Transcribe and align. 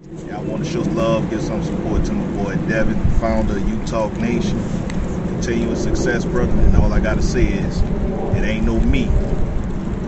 Yeah, 0.00 0.38
I 0.38 0.42
want 0.42 0.64
to 0.64 0.70
show 0.70 0.80
love, 0.80 1.28
give 1.28 1.42
some 1.42 1.62
support 1.62 2.04
to 2.04 2.12
my 2.12 2.44
boy 2.44 2.54
Devin, 2.68 2.98
founder 3.18 3.56
of 3.56 3.68
Utah 3.68 4.08
Nation. 4.18 4.62
Continuous 5.26 5.82
success, 5.82 6.24
brother. 6.24 6.52
And 6.52 6.76
all 6.76 6.92
I 6.92 7.00
gotta 7.00 7.22
say 7.22 7.44
is, 7.46 7.80
it 8.36 8.44
ain't 8.44 8.64
no 8.64 8.78
me 8.80 9.06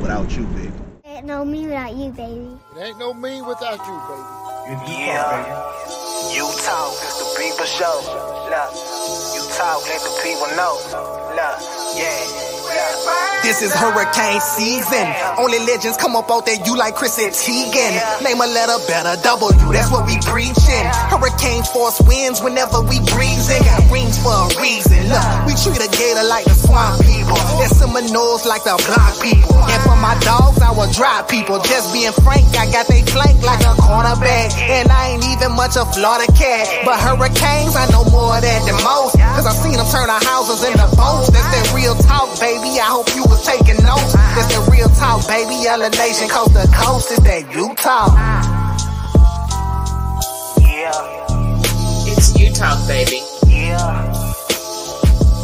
without 0.00 0.36
you, 0.36 0.44
baby. 0.46 0.72
Ain't 1.04 1.26
no 1.26 1.44
me 1.44 1.66
without 1.66 1.94
you, 1.96 2.12
baby. 2.12 2.56
It 2.76 2.80
ain't 2.80 2.98
no 2.98 3.12
me 3.12 3.42
without 3.42 3.78
you, 3.78 3.96
baby. 4.08 4.92
Yeah, 4.92 6.32
you 6.32 6.46
talk, 6.62 6.92
it's 7.02 7.18
the 7.18 7.40
people 7.40 7.64
show. 7.64 7.98
Look, 8.46 8.74
you 9.34 9.42
talk, 9.56 9.82
let 9.88 10.00
the 10.02 10.20
people 10.22 10.46
know. 10.56 10.78
Look, 11.34 11.96
yeah. 11.98 12.49
This 13.42 13.62
is 13.62 13.72
hurricane 13.72 14.40
season. 14.40 15.06
Only 15.40 15.58
legends 15.64 15.96
come 15.96 16.14
up 16.14 16.30
out 16.30 16.44
there, 16.46 16.60
you 16.64 16.76
like 16.76 16.94
Chris 16.94 17.18
and 17.18 17.32
Teigen. 17.32 17.92
Name 18.22 18.38
a 18.38 18.46
letter 18.46 18.78
better, 18.86 19.16
W, 19.20 19.72
that's 19.72 19.90
what 19.90 20.06
we 20.06 20.20
preaching. 20.22 20.86
Hurricane 21.10 21.64
force 21.72 21.98
winds 22.04 22.44
whenever 22.44 22.84
we 22.84 23.02
breezing. 23.10 23.64
Got 23.64 23.90
rings 23.90 24.20
for 24.22 24.30
a 24.30 24.48
reason. 24.60 25.08
Look, 25.08 25.26
we 25.48 25.52
treat 25.56 25.82
a 25.82 25.90
gator 25.90 26.22
like 26.30 26.44
the 26.46 26.54
swamp 26.54 27.02
people. 27.02 27.34
And 27.58 27.72
Seminoles 27.74 28.46
like 28.46 28.62
the 28.62 28.76
block 28.86 29.18
people. 29.18 29.58
And 29.66 29.80
for 29.82 29.98
my 29.98 30.14
dogs, 30.20 30.62
I 30.62 30.70
will 30.70 30.92
drive 30.92 31.26
people. 31.26 31.58
Just 31.64 31.90
being 31.90 32.12
frank, 32.22 32.46
I 32.54 32.70
got 32.70 32.86
they 32.86 33.02
flank 33.08 33.40
like 33.42 33.64
a 33.66 33.74
cornerback. 33.82 34.54
And 34.56 34.92
I 34.92 35.16
ain't 35.16 35.26
even 35.26 35.56
much 35.58 35.74
a 35.74 35.88
Florida 35.90 36.30
cat. 36.38 36.70
But 36.84 37.02
hurricanes, 37.02 37.74
I 37.74 37.90
know 37.90 38.04
more 38.14 38.36
of 38.36 38.46
that 38.46 38.60
than 38.62 38.78
most. 38.84 39.18
Cause 39.34 39.48
I 39.48 39.56
seen 39.58 39.80
them 39.80 39.88
turn 39.90 40.06
our 40.06 40.22
houses 40.22 40.62
into 40.62 40.86
boats. 40.94 41.34
That's 41.34 41.50
that 41.50 41.66
real 41.74 41.96
talk, 42.06 42.30
baby. 42.38 42.69
I 42.78 42.86
hope 42.86 43.08
you 43.16 43.22
was 43.24 43.44
taking 43.44 43.82
notes. 43.84 44.12
That's 44.34 44.48
that 44.54 44.68
real 44.70 44.88
talk, 44.90 45.26
baby. 45.26 45.54
Yellow 45.62 45.88
Nation, 45.90 46.28
coast 46.28 46.52
to 46.54 46.66
coast. 46.74 47.10
Is 47.12 47.18
that 47.20 47.42
Utah? 47.54 48.08
Yeah, 50.60 52.12
It's 52.12 52.38
Utah, 52.38 52.76
baby. 52.86 53.22
yeah. 53.48 54.12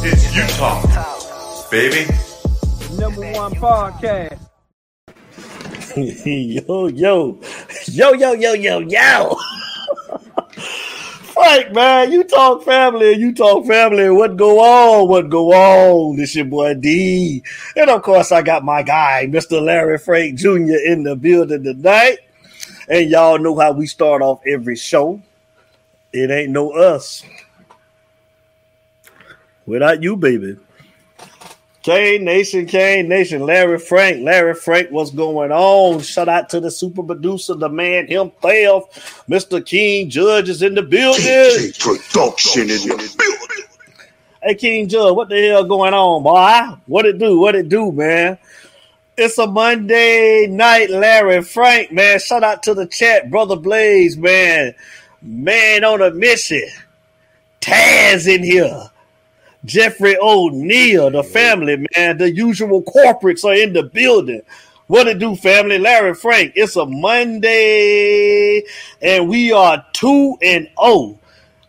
It's 0.03 0.35
Utah, 0.37 0.83
baby. 1.71 2.07
Number 2.97 3.33
one 3.33 3.53
podcast. 3.55 4.39
yo, 5.97 6.87
yo, 6.89 7.41
yo, 7.89 8.13
yo, 8.13 8.33
yo, 8.33 8.53
yo, 8.53 8.79
yo. 8.81 9.37
Frank, 11.37 11.73
man, 11.75 12.13
you 12.13 12.25
talk 12.25 12.65
family, 12.65 13.13
and 13.13 13.21
you 13.21 13.35
talk 13.35 13.67
family. 13.67 14.09
What 14.09 14.39
go 14.39 14.59
on? 14.59 15.07
What 15.07 15.29
go 15.29 15.53
on? 15.53 16.17
This 16.17 16.35
your 16.35 16.47
boy 16.47 16.73
D, 16.75 17.43
and 17.77 17.91
of 17.91 18.01
course 18.01 18.33
I 18.33 18.41
got 18.41 18.65
my 18.65 18.83
guy, 18.83 19.27
Mr. 19.29 19.63
Larry 19.63 19.99
Frank 19.99 20.39
Jr. 20.39 20.81
in 20.87 21.03
the 21.03 21.15
building 21.15 21.63
tonight. 21.63 22.21
And 22.89 23.11
y'all 23.11 23.39
know 23.39 23.59
how 23.59 23.73
we 23.73 23.87
start 23.87 24.23
off 24.23 24.41
every 24.47 24.77
show. 24.77 25.21
It 26.11 26.31
ain't 26.31 26.53
no 26.53 26.71
us 26.71 27.23
without 29.67 30.03
you, 30.03 30.17
baby. 30.17 30.57
K 31.87 32.19
Nation, 32.19 32.67
K 32.67 33.05
Nation, 33.05 33.43
Larry 33.43 33.79
Frank, 33.79 34.21
Larry 34.25 34.55
Frank, 34.55 34.91
what's 34.91 35.13
going 35.13 35.53
on? 35.53 36.01
Shout 36.01 36.29
out 36.29 36.49
to 36.49 36.59
the 36.59 36.69
super 36.69 37.05
producer, 37.05 37.55
the 37.55 37.69
man 37.69 38.09
himself, 38.09 39.25
Mr. 39.29 39.65
King 39.65 40.11
Judge 40.11 40.49
is 40.49 40.63
in 40.63 40.75
the 40.75 40.83
building. 40.83 41.23
TJ 41.23 41.79
Production 41.79 42.63
in 42.63 42.89
the 42.89 43.15
building. 43.17 43.67
Hey 44.43 44.57
King 44.57 44.89
Judge, 44.89 45.15
what 45.15 45.29
the 45.29 45.41
hell 45.47 45.63
going 45.63 45.95
on, 45.95 46.25
boy? 46.25 46.77
What 46.87 47.07
it 47.07 47.19
do? 47.19 47.39
What 47.39 47.55
it 47.55 47.69
do, 47.69 47.93
man? 47.93 48.37
It's 49.17 49.39
a 49.39 49.47
Monday 49.47 50.49
night, 50.49 50.91
Larry 50.91 51.41
Frank, 51.41 51.93
man. 51.93 52.19
Shout 52.19 52.43
out 52.43 52.65
to 52.65 52.75
the 52.75 52.87
chat, 52.87 53.31
brother 53.31 53.55
Blaze, 53.55 54.17
man. 54.17 54.75
Man 55.23 55.85
on 55.85 56.03
a 56.03 56.11
mission. 56.11 56.67
Taz 57.61 58.27
in 58.27 58.43
here. 58.43 58.91
Jeffrey 59.67 60.17
O'Neill, 60.19 61.11
the 61.11 61.23
family, 61.23 61.85
man. 61.97 62.17
The 62.19 62.33
usual 62.33 62.83
corporates 62.83 63.45
are 63.45 63.55
in 63.55 63.73
the 63.73 63.83
building. 63.83 64.43
What 64.87 65.09
it 65.09 65.19
do, 65.19 65.35
family? 65.35 65.79
Larry 65.79 66.15
Frank. 66.15 66.53
It's 66.55 66.77
a 66.77 66.87
Monday, 66.87 68.63
and 69.03 69.29
we 69.29 69.53
are 69.53 69.85
two 69.93 70.37
and 70.41 70.71
oh. 70.79 71.19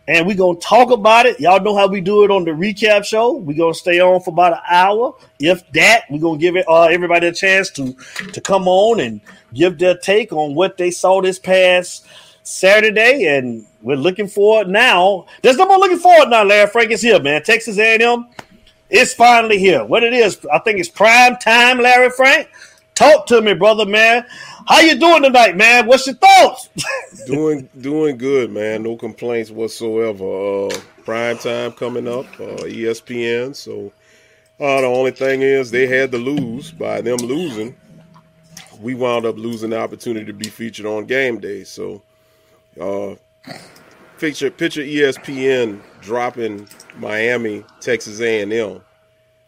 And 0.06 0.26
we're 0.26 0.36
gonna 0.36 0.58
talk 0.60 0.90
about 0.90 1.26
it. 1.26 1.38
Y'all 1.38 1.62
know 1.62 1.76
how 1.76 1.86
we 1.88 2.00
do 2.00 2.24
it 2.24 2.30
on 2.30 2.44
the 2.44 2.52
recap 2.52 3.04
show. 3.04 3.32
We're 3.36 3.58
gonna 3.58 3.74
stay 3.74 4.00
on 4.00 4.22
for 4.22 4.30
about 4.30 4.54
an 4.54 4.60
hour. 4.70 5.14
If 5.38 5.70
that, 5.72 6.04
we're 6.08 6.20
gonna 6.20 6.38
give 6.38 6.56
it 6.56 6.64
uh, 6.68 6.84
everybody 6.84 7.26
a 7.26 7.32
chance 7.32 7.70
to 7.72 7.92
to 8.32 8.40
come 8.40 8.68
on 8.68 9.00
and 9.00 9.20
give 9.52 9.78
their 9.78 9.98
take 9.98 10.32
on 10.32 10.54
what 10.54 10.78
they 10.78 10.92
saw 10.92 11.20
this 11.20 11.38
past 11.38 12.06
Saturday, 12.44 13.26
and 13.26 13.66
we're 13.82 13.96
looking 13.96 14.28
forward 14.28 14.68
now. 14.68 15.26
There's 15.42 15.56
no 15.56 15.66
more 15.66 15.78
looking 15.78 15.98
forward 15.98 16.30
now. 16.30 16.44
Larry 16.44 16.68
Frank 16.68 16.90
is 16.90 17.02
here, 17.02 17.20
man. 17.20 17.42
Texas 17.42 17.78
A&M 17.78 18.26
is 18.90 19.14
finally 19.14 19.58
here. 19.58 19.84
What 19.84 20.02
it 20.02 20.12
is, 20.12 20.44
I 20.52 20.58
think 20.58 20.80
it's 20.80 20.88
prime 20.88 21.36
time. 21.36 21.78
Larry 21.78 22.10
Frank, 22.10 22.48
talk 22.94 23.26
to 23.26 23.40
me, 23.40 23.54
brother, 23.54 23.86
man. 23.86 24.26
How 24.66 24.80
you 24.80 24.98
doing 24.98 25.22
tonight, 25.22 25.56
man? 25.56 25.86
What's 25.86 26.06
your 26.06 26.16
thoughts? 26.16 26.68
doing 27.26 27.68
doing 27.80 28.18
good, 28.18 28.50
man. 28.50 28.82
No 28.82 28.96
complaints 28.96 29.50
whatsoever. 29.50 30.66
Uh, 30.66 30.80
prime 31.04 31.38
time 31.38 31.72
coming 31.72 32.06
up, 32.06 32.26
uh, 32.38 32.64
ESPN. 32.64 33.56
So 33.56 33.92
uh, 34.60 34.80
the 34.80 34.86
only 34.86 35.12
thing 35.12 35.40
is 35.42 35.70
they 35.70 35.86
had 35.86 36.12
to 36.12 36.18
lose. 36.18 36.70
By 36.70 37.00
them 37.00 37.16
losing, 37.16 37.76
we 38.80 38.94
wound 38.94 39.24
up 39.24 39.36
losing 39.38 39.70
the 39.70 39.80
opportunity 39.80 40.26
to 40.26 40.34
be 40.34 40.48
featured 40.48 40.84
on 40.84 41.06
game 41.06 41.38
day. 41.38 41.64
So 41.64 42.02
uh, 42.78 43.14
picture 44.18 44.50
picture 44.50 44.82
ESPN 44.82 45.80
dropping 46.00 46.68
Miami, 46.96 47.64
Texas 47.80 48.20
A&M 48.20 48.80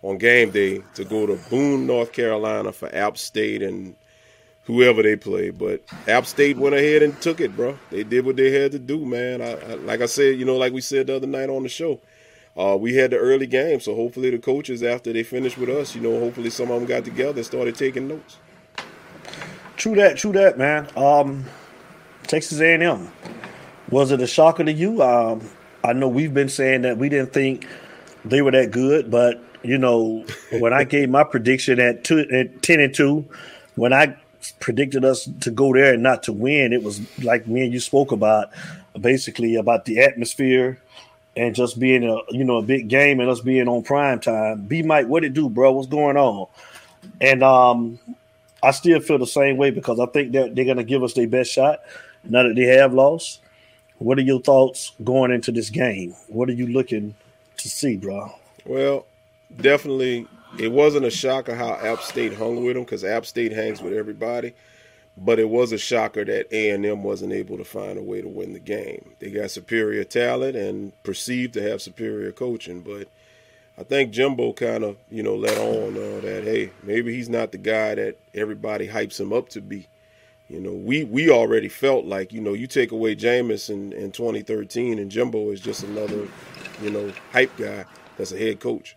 on 0.02 0.18
game 0.18 0.50
day 0.50 0.82
to 0.94 1.04
go 1.04 1.26
to 1.26 1.38
Boone, 1.50 1.86
North 1.86 2.12
Carolina 2.12 2.72
for 2.72 2.94
App 2.94 3.18
State 3.18 3.62
and 3.62 3.94
whoever 4.64 5.02
they 5.02 5.16
play. 5.16 5.50
But 5.50 5.82
App 6.06 6.26
State 6.26 6.56
went 6.56 6.74
ahead 6.74 7.02
and 7.02 7.20
took 7.20 7.40
it, 7.40 7.54
bro. 7.56 7.78
They 7.90 8.04
did 8.04 8.24
what 8.24 8.36
they 8.36 8.50
had 8.50 8.72
to 8.72 8.78
do, 8.78 9.04
man. 9.04 9.42
I, 9.42 9.52
I, 9.52 9.74
like 9.74 10.00
I 10.00 10.06
said, 10.06 10.38
you 10.38 10.44
know, 10.44 10.56
like 10.56 10.72
we 10.72 10.80
said 10.80 11.08
the 11.08 11.16
other 11.16 11.26
night 11.26 11.50
on 11.50 11.62
the 11.62 11.68
show, 11.68 12.00
uh, 12.56 12.76
we 12.76 12.94
had 12.94 13.10
the 13.10 13.16
early 13.16 13.46
game, 13.46 13.80
so 13.80 13.94
hopefully 13.94 14.30
the 14.30 14.38
coaches, 14.38 14.82
after 14.82 15.12
they 15.12 15.22
finished 15.22 15.56
with 15.56 15.68
us, 15.68 15.94
you 15.94 16.00
know, 16.00 16.18
hopefully 16.18 16.50
some 16.50 16.70
of 16.70 16.80
them 16.80 16.88
got 16.88 17.04
together 17.04 17.38
and 17.38 17.46
started 17.46 17.74
taking 17.76 18.08
notes. 18.08 18.38
True 19.76 19.94
that, 19.94 20.16
true 20.16 20.32
that, 20.32 20.58
man. 20.58 20.88
Um, 20.96 21.44
Texas 22.24 22.60
A&M. 22.60 23.10
Was 23.90 24.12
it 24.12 24.20
a 24.20 24.26
shocker 24.26 24.64
to 24.64 24.72
you? 24.72 25.02
Um, 25.02 25.48
I 25.82 25.92
know 25.92 26.08
we've 26.08 26.34
been 26.34 26.48
saying 26.48 26.82
that 26.82 26.98
we 26.98 27.08
didn't 27.08 27.32
think 27.32 27.66
they 28.24 28.42
were 28.42 28.52
that 28.52 28.70
good, 28.70 29.10
but 29.10 29.42
you 29.62 29.78
know, 29.78 30.24
when 30.58 30.72
I 30.72 30.84
gave 30.94 31.10
my 31.10 31.24
prediction 31.24 31.80
at 31.80 32.04
two 32.04 32.20
at 32.30 32.62
ten 32.62 32.80
and 32.80 32.94
two, 32.94 33.26
when 33.74 33.92
I 33.92 34.16
predicted 34.60 35.04
us 35.04 35.28
to 35.40 35.50
go 35.50 35.72
there 35.72 35.94
and 35.94 36.02
not 36.02 36.22
to 36.24 36.32
win, 36.32 36.72
it 36.72 36.82
was 36.82 37.00
like 37.22 37.46
me 37.46 37.64
and 37.64 37.72
you 37.72 37.80
spoke 37.80 38.12
about, 38.12 38.50
basically 39.00 39.56
about 39.56 39.84
the 39.84 40.00
atmosphere 40.00 40.80
and 41.36 41.54
just 41.54 41.78
being 41.78 42.04
a 42.04 42.16
you 42.30 42.44
know 42.44 42.58
a 42.58 42.62
big 42.62 42.88
game 42.88 43.20
and 43.20 43.28
us 43.28 43.40
being 43.40 43.68
on 43.68 43.82
prime 43.82 44.20
time. 44.20 44.62
B 44.62 44.82
Mike, 44.82 45.06
what 45.06 45.24
it 45.24 45.34
do, 45.34 45.48
bro? 45.48 45.72
What's 45.72 45.88
going 45.88 46.16
on? 46.16 46.46
And 47.20 47.42
um, 47.42 47.98
I 48.62 48.70
still 48.72 49.00
feel 49.00 49.18
the 49.18 49.26
same 49.26 49.56
way 49.56 49.70
because 49.70 49.98
I 49.98 50.06
think 50.06 50.32
that 50.32 50.54
they're 50.54 50.64
gonna 50.64 50.84
give 50.84 51.02
us 51.02 51.14
their 51.14 51.28
best 51.28 51.50
shot 51.50 51.80
now 52.24 52.42
that 52.42 52.54
they 52.54 52.64
have 52.64 52.92
lost. 52.92 53.40
What 54.00 54.18
are 54.18 54.22
your 54.22 54.40
thoughts 54.40 54.92
going 55.04 55.30
into 55.30 55.52
this 55.52 55.68
game? 55.68 56.14
What 56.28 56.48
are 56.48 56.54
you 56.54 56.66
looking 56.66 57.14
to 57.58 57.68
see, 57.68 57.98
bro? 57.98 58.32
Well, 58.64 59.04
definitely, 59.60 60.26
it 60.58 60.72
wasn't 60.72 61.04
a 61.04 61.10
shocker 61.10 61.54
how 61.54 61.74
App 61.74 62.00
State 62.00 62.32
hung 62.32 62.64
with 62.64 62.76
them 62.76 62.84
because 62.84 63.04
App 63.04 63.26
State 63.26 63.52
hangs 63.52 63.82
with 63.82 63.92
everybody. 63.92 64.54
But 65.18 65.38
it 65.38 65.50
was 65.50 65.72
a 65.72 65.76
shocker 65.76 66.24
that 66.24 66.50
A 66.50 66.70
and 66.70 66.86
M 66.86 67.02
wasn't 67.02 67.34
able 67.34 67.58
to 67.58 67.64
find 67.64 67.98
a 67.98 68.02
way 68.02 68.22
to 68.22 68.28
win 68.28 68.54
the 68.54 68.58
game. 68.58 69.10
They 69.18 69.30
got 69.30 69.50
superior 69.50 70.04
talent 70.04 70.56
and 70.56 70.92
perceived 71.02 71.52
to 71.54 71.62
have 71.62 71.82
superior 71.82 72.32
coaching, 72.32 72.80
but 72.80 73.06
I 73.76 73.82
think 73.82 74.12
Jimbo 74.12 74.54
kind 74.54 74.82
of 74.82 74.96
you 75.10 75.22
know 75.22 75.36
let 75.36 75.58
on 75.58 75.94
uh, 75.94 76.20
that 76.22 76.44
hey 76.44 76.70
maybe 76.82 77.14
he's 77.14 77.28
not 77.28 77.52
the 77.52 77.58
guy 77.58 77.96
that 77.96 78.16
everybody 78.34 78.88
hypes 78.88 79.20
him 79.20 79.30
up 79.34 79.50
to 79.50 79.60
be. 79.60 79.88
You 80.50 80.58
know, 80.60 80.72
we 80.72 81.04
we 81.04 81.30
already 81.30 81.68
felt 81.68 82.06
like 82.06 82.32
you 82.32 82.40
know 82.40 82.54
you 82.54 82.66
take 82.66 82.90
away 82.90 83.14
Jameis 83.14 83.70
in, 83.70 83.92
in 83.92 84.10
2013 84.10 84.98
and 84.98 85.08
Jimbo 85.08 85.52
is 85.52 85.60
just 85.60 85.84
another 85.84 86.26
you 86.82 86.90
know 86.90 87.12
hype 87.32 87.56
guy 87.56 87.84
that's 88.18 88.32
a 88.32 88.38
head 88.38 88.58
coach. 88.58 88.96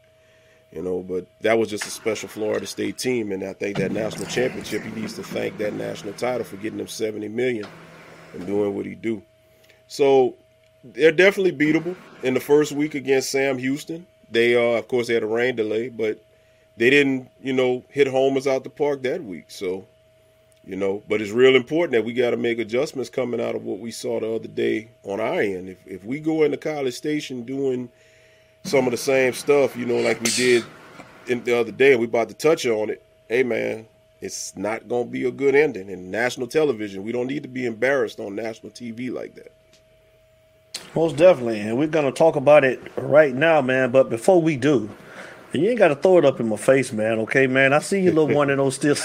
You 0.72 0.82
know, 0.82 1.02
but 1.02 1.28
that 1.42 1.60
was 1.60 1.70
just 1.70 1.86
a 1.86 1.92
special 1.92 2.28
Florida 2.28 2.66
State 2.66 2.98
team, 2.98 3.32
and 3.32 3.44
I 3.44 3.54
think 3.54 3.78
that 3.78 3.92
national 3.92 4.26
championship 4.26 4.82
he 4.82 5.00
needs 5.00 5.14
to 5.14 5.24
thank 5.24 5.60
that 5.60 5.76
national 5.76 6.14
title 6.14 6.44
for 6.44 6.58
getting 6.58 6.80
him 6.80 6.88
70 6.88 7.28
million 7.28 7.68
and 8.34 8.48
doing 8.48 8.76
what 8.76 8.88
he 8.88 8.96
do. 8.96 9.22
So 9.88 10.34
they're 10.84 11.12
definitely 11.12 11.52
beatable 11.52 11.96
in 12.24 12.34
the 12.34 12.40
first 12.40 12.72
week 12.72 12.96
against 12.96 13.30
Sam 13.30 13.60
Houston. 13.60 14.08
They 14.32 14.56
uh, 14.56 14.80
of 14.80 14.88
course 14.88 15.06
they 15.06 15.14
had 15.14 15.22
a 15.22 15.28
rain 15.28 15.56
delay, 15.56 15.90
but 15.90 16.20
they 16.78 16.90
didn't 16.90 17.30
you 17.44 17.54
know 17.54 17.84
hit 17.90 18.08
homers 18.08 18.48
out 18.48 18.64
the 18.64 18.72
park 18.72 19.04
that 19.04 19.24
week. 19.24 19.46
So 19.50 19.86
you 20.66 20.76
know. 20.76 21.04
But 21.08 21.22
it's 21.22 21.32
real 21.32 21.56
important 21.56 21.94
that 21.94 22.06
we 22.06 22.14
got 22.14 22.32
to 22.32 22.38
make 22.38 22.60
adjustments 22.60 23.10
coming 23.10 23.42
out 23.42 23.56
of 23.56 23.64
what 23.64 23.80
we 23.80 23.92
saw 23.92 24.20
the 24.20 24.34
other 24.34 24.48
day 24.48 24.90
on 25.04 25.20
our 25.20 25.42
end. 25.42 25.70
If 25.70 25.86
if 25.86 26.04
we 26.04 26.20
go 26.20 26.44
into 26.44 26.58
College 26.58 26.94
Station 26.94 27.44
doing 27.44 27.90
some 28.64 28.86
of 28.86 28.92
the 28.92 28.98
same 28.98 29.34
stuff, 29.34 29.76
you 29.76 29.86
know, 29.86 29.98
like 29.98 30.20
we 30.22 30.32
did 30.32 30.64
in 31.28 31.44
the 31.44 31.58
other 31.60 31.72
day, 31.72 31.92
and 31.92 32.00
we 32.00 32.08
about 32.08 32.30
to 32.30 32.36
touch 32.36 32.66
on 32.66 32.90
it. 32.90 33.02
Hey, 33.28 33.44
man, 33.44 33.86
it's 34.22 34.56
not 34.56 34.88
going 34.88 35.06
to 35.06 35.12
be 35.12 35.26
a 35.26 35.32
good 35.32 35.56
ending 35.56 35.90
in 35.90 36.12
national 36.12 36.48
television. 36.48 37.04
We 37.04 37.12
don't 37.12 37.28
need 37.28 37.44
to 37.44 37.50
be 37.50 37.66
embarrassed 37.66 38.20
on 38.20 38.36
national 38.36 38.72
TV 38.72 39.12
like 39.12 39.36
that. 39.36 39.52
Most 40.96 41.18
definitely, 41.18 41.60
and 41.60 41.78
we're 41.78 41.88
gonna 41.88 42.12
talk 42.12 42.36
about 42.36 42.64
it 42.64 42.80
right 42.98 43.34
now, 43.34 43.62
man. 43.62 43.92
But 43.92 44.10
before 44.10 44.42
we 44.42 44.58
do, 44.58 44.90
you 45.52 45.68
ain't 45.70 45.80
gotta 45.80 45.96
throw 45.96 46.20
it 46.20 46.26
up 46.26 46.40
in 46.40 46.48
my 46.48 46.56
face, 46.56 46.92
man. 46.94 47.20
Okay, 47.20 47.48
man. 47.48 47.74
I 47.74 47.80
see 47.80 48.00
you 48.02 48.12
little 48.12 48.28
one 48.36 48.50
of 48.52 48.58
those 48.58 48.76
still. 48.76 48.96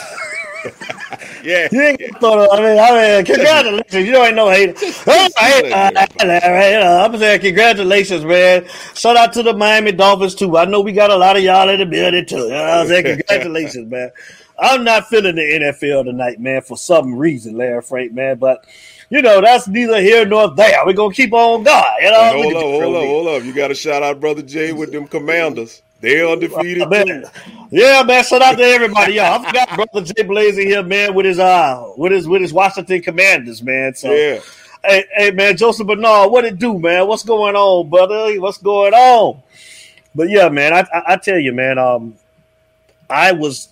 Yeah, 1.43 1.69
you 1.71 1.81
ain't 1.81 1.99
gonna 1.99 2.19
throw 2.21 2.43
it. 2.43 2.51
Up. 2.51 2.59
I 2.59 2.63
mean, 2.63 2.79
I 2.79 3.17
mean, 3.17 3.25
congratulations. 3.25 4.07
You 4.07 4.13
know, 4.13 4.25
ain't 4.25 4.37
no 4.37 4.51
hate. 4.51 4.77
Oh, 5.11 5.29
uh, 5.41 5.91
uh, 5.95 6.07
uh, 6.21 7.05
I'm 7.05 7.19
saying 7.19 7.41
congratulations, 7.41 8.25
man. 8.25 8.67
Shout 8.95 9.17
out 9.17 9.33
to 9.35 9.43
the 9.43 9.55
Miami 9.55 9.93
Dolphins 9.93 10.35
too. 10.35 10.57
I 10.57 10.65
know 10.65 10.81
we 10.81 10.93
got 10.93 11.11
a 11.11 11.17
lot 11.17 11.37
of 11.37 11.43
y'all 11.43 11.69
in 11.69 11.81
the 11.81 11.87
building 11.87 12.27
too. 12.27 12.37
You 12.37 12.49
know 12.51 12.65
I'm 12.65 12.87
saying 12.87 13.05
congratulations, 13.29 13.91
man. 13.91 14.11
I'm 14.59 14.85
not 14.85 15.09
feeling 15.09 15.37
the 15.37 15.43
NFL 15.43 16.05
tonight, 16.05 16.41
man, 16.41 16.63
for 16.63 16.77
some 16.77 17.15
reason, 17.15 17.57
Larry 17.57 17.83
Frank, 17.83 18.13
man. 18.13 18.39
But 18.39 18.67
you 19.11 19.23
know, 19.23 19.41
that's 19.41 19.69
neither 19.69 20.01
here 20.01 20.27
nor 20.27 20.55
there. 20.55 20.85
We're 20.85 20.93
gonna 20.93 21.15
keep 21.15 21.33
on 21.33 21.63
going. 21.63 21.85
You 22.01 22.11
know, 22.11 22.43
hold 22.43 22.55
up, 22.55 22.63
hold 22.63 22.97
up, 22.97 23.05
hold 23.05 23.29
up. 23.29 23.45
You 23.45 23.55
gotta 23.55 23.75
shout 23.75 24.03
out 24.03 24.21
Brother 24.21 24.43
Jay 24.43 24.73
with 24.73 24.93
them 24.93 25.07
commanders. 25.07 25.83
They're 26.01 26.29
undefeated 26.29 26.83
uh, 26.83 26.89
man. 26.89 27.07
too. 27.07 27.25
Yeah, 27.71 28.03
man. 28.05 28.25
Shout 28.25 28.43
out 28.43 28.57
to 28.57 28.63
everybody. 28.63 29.15
Y'all. 29.15 29.41
I 29.41 29.47
forgot 29.47 29.75
Brother 29.75 30.13
Jay 30.13 30.23
Blazing 30.23 30.67
here, 30.69 30.83
man, 30.83 31.15
with 31.15 31.27
his 31.27 31.39
uh 31.39 31.93
with 31.97 32.13
his 32.13 32.29
with 32.29 32.43
his 32.43 32.53
Washington 32.53 33.03
commanders, 33.03 33.63
man. 33.63 33.95
So 33.95 34.13
yeah. 34.13 34.41
Hey, 34.85 35.05
hey 35.17 35.31
man, 35.33 35.57
Joseph 35.57 35.89
Bernard, 35.89 36.31
what 36.31 36.45
it 36.45 36.59
do, 36.59 36.79
man? 36.79 37.09
What's 37.09 37.25
going 37.25 37.57
on, 37.57 37.89
brother? 37.91 38.41
What's 38.41 38.59
going 38.59 38.95
on? 38.95 39.43
But 40.15 40.31
yeah, 40.31 40.49
man, 40.49 40.73
I, 40.73 40.81
I, 40.93 41.13
I 41.13 41.17
tell 41.17 41.39
you, 41.39 41.53
man, 41.53 41.79
um, 41.79 42.15
I 43.11 43.33
was 43.33 43.69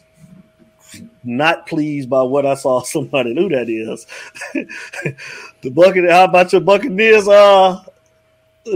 not 1.23 1.67
pleased 1.67 2.11
by 2.11 2.23
what 2.23 2.45
I 2.45 2.55
saw. 2.55 2.83
Somebody 2.83 3.35
knew 3.35 3.49
that 3.51 3.69
is 3.69 4.07
the 5.63 5.71
bucket. 5.71 6.11
How 6.11 6.25
about 6.25 6.53
your 6.53 6.61
Buccaneers? 6.61 7.29
Uh, 7.29 7.83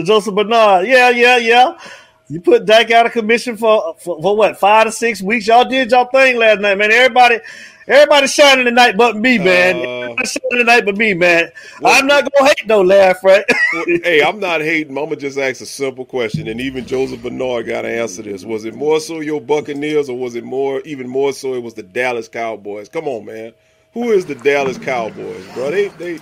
Joseph 0.05 0.35
Bernard. 0.35 0.87
Yeah, 0.87 1.11
yeah, 1.11 1.37
yeah. 1.37 1.79
You 2.31 2.41
put 2.41 2.65
Dak 2.65 2.93
out 2.93 3.06
of 3.06 3.12
commission 3.12 3.56
for, 3.56 3.97
for, 3.99 4.23
for 4.23 4.37
what 4.37 4.56
five 4.56 4.85
to 4.87 4.93
six 4.93 5.21
weeks. 5.21 5.49
Y'all 5.49 5.69
did 5.69 5.91
y'all 5.91 6.05
thing 6.05 6.38
last 6.38 6.61
night, 6.61 6.79
man. 6.79 6.93
Everybody, 6.93 7.41
everybody 7.88 8.29
shining 8.29 8.67
tonight 8.67 8.97
but 8.97 9.17
me, 9.17 9.37
man. 9.37 10.15
Uh, 10.17 10.25
shining 10.25 10.59
tonight 10.59 10.85
but 10.85 10.97
me, 10.97 11.12
man. 11.12 11.50
Well, 11.81 11.93
I'm 11.93 12.06
not 12.06 12.31
gonna 12.32 12.53
hate 12.56 12.69
no 12.69 12.82
laugh, 12.82 13.25
right? 13.25 13.44
well, 13.73 13.85
hey, 14.05 14.23
I'm 14.23 14.38
not 14.38 14.61
hating. 14.61 14.97
I'm 14.97 15.19
just 15.19 15.38
asked 15.38 15.61
a 15.61 15.67
simple 15.67 16.05
question, 16.05 16.47
and 16.47 16.61
even 16.61 16.87
Joseph 16.87 17.21
Bernard 17.21 17.67
got 17.67 17.82
to 17.82 17.88
answer 17.88 18.23
this. 18.23 18.44
Was 18.44 18.65
it 18.65 18.77
more 18.77 19.00
so 19.00 19.19
your 19.19 19.41
Buccaneers, 19.41 20.09
or 20.09 20.17
was 20.17 20.37
it 20.37 20.44
more, 20.44 20.81
even 20.82 21.09
more 21.09 21.32
so, 21.32 21.55
it 21.55 21.65
was 21.65 21.75
the 21.75 21.82
Dallas 21.82 22.29
Cowboys? 22.29 22.88
Come 22.88 23.09
on, 23.09 23.25
man. 23.25 23.53
Who 23.93 24.12
is 24.12 24.25
the 24.25 24.37
Dallas 24.37 24.79
Cowboys, 24.79 25.44
bro? 25.53 25.73
They, 25.73 25.88
they, 25.88 26.21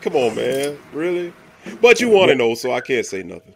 come 0.00 0.16
on, 0.16 0.34
man. 0.34 0.76
Really? 0.92 1.32
But 1.80 2.00
you 2.00 2.08
want 2.08 2.30
to 2.30 2.34
know, 2.34 2.56
so 2.56 2.72
I 2.72 2.80
can't 2.80 3.06
say 3.06 3.22
nothing. 3.22 3.54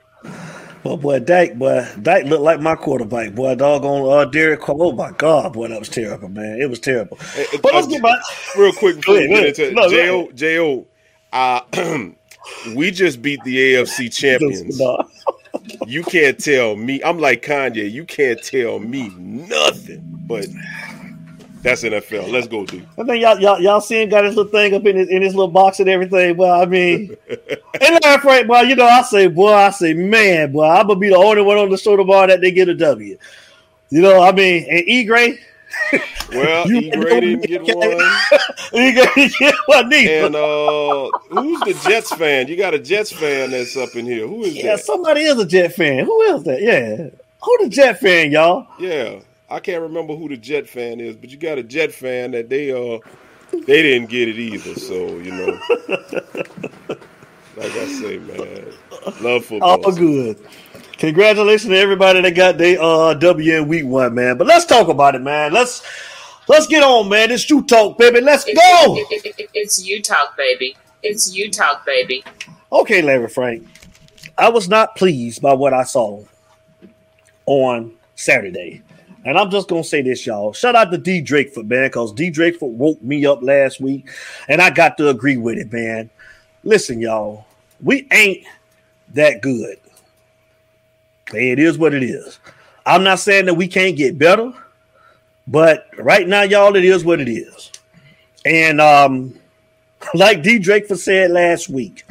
Well, 0.89 0.97
boy, 0.97 1.19
Dak, 1.19 1.53
boy, 1.57 1.87
Dak 2.01 2.25
looked 2.25 2.43
like 2.43 2.61
my 2.63 2.75
quarterback, 2.75 3.35
boy. 3.35 3.55
Doggone 3.55 4.11
uh, 4.11 4.25
Derek 4.25 4.63
Carr. 4.63 4.75
Oh 4.79 4.93
my 4.93 5.11
God, 5.11 5.53
boy, 5.53 5.69
that 5.69 5.79
was 5.79 5.91
terrible, 5.91 6.31
man. 6.31 6.59
It 6.59 6.71
was 6.71 6.81
terrible. 6.81 7.19
But 7.63 7.75
let's 7.75 7.87
uh, 7.87 7.91
get 7.91 8.03
back 8.03 8.19
real 8.57 8.73
quick 8.73 8.97
before 8.97 9.17
we 9.17 9.29
get 9.29 9.59
into 9.59 9.73
no, 9.75 9.91
Jo. 9.91 10.33
Jo, 10.33 10.87
uh, 11.35 11.61
we 12.75 12.91
just 12.91 13.21
beat 13.21 13.39
the 13.45 13.75
AFC 13.75 14.11
champions. 14.17 14.81
you 15.87 16.03
can't 16.05 16.43
tell 16.43 16.75
me. 16.75 17.03
I'm 17.05 17.19
like 17.19 17.43
Kanye. 17.43 17.91
You 17.91 18.07
can't 18.07 18.43
tell 18.43 18.79
me 18.79 19.11
nothing. 19.19 20.03
But 20.27 20.47
that's 21.69 21.83
NFL. 21.83 22.31
Let's 22.31 22.47
go, 22.47 22.65
dude. 22.65 22.87
I 22.99 23.05
think 23.05 23.23
y'all 23.23 23.39
y'all 23.39 23.61
y'all 23.61 23.81
seeing 23.81 24.09
got 24.09 24.25
his 24.25 24.37
little 24.37 24.51
thing 24.51 24.75
up 24.75 24.85
in 24.87 24.97
his 24.97 25.09
in 25.09 25.23
his 25.23 25.35
little 25.35 25.51
box 25.51 25.81
and 25.81 25.89
everything. 25.89 26.37
Well, 26.37 26.61
I 26.61 26.65
mean, 26.65 27.15
and 27.29 27.99
that's 28.03 28.25
right, 28.25 28.47
boy. 28.47 28.63
You 28.63 28.77
know, 28.77 28.87
I 28.87 29.03
say, 29.03 29.27
boy, 29.27 29.53
I 29.53 29.71
say, 29.71 29.93
man, 29.93 30.53
boy, 30.53 30.65
I'm 30.65 30.87
gonna 30.87 30.99
be 30.99 31.11
the 31.11 31.17
only 31.17 31.43
one 31.43 31.59
on 31.59 31.71
the 31.71 31.77
shoulder 31.77 32.05
bar 32.05 32.27
that 32.27 32.41
they 32.41 32.51
get 32.51 32.69
a 32.69 32.75
W. 32.75 33.19
You 33.91 34.03
know, 34.03 34.23
I 34.23 34.33
mean, 34.33 34.67
and 34.71 34.89
E 34.89 35.05
Gray. 35.05 35.39
Well, 36.31 36.71
E 36.71 36.91
Gray 36.91 37.21
didn't 37.21 37.47
get 37.47 37.63
one. 37.65 37.89
E 38.75 38.93
Gray 38.93 39.07
didn't 39.15 39.39
get 39.39 39.55
one 39.65 39.89
neither. 39.89 40.27
And 40.27 40.37
uh, 40.37 41.11
who's 41.31 41.61
the 41.61 41.89
Jets 41.89 42.15
fan? 42.15 42.49
You 42.49 42.57
got 42.59 42.75
a 42.75 42.79
Jets 42.79 43.11
fan 43.11 43.51
that's 43.51 43.79
up 43.79 43.97
in 43.97 44.05
here. 44.05 44.29
Who 44.29 44.43
is 44.43 44.53
that? 44.53 44.63
yeah, 44.63 44.77
that? 44.77 44.85
somebody 44.85 45.23
is 45.23 45.39
a 45.39 45.47
Jet 45.47 45.75
fan. 45.75 46.05
Who 46.05 46.21
is 46.23 46.43
that? 46.43 46.61
Yeah, 46.61 47.09
who 47.43 47.65
the 47.65 47.71
Jet 47.71 47.99
fan, 47.99 48.31
y'all? 48.31 48.67
Yeah. 48.79 49.21
I 49.51 49.61
can't 49.61 49.83
remember 49.83 50.15
who 50.15 50.29
the 50.29 50.37
Jet 50.37 50.69
fan 50.69 51.01
is, 51.01 51.17
but 51.17 51.31
you 51.31 51.39
got 51.39 51.59
a 51.59 51.63
Jet 51.63 51.93
fan 51.93 52.33
that 52.33 52.49
they 52.49 52.71
uh 52.71 52.99
they 53.67 53.83
didn't 53.83 54.11
get 54.11 54.29
it 54.29 54.37
either. 54.39 54.75
So 54.75 55.17
you 55.17 55.33
know, 55.33 55.59
like 57.57 57.73
I 57.73 57.87
say, 57.87 58.19
man, 58.19 58.73
love 59.23 59.47
football. 59.47 59.85
All 59.85 59.93
good. 59.93 60.39
Congratulations 60.99 61.71
to 61.71 61.79
everybody 61.79 62.21
that 62.21 62.35
got 62.35 62.59
their 62.59 62.77
uh, 62.81 63.15
W 63.15 63.57
in 63.57 63.69
week 63.69 63.87
one, 63.87 64.15
man. 64.15 64.37
But 64.37 64.49
let's 64.49 64.65
talk 64.65 64.89
about 64.89 65.15
it, 65.15 65.23
man. 65.23 65.53
Let's 65.53 65.83
let's 66.49 66.67
get 66.67 66.83
on, 66.83 67.09
man. 67.09 67.31
It's 67.31 67.49
you 67.49 67.63
talk, 67.63 67.97
baby. 67.97 68.21
Let's 68.21 68.45
go. 68.45 68.53
It's 68.55 69.87
you 69.87 70.03
talk, 70.03 70.37
baby. 70.37 70.77
It's 71.03 71.35
you 71.35 71.51
talk, 71.51 71.87
baby. 71.87 72.23
Okay, 72.73 73.01
Larry 73.01 73.29
Frank. 73.29 73.67
I 74.37 74.51
was 74.51 74.69
not 74.69 74.95
pleased 74.95 75.41
by 75.41 75.55
what 75.55 75.73
I 75.73 75.85
saw 75.85 76.23
on 77.47 77.93
Saturday. 78.15 78.83
And 79.29 79.37
I'm 79.39 79.51
just 79.51 79.69
gonna 79.69 79.85
say 79.85 80.01
this, 80.01 80.25
y'all. 80.25 80.55
Shout 80.55 80.75
out 80.75 80.91
to 80.91 80.97
D 80.97 81.21
Drakeford, 81.21 81.69
man, 81.69 81.89
because 81.89 82.15
D 82.15 82.31
Drakeford 82.31 82.73
woke 82.73 83.03
me 83.03 83.27
up 83.27 83.43
last 83.43 83.79
week, 83.79 84.09
and 84.49 84.63
I 84.63 84.71
got 84.71 84.97
to 84.97 85.11
agree 85.11 85.37
with 85.37 85.59
it, 85.59 85.71
man. 85.71 86.09
Listen, 86.65 86.99
y'all, 86.99 87.45
we 87.83 88.09
ain't 88.11 88.47
that 89.13 89.43
good. 89.43 89.77
It 91.35 91.59
is 91.59 91.77
what 91.77 91.93
it 91.93 92.03
is. 92.03 92.41
I'm 92.87 93.05
not 93.05 93.19
saying 93.19 93.45
that 93.45 93.55
we 93.55 93.69
can't 93.69 93.99
get 93.99 94.19
better, 94.19 94.51
but 95.47 95.91
right 95.99 96.27
now, 96.27 96.41
y'all, 96.41 96.75
it 96.75 96.87
is 96.87 97.05
what 97.05 97.21
it 97.21 97.29
is. 97.29 97.71
And 98.47 98.81
um, 98.81 99.39
like 100.15 100.43
D 100.43 100.59
Drakeford 100.59 100.97
said 100.97 101.33
last 101.33 101.69
week, 101.69 102.07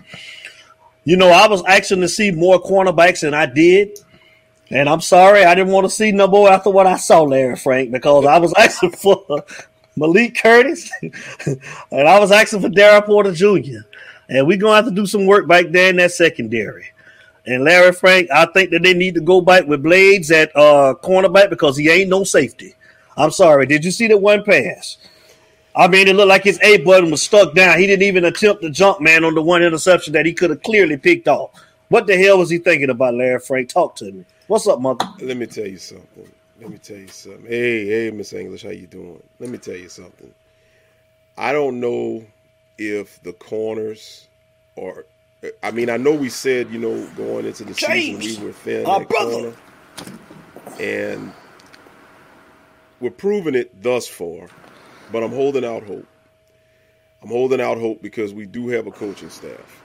you 1.03 1.17
know, 1.17 1.29
I 1.29 1.47
was 1.47 1.63
asking 1.65 2.01
to 2.01 2.09
see 2.09 2.29
more 2.29 2.61
cornerbacks 2.61 3.21
than 3.21 3.33
I 3.33 3.47
did. 3.47 3.97
And 4.69 4.89
I'm 4.89 5.01
sorry, 5.01 5.45
I 5.45 5.55
didn't 5.55 5.71
want 5.71 5.85
to 5.85 5.89
see 5.89 6.11
no 6.11 6.27
more 6.27 6.49
after 6.49 6.69
what 6.69 6.87
I 6.87 6.97
saw, 6.97 7.21
Larry 7.21 7.55
Frank, 7.55 7.91
because 7.91 8.25
I 8.25 8.37
was 8.37 8.53
asking 8.57 8.91
for 8.91 9.45
Malik 9.95 10.35
Curtis 10.35 10.91
and 11.01 12.07
I 12.07 12.19
was 12.19 12.31
asking 12.31 12.61
for 12.61 12.69
Daryl 12.69 13.05
Porter 13.05 13.31
Jr. 13.33 13.87
And 14.29 14.45
we're 14.45 14.57
going 14.57 14.71
to 14.71 14.75
have 14.75 14.85
to 14.85 14.91
do 14.91 15.05
some 15.05 15.25
work 15.25 15.47
back 15.47 15.67
there 15.69 15.89
in 15.89 15.95
that 15.97 16.11
secondary. 16.11 16.91
And 17.45 17.63
Larry 17.63 17.93
Frank, 17.93 18.29
I 18.29 18.45
think 18.47 18.71
that 18.71 18.83
they 18.83 18.93
need 18.93 19.15
to 19.15 19.21
go 19.21 19.39
back 19.39 19.65
with 19.65 19.81
Blades 19.81 20.31
at 20.31 20.53
uh, 20.53 20.95
cornerback 21.01 21.49
because 21.49 21.77
he 21.77 21.89
ain't 21.89 22.09
no 22.09 22.25
safety. 22.25 22.75
I'm 23.15 23.31
sorry. 23.31 23.65
Did 23.65 23.85
you 23.85 23.91
see 23.91 24.07
that 24.07 24.17
one 24.17 24.43
pass? 24.43 24.97
I 25.73 25.87
mean, 25.87 26.07
it 26.07 26.15
looked 26.15 26.29
like 26.29 26.43
his 26.43 26.59
A 26.61 26.77
button 26.83 27.09
was 27.09 27.21
stuck 27.21 27.53
down. 27.53 27.79
He 27.79 27.87
didn't 27.87 28.03
even 28.03 28.25
attempt 28.25 28.63
to 28.63 28.69
jump, 28.69 28.99
man, 28.99 29.23
on 29.23 29.33
the 29.33 29.41
one 29.41 29.63
interception 29.63 30.11
that 30.13 30.25
he 30.25 30.33
could 30.33 30.49
have 30.49 30.61
clearly 30.63 30.97
picked 30.97 31.27
off. 31.27 31.51
What 31.89 32.05
the 32.05 32.17
hell 32.17 32.39
was 32.39 32.49
he 32.49 32.57
thinking 32.57 32.89
about, 32.89 33.13
Larry 33.13 33.39
Frank? 33.39 33.69
Talk 33.69 33.95
to 33.97 34.11
me. 34.11 34.25
What's 34.47 34.67
up, 34.67 34.79
mother? 34.79 35.05
Let 35.19 35.37
me 35.37 35.45
tell 35.45 35.67
you 35.67 35.77
something. 35.77 36.31
Let 36.61 36.69
me 36.69 36.77
tell 36.77 36.97
you 36.97 37.09
something. 37.09 37.45
Hey, 37.47 37.85
hey, 37.85 38.11
Miss 38.11 38.31
English, 38.33 38.63
how 38.63 38.69
you 38.69 38.87
doing? 38.87 39.21
Let 39.39 39.49
me 39.49 39.57
tell 39.57 39.75
you 39.75 39.89
something. 39.89 40.33
I 41.37 41.51
don't 41.51 41.81
know 41.81 42.25
if 42.77 43.21
the 43.23 43.33
corners 43.33 44.27
are. 44.77 45.05
I 45.63 45.71
mean, 45.71 45.89
I 45.89 45.97
know 45.97 46.13
we 46.13 46.29
said 46.29 46.71
you 46.71 46.79
know 46.79 47.07
going 47.17 47.45
into 47.45 47.65
the 47.65 47.73
James, 47.73 48.23
season 48.23 48.43
we 48.43 48.47
were 48.47 48.53
thin 48.53 48.85
our 48.85 49.01
at 49.01 49.09
brother. 49.09 49.31
corner, 49.31 49.53
and 50.79 51.33
we're 53.01 53.11
proving 53.11 53.55
it 53.55 53.83
thus 53.83 54.07
far. 54.07 54.47
But 55.11 55.23
I'm 55.23 55.31
holding 55.31 55.65
out 55.65 55.83
hope. 55.83 56.07
I'm 57.21 57.29
holding 57.29 57.61
out 57.61 57.77
hope 57.79 58.01
because 58.01 58.33
we 58.33 58.45
do 58.45 58.69
have 58.69 58.87
a 58.87 58.91
coaching 58.91 59.29
staff. 59.29 59.83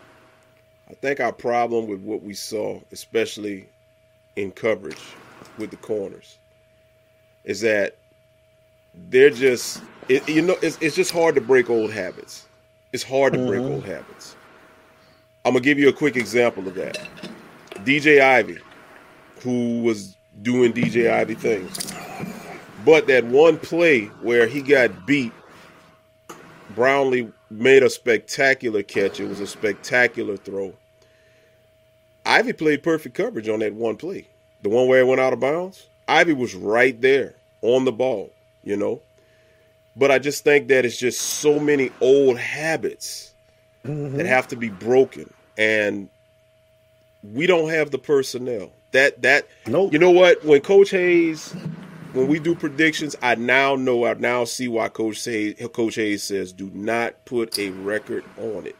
I 0.90 0.95
think 0.95 1.21
our 1.21 1.33
problem 1.33 1.87
with 1.88 2.00
what 2.00 2.23
we 2.23 2.35
saw, 2.35 2.81
especially 2.92 3.69
in 4.36 4.50
coverage 4.50 5.02
with 5.58 5.70
the 5.70 5.76
corners 5.76 6.38
is 7.44 7.60
that 7.60 7.96
they're 9.10 9.30
just 9.30 9.82
it, 10.08 10.26
you 10.28 10.42
know 10.42 10.56
it's, 10.62 10.78
it's 10.80 10.96
just 10.96 11.10
hard 11.10 11.34
to 11.34 11.40
break 11.40 11.70
old 11.70 11.90
habits 11.90 12.46
it's 12.92 13.02
hard 13.02 13.32
to 13.32 13.38
mm-hmm. 13.38 13.48
break 13.48 13.60
old 13.60 13.84
habits 13.84 14.36
i'm 15.44 15.52
gonna 15.52 15.64
give 15.64 15.78
you 15.78 15.88
a 15.88 15.92
quick 15.92 16.16
example 16.16 16.66
of 16.66 16.74
that 16.74 16.98
dj 17.84 18.20
ivey 18.20 18.58
who 19.42 19.82
was 19.82 20.16
doing 20.42 20.72
dj 20.72 21.10
ivey 21.10 21.34
things 21.34 21.92
but 22.84 23.06
that 23.06 23.24
one 23.24 23.58
play 23.58 24.06
where 24.22 24.46
he 24.46 24.60
got 24.62 25.06
beat 25.06 25.32
Brownlee 26.74 27.30
made 27.50 27.82
a 27.82 27.90
spectacular 27.90 28.82
catch. 28.82 29.20
It 29.20 29.28
was 29.28 29.40
a 29.40 29.46
spectacular 29.46 30.36
throw. 30.36 30.72
Ivey 32.32 32.52
played 32.54 32.82
perfect 32.82 33.14
coverage 33.14 33.48
on 33.48 33.58
that 33.60 33.74
one 33.74 33.96
play. 33.96 34.26
The 34.62 34.68
one 34.68 34.88
where 34.88 35.00
it 35.00 35.06
went 35.06 35.20
out 35.20 35.32
of 35.32 35.40
bounds. 35.40 35.86
Ivey 36.08 36.32
was 36.32 36.54
right 36.54 36.98
there 37.00 37.34
on 37.62 37.84
the 37.84 37.92
ball, 37.92 38.30
you 38.64 38.76
know. 38.76 39.00
But 39.96 40.10
I 40.10 40.18
just 40.18 40.42
think 40.44 40.68
that 40.68 40.84
it's 40.86 40.96
just 40.96 41.20
so 41.20 41.58
many 41.58 41.90
old 42.00 42.38
habits 42.38 43.28
Mm-hmm. 43.84 44.16
that 44.16 44.26
have 44.26 44.46
to 44.48 44.56
be 44.56 44.68
broken. 44.68 45.28
And 45.58 46.08
we 47.24 47.48
don't 47.48 47.68
have 47.70 47.90
the 47.90 47.98
personnel. 47.98 48.70
That 48.92 49.22
that 49.22 49.48
Nope. 49.66 49.92
you 49.92 49.98
know 49.98 50.12
what? 50.12 50.44
When 50.44 50.60
Coach 50.60 50.90
Hayes 50.90 51.52
when 52.12 52.28
we 52.28 52.38
do 52.38 52.54
predictions, 52.54 53.16
I 53.22 53.34
now 53.34 53.74
know 53.74 54.04
I 54.06 54.14
now 54.14 54.44
see 54.44 54.68
why 54.68 54.88
Coach 54.88 55.24
Hayes 55.24 55.56
Coach 55.72 55.96
Hayes 55.96 56.22
says 56.22 56.52
do 56.52 56.70
not 56.72 57.24
put 57.24 57.58
a 57.58 57.70
record 57.70 58.22
on 58.38 58.66
it. 58.66 58.76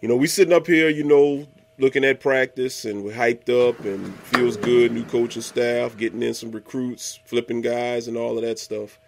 You 0.00 0.08
know, 0.08 0.16
we 0.16 0.26
sitting 0.26 0.52
up 0.52 0.66
here, 0.66 0.88
you 0.88 1.04
know, 1.04 1.46
looking 1.78 2.04
at 2.04 2.20
practice 2.20 2.84
and 2.84 3.04
we're 3.04 3.12
hyped 3.12 3.48
up 3.48 3.78
and 3.84 4.14
feels 4.20 4.56
good, 4.56 4.92
new 4.92 5.04
coaching 5.04 5.42
staff, 5.42 5.96
getting 5.96 6.22
in 6.22 6.34
some 6.34 6.50
recruits, 6.50 7.20
flipping 7.24 7.60
guys 7.60 8.08
and 8.08 8.16
all 8.16 8.36
of 8.36 8.44
that 8.44 8.58
stuff. 8.58 8.98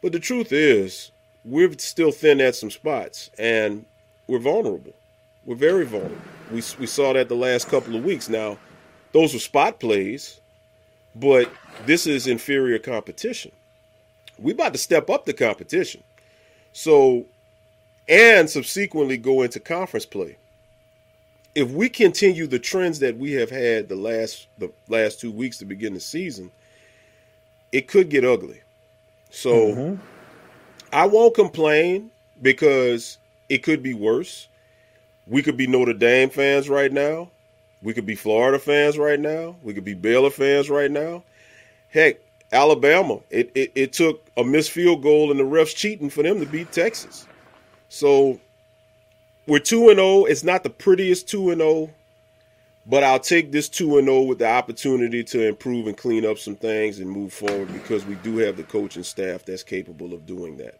But 0.00 0.12
the 0.12 0.20
truth 0.20 0.52
is, 0.52 1.10
we're 1.44 1.72
still 1.78 2.10
thin 2.10 2.40
at 2.40 2.54
some 2.54 2.70
spots 2.70 3.30
and 3.38 3.84
we're 4.26 4.38
vulnerable. 4.38 4.94
We're 5.44 5.56
very 5.56 5.84
vulnerable. 5.84 6.16
We, 6.50 6.62
we 6.78 6.86
saw 6.86 7.12
that 7.12 7.28
the 7.28 7.34
last 7.34 7.68
couple 7.68 7.94
of 7.94 8.04
weeks. 8.04 8.28
Now, 8.28 8.58
those 9.12 9.34
were 9.34 9.40
spot 9.40 9.78
plays, 9.78 10.40
but 11.14 11.52
this 11.84 12.06
is 12.06 12.26
inferior 12.26 12.78
competition. 12.78 13.52
We 14.38 14.52
about 14.52 14.72
to 14.72 14.78
step 14.78 15.10
up 15.10 15.26
the 15.26 15.34
competition. 15.34 16.02
So, 16.72 17.26
and 18.08 18.48
subsequently 18.48 19.18
go 19.18 19.42
into 19.42 19.60
conference 19.60 20.06
play. 20.06 20.36
If 21.54 21.70
we 21.70 21.88
continue 21.88 22.46
the 22.46 22.58
trends 22.58 22.98
that 23.00 23.16
we 23.18 23.32
have 23.32 23.50
had 23.50 23.88
the 23.88 23.96
last 23.96 24.46
the 24.58 24.70
last 24.88 25.20
two 25.20 25.30
weeks 25.30 25.58
to 25.58 25.64
begin 25.64 25.94
the 25.94 26.00
season, 26.00 26.50
it 27.72 27.88
could 27.88 28.08
get 28.08 28.24
ugly. 28.24 28.60
So 29.30 29.52
mm-hmm. 29.52 30.02
I 30.92 31.06
won't 31.06 31.34
complain 31.34 32.10
because 32.40 33.18
it 33.48 33.58
could 33.58 33.82
be 33.82 33.94
worse. 33.94 34.48
We 35.26 35.42
could 35.42 35.56
be 35.56 35.66
Notre 35.66 35.92
Dame 35.92 36.30
fans 36.30 36.68
right 36.68 36.92
now. 36.92 37.30
We 37.82 37.92
could 37.92 38.06
be 38.06 38.14
Florida 38.14 38.58
fans 38.58 38.98
right 38.98 39.18
now. 39.18 39.56
We 39.62 39.74
could 39.74 39.84
be 39.84 39.94
Baylor 39.94 40.30
fans 40.30 40.70
right 40.70 40.90
now. 40.90 41.24
Heck, 41.88 42.18
Alabama. 42.52 43.18
It, 43.30 43.50
it, 43.54 43.72
it 43.74 43.92
took 43.92 44.24
a 44.36 44.44
missed 44.44 44.70
field 44.70 45.02
goal 45.02 45.30
and 45.30 45.40
the 45.40 45.44
refs 45.44 45.74
cheating 45.74 46.10
for 46.10 46.22
them 46.22 46.40
to 46.40 46.46
beat 46.46 46.70
Texas. 46.72 47.26
So 47.88 48.38
we're 49.46 49.58
2 49.58 49.90
and 49.90 49.98
0. 49.98 50.24
It's 50.24 50.44
not 50.44 50.62
the 50.62 50.70
prettiest 50.70 51.28
2 51.28 51.50
and 51.50 51.60
0, 51.60 51.90
but 52.86 53.02
I'll 53.02 53.20
take 53.20 53.52
this 53.52 53.68
2 53.68 53.98
and 53.98 54.06
0 54.06 54.22
with 54.22 54.38
the 54.38 54.48
opportunity 54.48 55.24
to 55.24 55.48
improve 55.48 55.86
and 55.86 55.96
clean 55.96 56.24
up 56.24 56.38
some 56.38 56.56
things 56.56 56.98
and 56.98 57.10
move 57.10 57.32
forward 57.32 57.72
because 57.72 58.04
we 58.04 58.14
do 58.16 58.38
have 58.38 58.56
the 58.56 58.64
coaching 58.64 59.02
staff 59.02 59.44
that's 59.44 59.62
capable 59.62 60.14
of 60.14 60.26
doing 60.26 60.56
that. 60.58 60.78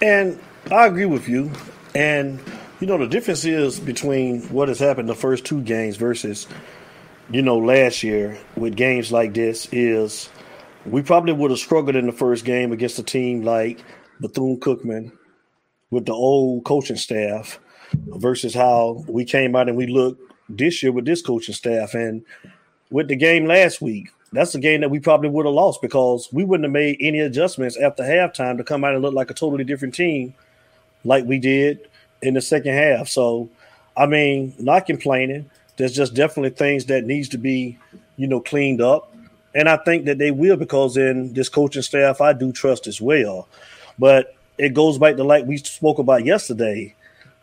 And 0.00 0.40
I 0.70 0.86
agree 0.86 1.06
with 1.06 1.28
you. 1.28 1.50
And 1.94 2.40
you 2.82 2.88
know 2.88 2.98
the 2.98 3.06
difference 3.06 3.44
is 3.44 3.78
between 3.78 4.42
what 4.48 4.66
has 4.66 4.80
happened 4.80 5.08
the 5.08 5.14
first 5.14 5.44
two 5.44 5.62
games 5.62 5.96
versus 5.96 6.48
you 7.30 7.40
know 7.40 7.56
last 7.58 8.02
year 8.02 8.36
with 8.56 8.74
games 8.74 9.12
like 9.12 9.34
this 9.34 9.68
is 9.70 10.28
we 10.84 11.00
probably 11.00 11.32
would 11.32 11.52
have 11.52 11.60
struggled 11.60 11.94
in 11.94 12.06
the 12.06 12.12
first 12.12 12.44
game 12.44 12.72
against 12.72 12.98
a 12.98 13.04
team 13.04 13.42
like 13.44 13.78
Bethune 14.20 14.58
Cookman 14.58 15.12
with 15.92 16.06
the 16.06 16.12
old 16.12 16.64
coaching 16.64 16.96
staff 16.96 17.60
versus 17.92 18.54
how 18.54 19.04
we 19.06 19.24
came 19.24 19.54
out 19.54 19.68
and 19.68 19.76
we 19.76 19.86
looked 19.86 20.20
this 20.48 20.82
year 20.82 20.90
with 20.90 21.04
this 21.04 21.20
coaching 21.20 21.54
staff 21.54 21.94
and 21.94 22.24
with 22.90 23.08
the 23.08 23.14
game 23.14 23.46
last 23.46 23.80
week. 23.82 24.08
That's 24.32 24.54
a 24.54 24.58
game 24.58 24.80
that 24.80 24.90
we 24.90 24.98
probably 24.98 25.28
would 25.28 25.44
have 25.44 25.54
lost 25.54 25.82
because 25.82 26.30
we 26.32 26.44
wouldn't 26.44 26.64
have 26.64 26.72
made 26.72 26.96
any 26.98 27.20
adjustments 27.20 27.76
after 27.76 28.02
halftime 28.02 28.56
to 28.56 28.64
come 28.64 28.84
out 28.84 28.94
and 28.94 29.02
look 29.02 29.12
like 29.12 29.30
a 29.30 29.34
totally 29.34 29.64
different 29.64 29.94
team 29.94 30.34
like 31.04 31.26
we 31.26 31.38
did 31.38 31.90
in 32.22 32.32
the 32.34 32.40
second 32.40 32.72
half. 32.72 33.08
So, 33.08 33.50
I 33.94 34.06
mean, 34.06 34.54
not 34.58 34.86
complaining. 34.86 35.50
There's 35.76 35.94
just 35.94 36.14
definitely 36.14 36.50
things 36.50 36.86
that 36.86 37.04
needs 37.04 37.28
to 37.30 37.38
be, 37.38 37.78
you 38.16 38.26
know, 38.26 38.40
cleaned 38.40 38.80
up. 38.80 39.14
And 39.54 39.68
I 39.68 39.76
think 39.76 40.06
that 40.06 40.16
they 40.16 40.30
will 40.30 40.56
because 40.56 40.96
in 40.96 41.34
this 41.34 41.50
coaching 41.50 41.82
staff, 41.82 42.22
I 42.22 42.32
do 42.32 42.50
trust 42.50 42.86
as 42.86 42.98
well. 42.98 43.46
But 43.98 44.34
it 44.58 44.74
goes 44.74 44.98
back 44.98 45.16
to 45.16 45.24
like 45.24 45.46
we 45.46 45.56
spoke 45.58 45.98
about 45.98 46.24
yesterday. 46.24 46.94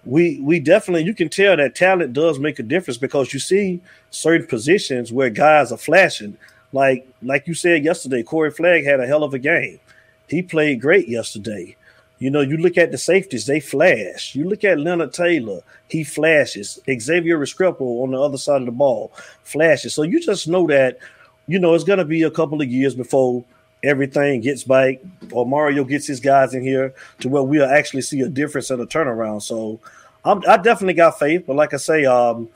We 0.06 0.40
we 0.42 0.60
definitely 0.60 1.04
you 1.04 1.14
can 1.14 1.30
tell 1.30 1.58
that 1.58 1.76
talent 1.76 2.14
does 2.14 2.40
make 2.40 2.60
a 2.60 2.64
difference 2.64 2.98
because 2.98 3.34
you 3.34 3.40
see 3.40 3.82
certain 4.12 4.48
positions 4.48 5.12
where 5.12 5.30
guys 5.30 5.72
are 5.72 5.78
flashing. 5.78 6.38
Like 6.72 7.08
like 7.22 7.48
you 7.48 7.54
said 7.54 7.84
yesterday, 7.84 8.24
Corey 8.24 8.52
Flagg 8.52 8.86
had 8.86 9.00
a 9.00 9.08
hell 9.08 9.24
of 9.24 9.34
a 9.34 9.40
game. 9.40 9.80
He 10.28 10.42
played 10.42 10.82
great 10.82 11.08
yesterday. 11.08 11.76
You 12.20 12.30
know, 12.30 12.42
you 12.42 12.58
look 12.58 12.78
at 12.78 12.92
the 12.92 12.98
safeties, 12.98 13.46
they 13.46 13.62
flash. 13.62 14.36
You 14.36 14.48
look 14.48 14.66
at 14.66 14.80
Leonard 14.80 15.14
Taylor, 15.14 15.62
he 15.88 16.04
flashes. 16.04 16.78
Xavier 16.86 17.40
Restrepo 17.40 18.04
on 18.04 18.12
the 18.12 18.22
other 18.22 18.38
side 18.38 18.62
of 18.62 18.66
the 18.66 18.74
ball 18.74 19.12
flashes. 19.44 19.96
So 19.96 20.04
you 20.04 20.20
just 20.20 20.48
know 20.48 20.68
that, 20.68 21.00
you 21.48 21.60
know, 21.60 21.74
it's 21.74 21.86
going 21.86 22.00
to 22.00 22.06
be 22.06 22.24
a 22.24 22.32
couple 22.32 22.62
of 22.62 22.70
years 22.70 22.94
before 22.94 23.46
everything 23.84 24.42
gets 24.42 24.64
back 24.64 25.00
or 25.32 25.46
Mario 25.46 25.84
gets 25.84 26.08
his 26.08 26.20
guys 26.20 26.54
in 26.54 26.62
here 26.64 26.94
to 27.20 27.30
where 27.30 27.44
we'll 27.44 27.70
actually 27.70 28.02
see 28.02 28.22
a 28.22 28.30
difference 28.30 28.70
and 28.70 28.82
a 28.82 28.86
turnaround. 28.86 29.42
So 29.42 29.80
I'm, 30.26 30.44
I 30.48 30.58
definitely 30.58 30.96
got 30.96 31.20
faith. 31.20 31.46
But 31.48 31.56
like 31.56 31.74
I 31.74 31.78
say, 31.78 32.06
um, 32.06 32.50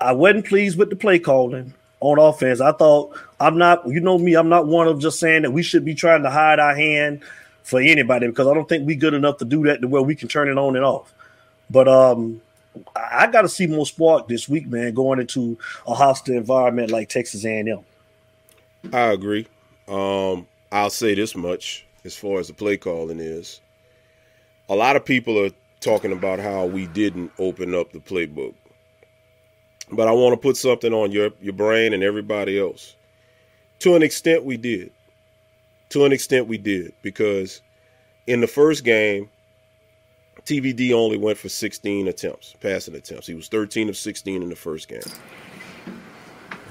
I 0.00 0.12
wasn't 0.12 0.46
pleased 0.46 0.78
with 0.78 0.90
the 0.90 0.96
play 0.96 1.18
calling 1.18 1.74
on 2.00 2.18
offense. 2.18 2.60
I 2.60 2.72
thought 2.72 3.18
I'm 3.40 3.58
not, 3.58 3.86
you 3.86 4.00
know 4.00 4.18
me, 4.18 4.34
I'm 4.34 4.48
not 4.48 4.66
one 4.66 4.88
of 4.88 5.00
just 5.00 5.18
saying 5.18 5.42
that 5.42 5.52
we 5.52 5.62
should 5.62 5.84
be 5.84 5.94
trying 5.94 6.22
to 6.22 6.30
hide 6.30 6.58
our 6.58 6.74
hand 6.74 7.22
for 7.62 7.80
anybody 7.80 8.26
because 8.26 8.46
I 8.46 8.54
don't 8.54 8.68
think 8.68 8.86
we 8.86 8.94
good 8.94 9.14
enough 9.14 9.38
to 9.38 9.44
do 9.44 9.64
that 9.64 9.80
to 9.80 9.88
where 9.88 10.02
we 10.02 10.14
can 10.14 10.28
turn 10.28 10.48
it 10.48 10.58
on 10.58 10.76
and 10.76 10.84
off. 10.84 11.12
But 11.70 11.88
um 11.88 12.40
I, 12.94 13.24
I 13.24 13.26
got 13.28 13.42
to 13.42 13.48
see 13.48 13.66
more 13.66 13.86
spark 13.86 14.28
this 14.28 14.48
week, 14.48 14.66
man, 14.66 14.94
going 14.94 15.20
into 15.20 15.58
a 15.86 15.94
hostile 15.94 16.36
environment 16.36 16.90
like 16.90 17.08
Texas 17.08 17.44
A&M. 17.44 17.80
I 18.92 19.12
agree. 19.12 19.46
Um, 19.88 20.46
I'll 20.72 20.90
say 20.90 21.14
this 21.14 21.36
much 21.36 21.86
as 22.04 22.16
far 22.16 22.38
as 22.38 22.48
the 22.48 22.54
play 22.54 22.76
calling 22.76 23.20
is. 23.20 23.60
A 24.68 24.74
lot 24.74 24.96
of 24.96 25.04
people 25.04 25.38
are 25.38 25.50
talking 25.80 26.12
about 26.12 26.38
how 26.38 26.66
we 26.66 26.86
didn't 26.88 27.30
open 27.38 27.74
up 27.74 27.92
the 27.92 28.00
playbook. 28.00 28.54
But 29.92 30.08
I 30.08 30.12
want 30.12 30.32
to 30.32 30.36
put 30.36 30.56
something 30.56 30.92
on 30.92 31.12
your, 31.12 31.30
your 31.40 31.52
brain 31.52 31.92
and 31.92 32.02
everybody 32.02 32.58
else. 32.58 32.96
To 33.80 33.94
an 33.94 34.02
extent, 34.02 34.44
we 34.44 34.56
did. 34.56 34.90
To 35.90 36.06
an 36.06 36.12
extent, 36.12 36.48
we 36.48 36.56
did. 36.56 36.94
Because 37.02 37.60
in 38.26 38.40
the 38.40 38.46
first 38.46 38.84
game, 38.84 39.28
TVD 40.44 40.92
only 40.92 41.18
went 41.18 41.38
for 41.38 41.48
16 41.48 42.08
attempts, 42.08 42.54
passing 42.60 42.94
attempts. 42.94 43.26
He 43.26 43.34
was 43.34 43.48
13 43.48 43.88
of 43.88 43.96
16 43.96 44.42
in 44.42 44.48
the 44.48 44.56
first 44.56 44.88
game. 44.88 45.00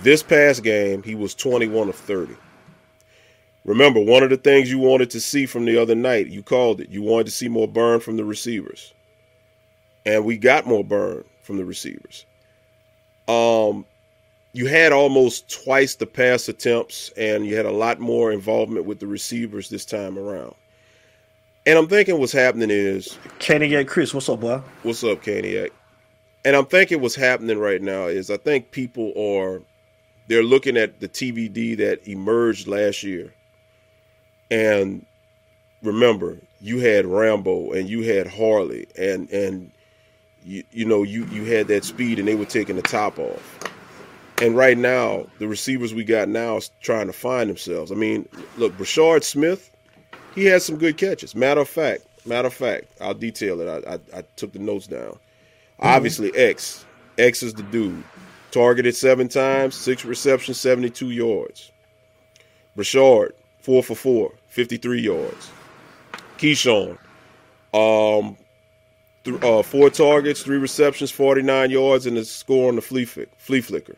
This 0.02 0.22
past 0.22 0.64
game, 0.64 1.02
he 1.04 1.16
was 1.16 1.34
21 1.36 1.90
of 1.90 1.96
30. 1.96 2.36
Remember, 3.66 4.00
one 4.00 4.24
of 4.24 4.30
the 4.30 4.38
things 4.38 4.70
you 4.70 4.80
wanted 4.80 5.10
to 5.12 5.22
see 5.22 5.46
from 5.46 5.66
the 5.66 5.82
other 5.82 5.96
night, 5.96 6.28
you 6.28 6.44
called 6.44 6.82
it. 6.82 6.90
You 6.90 7.02
wanted 7.02 7.28
to 7.28 7.32
see 7.32 7.48
more 7.48 7.68
burn 7.68 8.02
from 8.02 8.18
the 8.18 8.26
receivers. 8.26 8.94
And 10.06 10.26
we 10.26 10.38
got 10.38 10.66
more 10.66 10.84
burn 10.84 11.24
from 11.42 11.58
the 11.58 11.66
receivers. 11.66 12.26
Um, 13.28 13.86
you 14.52 14.68
had 14.68 14.92
almost 14.92 15.50
twice 15.64 15.96
the 15.96 16.06
pass 16.06 16.50
attempts, 16.50 17.10
and 17.16 17.46
you 17.46 17.56
had 17.56 17.66
a 17.66 17.72
lot 17.72 18.00
more 18.00 18.32
involvement 18.32 18.86
with 18.86 19.00
the 19.00 19.08
receivers 19.08 19.70
this 19.70 19.86
time 19.86 20.20
around. 20.20 20.56
And 21.66 21.80
I'm 21.80 21.88
thinking 21.88 22.20
what's 22.20 22.34
happening 22.34 22.70
is 22.70 23.18
Caniac 23.40 23.88
Chris, 23.88 24.14
what's 24.14 24.28
up, 24.28 24.42
boy? 24.42 24.62
What's 24.84 25.04
up, 25.06 25.24
Caniac? 25.24 25.70
And 26.44 26.58
I'm 26.58 26.66
thinking 26.66 27.00
what's 27.00 27.16
happening 27.16 27.58
right 27.58 27.82
now 27.82 28.08
is 28.08 28.30
I 28.30 28.36
think 28.36 28.72
people 28.72 29.14
are 29.18 29.62
they're 30.28 30.44
looking 30.44 30.76
at 30.76 31.00
the 31.00 31.08
TVD 31.08 31.78
that 31.78 32.06
emerged 32.08 32.68
last 32.68 33.04
year. 33.04 33.34
And 34.54 35.04
remember, 35.82 36.38
you 36.62 36.78
had 36.78 37.08
Rambo 37.08 37.72
and 37.72 37.90
you 37.90 38.04
had 38.04 38.28
Harley 38.28 38.86
and 38.96 39.28
and 39.32 39.72
you 40.44 40.64
you 40.72 40.86
know 40.86 41.02
you 41.02 41.26
you 41.26 41.44
had 41.46 41.68
that 41.70 41.84
speed 41.84 42.20
and 42.20 42.28
they 42.28 42.36
were 42.36 42.46
taking 42.46 42.76
the 42.76 42.84
top 42.84 43.18
off. 43.18 43.60
And 44.44 44.56
right 44.56 44.78
now, 44.78 45.26
the 45.40 45.48
receivers 45.48 45.96
we 45.96 46.04
got 46.04 46.30
now 46.30 46.58
is 46.58 46.70
trying 46.82 47.08
to 47.08 47.14
find 47.14 47.50
themselves. 47.50 47.92
I 47.92 47.96
mean, 47.96 48.30
look, 48.58 48.78
Brashard 48.78 49.24
Smith, 49.24 49.72
he 50.36 50.46
had 50.46 50.62
some 50.62 50.78
good 50.78 50.98
catches. 50.98 51.34
Matter 51.34 51.62
of 51.62 51.70
fact, 51.70 52.06
matter 52.24 52.48
of 52.48 52.54
fact, 52.54 52.86
I'll 53.02 53.16
detail 53.16 53.60
it. 53.60 53.68
I 53.68 53.94
I, 53.94 54.20
I 54.20 54.24
took 54.36 54.54
the 54.54 54.60
notes 54.60 54.86
down. 54.86 55.14
Mm-hmm. 55.14 55.88
Obviously, 55.88 56.36
X, 56.36 56.86
X 57.18 57.42
is 57.42 57.56
the 57.56 57.64
dude. 57.64 58.04
Targeted 58.52 58.96
seven 58.96 59.30
times, 59.30 59.74
six 59.74 60.06
receptions, 60.06 60.60
72 60.60 61.10
yards. 61.10 61.72
Brashard, 62.78 63.32
four 63.64 63.82
for 63.82 63.96
four, 63.96 64.34
53 64.54 65.02
yards. 65.02 65.50
Keyshawn, 66.38 66.96
um, 67.74 68.38
th- 69.24 69.42
uh, 69.42 69.64
four 69.64 69.90
targets, 69.90 70.44
three 70.44 70.58
receptions, 70.58 71.10
49 71.10 71.72
yards, 71.72 72.06
and 72.06 72.16
a 72.20 72.24
score 72.24 72.70
on 72.70 72.76
the 72.76 72.82
flea, 72.82 73.06
flea 73.06 73.62
flicker. 73.62 73.96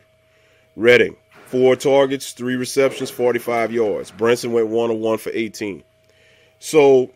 Redding, 0.74 1.14
four 1.44 1.76
targets, 1.76 2.32
three 2.32 2.56
receptions, 2.56 3.10
45 3.10 3.70
yards. 3.70 4.10
Brinson 4.10 4.52
went 4.52 4.68
one 4.68 4.90
on 4.90 5.00
one 5.00 5.18
for 5.18 5.30
18. 5.34 5.82
So 6.58 7.10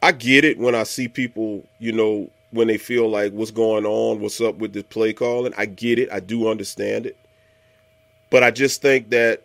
I 0.00 0.12
get 0.12 0.44
it 0.44 0.56
when 0.56 0.76
I 0.76 0.84
see 0.84 1.08
people, 1.08 1.64
you 1.80 1.90
know, 1.90 2.30
when 2.52 2.68
they 2.68 2.78
feel 2.78 3.08
like 3.08 3.32
what's 3.32 3.50
going 3.50 3.84
on, 3.84 4.20
what's 4.20 4.40
up 4.40 4.58
with 4.58 4.74
the 4.74 4.84
play 4.84 5.12
calling. 5.12 5.52
I 5.58 5.66
get 5.66 5.98
it. 5.98 6.08
I 6.12 6.20
do 6.20 6.48
understand 6.48 7.06
it. 7.06 7.16
But 8.30 8.44
I 8.44 8.52
just 8.52 8.80
think 8.80 9.10
that 9.10 9.42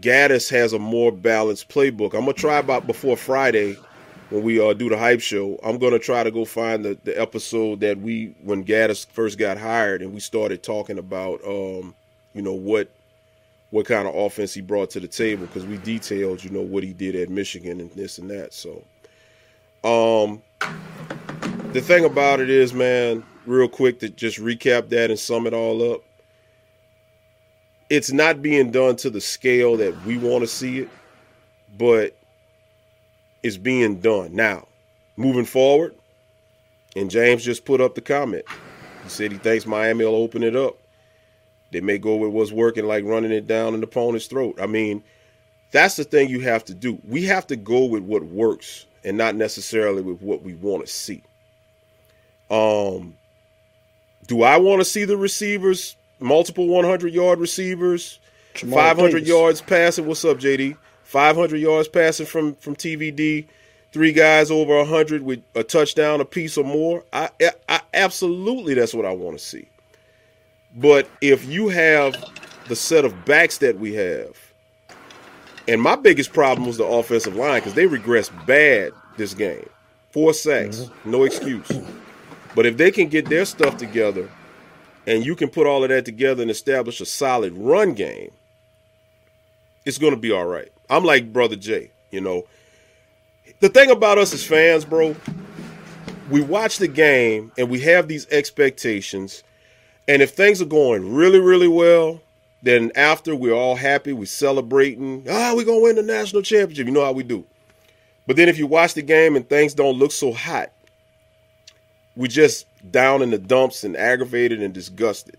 Gattis 0.00 0.50
has 0.50 0.72
a 0.72 0.78
more 0.78 1.12
balanced 1.12 1.68
playbook. 1.68 2.14
I'm 2.14 2.20
gonna 2.20 2.32
try 2.32 2.58
about 2.58 2.86
before 2.86 3.16
Friday 3.16 3.76
when 4.30 4.42
we 4.42 4.60
uh, 4.60 4.72
do 4.72 4.88
the 4.88 4.98
hype 4.98 5.20
show. 5.20 5.58
I'm 5.62 5.78
gonna 5.78 5.98
try 5.98 6.22
to 6.24 6.30
go 6.30 6.44
find 6.44 6.84
the, 6.84 6.98
the 7.04 7.18
episode 7.20 7.80
that 7.80 7.98
we 7.98 8.34
when 8.42 8.64
Gattis 8.64 9.06
first 9.06 9.38
got 9.38 9.58
hired 9.58 10.02
and 10.02 10.12
we 10.12 10.20
started 10.20 10.62
talking 10.62 10.98
about 10.98 11.40
um, 11.46 11.94
you 12.34 12.42
know 12.42 12.52
what 12.52 12.90
what 13.70 13.86
kind 13.86 14.06
of 14.06 14.14
offense 14.14 14.54
he 14.54 14.60
brought 14.60 14.90
to 14.90 15.00
the 15.00 15.08
table 15.08 15.46
because 15.46 15.66
we 15.66 15.78
detailed 15.78 16.42
you 16.42 16.50
know 16.50 16.62
what 16.62 16.82
he 16.82 16.92
did 16.92 17.14
at 17.14 17.30
Michigan 17.30 17.80
and 17.80 17.90
this 17.92 18.18
and 18.18 18.28
that. 18.30 18.52
So, 18.52 18.84
um, 19.82 20.42
the 21.72 21.80
thing 21.80 22.04
about 22.04 22.40
it 22.40 22.50
is, 22.50 22.74
man, 22.74 23.24
real 23.46 23.68
quick 23.68 24.00
to 24.00 24.08
just 24.08 24.38
recap 24.38 24.88
that 24.90 25.10
and 25.10 25.18
sum 25.18 25.46
it 25.46 25.54
all 25.54 25.92
up 25.92 26.02
it's 27.88 28.12
not 28.12 28.42
being 28.42 28.70
done 28.70 28.96
to 28.96 29.10
the 29.10 29.20
scale 29.20 29.76
that 29.76 30.04
we 30.04 30.18
want 30.18 30.42
to 30.42 30.46
see 30.46 30.80
it, 30.80 30.88
but 31.78 32.16
it's 33.42 33.56
being 33.56 34.00
done. 34.00 34.34
Now, 34.34 34.66
moving 35.16 35.44
forward, 35.44 35.94
and 36.96 37.10
James 37.10 37.44
just 37.44 37.64
put 37.64 37.80
up 37.80 37.94
the 37.94 38.00
comment. 38.00 38.44
He 39.04 39.08
said 39.08 39.30
he 39.30 39.38
thinks 39.38 39.66
Miami 39.66 40.04
will 40.04 40.16
open 40.16 40.42
it 40.42 40.56
up. 40.56 40.76
They 41.70 41.80
may 41.80 41.98
go 41.98 42.16
with 42.16 42.30
what's 42.30 42.52
working, 42.52 42.86
like 42.86 43.04
running 43.04 43.32
it 43.32 43.46
down 43.46 43.74
an 43.74 43.82
opponent's 43.82 44.26
throat. 44.26 44.58
I 44.60 44.66
mean, 44.66 45.02
that's 45.70 45.96
the 45.96 46.04
thing 46.04 46.28
you 46.28 46.40
have 46.40 46.64
to 46.66 46.74
do. 46.74 46.98
We 47.06 47.24
have 47.24 47.46
to 47.48 47.56
go 47.56 47.84
with 47.84 48.02
what 48.02 48.24
works 48.24 48.86
and 49.04 49.16
not 49.16 49.34
necessarily 49.36 50.02
with 50.02 50.22
what 50.22 50.42
we 50.42 50.54
want 50.54 50.86
to 50.86 50.92
see. 50.92 51.22
Um, 52.50 53.16
do 54.26 54.42
I 54.42 54.56
want 54.56 54.80
to 54.80 54.84
see 54.84 55.04
the 55.04 55.16
receivers 55.16 55.96
multiple 56.18 56.68
100 56.68 57.12
yard 57.12 57.38
receivers, 57.38 58.18
Jamal 58.54 58.78
500 58.78 59.12
Davis. 59.12 59.28
yards 59.28 59.60
passing. 59.60 60.06
What's 60.06 60.24
up, 60.24 60.38
JD? 60.38 60.76
500 61.04 61.56
yards 61.56 61.88
passing 61.88 62.26
from 62.26 62.54
from 62.56 62.74
TVD. 62.76 63.46
Three 63.92 64.12
guys 64.12 64.50
over 64.50 64.76
100 64.76 65.22
with 65.22 65.42
a 65.54 65.62
touchdown 65.62 66.20
a 66.20 66.24
piece 66.24 66.58
or 66.58 66.64
more. 66.64 67.04
I, 67.12 67.30
I 67.68 67.80
absolutely 67.94 68.74
that's 68.74 68.92
what 68.92 69.06
I 69.06 69.12
want 69.12 69.38
to 69.38 69.44
see. 69.44 69.68
But 70.74 71.08
if 71.22 71.46
you 71.46 71.68
have 71.68 72.14
the 72.68 72.76
set 72.76 73.04
of 73.04 73.24
backs 73.24 73.58
that 73.58 73.78
we 73.78 73.94
have, 73.94 74.36
and 75.68 75.80
my 75.80 75.96
biggest 75.96 76.32
problem 76.32 76.66
was 76.66 76.76
the 76.76 76.84
offensive 76.84 77.36
line 77.36 77.60
because 77.60 77.74
they 77.74 77.86
regressed 77.86 78.46
bad 78.46 78.92
this 79.16 79.32
game. 79.32 79.68
Four 80.10 80.34
sacks, 80.34 80.80
mm-hmm. 80.80 81.10
no 81.10 81.24
excuse. 81.24 81.70
But 82.54 82.66
if 82.66 82.76
they 82.76 82.90
can 82.90 83.08
get 83.08 83.28
their 83.28 83.44
stuff 83.44 83.76
together 83.76 84.28
and 85.06 85.24
you 85.24 85.36
can 85.36 85.48
put 85.48 85.66
all 85.66 85.82
of 85.84 85.90
that 85.90 86.04
together 86.04 86.42
and 86.42 86.50
establish 86.50 87.00
a 87.00 87.06
solid 87.06 87.52
run 87.54 87.94
game, 87.94 88.32
it's 89.84 89.98
going 89.98 90.14
to 90.14 90.20
be 90.20 90.32
all 90.32 90.46
right. 90.46 90.70
I'm 90.90 91.04
like 91.04 91.32
Brother 91.32 91.56
Jay, 91.56 91.90
you 92.10 92.20
know. 92.20 92.44
The 93.60 93.68
thing 93.68 93.90
about 93.90 94.18
us 94.18 94.34
as 94.34 94.44
fans, 94.44 94.84
bro, 94.84 95.14
we 96.30 96.40
watch 96.40 96.78
the 96.78 96.88
game 96.88 97.52
and 97.56 97.70
we 97.70 97.80
have 97.80 98.08
these 98.08 98.26
expectations. 98.30 99.42
And 100.08 100.22
if 100.22 100.32
things 100.32 100.60
are 100.60 100.66
going 100.66 101.14
really, 101.14 101.40
really 101.40 101.68
well, 101.68 102.20
then 102.62 102.90
after 102.96 103.34
we're 103.36 103.54
all 103.54 103.76
happy, 103.76 104.12
we're 104.12 104.26
celebrating. 104.26 105.24
Ah, 105.30 105.52
we're 105.54 105.64
going 105.64 105.78
to 105.78 105.84
win 105.84 105.96
the 105.96 106.02
national 106.02 106.42
championship. 106.42 106.86
You 106.86 106.92
know 106.92 107.04
how 107.04 107.12
we 107.12 107.22
do. 107.22 107.44
But 108.26 108.36
then 108.36 108.48
if 108.48 108.58
you 108.58 108.66
watch 108.66 108.94
the 108.94 109.02
game 109.02 109.36
and 109.36 109.48
things 109.48 109.74
don't 109.74 109.98
look 109.98 110.10
so 110.10 110.32
hot, 110.32 110.72
we 112.16 112.28
just 112.28 112.66
down 112.90 113.22
in 113.22 113.30
the 113.30 113.38
dumps 113.38 113.84
and 113.84 113.96
aggravated 113.96 114.62
and 114.62 114.72
disgusted. 114.72 115.36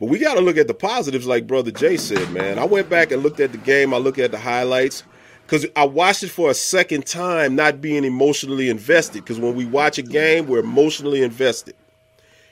But 0.00 0.08
we 0.08 0.18
got 0.18 0.34
to 0.34 0.40
look 0.40 0.56
at 0.56 0.66
the 0.66 0.74
positives, 0.74 1.26
like 1.26 1.46
Brother 1.46 1.70
Jay 1.70 1.96
said, 1.96 2.32
man. 2.32 2.58
I 2.58 2.64
went 2.64 2.88
back 2.88 3.12
and 3.12 3.22
looked 3.22 3.38
at 3.38 3.52
the 3.52 3.58
game. 3.58 3.94
I 3.94 3.98
looked 3.98 4.18
at 4.18 4.32
the 4.32 4.38
highlights 4.38 5.04
because 5.42 5.64
I 5.76 5.84
watched 5.84 6.24
it 6.24 6.30
for 6.30 6.50
a 6.50 6.54
second 6.54 7.06
time, 7.06 7.54
not 7.54 7.80
being 7.80 8.04
emotionally 8.04 8.68
invested. 8.68 9.22
Because 9.22 9.38
when 9.38 9.54
we 9.54 9.64
watch 9.64 9.98
a 9.98 10.02
game, 10.02 10.46
we're 10.46 10.60
emotionally 10.60 11.22
invested. 11.22 11.76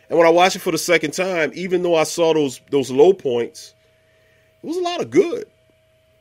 And 0.08 0.18
when 0.18 0.26
I 0.26 0.30
watched 0.30 0.56
it 0.56 0.60
for 0.60 0.70
the 0.70 0.78
second 0.78 1.12
time, 1.12 1.50
even 1.54 1.82
though 1.82 1.94
I 1.94 2.04
saw 2.04 2.34
those 2.34 2.60
those 2.70 2.90
low 2.90 3.12
points, 3.12 3.74
it 4.62 4.66
was 4.66 4.76
a 4.76 4.82
lot 4.82 5.00
of 5.00 5.10
good. 5.10 5.46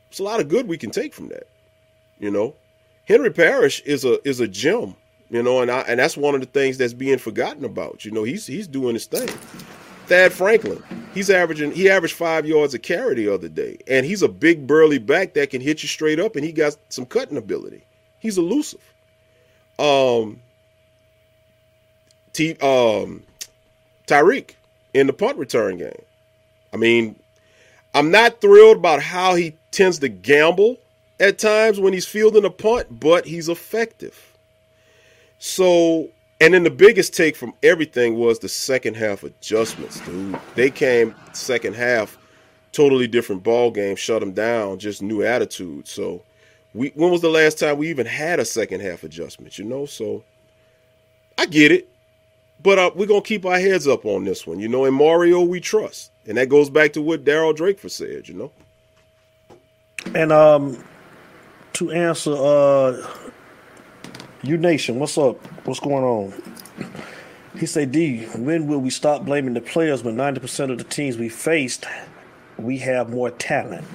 It's 0.08 0.18
a 0.18 0.24
lot 0.24 0.40
of 0.40 0.48
good 0.48 0.66
we 0.66 0.78
can 0.78 0.90
take 0.90 1.14
from 1.14 1.28
that. 1.28 1.46
You 2.18 2.30
know, 2.30 2.54
Henry 3.04 3.30
Parrish 3.30 3.80
is 3.82 4.04
a 4.04 4.26
is 4.28 4.40
a 4.40 4.48
gem 4.48 4.96
you 5.30 5.42
know, 5.42 5.60
and 5.60 5.70
I, 5.70 5.80
and 5.82 6.00
that's 6.00 6.16
one 6.16 6.34
of 6.34 6.40
the 6.40 6.46
things 6.46 6.76
that's 6.76 6.92
being 6.92 7.18
forgotten 7.18 7.64
about. 7.64 8.04
You 8.04 8.10
know, 8.10 8.24
he's 8.24 8.46
he's 8.46 8.66
doing 8.66 8.94
his 8.94 9.06
thing. 9.06 9.28
Thad 10.06 10.32
Franklin, 10.32 10.82
he's 11.14 11.30
averaging 11.30 11.70
he 11.70 11.88
averaged 11.88 12.14
five 12.14 12.44
yards 12.44 12.74
a 12.74 12.78
carry 12.78 13.14
the 13.14 13.32
other 13.32 13.48
day, 13.48 13.78
and 13.86 14.04
he's 14.04 14.22
a 14.22 14.28
big 14.28 14.66
burly 14.66 14.98
back 14.98 15.34
that 15.34 15.50
can 15.50 15.60
hit 15.60 15.82
you 15.82 15.88
straight 15.88 16.18
up, 16.18 16.34
and 16.34 16.44
he 16.44 16.52
got 16.52 16.76
some 16.88 17.06
cutting 17.06 17.36
ability. 17.36 17.84
He's 18.18 18.36
elusive. 18.36 18.80
Um, 19.78 20.40
T, 22.32 22.56
um, 22.60 23.22
Tyreek 24.06 24.54
in 24.92 25.06
the 25.06 25.12
punt 25.12 25.38
return 25.38 25.78
game. 25.78 26.02
I 26.72 26.76
mean, 26.76 27.16
I'm 27.94 28.10
not 28.10 28.40
thrilled 28.40 28.78
about 28.78 29.02
how 29.02 29.36
he 29.36 29.54
tends 29.70 30.00
to 30.00 30.08
gamble 30.08 30.76
at 31.18 31.38
times 31.38 31.78
when 31.78 31.92
he's 31.92 32.06
fielding 32.06 32.44
a 32.44 32.50
punt, 32.50 33.00
but 33.00 33.26
he's 33.26 33.48
effective. 33.48 34.29
So, 35.40 36.10
and 36.38 36.52
then 36.52 36.64
the 36.64 36.70
biggest 36.70 37.14
take 37.14 37.34
from 37.34 37.54
everything 37.62 38.16
was 38.16 38.38
the 38.38 38.48
second 38.48 38.94
half 38.94 39.22
adjustments, 39.22 39.98
dude. 40.00 40.38
They 40.54 40.70
came 40.70 41.14
second 41.32 41.74
half, 41.74 42.18
totally 42.72 43.08
different 43.08 43.42
ball 43.42 43.70
game, 43.70 43.96
shut 43.96 44.20
them 44.20 44.32
down, 44.32 44.78
just 44.78 45.00
new 45.00 45.22
attitude. 45.22 45.88
So, 45.88 46.22
we 46.74 46.92
when 46.94 47.10
was 47.10 47.22
the 47.22 47.30
last 47.30 47.58
time 47.58 47.78
we 47.78 47.88
even 47.88 48.04
had 48.04 48.38
a 48.38 48.44
second 48.44 48.80
half 48.82 49.02
adjustment? 49.02 49.58
You 49.58 49.64
know, 49.64 49.86
so 49.86 50.22
I 51.38 51.46
get 51.46 51.72
it, 51.72 51.88
but 52.62 52.78
uh, 52.78 52.90
we're 52.94 53.06
gonna 53.06 53.22
keep 53.22 53.46
our 53.46 53.58
heads 53.58 53.88
up 53.88 54.04
on 54.04 54.24
this 54.24 54.46
one. 54.46 54.60
You 54.60 54.68
know, 54.68 54.84
in 54.84 54.92
Mario 54.92 55.40
we 55.40 55.58
trust, 55.58 56.10
and 56.26 56.36
that 56.36 56.50
goes 56.50 56.68
back 56.68 56.92
to 56.92 57.00
what 57.00 57.24
Daryl 57.24 57.56
Drakeford 57.56 57.92
said. 57.92 58.28
You 58.28 58.34
know, 58.34 58.52
and 60.14 60.32
um, 60.32 60.84
to 61.72 61.90
answer 61.92 62.34
uh 62.36 63.06
you 64.42 64.56
Nation, 64.56 64.98
what's 64.98 65.18
up? 65.18 65.36
What's 65.66 65.80
going 65.80 66.04
on? 66.04 66.32
He 67.58 67.66
said, 67.66 67.92
D, 67.92 68.24
when 68.36 68.66
will 68.66 68.78
we 68.78 68.90
stop 68.90 69.24
blaming 69.24 69.54
the 69.54 69.60
players 69.60 70.02
when 70.02 70.16
90% 70.16 70.70
of 70.70 70.78
the 70.78 70.84
teams 70.84 71.18
we 71.18 71.28
faced, 71.28 71.84
we 72.56 72.78
have 72.78 73.10
more 73.10 73.30
talent? 73.30 73.86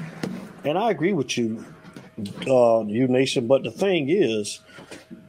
And 0.63 0.77
I 0.77 0.91
agree 0.91 1.13
with 1.13 1.37
you, 1.37 1.65
uh, 2.47 2.83
you 2.85 3.07
Nation, 3.07 3.47
but 3.47 3.63
the 3.63 3.71
thing 3.71 4.09
is, 4.09 4.59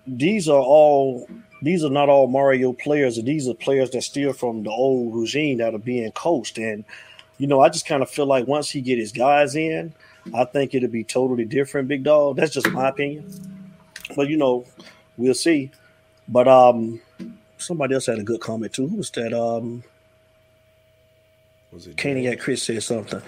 these 0.06 0.48
are 0.48 0.60
all 0.60 1.28
these 1.62 1.82
are 1.82 1.90
not 1.90 2.10
all 2.10 2.26
Mario 2.26 2.74
players, 2.74 3.16
and 3.16 3.26
these 3.26 3.48
are 3.48 3.54
players 3.54 3.90
that 3.90 4.02
steal 4.02 4.34
from 4.34 4.62
the 4.62 4.70
old 4.70 5.16
regime 5.16 5.58
that 5.58 5.74
are 5.74 5.78
being 5.78 6.12
coached. 6.12 6.58
And 6.58 6.84
you 7.38 7.46
know, 7.46 7.60
I 7.60 7.70
just 7.70 7.86
kind 7.86 8.02
of 8.02 8.10
feel 8.10 8.26
like 8.26 8.46
once 8.46 8.70
he 8.70 8.82
get 8.82 8.98
his 8.98 9.10
guys 9.10 9.56
in, 9.56 9.94
I 10.34 10.44
think 10.44 10.74
it'll 10.74 10.90
be 10.90 11.04
totally 11.04 11.44
different, 11.44 11.88
big 11.88 12.04
dog. 12.04 12.36
That's 12.36 12.52
just 12.52 12.70
my 12.70 12.88
opinion. 12.88 13.32
But 14.14 14.28
you 14.28 14.36
know, 14.36 14.64
we'll 15.16 15.34
see. 15.34 15.70
But 16.28 16.48
um, 16.48 17.00
somebody 17.58 17.94
else 17.94 18.06
had 18.06 18.18
a 18.18 18.22
good 18.22 18.40
comment 18.40 18.72
too. 18.72 18.88
Who 18.88 18.96
was 18.96 19.10
that? 19.12 19.32
Um, 19.32 19.82
was 21.72 21.86
it 21.86 21.96
Caniac 21.96 22.40
Chris 22.40 22.62
said 22.62 22.82
something. 22.82 23.20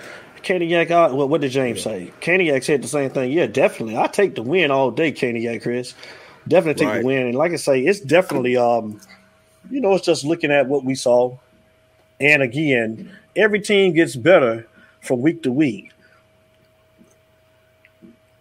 Caniac, 0.43 0.91
uh, 0.91 1.15
what, 1.15 1.29
what 1.29 1.41
did 1.41 1.51
James 1.51 1.79
yeah. 1.79 1.93
say? 1.93 2.13
Caniac 2.21 2.65
said 2.65 2.83
the 2.83 2.89
same 2.89 3.11
thing. 3.11 3.33
Yeah, 3.33 3.47
definitely. 3.47 3.97
I 3.97 4.07
take 4.07 4.35
the 4.35 4.43
win 4.43 4.71
all 4.71 4.91
day, 4.91 5.13
Caniac 5.13 5.63
Chris. 5.63 5.95
Definitely 6.47 6.85
take 6.85 6.89
right. 6.89 7.01
the 7.01 7.07
win. 7.07 7.27
And 7.27 7.35
like 7.35 7.53
I 7.53 7.57
say, 7.57 7.81
it's 7.81 8.01
definitely 8.01 8.57
um, 8.57 9.01
you 9.71 9.81
know, 9.81 9.95
it's 9.95 10.07
just 10.07 10.25
looking 10.25 10.51
at 10.51 10.67
what 10.67 10.85
we 10.85 10.95
saw. 10.95 11.37
And 12.21 12.43
again, 12.43 13.13
every 13.37 13.61
team 13.61 13.93
gets 13.95 14.17
better 14.17 14.67
from 15.01 15.21
week 15.21 15.43
to 15.43 15.53
week. 15.53 15.93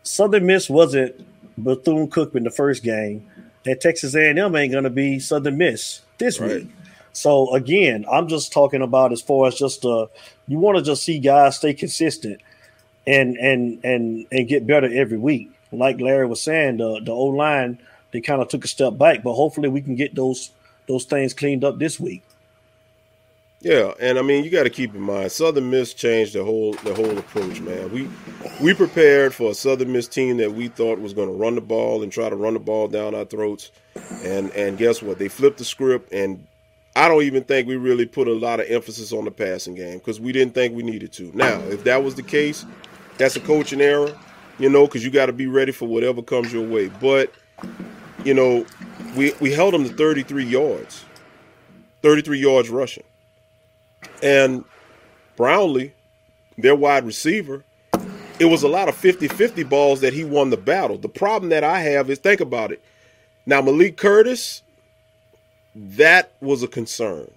Southern 0.03 0.45
Miss 0.45 0.69
wasn't 0.69 1.26
Bethune 1.57 2.09
Cookman 2.09 2.43
the 2.43 2.51
first 2.51 2.83
game 2.83 3.29
that 3.63 3.81
Texas 3.81 4.15
A&M 4.15 4.55
ain't 4.55 4.71
going 4.71 4.83
to 4.83 4.89
be 4.89 5.19
Southern 5.19 5.57
Miss 5.57 6.01
this 6.17 6.39
right. 6.39 6.63
week. 6.63 6.67
So 7.13 7.53
again, 7.53 8.05
I'm 8.11 8.27
just 8.27 8.53
talking 8.53 8.81
about 8.81 9.11
as 9.11 9.21
far 9.21 9.47
as 9.47 9.55
just 9.55 9.83
uh, 9.83 10.07
you 10.47 10.59
want 10.59 10.77
to 10.77 10.83
just 10.83 11.03
see 11.03 11.19
guys 11.19 11.57
stay 11.57 11.73
consistent 11.73 12.41
and 13.07 13.35
and 13.37 13.83
and 13.83 14.27
and 14.31 14.47
get 14.47 14.67
better 14.67 14.89
every 14.93 15.17
week. 15.17 15.51
Like 15.71 15.99
Larry 15.99 16.27
was 16.27 16.41
saying, 16.41 16.77
the 16.77 17.01
the 17.03 17.11
O 17.11 17.25
line 17.25 17.79
they 18.11 18.21
kind 18.21 18.41
of 18.41 18.47
took 18.49 18.63
a 18.65 18.67
step 18.67 18.97
back. 18.97 19.23
But 19.23 19.33
hopefully, 19.33 19.69
we 19.69 19.81
can 19.81 19.95
get 19.95 20.15
those 20.15 20.51
those 20.87 21.05
things 21.05 21.33
cleaned 21.33 21.63
up 21.63 21.79
this 21.79 21.99
week. 21.99 22.23
Yeah, 23.61 23.93
and 23.99 24.19
I 24.19 24.21
mean 24.21 24.43
you 24.43 24.51
got 24.51 24.63
to 24.63 24.69
keep 24.69 24.93
in 24.93 25.01
mind 25.01 25.31
Southern 25.31 25.71
Miss 25.71 25.93
changed 25.93 26.33
the 26.33 26.43
whole 26.43 26.73
the 26.73 26.93
whole 26.93 27.17
approach, 27.17 27.59
man. 27.59 27.91
We 27.91 28.07
we 28.61 28.73
prepared 28.73 29.33
for 29.33 29.51
a 29.51 29.55
Southern 29.55 29.91
Miss 29.91 30.07
team 30.07 30.37
that 30.37 30.53
we 30.53 30.67
thought 30.67 30.99
was 30.99 31.13
going 31.13 31.27
to 31.27 31.33
run 31.33 31.55
the 31.55 31.61
ball 31.61 32.03
and 32.03 32.11
try 32.11 32.29
to 32.29 32.35
run 32.35 32.53
the 32.53 32.59
ball 32.59 32.87
down 32.87 33.15
our 33.15 33.25
throats, 33.25 33.71
and 34.23 34.51
and 34.51 34.77
guess 34.77 35.01
what? 35.01 35.17
They 35.17 35.27
flipped 35.27 35.57
the 35.57 35.65
script, 35.65 36.13
and 36.13 36.45
I 36.95 37.07
don't 37.07 37.23
even 37.23 37.43
think 37.43 37.67
we 37.67 37.77
really 37.77 38.05
put 38.05 38.27
a 38.27 38.33
lot 38.33 38.59
of 38.59 38.69
emphasis 38.69 39.11
on 39.11 39.25
the 39.25 39.31
passing 39.31 39.73
game 39.73 39.97
because 39.97 40.19
we 40.19 40.31
didn't 40.31 40.53
think 40.53 40.75
we 40.75 40.83
needed 40.83 41.11
to. 41.13 41.31
Now, 41.35 41.59
if 41.61 41.83
that 41.85 42.03
was 42.03 42.13
the 42.13 42.23
case, 42.23 42.63
that's 43.17 43.35
a 43.35 43.39
coaching 43.39 43.81
error, 43.81 44.15
you 44.59 44.69
know, 44.69 44.85
because 44.85 45.03
you 45.03 45.09
got 45.09 45.27
to 45.27 45.33
be 45.33 45.47
ready 45.47 45.71
for 45.71 45.87
whatever 45.87 46.21
comes 46.21 46.53
your 46.53 46.67
way. 46.67 46.89
But 47.01 47.33
you 48.23 48.35
know, 48.35 48.67
we 49.15 49.33
we 49.39 49.51
held 49.51 49.73
them 49.73 49.83
to 49.83 49.93
33 49.93 50.45
yards, 50.45 51.05
33 52.03 52.39
yards 52.39 52.69
rushing. 52.69 53.03
And 54.21 54.63
Brownlee, 55.35 55.93
their 56.57 56.75
wide 56.75 57.05
receiver, 57.05 57.63
it 58.39 58.45
was 58.45 58.63
a 58.63 58.67
lot 58.67 58.89
of 58.89 58.95
50 58.95 59.27
50 59.27 59.63
balls 59.63 60.01
that 60.01 60.13
he 60.13 60.23
won 60.23 60.49
the 60.49 60.57
battle. 60.57 60.97
The 60.97 61.09
problem 61.09 61.49
that 61.49 61.63
I 61.63 61.79
have 61.79 62.09
is 62.09 62.19
think 62.19 62.41
about 62.41 62.71
it. 62.71 62.83
Now, 63.45 63.61
Malik 63.61 63.97
Curtis, 63.97 64.61
that 65.75 66.31
was 66.41 66.63
a 66.63 66.67
concern. 66.67 67.31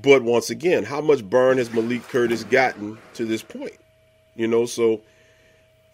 But 0.00 0.22
once 0.22 0.50
again, 0.50 0.84
how 0.84 1.00
much 1.00 1.24
burn 1.24 1.58
has 1.58 1.72
Malik 1.72 2.02
Curtis 2.04 2.44
gotten 2.44 2.98
to 3.14 3.24
this 3.24 3.42
point? 3.42 3.76
You 4.36 4.46
know, 4.46 4.64
so 4.64 5.00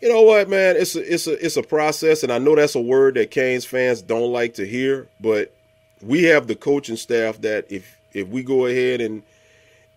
you 0.00 0.08
know 0.08 0.22
what, 0.22 0.48
man, 0.48 0.76
it's 0.76 0.94
a 0.94 1.12
it's 1.12 1.26
a 1.26 1.44
it's 1.44 1.56
a 1.56 1.62
process, 1.62 2.22
and 2.22 2.30
I 2.30 2.38
know 2.38 2.54
that's 2.54 2.74
a 2.74 2.80
word 2.80 3.14
that 3.14 3.30
Canes 3.30 3.64
fans 3.64 4.02
don't 4.02 4.32
like 4.32 4.54
to 4.54 4.66
hear, 4.66 5.08
but 5.20 5.52
we 6.02 6.24
have 6.24 6.46
the 6.46 6.54
coaching 6.54 6.96
staff 6.96 7.40
that 7.40 7.66
if 7.70 7.98
if 8.12 8.28
we 8.28 8.42
go 8.42 8.66
ahead 8.66 9.00
and 9.00 9.22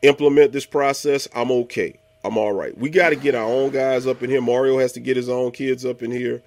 implement 0.01 0.51
this 0.51 0.65
process, 0.65 1.27
I'm 1.35 1.51
okay. 1.51 1.95
I'm 2.23 2.37
all 2.37 2.53
right. 2.53 2.77
We 2.77 2.89
got 2.89 3.09
to 3.09 3.15
get 3.15 3.35
our 3.35 3.45
own 3.45 3.71
guys 3.71 4.05
up 4.05 4.23
in 4.23 4.29
here. 4.29 4.41
Mario 4.41 4.77
has 4.79 4.91
to 4.93 4.99
get 4.99 5.17
his 5.17 5.29
own 5.29 5.51
kids 5.51 5.85
up 5.85 6.01
in 6.03 6.11
here. 6.11 6.41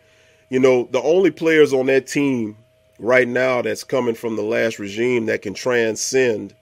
You 0.51 0.61
know, 0.61 0.89
the 0.91 1.01
only 1.03 1.31
players 1.31 1.73
on 1.73 1.87
that 1.87 2.07
team 2.07 2.59
right 2.99 3.27
now 3.27 3.63
that's 3.63 3.85
coming 3.85 4.15
from 4.15 4.37
the 4.37 4.43
last 4.43 4.79
regime 4.79 5.27
that 5.27 5.43
can 5.43 5.55
transcend 5.55 6.55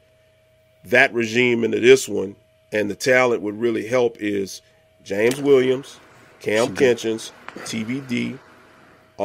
that 0.85 1.13
regime 1.13 1.65
into 1.65 1.81
this 1.81 2.09
one 2.09 2.37
and 2.73 2.91
the 2.91 2.95
talent 2.95 3.43
would 3.43 3.59
really 3.59 3.87
help 3.87 4.17
is 4.21 4.63
James 5.03 5.41
Williams, 5.41 5.99
Kam 6.41 6.75
Kinchens, 6.75 7.33
TVD, 7.59 8.39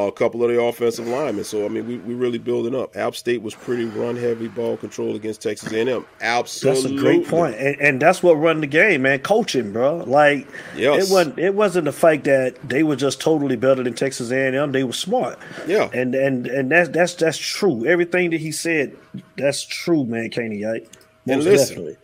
a 0.04 0.12
couple 0.12 0.44
of 0.44 0.50
the 0.50 0.60
offensive 0.60 1.06
linemen. 1.06 1.44
So 1.44 1.64
I 1.64 1.68
mean, 1.68 1.86
we 1.86 1.96
we 1.98 2.14
really 2.14 2.38
building 2.38 2.74
up. 2.74 2.96
App 2.96 3.16
State 3.16 3.40
was 3.40 3.54
pretty 3.54 3.86
run 3.86 4.16
heavy 4.16 4.48
ball 4.48 4.76
control 4.76 5.16
against 5.16 5.40
Texas 5.40 5.72
A&M. 5.72 6.04
Absolutely, 6.20 6.82
that's 6.82 6.92
a 6.92 7.02
great 7.02 7.26
point, 7.26 7.56
and, 7.56 7.80
and 7.80 8.02
that's 8.02 8.22
what 8.22 8.34
run 8.34 8.60
the 8.60 8.66
game, 8.66 9.02
man. 9.02 9.20
Coaching, 9.20 9.72
bro. 9.72 9.98
Like 9.98 10.46
yes. 10.76 11.08
it 11.08 11.12
wasn't 11.12 11.38
it 11.38 11.54
wasn't 11.54 11.86
the 11.86 11.92
fact 11.92 12.24
that 12.24 12.56
they 12.68 12.82
were 12.82 12.96
just 12.96 13.20
totally 13.20 13.56
better 13.56 13.82
than 13.82 13.94
Texas 13.94 14.30
A&M. 14.30 14.72
They 14.72 14.84
were 14.84 14.92
smart. 14.92 15.38
Yeah, 15.66 15.88
and 15.94 16.14
and 16.14 16.46
and 16.46 16.70
that's 16.70 16.90
that's 16.90 17.14
that's 17.14 17.38
true. 17.38 17.86
Everything 17.86 18.30
that 18.30 18.40
he 18.40 18.52
said, 18.52 18.94
that's 19.38 19.64
true, 19.64 20.04
man. 20.04 20.28
Caney, 20.28 20.62
right? 20.62 20.86
And 21.26 21.42
listen, 21.42 21.68
definitely. 21.68 21.96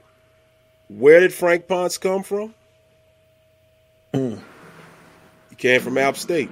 Where 0.88 1.20
did 1.20 1.33
Frank 1.33 1.68
Ponce 1.68 1.98
come 1.98 2.22
from? 2.22 2.55
Mm. 4.14 4.38
He 5.50 5.57
came 5.57 5.81
from 5.81 5.98
App 5.98 6.16
State. 6.16 6.50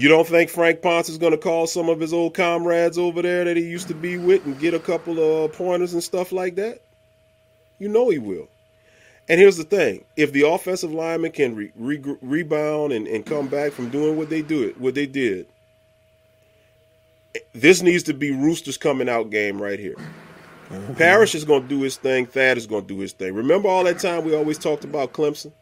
You 0.00 0.08
don't 0.08 0.26
think 0.26 0.48
Frank 0.48 0.80
Ponce 0.80 1.10
is 1.10 1.18
going 1.18 1.32
to 1.32 1.38
call 1.38 1.66
some 1.66 1.90
of 1.90 2.00
his 2.00 2.14
old 2.14 2.32
comrades 2.32 2.96
over 2.96 3.20
there 3.20 3.44
that 3.44 3.58
he 3.58 3.64
used 3.64 3.86
to 3.88 3.94
be 3.94 4.16
with 4.16 4.46
and 4.46 4.58
get 4.58 4.72
a 4.72 4.78
couple 4.78 5.18
of 5.18 5.52
pointers 5.52 5.92
and 5.92 6.02
stuff 6.02 6.32
like 6.32 6.54
that? 6.54 6.80
You 7.78 7.90
know 7.90 8.08
he 8.08 8.18
will. 8.18 8.48
And 9.28 9.38
here's 9.38 9.58
the 9.58 9.64
thing: 9.64 10.06
if 10.16 10.32
the 10.32 10.48
offensive 10.48 10.90
lineman 10.90 11.32
can 11.32 11.54
re- 11.54 11.72
re- 11.76 12.16
rebound 12.22 12.94
and, 12.94 13.06
and 13.06 13.26
come 13.26 13.48
back 13.48 13.72
from 13.72 13.90
doing 13.90 14.16
what 14.16 14.30
they 14.30 14.40
do 14.40 14.62
it, 14.62 14.80
what 14.80 14.94
they 14.94 15.04
did, 15.04 15.48
this 17.52 17.82
needs 17.82 18.04
to 18.04 18.14
be 18.14 18.30
Roosters 18.30 18.78
coming 18.78 19.08
out 19.08 19.28
game 19.28 19.60
right 19.60 19.78
here. 19.78 19.96
Mm-hmm. 20.70 20.94
Parrish 20.94 21.34
is 21.34 21.44
going 21.44 21.64
to 21.64 21.68
do 21.68 21.82
his 21.82 21.98
thing. 21.98 22.24
Thad 22.24 22.56
is 22.56 22.66
going 22.66 22.86
to 22.86 22.94
do 22.94 23.00
his 23.00 23.12
thing. 23.12 23.34
Remember 23.34 23.68
all 23.68 23.84
that 23.84 23.98
time 23.98 24.24
we 24.24 24.34
always 24.34 24.56
talked 24.56 24.84
about 24.84 25.12
Clemson 25.12 25.52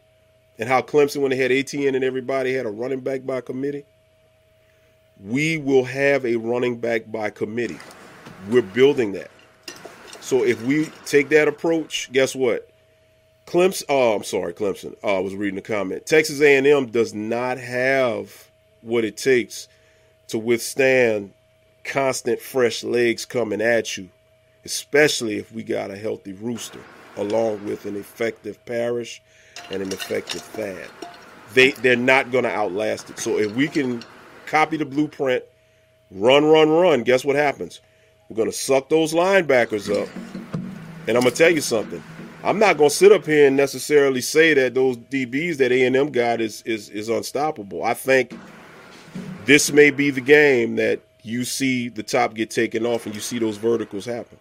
and 0.57 0.69
how 0.69 0.81
Clemson, 0.81 1.17
when 1.17 1.31
they 1.31 1.35
had 1.35 1.51
ATN 1.51 1.93
and 1.93 2.05
everybody, 2.05 2.53
had 2.53 2.65
a 2.65 2.71
running 2.71 3.01
back 3.01 3.25
by 3.25 3.41
committee 3.41 3.83
we 5.23 5.57
will 5.57 5.83
have 5.83 6.25
a 6.25 6.35
running 6.35 6.77
back 6.77 7.11
by 7.11 7.29
committee. 7.29 7.79
We're 8.49 8.61
building 8.61 9.11
that. 9.13 9.31
So 10.21 10.43
if 10.43 10.61
we 10.63 10.85
take 11.05 11.29
that 11.29 11.47
approach, 11.47 12.11
guess 12.11 12.35
what? 12.35 12.69
Clemson. 13.45 13.83
Oh, 13.89 14.15
I'm 14.15 14.23
sorry, 14.23 14.53
Clemson. 14.53 14.95
Oh, 15.03 15.17
I 15.17 15.19
was 15.19 15.35
reading 15.35 15.55
the 15.55 15.61
comment. 15.61 16.05
Texas 16.05 16.39
A&M 16.39 16.87
does 16.87 17.13
not 17.13 17.57
have 17.57 18.49
what 18.81 19.03
it 19.03 19.17
takes 19.17 19.67
to 20.27 20.37
withstand 20.37 21.33
constant 21.83 22.39
fresh 22.39 22.83
legs 22.83 23.25
coming 23.25 23.61
at 23.61 23.97
you, 23.97 24.09
especially 24.63 25.37
if 25.37 25.51
we 25.51 25.63
got 25.63 25.89
a 25.89 25.97
healthy 25.97 26.33
rooster 26.33 26.81
along 27.17 27.65
with 27.65 27.85
an 27.85 27.95
effective 27.95 28.63
Parrish 28.65 29.21
and 29.71 29.81
an 29.81 29.91
effective 29.91 30.41
Thad. 30.41 30.87
They 31.53 31.71
they're 31.71 31.95
not 31.95 32.31
going 32.31 32.43
to 32.43 32.51
outlast 32.51 33.09
it. 33.09 33.19
So 33.19 33.39
if 33.39 33.55
we 33.55 33.67
can 33.67 34.03
copy 34.49 34.77
the 34.77 34.85
blueprint, 34.85 35.43
run, 36.11 36.45
run, 36.45 36.69
run. 36.69 37.03
Guess 37.03 37.23
what 37.23 37.35
happens? 37.35 37.81
We're 38.27 38.35
going 38.35 38.51
to 38.51 38.57
suck 38.57 38.89
those 38.89 39.13
linebackers 39.13 39.89
up. 39.89 40.09
And 41.07 41.17
I'm 41.17 41.23
going 41.23 41.31
to 41.33 41.37
tell 41.37 41.49
you 41.49 41.61
something. 41.61 42.03
I'm 42.43 42.59
not 42.59 42.77
going 42.77 42.89
to 42.89 42.95
sit 42.95 43.11
up 43.11 43.25
here 43.25 43.47
and 43.47 43.57
necessarily 43.57 44.21
say 44.21 44.53
that 44.53 44.73
those 44.73 44.97
DBs 44.97 45.57
that 45.57 45.71
A&M 45.71 46.11
got 46.11 46.39
is, 46.39 46.61
is, 46.63 46.89
is 46.89 47.09
unstoppable. 47.09 47.83
I 47.83 47.93
think 47.93 48.33
this 49.45 49.71
may 49.71 49.91
be 49.91 50.09
the 50.09 50.21
game 50.21 50.75
that 50.77 51.01
you 51.21 51.43
see 51.43 51.89
the 51.89 52.03
top 52.03 52.33
get 52.33 52.49
taken 52.49 52.85
off 52.85 53.05
and 53.05 53.13
you 53.13 53.21
see 53.21 53.39
those 53.39 53.57
verticals 53.57 54.05
happen. 54.05 54.37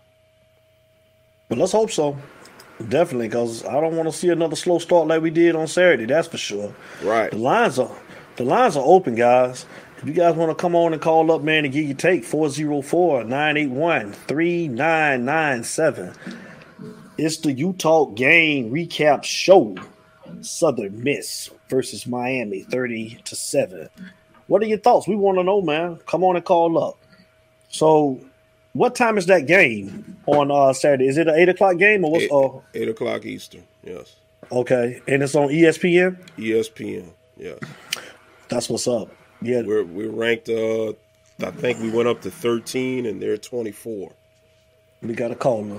Well, 1.49 1.59
let's 1.59 1.73
hope 1.73 1.91
so. 1.91 2.17
Definitely, 2.89 3.29
because 3.29 3.65
I 3.65 3.81
don't 3.81 3.97
want 3.97 4.09
to 4.09 4.17
see 4.17 4.29
another 4.29 4.55
slow 4.55 4.79
start 4.79 5.09
like 5.09 5.21
we 5.21 5.31
did 5.31 5.57
on 5.57 5.67
Saturday. 5.67 6.05
That's 6.05 6.29
for 6.29 6.39
sure. 6.39 6.73
Right. 7.03 7.31
The 7.33 7.39
lines 7.39 7.79
are 7.79 7.91
the 8.37 8.45
lines 8.45 8.77
are 8.77 8.85
open, 8.85 9.17
guys. 9.17 9.67
If 9.99 10.07
you 10.07 10.15
guys 10.15 10.37
want 10.37 10.51
to 10.51 10.55
come 10.55 10.77
on 10.77 10.93
and 10.93 11.03
call 11.03 11.33
up, 11.33 11.43
man, 11.43 11.65
and 11.65 11.75
get 11.75 11.85
your 11.85 11.97
take, 11.97 12.25
404 12.25 13.25
981 13.25 14.13
3997. 14.13 16.15
It's 17.19 17.39
the 17.39 17.53
Utah 17.53 18.05
game 18.07 18.71
recap 18.71 19.25
show. 19.25 19.77
Southern 20.41 21.03
Miss 21.03 21.51
versus 21.69 22.07
Miami, 22.07 22.63
30 22.63 23.19
to 23.25 23.35
7. 23.35 23.89
What 24.47 24.63
are 24.63 24.67
your 24.67 24.79
thoughts? 24.79 25.09
We 25.09 25.17
want 25.17 25.39
to 25.39 25.43
know, 25.43 25.61
man. 25.61 25.99
Come 26.07 26.23
on 26.23 26.37
and 26.37 26.45
call 26.45 26.83
up. 26.83 26.97
So, 27.71 28.21
what 28.73 28.95
time 28.95 29.19
is 29.19 29.27
that 29.27 29.47
game 29.47 30.17
on 30.27 30.51
uh, 30.51 30.73
Saturday? 30.75 31.09
Is 31.09 31.19
it 31.19 31.29
an 31.29 31.35
8 31.35 31.49
o'clock 31.49 31.79
game 31.79 32.05
or 32.05 32.13
what's 32.13 32.25
eight, 32.25 32.31
uh, 32.31 32.61
8 32.75 32.89
o'clock 32.91 33.27
Eastern? 33.27 33.65
Yes. 33.83 34.17
Okay. 34.53 35.01
And 35.09 35.23
it's 35.23 35.35
on 35.35 35.49
ESPN? 35.49 36.17
ESPN, 36.37 37.11
yes. 37.37 37.59
That's 38.49 38.69
what's 38.69 38.87
up. 38.87 39.11
Yeah, 39.41 39.63
we're 39.63 39.85
we're 39.85 40.11
ranked. 40.11 40.49
Uh, 40.49 40.95
I 41.41 41.51
think 41.53 41.81
we 41.81 41.91
went 41.91 42.09
up 42.09 42.23
to 42.23 42.31
thirteen, 42.31 43.07
and 43.07 43.23
they're 43.23 43.37
twenty 43.37 43.71
four. 43.71 44.13
We 45.03 45.15
got 45.15 45.31
a 45.31 45.37
caller. 45.37 45.79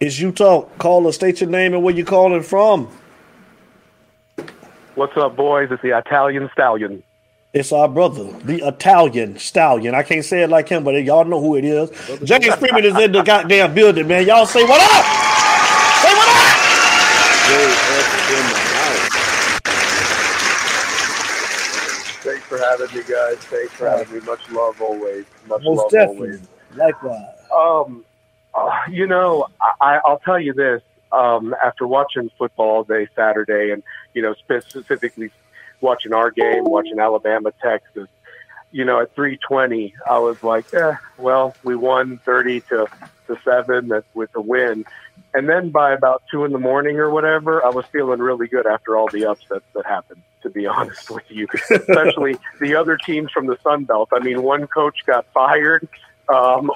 It's 0.00 0.18
Utah. 0.18 0.62
Caller, 0.78 1.12
state 1.12 1.42
your 1.42 1.50
name 1.50 1.74
and 1.74 1.82
where 1.82 1.94
you 1.94 2.06
calling 2.06 2.42
from. 2.42 2.88
What's 4.94 5.14
up, 5.18 5.36
boys? 5.36 5.68
It's 5.70 5.82
the 5.82 5.96
Italian 5.96 6.48
Stallion. 6.52 7.02
It's 7.52 7.72
our 7.72 7.88
brother, 7.88 8.32
the 8.44 8.66
Italian 8.66 9.36
Stallion. 9.36 9.94
I 9.94 10.02
can't 10.04 10.24
say 10.24 10.42
it 10.42 10.50
like 10.50 10.68
him, 10.68 10.84
but 10.84 10.92
y'all 11.02 11.24
know 11.24 11.40
who 11.40 11.56
it 11.56 11.64
is. 11.64 11.90
James 12.22 12.54
Freeman 12.54 12.84
is 12.84 12.96
in 12.96 13.12
the 13.12 13.22
goddamn 13.22 13.74
building, 13.74 14.06
man. 14.06 14.26
Y'all 14.26 14.46
say 14.46 14.62
what 14.62 14.80
up? 14.80 15.04
Say 16.00 16.14
what 16.14 16.28
up? 16.28 16.60
For 22.80 22.96
having 22.96 22.98
me, 22.98 23.14
guys. 23.14 23.36
Thanks 23.44 23.72
for 23.74 23.88
having 23.88 24.14
me. 24.14 24.26
Much 24.26 24.50
love 24.50 24.80
always. 24.80 25.24
Much 25.46 25.62
Most 25.62 25.78
love 25.78 25.90
definitely. 25.90 26.28
always. 26.28 26.48
Likewise. 26.76 27.34
Um, 27.54 28.04
uh, 28.54 28.70
you 28.90 29.06
know, 29.06 29.46
I, 29.80 30.00
I'll 30.06 30.20
tell 30.20 30.38
you 30.38 30.52
this. 30.52 30.82
Um, 31.12 31.56
after 31.64 31.88
watching 31.88 32.30
football 32.38 32.68
all 32.68 32.84
day 32.84 33.08
Saturday, 33.16 33.72
and 33.72 33.82
you 34.14 34.22
know, 34.22 34.34
specifically 34.34 35.30
watching 35.80 36.12
our 36.12 36.30
game, 36.30 36.64
watching 36.64 37.00
Alabama, 37.00 37.52
Texas, 37.60 38.08
you 38.70 38.84
know, 38.84 39.00
at 39.00 39.12
320, 39.14 39.92
I 40.08 40.18
was 40.18 40.42
like, 40.42 40.72
eh, 40.72 40.94
well, 41.18 41.56
we 41.64 41.74
won 41.74 42.18
30 42.24 42.60
to, 42.60 42.86
to 43.26 43.38
seven 43.44 43.88
that 43.88 44.04
with 44.14 44.30
the 44.32 44.40
win. 44.40 44.84
And 45.34 45.48
then 45.48 45.70
by 45.70 45.92
about 45.92 46.22
two 46.30 46.44
in 46.44 46.52
the 46.52 46.58
morning 46.58 46.98
or 46.98 47.10
whatever, 47.10 47.64
I 47.64 47.70
was 47.70 47.84
feeling 47.86 48.20
really 48.20 48.46
good 48.46 48.66
after 48.66 48.96
all 48.96 49.08
the 49.08 49.26
upsets 49.26 49.64
that 49.74 49.86
happened. 49.86 50.22
To 50.42 50.50
be 50.50 50.66
honest 50.66 51.10
with 51.10 51.24
you, 51.28 51.46
especially 51.70 52.36
the 52.60 52.74
other 52.74 52.96
teams 52.96 53.30
from 53.30 53.46
the 53.46 53.58
Sun 53.62 53.84
Belt. 53.84 54.10
I 54.12 54.20
mean, 54.20 54.42
one 54.42 54.66
coach 54.66 55.04
got 55.06 55.26
fired. 55.32 55.88
Um, 56.28 56.70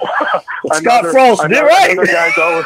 Scott 0.73 1.05
Frost 1.11 1.41
did 1.43 1.51
another, 1.51 1.67
right. 1.67 1.91
Another 1.91 2.11
guy's 2.11 2.33
0, 2.33 2.63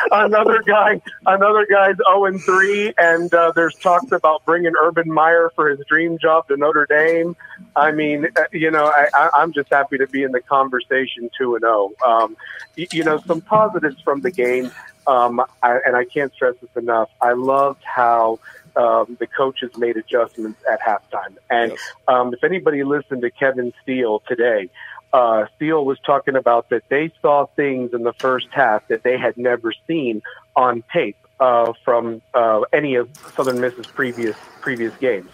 another 0.10 0.62
guy, 0.62 1.00
another 1.26 1.64
guy's 1.70 1.96
zero 1.96 2.24
and 2.24 2.40
three, 2.42 2.92
and 2.98 3.32
uh, 3.32 3.52
there's 3.54 3.76
talks 3.76 4.10
about 4.10 4.44
bringing 4.44 4.72
Urban 4.82 5.08
Meyer 5.12 5.52
for 5.54 5.68
his 5.68 5.78
dream 5.88 6.18
job 6.18 6.48
to 6.48 6.56
Notre 6.56 6.86
Dame. 6.86 7.36
I 7.76 7.92
mean, 7.92 8.26
uh, 8.36 8.44
you 8.52 8.72
know, 8.72 8.86
I, 8.86 9.30
I'm 9.34 9.52
just 9.52 9.70
happy 9.70 9.96
to 9.98 10.08
be 10.08 10.24
in 10.24 10.32
the 10.32 10.40
conversation 10.40 11.30
two 11.38 11.54
and 11.54 11.62
zero. 11.62 11.92
Um, 12.04 12.36
y- 12.76 12.88
you 12.90 13.04
know, 13.04 13.18
some 13.20 13.40
positives 13.40 14.00
from 14.00 14.22
the 14.22 14.32
game, 14.32 14.72
um, 15.06 15.40
I, 15.62 15.78
and 15.86 15.94
I 15.94 16.04
can't 16.04 16.32
stress 16.32 16.56
this 16.60 16.70
enough. 16.76 17.10
I 17.20 17.32
loved 17.32 17.84
how 17.84 18.40
um, 18.76 19.16
the 19.20 19.26
coaches 19.26 19.70
made 19.76 19.96
adjustments 19.96 20.60
at 20.70 20.80
halftime, 20.80 21.36
and 21.50 21.72
um, 22.08 22.32
if 22.32 22.42
anybody 22.44 22.84
listened 22.84 23.22
to 23.22 23.30
Kevin 23.30 23.72
Steele 23.82 24.22
today 24.28 24.68
uh, 25.12 25.46
Steele 25.56 25.84
was 25.84 25.98
talking 26.04 26.36
about 26.36 26.70
that 26.70 26.84
they 26.88 27.12
saw 27.20 27.46
things 27.54 27.92
in 27.92 28.02
the 28.02 28.14
first 28.14 28.48
half 28.50 28.86
that 28.88 29.02
they 29.02 29.18
had 29.18 29.36
never 29.36 29.72
seen 29.86 30.22
on 30.56 30.82
tape 30.92 31.16
uh, 31.38 31.72
from 31.84 32.22
uh, 32.34 32.62
any 32.72 32.94
of 32.94 33.10
Southern 33.36 33.60
Miss's 33.60 33.86
previous 33.86 34.36
previous 34.60 34.96
games, 34.96 35.30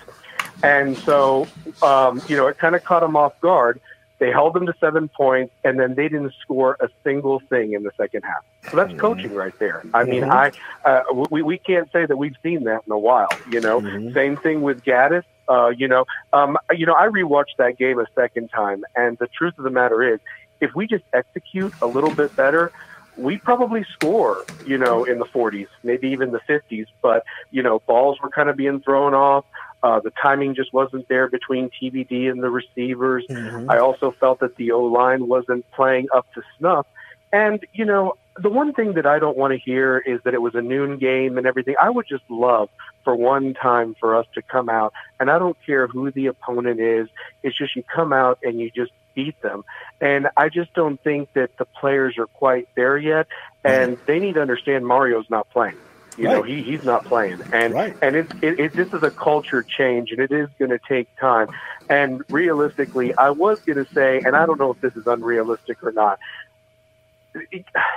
and 0.62 0.96
so 0.98 1.46
um, 1.82 2.20
you 2.28 2.36
know 2.36 2.46
it 2.48 2.58
kind 2.58 2.74
of 2.74 2.82
caught 2.84 3.00
them 3.00 3.14
off 3.14 3.40
guard. 3.40 3.80
They 4.18 4.30
held 4.32 4.54
them 4.54 4.66
to 4.66 4.74
seven 4.80 5.08
points, 5.08 5.52
and 5.64 5.78
then 5.78 5.94
they 5.94 6.08
didn't 6.08 6.34
score 6.42 6.76
a 6.80 6.88
single 7.04 7.40
thing 7.48 7.72
in 7.72 7.84
the 7.84 7.92
second 7.96 8.22
half. 8.24 8.44
So 8.70 8.76
that's 8.76 8.92
coaching 8.98 9.32
right 9.34 9.56
there. 9.58 9.82
I 9.94 10.04
mean, 10.04 10.24
Mhm. 10.24 10.52
I 10.84 10.88
uh, 10.88 11.02
we 11.30 11.42
we 11.42 11.58
can't 11.58 11.90
say 11.92 12.04
that 12.04 12.16
we've 12.16 12.34
seen 12.42 12.64
that 12.64 12.82
in 12.86 12.92
a 12.92 12.98
while. 12.98 13.28
You 13.50 13.60
know, 13.60 13.80
same 14.12 14.36
thing 14.36 14.62
with 14.62 14.82
Gattis. 14.84 15.22
Uh, 15.48 15.68
you 15.68 15.88
know, 15.88 16.04
um, 16.32 16.58
you 16.72 16.84
know, 16.84 16.94
I 16.94 17.06
rewatched 17.06 17.56
that 17.58 17.78
game 17.78 17.98
a 17.98 18.06
second 18.14 18.48
time, 18.48 18.84
and 18.96 19.16
the 19.18 19.28
truth 19.28 19.56
of 19.56 19.64
the 19.64 19.70
matter 19.70 20.02
is, 20.14 20.20
if 20.60 20.74
we 20.74 20.86
just 20.86 21.04
execute 21.12 21.72
a 21.80 21.86
little 21.86 22.14
bit 22.14 22.34
better, 22.36 22.70
we 23.16 23.38
probably 23.38 23.84
score. 23.92 24.44
You 24.66 24.76
know, 24.78 25.04
in 25.04 25.18
the 25.18 25.24
40s, 25.26 25.68
maybe 25.82 26.08
even 26.08 26.32
the 26.32 26.40
50s. 26.40 26.86
But 27.00 27.24
you 27.50 27.62
know, 27.62 27.78
balls 27.86 28.18
were 28.20 28.28
kind 28.30 28.48
of 28.50 28.56
being 28.56 28.80
thrown 28.80 29.14
off. 29.14 29.44
Uh, 29.82 30.00
the 30.00 30.12
timing 30.20 30.54
just 30.54 30.72
wasn't 30.72 31.06
there 31.08 31.28
between 31.28 31.70
TVD 31.70 32.30
and 32.30 32.42
the 32.42 32.50
receivers. 32.50 33.24
I 33.68 33.78
also 33.78 34.12
felt 34.18 34.40
that 34.40 34.56
the 34.56 34.72
O 34.72 34.82
line 34.84 35.28
wasn't 35.28 35.70
playing 35.70 36.08
up 36.14 36.26
to 36.34 36.42
snuff. 36.58 36.86
And, 37.32 37.64
you 37.72 37.84
know, 37.84 38.14
the 38.40 38.48
one 38.48 38.72
thing 38.72 38.94
that 38.94 39.06
I 39.06 39.18
don't 39.18 39.36
want 39.36 39.52
to 39.52 39.58
hear 39.58 39.98
is 39.98 40.20
that 40.24 40.34
it 40.34 40.40
was 40.40 40.54
a 40.54 40.62
noon 40.62 40.98
game 40.98 41.36
and 41.38 41.46
everything. 41.46 41.74
I 41.80 41.90
would 41.90 42.06
just 42.08 42.24
love 42.30 42.70
for 43.04 43.14
one 43.14 43.54
time 43.54 43.96
for 43.98 44.16
us 44.16 44.26
to 44.34 44.42
come 44.42 44.68
out, 44.68 44.92
and 45.18 45.30
I 45.30 45.38
don't 45.38 45.56
care 45.64 45.86
who 45.86 46.10
the 46.10 46.26
opponent 46.26 46.80
is, 46.80 47.08
it's 47.42 47.56
just 47.56 47.74
you 47.74 47.82
come 47.82 48.12
out 48.12 48.38
and 48.42 48.60
you 48.60 48.70
just 48.70 48.92
beat 49.14 49.40
them. 49.40 49.64
And 50.00 50.28
I 50.36 50.48
just 50.48 50.72
don't 50.74 51.02
think 51.02 51.32
that 51.32 51.56
the 51.58 51.64
players 51.64 52.16
are 52.18 52.26
quite 52.26 52.68
there 52.76 52.98
yet, 52.98 53.26
and 53.64 53.98
they 54.06 54.18
need 54.18 54.34
to 54.34 54.42
understand 54.42 54.86
Mario's 54.86 55.28
not 55.30 55.48
playing. 55.50 55.76
You 56.18 56.24
know, 56.24 56.42
he, 56.42 56.62
he's 56.62 56.82
not 56.82 57.04
playing, 57.04 57.40
and 57.52 57.74
and 58.02 58.16
it's 58.16 58.32
it, 58.42 58.58
it, 58.58 58.72
this 58.72 58.92
is 58.92 59.04
a 59.04 59.10
culture 59.10 59.62
change, 59.62 60.10
and 60.10 60.18
it 60.18 60.32
is 60.32 60.48
going 60.58 60.72
to 60.72 60.80
take 60.88 61.08
time. 61.16 61.48
And 61.88 62.24
realistically, 62.28 63.14
I 63.14 63.30
was 63.30 63.60
going 63.60 63.84
to 63.84 63.90
say, 63.92 64.18
and 64.18 64.34
I 64.34 64.44
don't 64.44 64.58
know 64.58 64.72
if 64.72 64.80
this 64.80 64.96
is 64.96 65.06
unrealistic 65.06 65.82
or 65.82 65.92
not. 65.92 66.18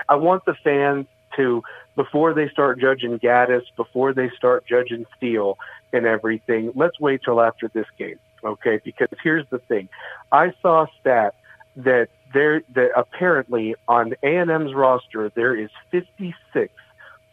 I 0.07 0.15
want 0.15 0.45
the 0.45 0.53
fans 0.53 1.07
to, 1.36 1.63
before 1.95 2.36
they 2.36 2.47
start 2.49 2.79
judging 2.79 3.17
Gattis, 3.17 3.63
before 3.75 4.13
they 4.13 4.29
start 4.38 4.67
judging 4.67 5.07
Steele 5.17 5.57
and 5.91 6.05
everything, 6.05 6.71
let's 6.75 6.99
wait 6.99 7.21
till 7.25 7.41
after 7.41 7.69
this 7.69 7.88
game, 7.97 8.19
okay? 8.43 8.79
Because 8.84 9.10
here's 9.23 9.47
the 9.49 9.60
thing: 9.60 9.89
I 10.31 10.53
saw 10.62 10.84
a 10.84 10.88
stat 10.99 11.34
that 11.75 12.10
there 12.34 12.62
that 12.75 12.91
apparently 12.95 13.73
on 13.88 14.13
A 14.21 14.36
and 14.38 14.51
M's 14.51 14.75
roster 14.75 15.29
there 15.29 15.55
is 15.55 15.71
56 15.89 16.71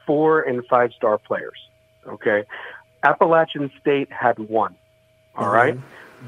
four 0.09 0.40
and 0.40 0.66
five 0.66 0.92
star 0.94 1.18
players. 1.18 1.59
Okay, 2.07 2.44
Appalachian 3.03 3.71
State 3.79 4.11
had 4.11 4.38
one. 4.38 4.75
All 5.37 5.51
right, 5.51 5.79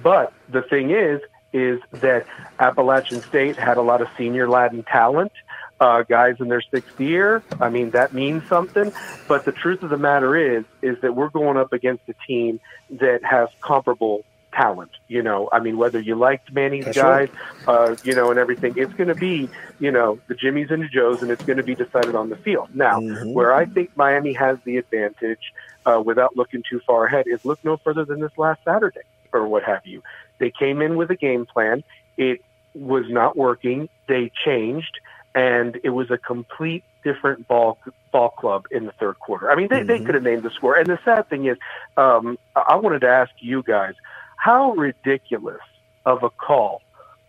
but 0.02 0.32
the 0.50 0.62
thing 0.62 0.90
is, 0.90 1.20
is 1.52 1.80
that 1.90 2.26
Appalachian 2.60 3.22
State 3.22 3.56
had 3.56 3.78
a 3.78 3.82
lot 3.82 4.02
of 4.02 4.08
senior 4.16 4.48
Latin 4.48 4.84
talent. 4.84 5.32
Uh, 5.80 6.02
guys 6.02 6.36
in 6.40 6.48
their 6.48 6.60
sixth 6.60 7.00
year. 7.00 7.42
I 7.58 7.70
mean, 7.70 7.92
that 7.92 8.12
means 8.12 8.46
something. 8.48 8.92
But 9.26 9.46
the 9.46 9.52
truth 9.52 9.82
of 9.82 9.88
the 9.88 9.96
matter 9.96 10.36
is, 10.36 10.66
is 10.82 11.00
that 11.00 11.16
we're 11.16 11.30
going 11.30 11.56
up 11.56 11.72
against 11.72 12.02
a 12.06 12.14
team 12.26 12.60
that 12.90 13.24
has 13.24 13.48
comparable 13.62 14.26
talent. 14.52 14.90
You 15.08 15.22
know, 15.22 15.48
I 15.52 15.60
mean, 15.60 15.76
whether 15.76 16.00
you 16.00 16.14
liked 16.14 16.52
Manny's 16.52 16.86
That's 16.86 16.96
guys, 16.96 17.28
uh, 17.66 17.96
you 18.04 18.14
know, 18.14 18.30
and 18.30 18.38
everything, 18.38 18.74
it's 18.76 18.92
going 18.94 19.08
to 19.08 19.14
be, 19.14 19.48
you 19.78 19.90
know, 19.90 20.18
the 20.28 20.34
Jimmys 20.34 20.70
and 20.70 20.82
the 20.82 20.88
Joes, 20.88 21.22
and 21.22 21.30
it's 21.30 21.44
going 21.44 21.56
to 21.56 21.62
be 21.62 21.74
decided 21.74 22.14
on 22.14 22.28
the 22.30 22.36
field. 22.36 22.74
Now, 22.74 23.00
where 23.00 23.52
I 23.52 23.64
think 23.64 23.96
Miami 23.96 24.32
has 24.34 24.58
the 24.64 24.76
advantage, 24.76 25.52
uh, 25.86 26.02
without 26.04 26.36
looking 26.36 26.62
too 26.68 26.80
far 26.86 27.06
ahead, 27.06 27.26
is 27.26 27.44
look 27.44 27.64
no 27.64 27.76
further 27.76 28.04
than 28.04 28.20
this 28.20 28.32
last 28.36 28.60
Saturday 28.64 29.00
or 29.32 29.46
what 29.46 29.62
have 29.62 29.86
you. 29.86 30.02
They 30.38 30.50
came 30.50 30.82
in 30.82 30.96
with 30.96 31.10
a 31.10 31.16
game 31.16 31.46
plan. 31.46 31.84
It 32.16 32.42
was 32.74 33.04
not 33.08 33.36
working. 33.36 33.88
They 34.06 34.30
changed, 34.44 35.00
and 35.34 35.78
it 35.84 35.90
was 35.90 36.10
a 36.10 36.18
complete 36.18 36.84
different 37.02 37.48
ball 37.48 37.78
ball 38.12 38.30
club 38.30 38.66
in 38.70 38.84
the 38.86 38.92
third 38.92 39.18
quarter. 39.18 39.50
I 39.50 39.54
mean, 39.54 39.68
they, 39.68 39.82
they 39.82 40.00
could 40.00 40.14
have 40.14 40.24
named 40.24 40.42
the 40.42 40.50
score. 40.50 40.76
And 40.76 40.86
the 40.86 40.98
sad 41.04 41.28
thing 41.28 41.46
is, 41.46 41.56
um, 41.96 42.38
I 42.56 42.76
wanted 42.76 43.00
to 43.00 43.08
ask 43.08 43.30
you 43.38 43.62
guys, 43.62 43.94
how 44.40 44.72
ridiculous 44.72 45.60
of 46.06 46.22
a 46.22 46.30
call 46.30 46.80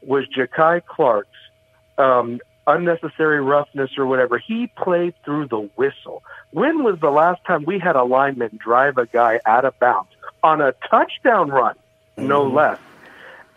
was 0.02 0.26
Jakai 0.28 0.82
Clark's 0.86 1.28
um, 1.98 2.40
unnecessary 2.66 3.42
roughness 3.42 3.98
or 3.98 4.06
whatever? 4.06 4.38
He 4.38 4.68
played 4.68 5.14
through 5.26 5.50
the 5.50 5.70
whistle. 5.76 6.24
When 6.52 6.86
was 6.86 7.02
the 7.02 7.10
last 7.10 7.44
time 7.44 7.66
we 7.66 7.80
had 7.80 7.98
a 7.98 8.04
lineman 8.04 8.58
drive 8.64 8.98
a 8.98 9.08
guy 9.08 9.42
out 9.46 9.66
of 9.66 9.78
bounds 9.78 10.12
on 10.42 10.62
a 10.62 10.74
touchdown 10.90 11.50
run, 11.50 11.76
no 12.16 12.44
less? 12.48 12.80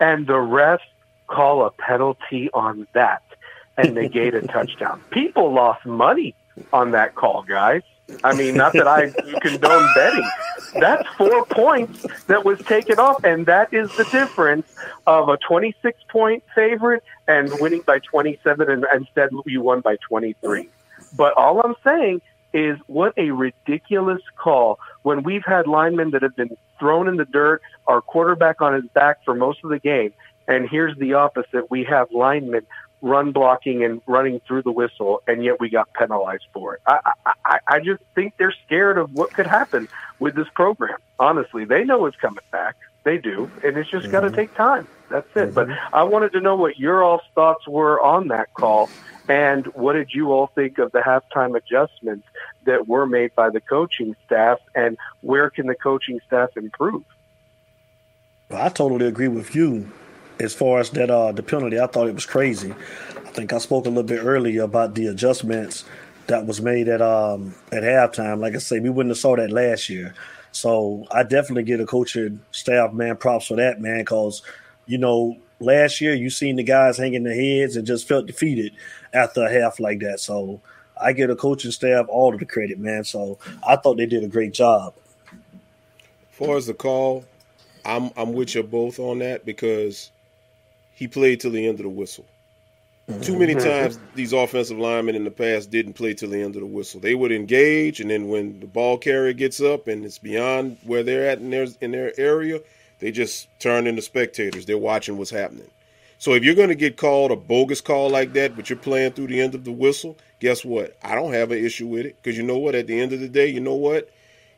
And 0.01 0.27
the 0.27 0.33
refs 0.33 0.79
call 1.27 1.65
a 1.65 1.71
penalty 1.71 2.49
on 2.53 2.87
that 2.91 3.23
and 3.77 3.95
negate 3.95 4.33
a 4.33 4.41
touchdown. 4.47 5.01
People 5.11 5.53
lost 5.53 5.85
money 5.85 6.35
on 6.73 6.91
that 6.91 7.15
call, 7.15 7.43
guys. 7.43 7.83
I 8.23 8.35
mean, 8.35 8.55
not 8.55 8.73
that 8.73 8.87
I 8.87 9.09
condone 9.41 9.89
betting. 9.95 10.29
That's 10.79 11.07
four 11.17 11.45
points 11.45 12.05
that 12.27 12.43
was 12.43 12.59
taken 12.59 12.99
off, 12.99 13.23
and 13.23 13.45
that 13.45 13.73
is 13.73 13.89
the 13.95 14.03
difference 14.05 14.67
of 15.07 15.29
a 15.29 15.37
26 15.37 15.97
point 16.09 16.43
favorite 16.53 17.03
and 17.27 17.51
winning 17.59 17.81
by 17.85 17.99
27, 17.99 18.69
and 18.69 18.85
instead 18.93 19.29
you 19.45 19.61
won 19.61 19.81
by 19.81 19.97
23. 20.07 20.69
But 21.15 21.33
all 21.37 21.61
I'm 21.61 21.75
saying 21.83 22.21
is, 22.53 22.77
what 22.87 23.13
a 23.17 23.31
ridiculous 23.31 24.21
call 24.37 24.79
when 25.03 25.23
we've 25.23 25.45
had 25.45 25.67
linemen 25.67 26.11
that 26.11 26.21
have 26.21 26.35
been 26.35 26.55
thrown 26.79 27.07
in 27.07 27.17
the 27.17 27.25
dirt, 27.25 27.61
our 27.87 28.01
quarterback 28.01 28.61
on 28.61 28.73
his 28.73 28.85
back 28.93 29.23
for 29.23 29.33
most 29.33 29.63
of 29.63 29.69
the 29.69 29.79
game, 29.79 30.13
and 30.47 30.69
here's 30.69 30.97
the 30.97 31.13
opposite: 31.13 31.71
we 31.71 31.83
have 31.85 32.11
linemen 32.11 32.65
run 33.01 33.31
blocking 33.31 33.83
and 33.83 34.01
running 34.07 34.39
through 34.47 34.63
the 34.63 34.71
whistle, 34.71 35.21
and 35.27 35.43
yet 35.43 35.59
we 35.59 35.69
got 35.69 35.93
penalized 35.93 36.45
for 36.53 36.75
it. 36.75 36.81
I, 36.87 37.11
I, 37.45 37.59
I- 37.67 37.79
just 37.79 38.01
think 38.15 38.33
they're 38.37 38.55
scared 38.65 38.97
of 38.97 39.13
what 39.13 39.31
could 39.31 39.45
happen 39.45 39.87
with 40.19 40.33
this 40.35 40.47
program. 40.55 40.97
Honestly, 41.19 41.65
they 41.65 41.83
know 41.83 42.05
it's 42.07 42.17
coming 42.17 42.43
back. 42.51 42.75
They 43.03 43.19
do, 43.19 43.51
and 43.63 43.77
it's 43.77 43.89
just 43.89 44.09
got 44.09 44.21
to 44.21 44.27
mm-hmm. 44.27 44.35
take 44.35 44.55
time. 44.55 44.87
That's 45.09 45.27
it. 45.35 45.53
But 45.53 45.67
mm-hmm. 45.67 45.95
I 45.95 46.01
wanted 46.03 46.31
to 46.31 46.41
know 46.41 46.55
what 46.55 46.79
your 46.79 47.03
all's 47.03 47.21
thoughts 47.35 47.67
were 47.67 48.01
on 48.01 48.29
that 48.29 48.51
call, 48.55 48.89
and 49.29 49.67
what 49.67 49.93
did 49.93 50.11
you 50.11 50.31
all 50.31 50.47
think 50.47 50.79
of 50.79 50.91
the 50.91 50.99
halftime 50.99 51.55
adjustments 51.55 52.27
that 52.65 52.87
were 52.87 53.05
made 53.05 53.35
by 53.35 53.51
the 53.51 53.61
coaching 53.61 54.15
staff, 54.25 54.59
and 54.73 54.97
where 55.21 55.51
can 55.51 55.67
the 55.67 55.75
coaching 55.75 56.19
staff 56.25 56.57
improve? 56.57 57.03
I 58.49 58.69
totally 58.69 59.05
agree 59.05 59.27
with 59.27 59.53
you 59.55 59.91
as 60.39 60.53
far 60.53 60.79
as 60.79 60.89
that 60.91 61.09
uh 61.09 61.31
the 61.31 61.43
penalty. 61.43 61.79
I 61.79 61.87
thought 61.87 62.07
it 62.07 62.15
was 62.15 62.25
crazy. 62.25 62.71
I 62.71 63.29
think 63.29 63.53
I 63.53 63.57
spoke 63.57 63.85
a 63.85 63.89
little 63.89 64.03
bit 64.03 64.23
earlier 64.23 64.63
about 64.63 64.95
the 64.95 65.07
adjustments 65.07 65.83
that 66.27 66.45
was 66.45 66.61
made 66.61 66.87
at 66.87 67.01
um 67.01 67.55
at 67.71 67.83
halftime. 67.83 68.39
Like 68.39 68.55
I 68.55 68.59
say, 68.59 68.79
we 68.79 68.89
wouldn't 68.89 69.11
have 69.11 69.19
saw 69.19 69.35
that 69.35 69.51
last 69.51 69.89
year. 69.89 70.13
So 70.51 71.05
I 71.11 71.23
definitely 71.23 71.63
get 71.63 71.81
a 71.81 71.85
coaching 71.85 72.39
staff 72.51 72.93
man 72.93 73.17
props 73.17 73.47
for 73.47 73.57
that 73.57 73.81
man 73.81 73.99
because 73.99 74.41
you 74.85 74.97
know 74.97 75.37
last 75.59 76.01
year 76.01 76.13
you 76.13 76.29
seen 76.29 76.55
the 76.55 76.63
guys 76.63 76.97
hanging 76.97 77.23
their 77.23 77.35
heads 77.35 77.75
and 77.75 77.87
just 77.87 78.07
felt 78.07 78.25
defeated 78.25 78.73
after 79.13 79.43
a 79.43 79.51
half 79.51 79.79
like 79.79 79.99
that. 79.99 80.19
So 80.19 80.61
I 80.99 81.13
get 81.13 81.29
a 81.29 81.35
coaching 81.35 81.71
staff 81.71 82.05
all 82.07 82.33
of 82.33 82.39
the 82.39 82.45
credit, 82.45 82.79
man. 82.79 83.03
So 83.03 83.37
I 83.67 83.75
thought 83.75 83.97
they 83.97 84.05
did 84.05 84.23
a 84.23 84.27
great 84.27 84.53
job. 84.53 84.93
As 85.31 86.37
far 86.37 86.57
as 86.57 86.67
the 86.67 86.73
call, 86.73 87.25
I'm 87.85 88.11
I'm 88.17 88.33
with 88.33 88.55
you 88.55 88.63
both 88.63 88.99
on 88.99 89.19
that 89.19 89.45
because 89.45 90.11
he 90.95 91.07
played 91.07 91.39
till 91.41 91.51
the 91.51 91.67
end 91.67 91.79
of 91.79 91.83
the 91.83 91.89
whistle. 91.89 92.25
Too 93.21 93.37
many 93.37 93.53
Mhm. 93.53 93.63
times 93.63 93.99
these 94.15 94.33
offensive 94.33 94.79
linemen 94.79 95.15
in 95.15 95.25
the 95.25 95.31
past 95.31 95.69
didn't 95.69 95.93
play 95.93 96.15
till 96.15 96.29
the 96.29 96.41
end 96.41 96.55
of 96.55 96.61
the 96.61 96.67
whistle. 96.67 96.99
They 96.99 97.13
would 97.13 97.31
engage, 97.31 97.99
and 97.99 98.09
then 98.09 98.29
when 98.29 98.59
the 98.61 98.65
ball 98.65 98.97
carrier 98.97 99.33
gets 99.33 99.61
up 99.61 99.87
and 99.87 100.03
it's 100.03 100.17
beyond 100.17 100.77
where 100.83 101.03
they're 101.03 101.29
at 101.29 101.37
in 101.37 101.51
their 101.51 101.67
in 101.81 101.91
their 101.91 102.19
area, 102.19 102.61
they 102.99 103.11
just 103.11 103.47
turn 103.59 103.85
into 103.85 104.01
spectators. 104.01 104.65
They're 104.65 104.77
watching 104.79 105.17
what's 105.17 105.29
happening. 105.29 105.69
So 106.17 106.33
if 106.33 106.43
you're 106.43 106.55
going 106.55 106.69
to 106.69 106.75
get 106.75 106.97
called 106.97 107.29
a 107.31 107.35
bogus 107.35 107.81
call 107.81 108.09
like 108.09 108.33
that, 108.33 108.55
but 108.55 108.69
you're 108.69 108.79
playing 108.79 109.11
through 109.11 109.27
the 109.27 109.41
end 109.41 109.53
of 109.53 109.65
the 109.65 109.71
whistle, 109.71 110.17
guess 110.39 110.65
what? 110.65 110.95
I 111.03 111.13
don't 111.13 111.33
have 111.33 111.51
an 111.51 111.63
issue 111.63 111.87
with 111.87 112.05
it 112.07 112.15
because 112.23 112.37
you 112.37 112.43
know 112.43 112.57
what? 112.57 112.73
At 112.73 112.87
the 112.87 112.99
end 112.99 113.13
of 113.13 113.19
the 113.19 113.27
day, 113.27 113.47
you 113.47 113.59
know 113.59 113.75
what? 113.75 114.09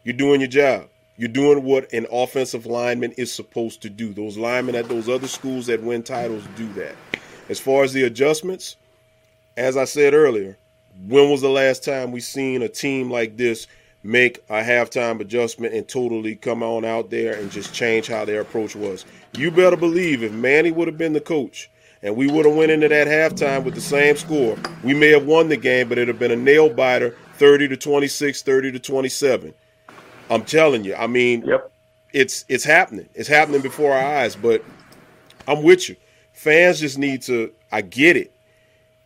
You're 0.03 0.15
doing 0.15 0.39
your 0.39 0.47
job. 0.49 0.87
You're 1.19 1.29
doing 1.29 1.63
what 1.63 1.91
an 1.93 2.05
offensive 2.11 2.67
lineman 2.67 3.11
is 3.13 3.33
supposed 3.33 3.81
to 3.81 3.89
do. 3.89 4.13
Those 4.13 4.37
linemen 4.37 4.75
at 4.75 4.87
those 4.87 5.09
other 5.09 5.27
schools 5.27 5.65
that 5.65 5.81
win 5.81 6.03
titles 6.03 6.43
do 6.55 6.71
that. 6.73 6.95
As 7.49 7.59
far 7.59 7.83
as 7.83 7.91
the 7.91 8.03
adjustments, 8.03 8.75
as 9.55 9.77
I 9.77 9.85
said 9.85 10.13
earlier, 10.13 10.57
when 11.07 11.31
was 11.31 11.41
the 11.41 11.49
last 11.49 11.83
time 11.83 12.11
we 12.11 12.19
seen 12.19 12.61
a 12.61 12.67
team 12.67 13.09
like 13.09 13.35
this 13.35 13.65
make 14.03 14.43
a 14.47 14.61
halftime 14.61 15.19
adjustment 15.19 15.73
and 15.73 15.87
totally 15.87 16.35
come 16.35 16.61
on 16.61 16.85
out 16.85 17.09
there 17.09 17.33
and 17.33 17.49
just 17.49 17.73
change 17.73 18.05
how 18.05 18.23
their 18.23 18.41
approach 18.41 18.75
was? 18.75 19.03
You 19.35 19.49
better 19.49 19.75
believe 19.75 20.21
if 20.21 20.31
Manny 20.31 20.69
would 20.69 20.87
have 20.87 20.99
been 20.99 21.13
the 21.13 21.21
coach 21.21 21.67
and 22.03 22.15
we 22.15 22.27
would 22.29 22.45
have 22.45 22.55
went 22.55 22.69
into 22.69 22.89
that 22.89 23.07
halftime 23.07 23.63
with 23.63 23.73
the 23.73 23.81
same 23.81 24.17
score, 24.17 24.55
we 24.83 24.93
may 24.93 25.09
have 25.09 25.25
won 25.25 25.49
the 25.49 25.57
game, 25.57 25.89
but 25.89 25.97
it'd 25.97 26.09
have 26.09 26.19
been 26.19 26.29
a 26.29 26.35
nail 26.35 26.69
biter, 26.69 27.15
30 27.37 27.69
to 27.69 27.77
26, 27.77 28.43
30 28.43 28.71
to 28.73 28.79
27. 28.79 29.53
I'm 30.29 30.43
telling 30.43 30.83
you. 30.83 30.95
I 30.95 31.07
mean, 31.07 31.43
it's 32.13 32.45
it's 32.47 32.63
happening. 32.63 33.07
It's 33.13 33.27
happening 33.29 33.61
before 33.61 33.93
our 33.93 34.03
eyes, 34.17 34.35
but 34.35 34.63
I'm 35.47 35.63
with 35.63 35.89
you. 35.89 35.95
Fans 36.33 36.79
just 36.79 36.97
need 36.97 37.21
to. 37.23 37.51
I 37.71 37.81
get 37.81 38.17
it. 38.17 38.31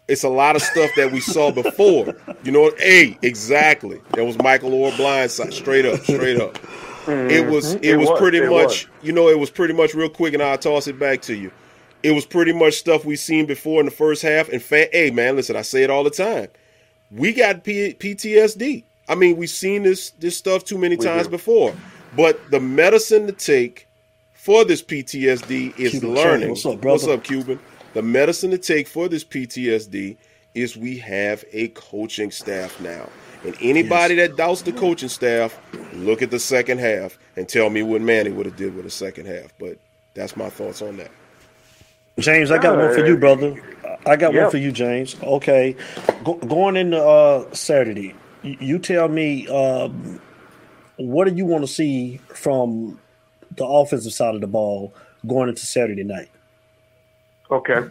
It's 0.08 0.24
a 0.24 0.30
lot 0.30 0.56
of 0.56 0.62
stuff 0.62 0.90
that 0.98 1.12
we 1.12 1.20
saw 1.22 1.52
before. 1.52 2.16
You 2.44 2.52
know, 2.52 2.72
hey, 2.78 3.18
exactly. 3.22 4.02
That 4.14 4.26
was 4.26 4.38
Michael 4.40 4.74
Orr 4.74 4.92
blindside, 4.92 5.54
straight 5.54 5.86
up, 5.86 6.02
straight 6.02 6.40
up. 6.42 6.58
It 7.08 7.48
was. 7.48 7.76
Mhm. 7.76 7.84
It, 7.84 7.96
was, 7.98 8.10
pretty 8.20 8.40
it 8.40 8.50
much. 8.50 8.88
was. 8.88 8.88
You 9.02 9.14
know, 9.14 9.30
it 9.30 9.40
was 9.40 9.50
pretty 9.50 9.74
much 9.74 9.94
real 9.94 10.10
quick, 10.10 10.34
and 10.34 10.44
I'll 10.44 10.58
toss 10.58 10.88
it 10.88 11.00
back 11.00 11.22
to 11.24 11.36
you. 11.36 11.52
It 12.04 12.12
was 12.12 12.26
pretty 12.26 12.52
much 12.52 12.74
stuff 12.76 13.06
we 13.06 13.16
seen 13.16 13.46
before 13.46 13.80
in 13.80 13.86
the 13.86 13.92
first 13.92 14.22
half. 14.22 14.50
And 14.50 14.62
fan, 14.62 14.88
hey, 14.92 15.12
man, 15.12 15.36
listen, 15.36 15.56
I 15.56 15.62
say 15.62 15.84
it 15.84 15.90
all 15.90 16.04
the 16.04 16.10
time. 16.10 16.48
We 17.12 17.32
got 17.34 17.64
P- 17.64 17.94
PTSD. 17.94 18.84
I 19.12 19.16
mean, 19.16 19.36
we've 19.36 19.50
seen 19.50 19.84
this 19.84 20.12
this 20.12 20.38
stuff 20.38 20.64
too 20.64 20.78
many 20.78 20.96
We 20.96 21.06
times 21.06 21.26
do. 21.26 21.32
before. 21.32 21.76
But 22.16 22.50
the 22.50 22.60
medicine 22.62 23.28
to 23.28 23.34
take 23.34 23.88
for 24.34 24.64
this 24.64 24.82
PTSD 24.82 25.78
is 25.78 25.92
Cuban 25.92 26.14
learning. 26.16 26.40
Chain, 26.42 26.50
what's 26.50 26.66
up, 26.66 26.82
brother? 26.82 26.94
What's 26.94 27.08
up, 27.08 27.24
Cuban? 27.24 27.60
The 27.94 28.02
medicine 28.02 28.52
to 28.52 28.58
take 28.58 28.88
for 28.88 29.10
this 29.10 29.24
PTSD 29.26 30.16
is 30.56 30.78
we 30.78 30.98
have 31.00 31.44
a 31.52 31.68
coaching 31.70 32.32
staff 32.32 32.80
now. 32.80 33.10
And 33.44 33.56
anybody 33.62 34.16
that 34.16 34.38
doubts 34.38 34.62
the 34.62 34.72
coaching 34.72 35.10
staff, 35.10 35.60
look 35.94 36.22
at 36.22 36.32
the 36.32 36.40
second 36.40 36.80
half 36.80 37.18
and 37.36 37.50
tell 37.50 37.70
me 37.70 37.82
what 37.84 38.02
Manny 38.02 38.30
would 38.30 38.46
have 38.46 38.56
did 38.56 38.76
with 38.76 38.86
the 38.86 38.92
second 38.92 39.26
half. 39.26 39.54
But 39.60 39.78
that's 40.14 40.38
my 40.38 40.50
thoughts 40.50 40.82
on 40.82 40.98
that. 40.98 41.12
James, 42.20 42.50
I 42.52 42.60
got 42.60 42.78
one 42.78 42.94
for 42.94 43.06
you, 43.06 43.18
brother. 43.18 43.62
I 44.06 44.16
got 44.16 44.34
Yeah. 44.34 44.44
one 44.44 44.52
for 44.52 44.58
you, 44.58 44.72
James. 44.72 45.16
Okay, 45.22 45.76
Go, 46.24 46.36
going 46.36 46.76
into 46.78 47.02
uh, 47.04 47.46
Saturday, 47.54 48.16
you, 48.44 48.80
tell 48.80 49.08
me 49.08 49.48
um, 49.48 50.20
what 50.98 51.28
do 51.28 51.34
you 51.36 51.46
want 51.46 51.64
to 51.64 51.68
see 51.68 52.18
from 52.30 53.00
the 53.56 53.66
offensive 53.66 54.14
side 54.14 54.36
of 54.36 54.42
the 54.42 54.48
ball 54.48 54.94
going 55.28 55.50
into 55.50 55.66
Saturday 55.66 56.04
night? 56.04 56.30
Okay. 57.50 57.90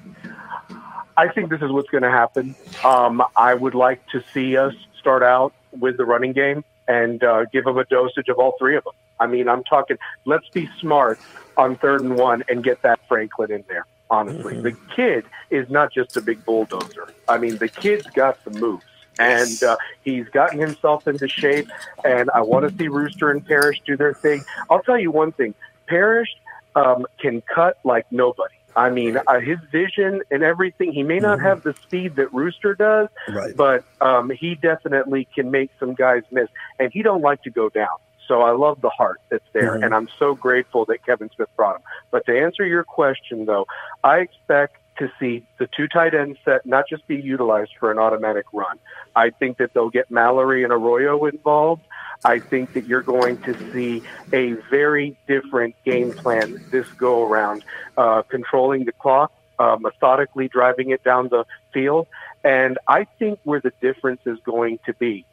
I 1.17 1.29
think 1.29 1.51
this 1.51 1.61
is 1.61 1.71
what's 1.71 1.91
going 1.91 2.03
to 2.03 2.11
happen. 2.11 2.55
Um, 2.85 3.23
I 3.37 3.55
would 3.55 3.75
like 3.75 4.07
to 4.09 4.23
see 4.33 4.57
us 4.57 4.75
start 4.99 5.23
out 5.23 5.53
with 5.79 5.97
the 5.97 6.05
running 6.05 6.33
game 6.33 6.65
and 6.89 7.23
uh, 7.23 7.45
give 7.53 7.65
them 7.65 7.79
a 7.79 7.85
dosage 7.85 8.29
of 8.29 8.39
all 8.39 8.55
three 8.59 8.77
of 8.77 8.85
them. 8.85 8.95
I 9.21 9.27
mean, 9.27 9.49
I'm 9.49 9.63
talking, 9.65 9.99
let's 10.25 10.49
be 10.49 10.69
smart 10.81 11.21
on 11.57 11.77
third 11.77 12.01
and 12.01 12.17
one 12.17 12.43
and 12.49 12.65
get 12.65 12.81
that 12.83 13.01
Franklin 13.07 13.53
in 13.53 13.65
there, 13.69 13.85
honestly. 14.11 14.61
The 14.61 14.75
kid 14.97 15.27
is 15.51 15.69
not 15.69 15.93
just 15.93 16.17
a 16.17 16.23
big 16.23 16.43
bulldozer. 16.45 17.13
I 17.29 17.37
mean, 17.37 17.59
the 17.59 17.69
kid's 17.69 18.07
got 18.07 18.39
some 18.45 18.55
moves. 18.55 18.85
And 19.21 19.63
uh, 19.63 19.77
he's 20.03 20.27
gotten 20.29 20.59
himself 20.59 21.07
into 21.07 21.29
shape, 21.29 21.69
and 22.05 22.31
I 22.35 22.41
want 22.41 22.69
to 22.69 22.75
see 22.77 22.89
Rooster 22.89 23.31
and 23.31 23.45
Parrish 23.45 23.81
do 23.87 23.97
their 23.97 24.15
thing. 24.15 24.45
I'll 24.71 24.83
tell 24.83 24.99
you 24.99 25.11
one 25.11 25.33
thing: 25.33 25.55
Parrish 25.87 26.31
um, 26.75 27.07
can 27.21 27.43
cut 27.55 27.77
like 27.85 28.07
nobody. 28.11 28.55
I 28.77 28.89
mean, 28.89 29.19
uh, 29.27 29.41
his 29.41 29.59
vision 29.73 30.23
and 30.31 30.43
everything. 30.43 30.93
He 30.93 31.03
may 31.03 31.19
not 31.19 31.41
have 31.41 31.63
the 31.65 31.75
speed 31.83 32.17
that 32.17 32.33
Rooster 32.33 32.75
does, 32.75 33.09
Right. 33.29 33.55
but 33.57 33.85
um, 34.01 34.31
he 34.31 34.55
definitely 34.55 35.29
can 35.35 35.51
make 35.51 35.71
some 35.79 35.95
guys 35.95 36.23
miss. 36.31 36.49
And 36.79 36.91
he 36.93 37.03
don't 37.03 37.21
like 37.21 37.43
to 37.43 37.51
go 37.51 37.69
down. 37.69 37.89
So 38.29 38.43
I 38.43 38.53
love 38.53 38.81
the 38.81 38.91
heart 38.91 39.21
that's 39.29 39.45
there, 39.53 39.73
Mhm. 39.77 39.87
and 39.87 39.95
I'm 39.95 40.09
so 40.21 40.37
grateful 40.37 40.85
that 40.85 41.05
Kevin 41.05 41.31
Smith 41.35 41.49
brought 41.57 41.77
him. 41.77 41.83
But 42.13 42.25
to 42.27 42.39
answer 42.41 42.65
your 42.65 42.85
question, 42.85 43.45
though, 43.45 43.67
I 44.05 44.19
expect 44.21 44.77
to 45.01 45.11
see 45.19 45.45
the 45.59 45.67
two 45.67 45.89
tight 45.89 46.15
end 46.15 46.39
set 46.45 46.65
not 46.65 46.85
just 46.89 47.07
be 47.09 47.17
utilized 47.17 47.73
for 47.81 47.91
an 47.91 47.99
automatic 47.99 48.45
run. 48.53 48.79
I 49.17 49.31
think 49.31 49.57
that 49.57 49.75
they'll 49.75 49.91
get 49.91 50.11
Mallory 50.11 50.63
and 50.63 50.73
Arroyo 50.73 51.25
involved. 51.25 51.83
I 52.25 52.39
think 52.39 52.75
that 52.75 52.87
you're 52.87 53.03
going 53.03 53.39
to 53.43 53.73
see 53.73 54.03
a 54.33 54.53
very 54.71 55.17
different 55.27 55.75
game 55.85 56.13
plan 56.13 56.63
this 56.71 56.87
go 56.93 57.27
around, 57.27 57.65
uh, 57.97 58.23
controlling 58.23 58.85
the 58.85 58.93
clock, 58.93 59.33
uh, 59.59 59.77
methodically 59.81 60.49
driving 60.49 60.91
it 60.91 61.03
down 61.03 61.29
the 61.29 61.45
field. 61.73 62.07
And 62.45 62.79
I 62.87 63.05
think 63.19 63.41
where 63.45 63.61
the 63.61 63.73
difference 63.81 64.21
is 64.27 64.39
going 64.45 64.79
to 64.85 64.93
be 64.95 65.25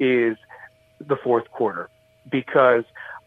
is 0.00 0.36
the 0.98 1.16
fourth 1.16 1.50
quarter. 1.50 1.90
Because 2.30 2.84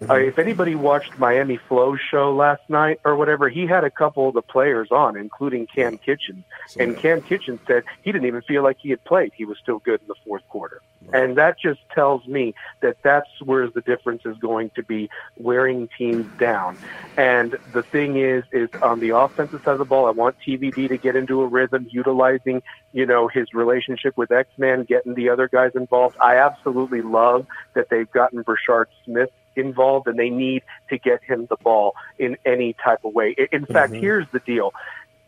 uh, 0.10 0.16
if 0.16 0.38
anybody 0.38 0.76
watched 0.76 1.18
Miami 1.18 1.58
Flow's 1.58 2.00
show 2.12 2.36
last 2.36 2.62
night 2.70 3.00
or 3.06 3.16
whatever, 3.16 3.48
he 3.48 3.66
had 3.66 3.86
a 3.86 3.90
couple 3.90 4.28
of 4.28 4.34
the 4.34 4.42
players 4.42 4.90
on, 4.92 5.16
including 5.16 5.68
Kam 5.68 5.98
Kinchens. 5.98 6.44
And 6.78 6.98
Kam 6.98 7.22
Kinchens 7.22 7.60
said 7.66 7.84
he 8.02 8.12
didn't 8.12 8.28
even 8.28 8.42
feel 8.42 8.62
like 8.62 8.78
he 8.80 8.90
had 8.90 9.04
played. 9.06 9.32
He 9.36 9.46
was 9.46 9.58
still 9.58 9.80
good 9.80 10.02
in 10.02 10.08
the 10.08 10.16
fourth 10.26 10.48
quarter. 10.50 10.82
And 11.14 11.38
that 11.38 11.60
just 11.60 11.80
tells 11.94 12.26
me 12.28 12.56
that 12.82 12.98
that's 13.04 13.30
where 13.42 13.70
the 13.70 13.82
difference 13.82 14.24
is 14.26 14.38
going 14.38 14.72
to 14.72 14.84
be 14.84 15.10
wearing 15.38 15.88
teams 15.98 16.26
down. 16.38 16.78
And 17.16 17.58
the 17.74 17.84
thing 17.84 18.18
is, 18.18 18.44
is 18.52 18.70
on 18.82 19.00
the 19.00 19.12
offensive 19.12 19.64
side 19.64 19.74
of 19.74 19.80
the 19.80 19.86
ball, 19.86 20.08
I 20.08 20.12
want 20.12 20.36
TVD 20.46 20.90
to 20.90 20.98
get 20.98 21.16
into 21.16 21.42
a 21.42 21.48
rhythm, 21.48 21.88
utilizing, 21.90 22.64
you 22.92 23.06
know, 23.06 23.28
his 23.28 23.54
relationship 23.54 24.18
with 24.18 24.32
X-Man, 24.32 24.84
getting 24.84 25.14
the 25.14 25.30
other 25.30 25.48
guys 25.48 25.72
involved. 25.76 26.18
I 26.20 26.38
absolutely 26.38 27.02
love 27.02 27.46
that 27.76 27.90
they've 27.90 28.12
gotten 28.12 28.44
Brashard 28.44 28.88
Smith 29.06 29.30
involved 29.56 30.08
and 30.08 30.18
they 30.18 30.30
need 30.30 30.64
to 30.90 30.98
get 30.98 31.24
him 31.24 31.48
the 31.50 31.58
ball 31.58 31.96
in 32.20 32.38
any 32.46 32.74
type 32.74 33.04
of 33.04 33.14
way. 33.14 33.32
In- 33.38 33.48
In 33.52 33.66
fact, 33.66 33.94
here's 34.02 34.28
the 34.32 34.40
deal. 34.40 34.74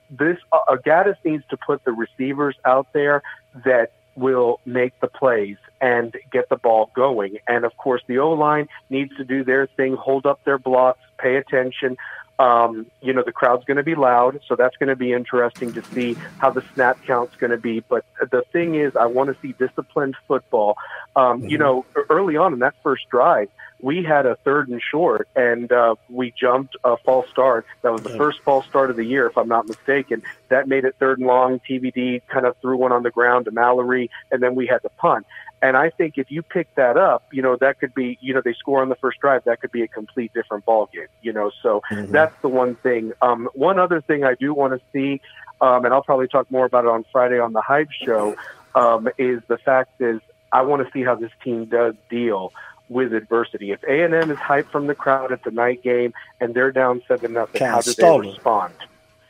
This, 0.10 0.38
uh, 0.52 0.78
Gattis 0.86 1.18
needs 1.24 1.44
to 1.50 1.58
put 1.58 1.84
the 1.84 1.92
receivers 1.92 2.56
out 2.66 2.88
there 2.94 3.22
that 3.66 3.92
will 4.16 4.60
make 4.66 5.00
the 5.00 5.08
plays 5.08 5.58
and 5.80 6.16
get 6.32 6.50
the 6.50 6.56
ball 6.56 6.90
going. 6.96 7.38
And 7.48 7.66
of 7.66 7.76
course, 7.78 8.02
the 8.08 8.18
O 8.20 8.32
line 8.32 8.68
needs 8.90 9.16
to 9.18 9.24
do 9.24 9.44
their 9.44 9.68
thing, 9.68 9.96
hold 9.96 10.26
up 10.26 10.44
their 10.44 10.58
blocks, 10.58 11.00
pay 11.20 11.36
attention. 11.36 11.98
Um, 12.40 12.86
you 13.02 13.14
know, 13.14 13.24
the 13.24 13.32
crowd's 13.32 13.66
going 13.66 13.78
to 13.78 13.84
be 13.84 13.96
loud, 13.96 14.40
so 14.48 14.56
that's 14.56 14.78
going 14.78 14.90
to 14.90 14.96
be 14.96 15.12
interesting 15.12 15.74
to 15.74 15.84
see 15.86 16.16
how 16.38 16.52
the 16.52 16.64
snap 16.76 17.04
count's 17.06 17.36
going 17.38 17.52
to 17.52 17.58
be. 17.58 17.80
But 17.80 18.06
the 18.20 18.44
thing 18.52 18.76
is, 18.76 18.96
I 18.96 19.08
want 19.08 19.34
to 19.34 19.42
see 19.42 19.54
disciplined 19.54 20.16
football. 20.28 20.78
Um, 21.16 21.44
You 21.44 21.58
know, 21.58 21.86
early 22.10 22.38
on 22.38 22.54
in 22.54 22.60
that 22.60 22.76
first 22.84 23.10
drive, 23.10 23.50
we 23.80 24.04
had 24.04 24.26
a 24.26 24.36
third 24.38 24.70
and 24.70 24.82
short, 24.82 25.28
and 25.36 25.72
uh, 25.72 25.96
we 26.10 26.32
jumped 26.32 26.76
a 26.84 26.98
false 26.98 27.30
start. 27.30 27.66
That 27.82 27.92
was 27.92 28.02
the 28.02 28.18
first 28.18 28.42
false 28.42 28.66
start 28.66 28.90
of 28.90 28.96
the 28.96 29.06
year, 29.06 29.28
if 29.28 29.38
I'm 29.38 29.48
not 29.48 29.68
mistaken. 29.68 30.24
That 30.50 30.68
made 30.68 30.84
it 30.86 30.96
third 31.00 31.20
and 31.20 31.28
long. 31.28 31.60
TVD 31.60 32.22
kind 32.28 32.46
of 32.46 32.56
threw 32.58 32.78
one 32.78 32.92
on 32.92 33.04
the 33.04 33.12
ground 33.12 33.46
to 33.46 33.52
Mallory, 33.52 34.10
and 34.32 34.42
then 34.42 34.56
we 34.56 34.66
had 34.66 34.80
to 34.80 34.90
punt. 34.90 35.26
And 35.62 35.76
I 35.76 35.90
think 35.90 36.18
if 36.18 36.30
you 36.30 36.44
pick 36.44 36.74
that 36.76 36.98
up, 36.98 37.24
you 37.32 37.42
know, 37.42 37.56
that 37.58 37.80
could 37.80 37.94
be, 37.96 38.18
you 38.22 38.34
know, 38.34 38.42
they 38.42 38.54
score 38.54 38.82
on 38.82 38.90
the 38.90 38.96
first 38.96 39.20
drive, 39.20 39.44
that 39.46 39.60
could 39.60 39.72
be 39.72 39.82
a 39.82 39.88
complete 39.88 40.32
different 40.34 40.66
ball 40.66 40.88
game, 40.94 41.08
you 41.24 41.34
know. 41.34 41.52
So 41.64 41.82
that's 42.12 42.36
the 42.42 42.48
one 42.48 42.76
thing. 42.76 43.14
Um, 43.22 43.50
one 43.54 43.80
other 43.80 44.02
thing 44.02 44.24
I 44.24 44.36
do 44.36 44.54
want 44.54 44.74
to 44.74 44.82
see, 44.94 45.22
um, 45.60 45.84
and 45.86 45.94
I'll 45.94 46.04
probably 46.04 46.28
talk 46.28 46.50
more 46.52 46.66
about 46.66 46.86
it 46.86 46.90
on 46.90 47.06
Friday 47.12 47.40
on 47.40 47.54
the 47.54 47.62
Hype 47.62 47.90
Show, 47.92 48.36
um, 48.76 49.10
is 49.18 49.42
the 49.48 49.58
fact 49.58 50.00
is 50.00 50.22
I 50.52 50.62
want 50.62 50.86
to 50.86 50.92
see 50.94 51.04
how 51.04 51.16
this 51.16 51.32
team 51.44 51.66
does 51.66 51.96
deal 52.10 52.54
with 52.90 53.14
adversity. 53.14 53.72
If 53.72 53.84
A 53.84 54.04
and 54.04 54.14
M 54.14 54.32
is 54.32 54.38
hyped 54.38 54.72
from 54.72 54.88
the 54.88 54.96
crowd 54.96 55.32
at 55.32 55.44
the 55.44 55.52
night 55.52 55.82
game 55.82 56.14
and 56.40 56.54
they're 56.54 56.72
down 56.72 57.02
seven 57.08 57.34
nothing, 57.34 57.60
how 57.62 57.82
do 57.82 57.94
they 57.94 58.30
respond? 58.30 58.74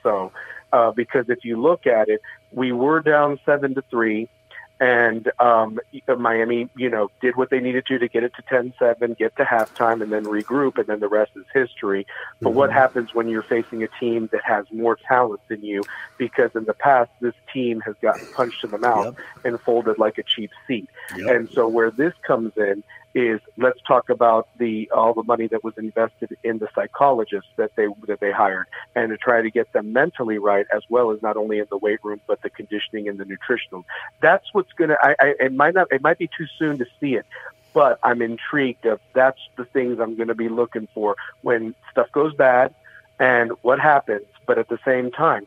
So, 0.04 0.32
uh, 0.74 0.92
because 0.92 1.30
if 1.30 1.44
you 1.44 1.60
look 1.60 1.88
at 1.88 2.10
it, 2.10 2.22
we 2.52 2.72
were 2.72 3.00
down 3.00 3.40
seven 3.46 3.74
to 3.76 3.82
three. 3.90 4.30
And 4.80 5.32
um, 5.40 5.80
Miami, 6.20 6.70
you 6.76 6.90
know, 6.90 7.10
did 7.20 7.36
what 7.36 7.50
they 7.50 7.60
needed 7.60 7.86
to 7.88 7.98
to 7.98 8.08
get 8.08 8.24
it 8.24 8.34
to 8.36 8.44
10-7, 8.44 9.18
get 9.18 9.36
to 9.38 9.44
halftime, 9.44 10.04
and 10.04 10.12
then 10.12 10.26
regroup, 10.26 10.78
and 10.78 10.86
then 10.86 11.00
the 11.00 11.08
rest 11.08 11.32
is 11.36 11.46
history. 11.54 12.06
But 12.42 12.52
what 12.52 12.72
happens 12.72 13.14
when 13.14 13.28
you're 13.28 13.44
facing 13.44 13.82
a 13.84 13.88
team 14.00 14.30
that 14.32 14.44
has 14.44 14.66
more 14.72 14.96
talent 15.08 15.42
than 15.48 15.64
you? 15.64 15.84
Because 16.18 16.52
in 16.54 16.66
the 16.66 16.74
past, 16.74 17.10
this 17.22 17.34
team 17.52 17.82
has 17.82 17.96
gotten 18.02 18.28
punched 18.34 18.64
in 18.64 18.72
the 18.72 18.78
mouth 18.78 19.16
and 19.44 19.60
folded 19.62 19.98
like 19.98 20.18
a 20.20 20.24
cheap 20.24 20.52
seat. 20.68 20.90
Yep. 21.18 21.36
And 21.36 21.50
so 21.50 21.68
where 21.68 21.90
this 21.90 22.14
comes 22.26 22.52
in 22.56 22.84
is 23.18 23.42
let's 23.58 23.80
talk 23.88 24.12
about 24.12 24.48
the 24.60 24.88
all 24.92 25.12
the 25.12 25.24
money 25.24 25.48
that 25.48 25.64
was 25.64 25.74
invested 25.76 26.38
in 26.44 26.60
the 26.60 26.68
psychologists 26.76 27.50
that 27.56 27.76
they 27.76 27.88
that 28.06 28.20
they 28.20 28.32
hired 28.32 28.68
and 28.94 29.10
to 29.10 29.18
try 29.18 29.42
to 29.42 29.50
get 29.50 29.74
them 29.74 29.92
mentally 29.92 30.38
right 30.38 30.68
as 30.72 30.84
well 30.88 31.10
as 31.10 31.20
not 31.24 31.36
only 31.36 31.58
in 31.58 31.66
the 31.72 31.78
weight 31.80 32.00
room 32.04 32.22
but 32.28 32.40
the 32.44 32.50
conditioning 32.52 33.10
and 33.10 33.18
the 33.18 33.26
nutritional. 33.26 33.84
That's 34.22 34.46
what's 34.54 34.72
gonna. 34.74 34.98
I, 35.02 35.16
I 35.20 35.34
it 35.40 35.54
might 35.54 35.74
not. 35.74 35.88
It 35.92 36.04
might 36.04 36.20
be 36.20 36.28
too 36.38 36.46
soon 36.60 36.78
to 36.78 36.86
see 37.00 37.16
it. 37.16 37.26
But 37.74 38.00
I'm 38.04 38.22
intrigued 38.22 38.86
of 38.86 39.00
that's 39.14 39.40
the 39.56 39.66
things 39.66 40.00
I'm 40.00 40.16
going 40.16 40.30
to 40.30 40.36
be 40.36 40.50
looking 40.50 40.88
for 40.94 41.16
when 41.42 41.76
stuff 41.92 42.12
goes 42.12 42.34
bad 42.34 42.74
and 43.20 43.52
what 43.62 43.80
happens. 43.80 44.26
But 44.48 44.58
at 44.58 44.68
the 44.68 44.80
same 44.84 45.12
time, 45.12 45.46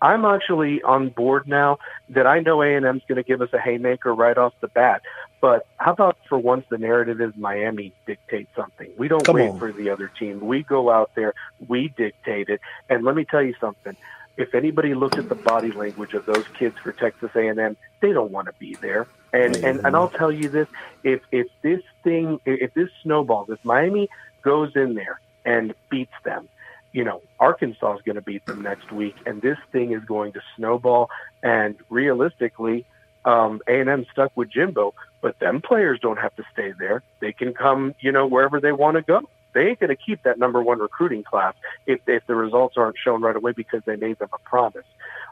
I'm 0.00 0.24
actually 0.24 0.82
on 0.82 1.08
board 1.08 1.48
now 1.48 1.78
that 2.10 2.26
I 2.26 2.40
know 2.40 2.62
A&M's 2.62 3.02
going 3.08 3.16
to 3.16 3.22
give 3.22 3.40
us 3.40 3.50
a 3.52 3.58
haymaker 3.58 4.14
right 4.14 4.36
off 4.36 4.52
the 4.60 4.68
bat. 4.68 5.02
But 5.40 5.66
how 5.76 5.92
about 5.92 6.18
for 6.28 6.36
once 6.38 6.66
the 6.68 6.78
narrative 6.78 7.20
is 7.20 7.32
Miami 7.36 7.92
dictate 8.06 8.48
something? 8.56 8.90
We 8.96 9.06
don't 9.08 9.24
Come 9.24 9.36
wait 9.36 9.50
on. 9.50 9.58
for 9.58 9.72
the 9.72 9.90
other 9.90 10.08
team. 10.18 10.40
We 10.40 10.62
go 10.62 10.90
out 10.90 11.12
there, 11.14 11.34
we 11.68 11.88
dictate 11.96 12.48
it. 12.48 12.60
And 12.88 13.04
let 13.04 13.14
me 13.14 13.24
tell 13.24 13.42
you 13.42 13.54
something. 13.60 13.96
If 14.36 14.54
anybody 14.54 14.94
looked 14.94 15.18
at 15.18 15.28
the 15.28 15.34
body 15.34 15.72
language 15.72 16.14
of 16.14 16.24
those 16.26 16.44
kids 16.58 16.76
for 16.78 16.92
Texas 16.92 17.30
A&M, 17.34 17.76
they 18.00 18.12
don't 18.12 18.30
want 18.30 18.46
to 18.46 18.54
be 18.58 18.76
there. 18.76 19.06
And 19.32 19.56
and 19.56 19.84
and 19.84 19.94
I'll 19.96 20.08
tell 20.08 20.32
you 20.32 20.48
this: 20.48 20.68
if 21.04 21.20
if 21.32 21.48
this 21.62 21.82
thing, 22.02 22.40
if 22.46 22.72
this 22.74 22.88
snowballs, 23.02 23.50
if 23.50 23.62
Miami 23.64 24.08
goes 24.42 24.74
in 24.74 24.94
there 24.94 25.20
and 25.44 25.74
beats 25.90 26.14
them, 26.24 26.48
you 26.92 27.04
know, 27.04 27.20
Arkansas 27.38 27.96
is 27.96 28.02
going 28.02 28.16
to 28.16 28.22
beat 28.22 28.46
them 28.46 28.62
next 28.62 28.90
week, 28.90 29.16
and 29.26 29.42
this 29.42 29.58
thing 29.72 29.92
is 29.92 30.02
going 30.04 30.32
to 30.32 30.40
snowball. 30.56 31.10
And 31.42 31.76
realistically, 31.90 32.86
um, 33.28 33.60
A&M 33.68 34.06
stuck 34.10 34.32
with 34.36 34.50
Jimbo, 34.50 34.94
but 35.20 35.38
them 35.38 35.60
players 35.60 36.00
don't 36.00 36.18
have 36.18 36.34
to 36.36 36.44
stay 36.52 36.72
there. 36.78 37.02
They 37.20 37.32
can 37.32 37.52
come, 37.52 37.94
you 38.00 38.10
know, 38.10 38.26
wherever 38.26 38.58
they 38.58 38.72
want 38.72 38.96
to 38.96 39.02
go. 39.02 39.20
They 39.54 39.68
ain't 39.68 39.80
going 39.80 39.90
to 39.90 39.96
keep 39.96 40.22
that 40.22 40.38
number 40.38 40.62
one 40.62 40.78
recruiting 40.78 41.24
class 41.24 41.54
if 41.86 42.00
if 42.06 42.26
the 42.26 42.34
results 42.34 42.76
aren't 42.76 42.96
shown 43.02 43.22
right 43.22 43.34
away 43.34 43.52
because 43.52 43.82
they 43.86 43.96
made 43.96 44.18
them 44.18 44.28
a 44.32 44.38
promise. 44.48 44.84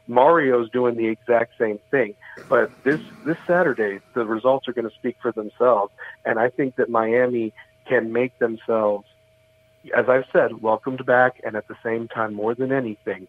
Mario's 0.09 0.71
doing 0.71 0.97
the 0.97 1.07
exact 1.07 1.53
same 1.59 1.79
thing, 1.91 2.15
but 2.49 2.71
this 2.83 3.01
this 3.25 3.37
Saturday 3.47 4.01
the 4.15 4.25
results 4.25 4.69
are 4.69 4.73
going 4.73 4.89
to 4.89 4.95
speak 4.95 5.17
for 5.21 5.33
themselves, 5.33 5.93
and 6.25 6.39
I 6.39 6.49
think 6.49 6.77
that 6.77 6.89
Miami 6.89 7.53
can 7.87 8.13
make 8.13 8.39
themselves 8.39 9.07
as 9.97 10.09
I've 10.09 10.25
said, 10.33 10.63
welcomed 10.63 11.07
back, 11.07 11.41
and 11.45 11.55
at 11.55 11.69
the 11.69 11.77
same 11.85 12.09
time, 12.09 12.35
more 12.35 12.57
than 12.57 12.73
anything, 12.73 13.29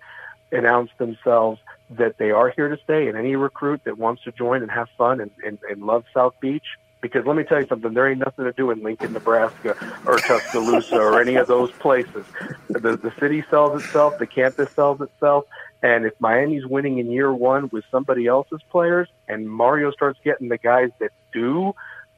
announce 0.51 0.91
themselves 0.97 1.59
that 1.89 2.17
they 2.17 2.31
are 2.31 2.49
here 2.49 2.69
to 2.69 2.77
stay. 2.83 3.07
And 3.07 3.17
any 3.17 3.35
recruit 3.35 3.81
that 3.85 3.97
wants 3.97 4.23
to 4.23 4.31
join 4.31 4.61
and 4.61 4.71
have 4.71 4.89
fun 4.97 5.21
and, 5.21 5.31
and, 5.45 5.57
and 5.69 5.81
love 5.83 6.05
South 6.13 6.35
Beach, 6.39 6.65
because 7.01 7.25
let 7.25 7.35
me 7.35 7.43
tell 7.43 7.61
you 7.61 7.67
something, 7.67 7.93
there 7.93 8.09
ain't 8.09 8.19
nothing 8.19 8.45
to 8.45 8.51
do 8.51 8.71
in 8.71 8.81
Lincoln, 8.83 9.13
Nebraska, 9.13 9.75
or 10.05 10.17
Tuscaloosa, 10.17 10.95
or 10.95 11.21
any 11.21 11.35
of 11.35 11.47
those 11.47 11.71
places. 11.73 12.25
The, 12.69 12.97
the 12.97 13.13
city 13.19 13.43
sells 13.49 13.83
itself, 13.83 14.17
the 14.17 14.27
campus 14.27 14.71
sells 14.71 14.99
itself. 15.01 15.45
And 15.83 16.05
if 16.05 16.13
Miami's 16.19 16.65
winning 16.65 16.97
in 16.97 17.11
year 17.11 17.31
one 17.31 17.69
with 17.71 17.85
somebody 17.91 18.25
else's 18.25 18.61
players, 18.71 19.07
and 19.27 19.49
Mario 19.49 19.91
starts 19.91 20.19
getting 20.23 20.49
the 20.49 20.57
guys 20.57 20.89
that 20.99 21.11
do, 21.31 21.73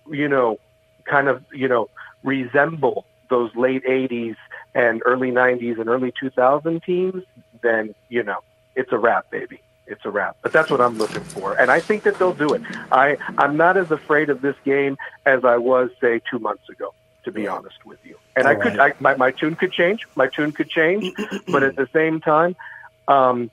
you 0.10 0.30
know, 0.30 0.60
kind 1.04 1.28
of, 1.28 1.44
you 1.54 1.68
know, 1.68 1.90
resemble 2.24 3.06
those 3.30 3.54
late 3.56 3.84
80s 3.86 4.36
and 4.74 5.02
early 5.06 5.32
90s 5.32 5.80
and 5.80 5.90
early 5.90 6.14
2000 6.20 6.82
teams, 6.84 7.24
then, 7.62 7.96
you 8.10 8.24
know, 8.24 8.40
it's 8.76 8.92
a 8.92 8.98
wrap, 8.98 9.30
baby. 9.30 9.62
It's 9.88 10.06
a 10.06 10.10
wrap. 10.10 10.38
But 10.42 10.54
that's 10.54 10.70
what 10.70 10.82
I'm 10.82 10.98
looking 10.98 11.24
for. 11.24 11.60
And 11.60 11.72
I 11.72 11.80
think 11.80 12.04
that 12.04 12.20
they'll 12.20 12.34
do 12.34 12.54
it. 12.54 12.62
I, 12.92 13.18
I'm 13.38 13.58
not 13.58 13.76
as 13.76 13.92
afraid 13.92 14.30
of 14.30 14.42
this 14.42 14.56
game 14.64 14.98
as 15.26 15.44
I 15.44 15.58
was, 15.58 15.90
say, 16.00 16.22
two 16.30 16.40
months 16.40 16.70
ago, 16.70 16.94
to 17.24 17.32
be 17.32 17.48
honest 17.48 17.86
with 17.86 18.00
you. 18.06 18.16
And 18.36 18.48
I 18.48 18.56
All 18.56 18.62
could, 18.62 18.80
I, 18.80 18.94
my, 19.00 19.16
my 19.16 19.32
tune 19.32 19.56
could 19.56 19.74
change. 19.74 20.08
My 20.16 20.28
tune 20.28 20.52
could 20.52 20.70
change. 20.70 21.12
but 21.48 21.64
at 21.64 21.76
the 21.76 21.90
same 21.92 22.22
time, 22.22 22.56
um, 23.08 23.50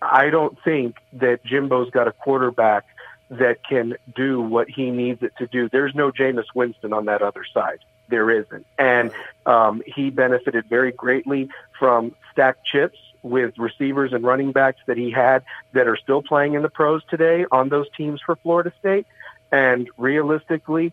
I 0.00 0.30
don't 0.30 0.56
think 0.62 0.96
that 1.14 1.44
Jimbo's 1.44 1.90
got 1.90 2.06
a 2.08 2.12
quarterback 2.12 2.84
that 3.28 3.64
can 3.68 3.96
do 4.14 4.40
what 4.40 4.70
he 4.70 4.90
needs 4.90 5.22
it 5.22 5.32
to 5.38 5.46
do. 5.48 5.68
There's 5.68 5.94
no 5.94 6.12
Jameis 6.12 6.46
Winston 6.54 6.92
on 6.92 7.06
that 7.06 7.22
other 7.22 7.44
side. 7.52 7.80
There 8.08 8.30
isn't. 8.30 8.64
And 8.78 9.10
um, 9.46 9.82
he 9.84 10.10
benefited 10.10 10.66
very 10.68 10.92
greatly 10.92 11.48
from 11.76 12.14
stacked 12.32 12.64
chips 12.64 12.98
with 13.26 13.58
receivers 13.58 14.12
and 14.12 14.24
running 14.24 14.52
backs 14.52 14.80
that 14.86 14.96
he 14.96 15.10
had 15.10 15.44
that 15.72 15.86
are 15.88 15.96
still 15.96 16.22
playing 16.22 16.54
in 16.54 16.62
the 16.62 16.68
pros 16.68 17.02
today 17.10 17.44
on 17.50 17.68
those 17.68 17.86
teams 17.96 18.20
for 18.24 18.36
Florida 18.36 18.72
State. 18.78 19.06
And 19.52 19.88
realistically, 19.96 20.92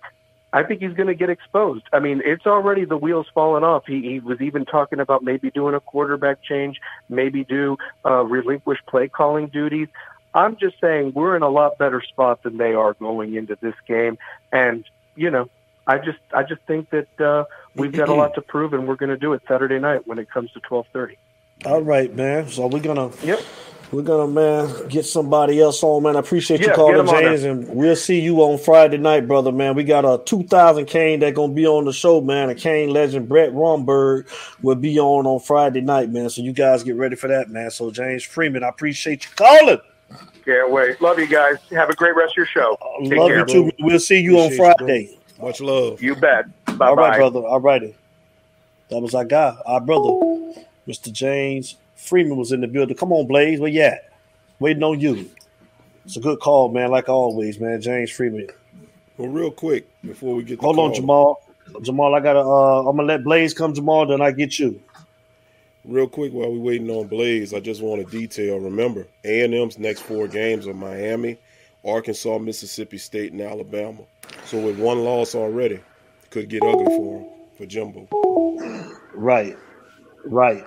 I 0.52 0.62
think 0.64 0.82
he's 0.82 0.94
going 0.94 1.08
to 1.08 1.16
get 1.16 1.30
exposed. 1.30 1.86
I 1.92 2.00
mean, 2.00 2.22
it's 2.24 2.46
already 2.46 2.86
the 2.86 2.98
wheels 2.98 3.26
falling 3.34 3.64
off. 3.64 3.86
He, 3.88 4.02
he 4.02 4.20
was 4.20 4.40
even 4.40 4.66
talking 4.66 5.00
about 5.00 5.24
maybe 5.24 5.50
doing 5.50 5.74
a 5.74 5.80
quarterback 5.80 6.44
change, 6.44 6.80
maybe 7.10 7.44
do 7.44 7.78
uh, 8.06 8.24
relinquish 8.24 8.80
play 8.88 9.08
calling 9.08 9.48
duties. 9.48 9.88
I'm 10.36 10.56
just 10.58 10.80
saying 10.80 11.14
we're 11.16 11.36
in 11.36 11.42
a 11.42 11.50
lot 11.50 11.78
better 11.78 12.02
spot 12.02 12.44
than 12.44 12.58
they 12.58 12.74
are 12.74 12.94
going 12.94 13.36
into 13.36 13.58
this 13.62 13.76
game, 13.88 14.18
and 14.52 14.84
you 15.16 15.30
know, 15.30 15.48
I 15.86 15.98
just 16.00 16.18
I 16.34 16.42
just 16.42 16.62
think 16.64 16.90
that 16.90 17.22
uh, 17.22 17.46
we've 17.76 17.92
got 17.92 18.10
a 18.10 18.14
lot 18.14 18.34
to 18.36 18.42
prove, 18.42 18.74
and 18.74 18.88
we're 18.88 18.96
going 18.96 19.12
to 19.12 19.18
do 19.18 19.34
it 19.34 19.44
Saturday 19.48 19.78
night 19.78 20.08
when 20.08 20.18
it 20.18 20.30
comes 20.32 20.52
to 20.54 20.60
12:30. 20.62 21.18
All 21.66 21.82
right, 21.82 22.14
man. 22.16 22.49
So 22.49 22.68
we're 22.68 22.80
gonna 22.82 23.10
Yep. 23.24 23.39
we're 23.91 24.01
gonna 24.01 24.28
man 24.28 24.88
get 24.89 25.06
somebody 25.06 25.62
else 25.62 25.82
on, 25.84 26.04
man. 26.04 26.16
I 26.18 26.20
appreciate 26.20 26.60
you 26.60 26.72
calling, 26.72 26.95
get 26.95 26.99
'em 27.01 27.10
on 27.10 27.22
James, 27.24 27.43
and 27.43 27.70
we'll 27.70 27.95
see 27.95 28.20
you 28.20 28.41
on 28.41 28.58
Friday 28.58 28.97
night, 28.97 29.28
brother, 29.28 29.51
man. 29.51 29.76
We 29.76 29.84
got 29.86 30.04
a 30.04 30.22
two 30.26 30.43
thousand 30.43 30.86
Cane 30.88 31.22
that 31.22 31.34
gonna 31.36 31.54
be 31.54 31.66
on 31.66 31.86
the 31.86 31.93
show, 31.93 32.20
man. 32.20 32.49
A 32.49 32.56
Cane 32.56 32.89
legend, 32.89 33.30
Brett 33.30 33.54
Romberg, 33.54 34.28
will 34.62 34.76
be 34.76 34.99
on 34.99 35.26
on 35.26 35.39
Friday 35.39 35.80
night, 35.82 36.10
man. 36.12 36.30
So 36.30 36.41
you 36.41 36.51
guys 36.51 36.84
get 36.84 36.95
ready 36.97 37.16
for 37.16 37.28
that, 37.30 37.49
man. 37.49 37.72
So 37.72 37.91
James 37.91 38.24
Freeman, 38.24 38.64
I 38.64 38.70
appreciate 38.70 39.24
you 39.26 39.32
calling. 39.36 39.80
Can't 40.43 40.70
wait. 40.70 41.01
Love 41.01 41.18
you 41.20 41.28
guys. 41.28 41.56
Have 41.72 41.89
a 41.89 41.95
great 41.95 42.16
rest 42.16 42.34
of 42.34 42.38
your 42.38 42.45
show. 42.47 42.78
Uh, 42.82 43.08
Take 43.08 43.18
Love 43.18 43.30
care. 43.30 43.39
you 43.39 43.45
too. 43.45 43.72
We'll 43.80 43.99
see 43.99 44.20
you 44.20 44.38
on 44.39 44.45
Appreciate 44.47 44.58
you. 44.68 44.74
Friday. 44.78 45.18
Much 45.41 45.62
love. 45.62 46.01
You 46.01 46.16
bet. 46.16 46.45
Bye 46.78 46.88
All 46.89 46.95
right, 46.97 47.18
brother. 47.18 47.39
All 47.39 47.62
righty. 47.62 47.95
That 48.89 48.99
was 48.99 49.16
our 49.16 49.24
guy, 49.24 49.56
our 49.66 49.80
brother, 49.80 50.10
Mr. 50.88 51.12
James 51.12 51.78
Freeman 51.96 52.38
was 52.38 52.52
in 52.52 52.62
the 52.62 52.68
building. 52.68 52.96
Come 52.98 53.14
on, 53.14 53.28
Blaze. 53.28 53.60
Where 53.60 53.70
you 53.70 53.82
at? 53.82 54.12
Waiting 54.60 54.84
on 54.84 55.00
you. 55.00 55.30
It's 56.06 56.18
a 56.18 56.20
good 56.20 56.40
call, 56.40 56.70
man. 56.70 56.92
Like 56.92 57.10
always, 57.10 57.60
man. 57.60 57.82
James 57.82 58.12
Freeman. 58.12 58.48
Well, 59.18 59.30
real 59.30 59.52
quick 59.52 59.88
before 60.02 60.36
we 60.36 60.44
get 60.44 60.60
the 60.60 60.66
Hold 60.66 60.80
on, 60.80 60.94
Jamal. 60.94 61.42
Jamal, 61.82 62.14
I 62.14 62.20
gotta. 62.20 62.40
Uh, 62.40 62.80
I'm 62.82 62.98
gonna 62.98 63.08
let 63.08 63.24
Blaze 63.24 63.54
come, 63.54 63.74
Jamal. 63.74 64.06
Then 64.06 64.22
I 64.22 64.32
get 64.32 64.60
you. 64.60 64.80
Real 65.86 66.08
quick 66.08 66.32
while 66.34 66.52
we 66.52 66.60
waiting 66.60 66.90
on 66.90 67.08
Blaze, 67.08 67.54
I 67.54 67.60
just 67.60 67.82
want 67.82 68.06
to 68.06 68.18
detail. 68.18 68.58
Remember, 68.60 69.06
A 69.24 69.44
and 69.44 69.54
M's 69.54 69.78
next 69.78 70.02
four 70.02 70.28
games 70.28 70.66
are 70.66 70.74
Miami, 70.74 71.38
Arkansas, 71.86 72.38
Mississippi 72.38 72.98
State, 72.98 73.34
and 73.34 73.42
Alabama. 73.42 74.02
So 74.46 74.60
with 74.60 74.80
one 74.80 75.04
loss 75.04 75.36
already, 75.36 75.80
could 76.30 76.50
get 76.50 76.64
ugly 76.64 76.86
for 76.86 77.20
him 77.20 77.30
for 77.58 77.66
Jimbo. 77.66 78.08
Right. 79.14 79.58
Right. 80.26 80.66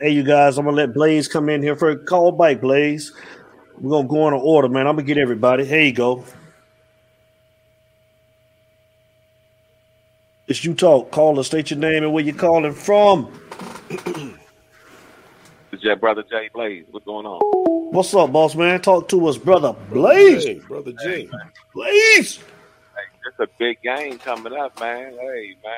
Hey, 0.00 0.12
you 0.12 0.22
guys. 0.22 0.56
I'm 0.56 0.64
gonna 0.64 0.78
let 0.78 0.94
Blaze 0.94 1.28
come 1.28 1.50
in 1.50 1.62
here 1.62 1.76
for 1.76 1.90
a 1.90 1.98
call 1.98 2.32
bike, 2.32 2.62
Blaze. 2.62 3.12
We're 3.78 3.90
gonna 3.90 4.08
go 4.08 4.22
on 4.22 4.32
in 4.32 4.40
order, 4.40 4.66
man. 4.66 4.86
I'm 4.86 4.96
gonna 4.96 5.06
get 5.06 5.18
everybody. 5.18 5.66
Here 5.66 5.82
you 5.82 5.92
go. 5.92 6.24
It's 10.46 10.64
you 10.64 10.72
talk. 10.72 11.10
Call 11.10 11.38
us. 11.38 11.48
State 11.48 11.70
your 11.70 11.78
name 11.78 12.02
and 12.02 12.14
where 12.14 12.24
you're 12.24 12.34
calling 12.34 12.72
from. 12.72 13.30
It's 15.70 15.82
your 15.82 15.96
brother 15.96 16.24
Jay 16.30 16.48
Blaze. 16.54 16.86
What's 16.90 17.04
going 17.04 17.26
on? 17.26 17.40
What's 17.92 18.14
up, 18.14 18.32
boss 18.32 18.54
man? 18.54 18.80
Talk 18.80 19.06
to 19.10 19.26
us, 19.26 19.36
brother. 19.36 19.74
Blaze. 19.90 20.44
Hey, 20.46 20.60
brother 20.60 20.92
Jay. 21.04 21.28
Blaze. 21.74 22.38
Hey, 22.38 23.28
it's 23.28 23.38
a 23.38 23.48
big 23.58 23.82
game 23.82 24.18
coming 24.18 24.54
up, 24.54 24.80
man. 24.80 25.12
Hey, 25.12 25.56
man, 25.62 25.72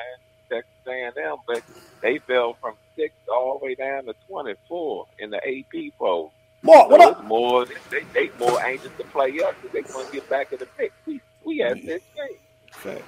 Texas 0.49 0.71
A&M, 0.87 1.35
but 1.45 1.61
they 2.01 2.19
fell 2.19 2.53
from 2.61 2.75
six 2.95 3.13
all 3.31 3.59
the 3.59 3.65
way 3.65 3.75
down 3.75 4.05
to 4.05 4.13
twenty-four 4.27 5.07
in 5.19 5.29
the 5.29 5.37
AP 5.37 5.93
poll. 5.97 6.33
Mark, 6.61 6.89
what 6.89 7.01
up? 7.01 7.23
more, 7.25 7.65
they 7.65 8.03
they 8.13 8.29
more 8.39 8.61
anxious 8.63 8.91
to 8.97 9.03
play 9.05 9.31
us 9.41 9.53
because 9.61 9.73
they 9.73 9.93
want 9.93 10.07
to 10.07 10.13
get 10.13 10.29
back 10.29 10.53
in 10.53 10.59
the 10.59 10.67
mix. 10.79 10.93
We 11.05 11.21
we 11.45 11.57
had 11.59 11.77
this 11.83 12.01
game. 12.15 12.97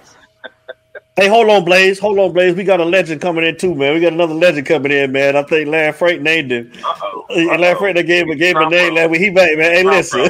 Hey, 1.18 1.30
hold 1.30 1.50
on, 1.50 1.64
Blaze. 1.64 1.98
Hold 2.00 2.20
on, 2.20 2.34
Blaze. 2.34 2.56
We 2.56 2.66
got 2.66 2.82
a 2.82 2.84
legend 2.84 3.22
coming 3.22 3.46
in 3.46 3.58
too, 3.58 3.74
man. 3.74 3.94
We 3.94 4.02
got 4.02 4.12
another 4.12 4.34
legend 4.34 4.68
coming 4.68 4.92
in, 4.92 5.14
man. 5.14 5.38
I 5.38 5.44
think 5.44 5.70
Land 5.70 5.96
Frank 5.96 6.22
named 6.22 6.52
him. 6.52 6.74
Uh 6.84 6.94
oh. 7.04 7.26
And 7.30 7.62
Larry 7.62 7.80
Frank, 7.80 7.96
they 7.96 8.04
gave, 8.04 8.28
gave 8.38 8.58
him 8.58 8.64
a 8.64 8.70
name 8.70 9.10
week. 9.10 9.22
He 9.22 9.30
back, 9.30 9.58
man. 9.58 9.72
Hey, 9.72 9.84
listen. 9.84 10.28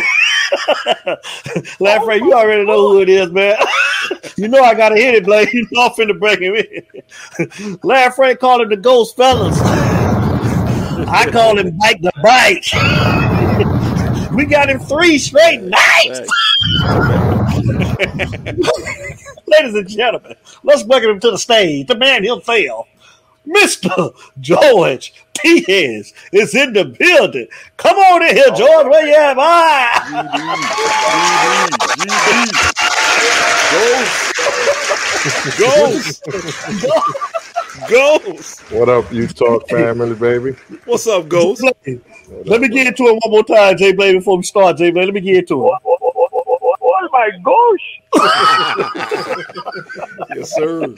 Larry 1.79 2.05
Frank, 2.05 2.21
you 2.21 2.33
already 2.33 2.65
know 2.65 2.89
who 2.89 3.01
it 3.01 3.09
is, 3.09 3.31
man. 3.31 3.57
You 4.38 4.47
know 4.47 4.61
I 4.61 4.73
got 4.73 4.89
to 4.89 4.95
hit 4.95 5.15
it, 5.15 5.25
Blake. 5.25 5.49
You 5.53 5.67
know 5.71 5.83
I'm 5.83 5.91
finna 5.91 6.19
break 6.19 6.39
him 6.39 6.55
in. 6.55 7.79
Larry 7.83 8.11
Frank 8.11 8.39
called 8.39 8.61
him 8.61 8.69
the 8.69 8.77
Ghost 8.77 9.15
Fellas. 9.15 9.57
I 11.07 11.29
call 11.31 11.57
him 11.57 11.77
Bike 11.77 12.01
the 12.01 12.11
Bike. 12.21 12.65
we 14.36 14.45
got 14.45 14.69
him 14.69 14.79
three 14.79 15.17
straight 15.17 15.61
nights. 15.61 16.29
Ladies 19.47 19.75
and 19.75 19.88
gentlemen, 19.88 20.36
let's 20.63 20.83
welcome 20.83 21.11
him 21.11 21.19
to 21.21 21.31
the 21.31 21.38
stage. 21.38 21.88
The 21.88 21.95
man 21.95 22.23
he'll 22.23 22.41
fail. 22.41 22.88
Mr. 23.47 24.13
George 24.39 25.13
P.S. 25.39 26.13
is 26.31 26.55
in 26.55 26.73
the 26.73 26.85
building. 26.85 27.47
Come 27.77 27.97
on 27.97 28.23
in 28.23 28.35
here, 28.35 28.51
George. 28.55 28.87
Where 28.87 29.05
you 29.05 29.15
at? 29.15 29.35
Ghost. 35.57 36.23
Ghost. 37.89 38.71
What 38.71 38.89
up, 38.89 39.11
you 39.11 39.27
talk 39.27 39.67
family, 39.69 40.15
baby? 40.15 40.55
What's 40.85 41.07
up, 41.07 41.27
Ghost? 41.27 41.63
Let 41.63 42.61
me 42.61 42.67
get 42.69 42.87
into 42.87 43.03
it 43.07 43.19
one 43.23 43.31
more 43.31 43.43
time, 43.43 43.77
J 43.77 43.93
Blade, 43.93 44.13
before 44.13 44.37
we 44.37 44.43
start, 44.43 44.77
J 44.77 44.91
Blade. 44.91 45.05
Let 45.05 45.13
me 45.13 45.21
get 45.21 45.37
into 45.37 45.67
it. 45.67 45.73
My 47.16 47.32
gosh! 47.43 48.01
yes, 50.36 50.53
sir. 50.53 50.93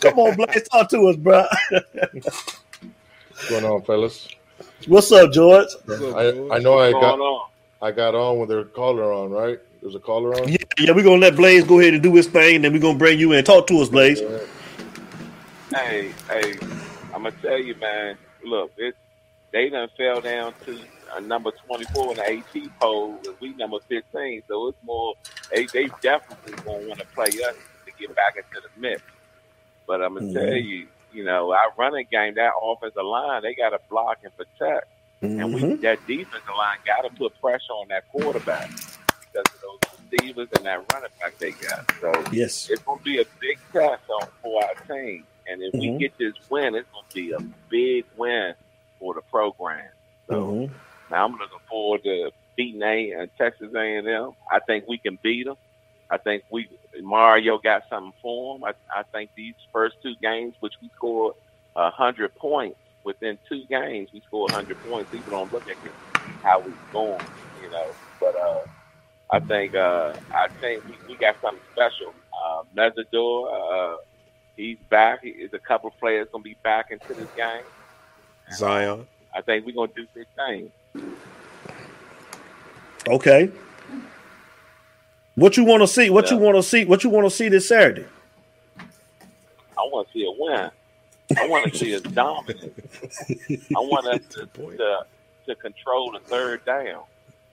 Come 0.00 0.18
on, 0.18 0.34
Blade, 0.34 0.64
talk 0.72 0.88
to 0.88 1.08
us, 1.08 1.16
bro. 1.16 1.44
What's 1.70 2.62
going 3.50 3.66
on, 3.66 3.82
fellas? 3.82 4.28
What's 4.86 5.12
up, 5.12 5.30
George? 5.30 5.66
I, 5.90 6.48
I 6.52 6.58
know 6.60 6.78
I 6.78 6.92
got 6.92 7.20
on? 7.20 7.50
I 7.82 7.90
got 7.90 8.14
on 8.14 8.38
with 8.38 8.48
their 8.48 8.64
caller 8.64 9.12
on, 9.12 9.30
right? 9.30 9.58
There's 9.82 9.94
a 9.94 10.00
caller 10.00 10.32
on. 10.40 10.48
Yeah, 10.48 10.56
yeah, 10.78 10.92
we're 10.92 11.04
gonna 11.04 11.20
let 11.20 11.36
Blaze 11.36 11.64
go 11.64 11.80
ahead 11.80 11.92
and 11.92 12.02
do 12.02 12.14
his 12.14 12.26
thing, 12.26 12.56
and 12.56 12.64
then 12.64 12.72
we're 12.72 12.80
gonna 12.80 12.96
bring 12.96 13.18
you 13.18 13.32
in. 13.32 13.44
Talk 13.44 13.66
to 13.66 13.78
us, 13.80 13.90
Blaze. 13.90 14.20
Hey, 15.74 16.12
hey, 16.30 16.54
I'm 17.12 17.24
gonna 17.24 17.32
tell 17.42 17.58
you, 17.58 17.74
man. 17.74 18.16
Look, 18.42 18.72
it 18.78 18.94
they 19.52 19.68
done 19.68 19.90
fell 19.98 20.22
down 20.22 20.54
to 20.64 20.80
uh, 21.14 21.20
number 21.20 21.50
24 21.66 22.12
in 22.12 22.16
the 22.16 22.30
AP 22.38 22.70
poll, 22.80 23.18
and 23.26 23.34
we 23.40 23.54
number 23.54 23.78
15. 23.88 24.42
So 24.48 24.68
it's 24.68 24.78
more. 24.84 25.14
They 25.52 25.66
they 25.66 25.88
definitely 26.00 26.52
gonna 26.64 26.86
want 26.88 27.00
to 27.00 27.06
play 27.06 27.26
us 27.28 27.56
to 27.86 27.92
get 27.98 28.14
back 28.14 28.36
into 28.36 28.60
the 28.60 28.80
mix. 28.80 29.02
But 29.86 30.02
I'm 30.02 30.14
gonna 30.14 30.26
Mhm. 30.26 30.32
tell 30.34 30.54
you, 30.56 30.86
you 31.12 31.24
know, 31.24 31.52
our 31.52 31.72
running 31.76 32.06
game, 32.10 32.34
that 32.34 32.52
offensive 32.62 33.04
line, 33.04 33.42
they 33.42 33.54
got 33.54 33.70
to 33.70 33.80
block 33.88 34.18
and 34.22 34.32
protect, 34.36 34.86
and 35.22 35.52
we 35.52 35.60
Mhm. 35.62 35.80
that 35.82 35.98
defensive 36.06 36.48
line 36.56 36.78
got 36.86 37.02
to 37.02 37.10
put 37.16 37.38
pressure 37.40 37.72
on 37.72 37.88
that 37.88 38.08
quarterback 38.08 38.68
because 38.70 39.46
of 39.54 39.60
those 39.60 39.80
receivers 40.12 40.48
and 40.56 40.66
that 40.66 40.84
running 40.92 41.10
back 41.20 41.36
they 41.38 41.50
got. 41.52 41.90
So 42.00 42.12
Yes. 42.32 42.68
it's 42.70 42.82
gonna 42.82 43.00
be 43.02 43.20
a 43.20 43.24
big 43.40 43.58
test 43.72 44.02
on 44.10 44.28
for 44.42 44.62
our 44.64 44.74
team. 44.86 45.26
And 45.46 45.62
if 45.62 45.72
Mhm. 45.74 45.80
we 45.80 45.98
get 45.98 46.16
this 46.18 46.34
win, 46.48 46.76
it's 46.76 46.88
gonna 46.92 47.06
be 47.12 47.32
a 47.32 47.40
big 47.68 48.04
win 48.16 48.54
for 49.00 49.14
the 49.14 49.22
program. 49.22 49.88
So 50.28 50.34
Mhm. 50.52 50.70
Now 51.10 51.26
I'm 51.26 51.32
looking 51.32 51.58
forward 51.68 52.02
to 52.04 52.30
beating 52.56 52.82
A 52.82 53.12
and 53.12 53.30
Texas 53.38 53.72
A&M. 53.74 54.32
I 54.50 54.58
think 54.66 54.84
we 54.88 54.98
can 54.98 55.18
beat 55.22 55.46
them. 55.46 55.56
I 56.10 56.18
think 56.18 56.42
we 56.50 56.68
Mario 57.00 57.58
got 57.58 57.82
something 57.88 58.12
for 58.20 58.56
him. 58.56 58.64
I, 58.64 58.72
I 58.94 59.02
think 59.12 59.30
these 59.36 59.54
first 59.72 59.96
two 60.02 60.14
games, 60.20 60.54
which 60.60 60.74
we 60.82 60.90
scored 60.96 61.34
a 61.76 61.90
hundred 61.90 62.34
points 62.34 62.78
within 63.04 63.38
two 63.48 63.62
games, 63.70 64.10
we 64.12 64.20
scored 64.26 64.50
hundred 64.50 64.78
points. 64.82 65.10
People 65.10 65.30
don't 65.30 65.52
look 65.52 65.68
at 65.68 65.76
how 66.42 66.60
we 66.60 66.72
going, 66.92 67.24
you 67.62 67.70
know. 67.70 67.86
But 68.18 68.36
uh, 68.36 68.60
I 69.30 69.38
think 69.38 69.76
uh, 69.76 70.14
I 70.32 70.48
think 70.60 70.84
we, 70.84 70.94
we 71.08 71.16
got 71.16 71.36
something 71.40 71.62
special. 71.72 72.12
Uh, 72.44 72.62
Mesidor, 72.76 73.92
uh, 73.94 73.96
he's 74.56 74.78
back. 74.90 75.20
He, 75.22 75.46
a 75.52 75.58
couple 75.60 75.88
of 75.90 75.98
players 76.00 76.26
gonna 76.32 76.42
be 76.42 76.56
back 76.64 76.86
into 76.90 77.14
this 77.14 77.30
game. 77.36 77.62
Zion. 78.52 79.06
I 79.34 79.42
think 79.42 79.64
we're 79.64 79.74
gonna 79.76 79.92
do 79.94 80.06
big 80.12 80.26
things. 80.36 80.70
Okay. 83.08 83.50
What 85.34 85.56
you 85.56 85.64
want 85.64 85.82
to 85.82 85.86
see? 85.88 86.10
What 86.10 86.30
you 86.30 86.36
want 86.36 86.56
to 86.56 86.62
see? 86.62 86.84
What 86.84 87.02
you 87.04 87.10
want 87.10 87.26
to 87.26 87.30
see 87.34 87.48
this 87.48 87.68
Saturday? 87.68 88.04
I 88.78 89.82
want 89.84 90.06
to 90.08 90.12
see 90.12 90.24
a 90.24 90.32
win. 90.38 90.70
I 91.38 91.46
want 91.48 91.72
to 91.72 91.78
see 91.78 91.92
a 91.94 92.00
dominant. 92.00 92.72
I 93.50 93.78
want 93.80 94.06
us 94.06 94.20
to, 94.34 94.46
to 94.46 95.06
to 95.46 95.54
control 95.54 96.12
the 96.12 96.20
third 96.20 96.64
down 96.64 97.02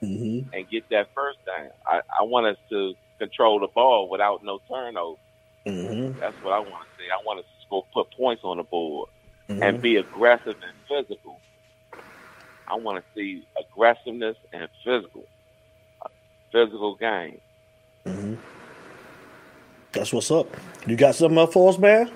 Mm-hmm. 0.03 0.53
and 0.53 0.69
get 0.69 0.87
that 0.89 1.07
first 1.15 1.39
down. 1.43 1.69
I, 1.87 2.01
I 2.19 2.21
want 2.23 2.45
us 2.45 2.57
to 2.69 2.93
control 3.17 3.59
the 3.59 3.65
ball 3.67 4.07
without 4.09 4.43
no 4.43 4.59
turnover. 4.69 5.17
Mm-hmm. 5.65 6.19
That's 6.19 6.35
what 6.43 6.53
I 6.53 6.59
want 6.59 6.69
to 6.83 6.87
see. 6.99 7.09
I 7.11 7.19
want 7.25 7.39
us 7.39 7.45
to 7.45 7.65
score, 7.65 7.83
put 7.91 8.11
points 8.11 8.43
on 8.43 8.57
the 8.57 8.63
board 8.63 9.09
Mhm. 9.49 9.67
and 9.67 9.81
be 9.81 9.95
aggressive 9.95 10.55
and 10.61 10.75
physical. 10.87 11.39
I 12.67 12.75
want 12.75 13.03
to 13.03 13.03
see 13.15 13.47
aggressiveness 13.59 14.35
and 14.51 14.67
physical, 14.83 15.25
a 16.01 16.09
physical 16.51 16.95
game. 16.95 17.39
Mm-hmm. 18.05 18.35
That's 19.93 20.11
what's 20.11 20.29
up. 20.31 20.47
You 20.85 20.95
got 20.95 21.15
something 21.15 21.37
up 21.37 21.53
for 21.53 21.69
us, 21.69 21.77
man? 21.77 22.11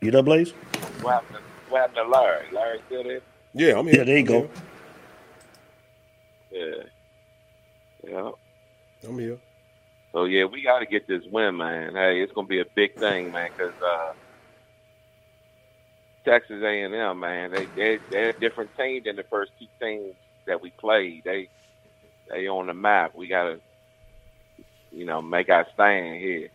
You 0.00 0.10
there, 0.10 0.22
Blaze? 0.22 0.52
What 1.00 1.14
happened? 1.14 1.38
What 1.70 1.80
happened 1.80 1.96
to 1.96 2.08
Larry? 2.08 2.46
Larry 2.52 2.80
still 2.86 3.04
there? 3.04 3.20
Yeah, 3.54 3.78
I'm 3.78 3.86
here. 3.86 3.98
Yeah, 3.98 4.04
there 4.04 4.18
you 4.18 4.24
go. 4.24 4.50
Yeah. 6.52 6.74
Yeah. 8.06 8.30
I'm 9.08 9.18
here. 9.18 9.38
So 10.12 10.24
yeah, 10.26 10.44
we 10.44 10.62
got 10.62 10.80
to 10.80 10.86
get 10.86 11.08
this 11.08 11.22
win, 11.32 11.56
man. 11.56 11.94
Hey, 11.94 12.20
it's 12.20 12.32
gonna 12.32 12.46
be 12.46 12.60
a 12.60 12.66
big 12.74 12.96
thing, 12.96 13.32
man, 13.32 13.50
because 13.56 13.72
uh, 13.82 14.12
Texas 16.24 16.62
A&M, 16.62 17.20
man, 17.20 17.50
they 17.52 17.66
they 17.76 17.98
they're 18.10 18.30
a 18.30 18.40
different 18.40 18.70
team 18.76 19.02
than 19.04 19.16
the 19.16 19.24
first 19.24 19.52
two 19.58 19.66
teams 19.80 20.14
that 20.46 20.60
we 20.60 20.70
played. 20.70 21.22
They 21.24 21.48
they 22.30 22.48
on 22.48 22.66
the 22.66 22.74
map. 22.74 23.14
We 23.14 23.28
gotta, 23.28 23.60
you 24.90 25.04
know, 25.04 25.22
make 25.22 25.48
our 25.50 25.66
stand 25.74 26.20
here. 26.20 26.48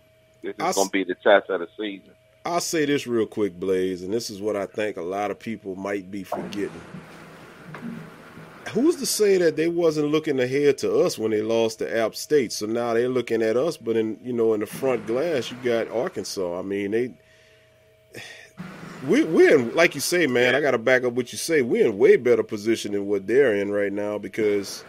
This 0.43 0.55
is 0.59 0.65
I 0.65 0.70
s- 0.70 0.76
gonna 0.76 0.89
be 0.89 1.03
the 1.03 1.15
test 1.15 1.49
of 1.49 1.59
the 1.61 1.67
season. 1.78 2.11
I'll 2.45 2.61
say 2.61 2.86
this 2.86 3.05
real 3.07 3.26
quick, 3.28 3.59
Blaze, 3.59 4.01
and 4.01 4.13
this 4.13 4.30
is 4.30 4.41
what 4.41 4.55
I 4.55 4.65
think 4.65 4.97
a 4.97 5.01
lot 5.01 5.32
of 5.32 5.39
people 5.39 5.76
might 5.76 6.09
be 6.09 6.24
forgetting. 6.24 6.88
Who's 8.70 8.97
to 8.97 9.05
say 9.05 9.38
that 9.39 9.55
they 9.55 9.67
wasn't 9.67 10.09
looking 10.09 10.39
ahead 10.39 10.78
to 10.80 10.99
us 10.99 11.17
when 11.17 11.32
they 11.32 11.41
lost 11.41 11.80
to 11.80 11.97
App 11.97 12.15
State? 12.15 12.51
So 12.53 12.65
now 12.65 12.93
they're 12.93 13.09
looking 13.09 13.41
at 13.41 13.57
us, 13.57 13.78
but 13.78 13.97
in 13.97 14.20
you 14.24 14.34
know 14.34 14.53
in 14.53 14.59
the 14.59 14.67
front 14.67 15.05
glass 15.05 15.51
you 15.51 15.57
got 15.57 15.89
Arkansas. 15.89 16.59
I 16.59 16.61
mean 16.61 16.91
they 16.91 17.13
we 19.08 19.24
we're 19.24 19.56
in, 19.60 19.76
like 19.76 19.95
you 19.95 20.02
say, 20.02 20.28
man. 20.28 20.56
I 20.56 20.62
got 20.62 20.72
to 20.72 20.78
back 20.78 21.04
up 21.04 21.14
what 21.14 21.32
you 21.32 21.38
say. 21.38 21.62
We're 21.62 21.86
in 21.88 21.97
way 21.97 22.16
better 22.18 22.43
position 22.43 22.91
than 22.93 23.08
what 23.08 23.28
they're 23.28 23.56
in 23.56 23.72
right 23.72 23.91
now 23.93 24.18
because, 24.18 24.84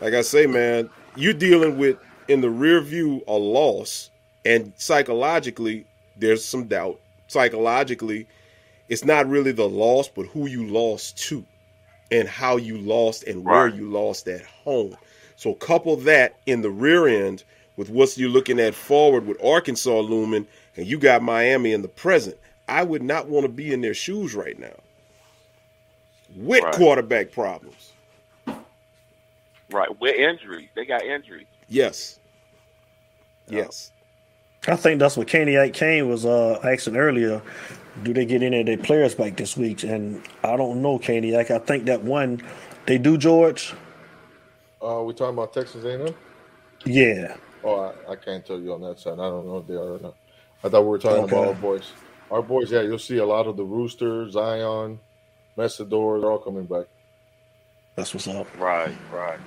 like 0.00 0.14
I 0.14 0.22
say, 0.22 0.46
man, 0.46 0.88
you're 1.16 1.34
dealing 1.34 1.78
with 1.78 1.98
in 2.28 2.40
the 2.40 2.50
rear 2.50 2.80
view 2.80 3.22
a 3.26 3.32
loss, 3.34 4.10
and 4.44 4.72
psychologically 4.76 5.86
there's 6.16 6.44
some 6.44 6.64
doubt. 6.64 7.00
Psychologically, 7.26 8.26
it's 8.88 9.04
not 9.04 9.28
really 9.28 9.52
the 9.52 9.68
loss, 9.68 10.08
but 10.08 10.26
who 10.26 10.46
you 10.46 10.66
lost 10.66 11.18
to, 11.28 11.44
and 12.10 12.28
how 12.28 12.56
you 12.56 12.78
lost, 12.78 13.24
and 13.24 13.44
where 13.44 13.66
Right. 13.66 13.74
you 13.74 13.90
lost 13.90 14.28
at 14.28 14.44
home. 14.44 14.96
So 15.36 15.54
couple 15.54 15.96
that 15.96 16.36
in 16.46 16.62
the 16.62 16.70
rear 16.70 17.06
end 17.06 17.44
with 17.76 17.90
what 17.90 18.16
you're 18.18 18.28
looking 18.30 18.58
at 18.58 18.74
forward 18.74 19.26
with 19.26 19.42
Arkansas 19.44 20.00
looming, 20.00 20.46
and 20.76 20.86
you 20.86 20.98
got 20.98 21.22
Miami 21.22 21.72
in 21.72 21.82
the 21.82 21.88
present. 21.88 22.36
I 22.68 22.82
would 22.82 23.02
not 23.02 23.28
want 23.28 23.44
to 23.44 23.48
be 23.52 23.72
in 23.72 23.80
their 23.80 23.94
shoes 23.94 24.34
right 24.34 24.58
now 24.58 24.74
with 26.36 26.62
Right. 26.62 26.74
quarterback 26.74 27.32
problems. 27.32 27.92
Right, 29.70 29.88
with 30.00 30.14
injuries, 30.16 30.68
they 30.74 30.86
got 30.86 31.02
injuries. 31.02 31.46
Yes. 31.68 32.18
Yes. 33.48 33.92
I 34.66 34.76
think 34.76 34.98
that's 35.00 35.16
what 35.16 35.26
Kaniak 35.28 35.72
Kane 35.72 36.08
was 36.08 36.26
uh, 36.26 36.58
asking 36.64 36.96
earlier. 36.96 37.42
Do 38.02 38.12
they 38.12 38.24
get 38.26 38.42
any 38.42 38.60
of 38.60 38.66
their 38.66 38.78
players 38.78 39.14
back 39.14 39.36
this 39.36 39.56
week? 39.56 39.82
And 39.82 40.22
I 40.44 40.56
don't 40.56 40.82
know, 40.82 40.98
Kaniak. 40.98 41.50
I 41.50 41.58
think 41.58 41.84
that 41.86 42.02
one 42.02 42.42
they 42.86 42.98
do, 42.98 43.16
George. 43.16 43.74
Uh, 44.82 45.02
we 45.02 45.12
talking 45.14 45.34
about 45.34 45.52
Texas 45.52 45.84
A&M? 45.84 46.14
Yeah. 46.84 47.36
Oh, 47.64 47.80
I, 48.08 48.12
I 48.12 48.16
can't 48.16 48.44
tell 48.46 48.58
you 48.60 48.72
on 48.72 48.80
that 48.82 49.00
side. 49.00 49.14
I 49.14 49.28
don't 49.28 49.46
know 49.46 49.58
if 49.58 49.66
they 49.66 49.74
are 49.74 49.94
or 49.94 49.98
not. 49.98 50.14
I 50.62 50.68
thought 50.68 50.82
we 50.82 50.88
were 50.88 50.98
talking 50.98 51.24
Okay. 51.24 51.36
about 51.36 51.48
our 51.48 51.54
boys. 51.54 51.92
Our 52.30 52.42
boys, 52.42 52.70
yeah, 52.70 52.82
you'll 52.82 52.98
see 52.98 53.18
a 53.18 53.26
lot 53.26 53.46
of 53.46 53.56
the 53.56 53.64
Roosters, 53.64 54.32
Zion, 54.32 55.00
Mesidor, 55.56 56.20
they're 56.20 56.30
all 56.30 56.38
coming 56.38 56.66
back. 56.66 56.86
That's 57.96 58.12
what's 58.14 58.28
up. 58.28 58.46
Right, 58.58 58.94
right. 59.12 59.38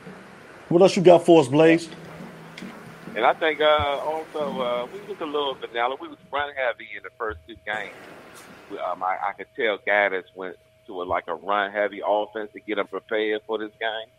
What 0.70 0.82
else 0.82 0.96
you 0.96 1.04
got 1.04 1.26
for 1.26 1.42
us, 1.42 1.48
Blaze? 1.48 1.90
And 3.16 3.26
I 3.26 3.34
think 3.34 3.62
uh, 3.62 4.00
also 4.04 4.62
uh, 4.62 4.88
we 4.94 5.00
was 5.02 5.20
a 5.20 5.26
little 5.26 5.54
vanilla. 5.54 5.96
We 6.00 6.08
was 6.08 6.18
run 6.32 6.54
heavy 6.56 6.88
in 6.96 7.04
the 7.04 7.10
first 7.18 7.40
two 7.48 7.56
games. 7.66 7.94
We, 8.72 8.80
um, 8.80 9.04
I, 9.04 9.18
I 9.30 9.34
could 9.34 9.48
tell 9.56 9.78
Gattis 9.80 10.24
went 10.34 10.56
to 10.88 11.02
a, 11.02 11.04
like 11.04 11.26
a 11.28 11.36
run 11.36 11.72
heavy 11.72 12.02
offense 12.06 12.52
to 12.54 12.60
get 12.62 12.76
them 12.76 12.88
prepared 12.88 13.42
for 13.46 13.58
this 13.58 13.72
game. 13.80 14.10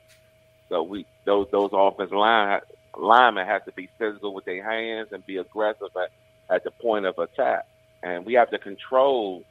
So 0.69 0.83
we 0.83 1.07
those 1.25 1.47
those 1.51 1.71
offensive 1.73 2.17
line 2.17 2.61
linemen 2.99 3.47
have 3.47 3.65
to 3.65 3.73
be 3.73 3.89
physical 3.99 4.35
with 4.35 4.45
their 4.45 4.63
hands 4.63 5.09
and 5.13 5.25
be 5.25 5.39
aggressive 5.39 5.89
at, 5.97 6.11
at 6.55 6.65
the 6.65 6.71
point 6.71 7.07
of 7.07 7.19
attack. 7.19 7.67
And 8.03 8.25
we 8.25 8.35
have 8.35 8.51
to 8.51 8.59
control, 8.59 9.45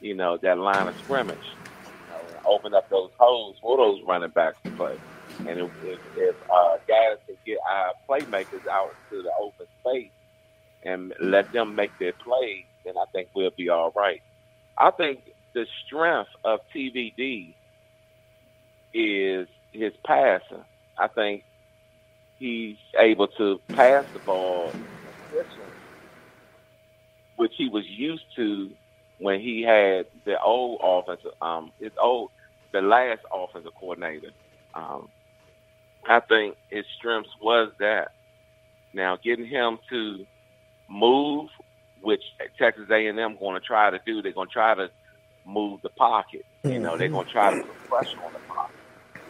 you 0.00 0.14
know, 0.14 0.38
that 0.38 0.58
line 0.58 0.88
of 0.88 0.96
scrimmage. 0.98 1.38
You 1.86 2.08
know, 2.08 2.40
open 2.44 2.74
up 2.74 2.88
those 2.90 3.10
holes 3.18 3.56
for 3.60 3.76
those 3.76 4.00
running 4.06 4.30
backs 4.30 4.56
to 4.64 4.70
play. 4.72 4.98
And 5.46 5.60
if, 5.60 5.70
if, 5.84 5.98
if 6.16 6.36
uh, 6.50 6.76
guys 6.88 7.18
can 7.26 7.36
get 7.46 7.58
our 7.70 7.92
playmakers 8.08 8.66
out 8.70 8.94
to 9.10 9.22
the 9.22 9.30
open 9.40 9.66
space 9.80 10.10
and 10.84 11.12
let 11.20 11.52
them 11.52 11.74
make 11.74 11.96
their 11.98 12.12
plays, 12.12 12.64
then 12.84 12.94
I 12.96 13.04
think 13.12 13.28
we'll 13.34 13.50
be 13.56 13.68
all 13.68 13.92
right. 13.94 14.20
I 14.76 14.90
think 14.90 15.20
the 15.54 15.66
strength 15.86 16.30
of 16.44 16.60
TVD 16.74 17.54
is 18.94 19.48
his 19.72 19.92
passing. 20.04 20.64
I 20.98 21.08
think 21.08 21.44
he's 22.38 22.76
able 22.98 23.28
to 23.28 23.60
pass 23.68 24.04
the 24.12 24.18
ball, 24.20 24.72
which 27.42 27.54
he 27.58 27.68
was 27.68 27.84
used 27.88 28.22
to 28.36 28.70
when 29.18 29.40
he 29.40 29.62
had 29.62 30.06
the 30.24 30.40
old 30.40 30.80
offensive, 30.80 31.32
um, 31.42 31.72
his 31.80 31.90
old, 32.00 32.30
the 32.70 32.80
last 32.80 33.22
offensive 33.34 33.72
coordinator. 33.74 34.30
Um, 34.74 35.08
I 36.08 36.20
think 36.20 36.56
his 36.70 36.84
strengths 36.96 37.30
was 37.40 37.72
that. 37.80 38.12
Now, 38.94 39.16
getting 39.16 39.44
him 39.44 39.80
to 39.90 40.24
move, 40.88 41.48
which 42.00 42.22
Texas 42.56 42.88
A&M 42.88 43.36
going 43.40 43.60
to 43.60 43.66
try 43.66 43.90
to 43.90 43.98
do, 44.06 44.22
they're 44.22 44.30
going 44.30 44.46
to 44.46 44.52
try 44.52 44.76
to 44.76 44.88
move 45.44 45.80
the 45.82 45.88
pocket. 45.88 46.46
You 46.62 46.78
know, 46.78 46.96
they're 46.96 47.08
going 47.08 47.26
to 47.26 47.32
try 47.32 47.58
to 47.58 47.60
put 47.60 47.88
pressure 47.88 48.18
on 48.24 48.32
the 48.34 48.38
pocket. 48.38 48.76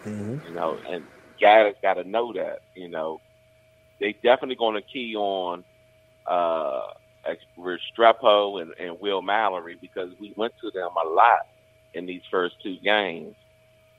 Mm-hmm. 0.04 0.48
You 0.48 0.54
know, 0.54 0.76
and 0.86 1.06
guys 1.40 1.76
got 1.80 1.94
to 1.94 2.04
know 2.04 2.34
that. 2.34 2.58
You 2.74 2.90
know, 2.90 3.22
they 4.00 4.12
definitely 4.12 4.56
going 4.56 4.74
to 4.74 4.82
key 4.82 5.16
on 5.16 5.64
uh, 6.26 6.92
Restrepo 7.58 8.60
and, 8.60 8.72
and 8.78 9.00
Will 9.00 9.22
Mallory 9.22 9.76
because 9.80 10.10
we 10.20 10.32
went 10.36 10.54
to 10.60 10.70
them 10.70 10.90
a 11.04 11.08
lot 11.08 11.46
in 11.94 12.06
these 12.06 12.22
first 12.30 12.56
two 12.62 12.76
games. 12.82 13.34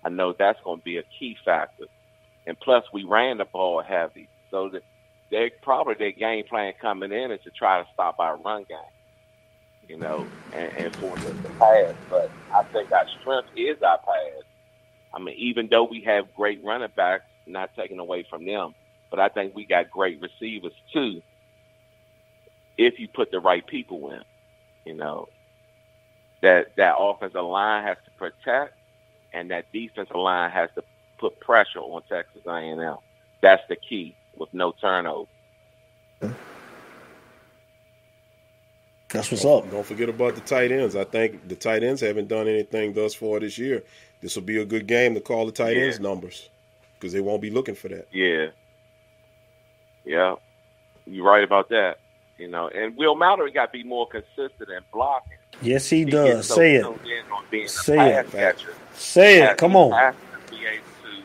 I 0.04 0.10
know 0.10 0.34
that's 0.38 0.60
going 0.64 0.80
to 0.80 0.84
be 0.84 0.98
a 0.98 1.04
key 1.18 1.38
factor. 1.46 1.86
And 2.46 2.60
plus, 2.60 2.84
we 2.92 3.04
ran 3.04 3.38
the 3.38 3.46
ball 3.46 3.82
heavy, 3.82 4.28
so 4.52 4.70
that 4.70 4.84
they 5.32 5.52
probably 5.62 5.96
their 5.96 6.12
game 6.12 6.44
plan 6.46 6.74
coming 6.82 7.12
in 7.12 7.32
is 7.32 7.42
to 7.44 7.52
try 7.52 7.82
to 7.82 7.88
stop 7.94 8.20
our 8.20 8.38
run 8.38 8.66
game, 8.68 8.78
you 9.88 9.98
know, 9.98 10.28
and, 10.54 10.72
and 10.78 10.96
force 10.98 11.24
us 11.26 11.36
to 11.44 11.50
pass. 11.58 11.94
But 12.10 12.30
I 12.54 12.64
think 12.64 12.92
our 12.92 13.08
strength 13.22 13.50
is 13.56 13.82
our 13.82 13.98
pass. 14.00 14.44
I 15.14 15.20
mean, 15.20 15.36
even 15.38 15.70
though 15.70 15.86
we 15.86 16.02
have 16.02 16.34
great 16.36 16.64
running 16.64 16.90
backs, 16.96 17.24
not 17.48 17.72
taking 17.76 18.00
away 18.00 18.26
from 18.30 18.46
them, 18.46 18.76
but 19.10 19.20
I 19.20 19.30
think 19.30 19.56
we 19.56 19.66
got 19.66 19.90
great 19.90 20.22
receivers 20.22 20.74
too. 20.92 21.22
If 22.78 23.00
you 23.00 23.08
put 23.08 23.32
the 23.32 23.40
right 23.40 23.66
people 23.66 24.12
in, 24.12 24.22
you 24.86 24.96
know, 24.96 25.30
that 26.42 26.76
that 26.78 26.96
offensive 26.98 27.44
line 27.44 27.84
has 27.84 27.98
to 28.06 28.12
protect, 28.18 28.74
and 29.34 29.50
that 29.52 29.72
defensive 29.72 30.16
line 30.16 30.52
has 30.52 30.70
to 30.76 30.84
put 31.20 31.40
pressure 31.40 31.80
on 31.80 32.02
Texas 32.10 32.42
A&M. 32.46 32.98
That's 33.42 33.64
the 33.70 33.76
key 33.76 34.16
with 34.38 34.54
no 34.54 34.72
turnover. 34.74 35.30
That's 39.10 39.30
what's 39.32 39.46
up. 39.46 39.70
Don't 39.70 39.86
forget 39.86 40.10
about 40.10 40.36
the 40.36 40.42
tight 40.42 40.72
ends. 40.72 40.96
I 40.96 41.04
think 41.04 41.48
the 41.48 41.56
tight 41.56 41.84
ends 41.84 42.02
haven't 42.02 42.28
done 42.30 42.48
anything 42.48 42.94
thus 42.94 43.14
far 43.14 43.40
this 43.40 43.58
year. 43.60 43.84
This 44.22 44.36
will 44.36 44.44
be 44.44 44.58
a 44.60 44.66
good 44.66 44.88
game 44.88 45.14
to 45.14 45.22
call 45.22 45.46
the 45.46 45.52
tight 45.52 45.78
Yeah. 45.78 45.84
ends 45.84 46.00
numbers 46.00 46.50
because 46.96 47.14
they 47.14 47.22
won't 47.22 47.42
be 47.42 47.52
looking 47.52 47.76
for 47.76 47.90
that. 47.90 48.08
Yeah. 48.12 48.48
Yeah. 50.04 50.36
You're 51.06 51.26
right 51.26 51.44
about 51.44 51.70
that. 51.70 52.00
You 52.38 52.48
know, 52.48 52.68
and 52.68 52.98
Will 52.98 53.16
Mallory 53.16 53.52
got 53.52 53.68
to 53.68 53.72
be 53.72 53.84
more 53.84 54.08
consistent 54.08 54.70
in 54.70 54.80
blocking. 54.92 55.38
Yes, 55.62 55.88
he 55.90 56.00
He 56.00 56.06
does. 56.06 56.48
so 56.48 56.56
Say 56.56 56.76
it. 56.76 56.84
tuned 56.84 57.00
in 57.06 57.32
on 57.32 57.44
being 57.52 57.66
a 57.66 57.70
Say 57.70 58.14
it. 58.16 58.32
catcher. 58.32 58.74
Say 58.96 59.44
it. 59.44 59.58
Come 59.58 59.76
on. 59.76 59.92
has 59.92 60.16
to 60.48 60.52
be 60.52 60.66
able 60.66 60.84
to. 61.04 61.24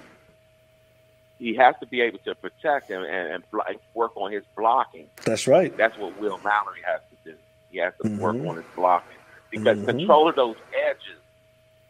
He 1.39 1.55
has 1.55 1.75
to 1.81 1.87
be 1.87 2.01
able 2.03 2.19
to 2.21 2.35
protect 2.35 2.89
him 2.91 3.03
and, 3.05 3.43
and 3.59 3.79
work 3.95 4.17
on 4.17 4.33
his 4.33 4.43
blocking. 4.57 5.07
That's 5.25 5.47
right. 5.47 5.75
That's 5.77 5.97
what 5.97 6.19
Will 6.21 6.39
Mallory 6.45 6.81
has 6.85 7.01
to 7.25 7.31
do. 7.33 7.37
He 7.71 7.79
has 7.79 7.95
to 8.03 8.09
work 8.17 8.37
Mhm. 8.37 8.49
on 8.51 8.57
his 8.57 8.65
blocking 8.77 9.17
because 9.51 9.79
Mhm. 9.79 9.87
control 9.87 10.29
of 10.29 10.37
those 10.37 10.57
edges, 10.75 11.19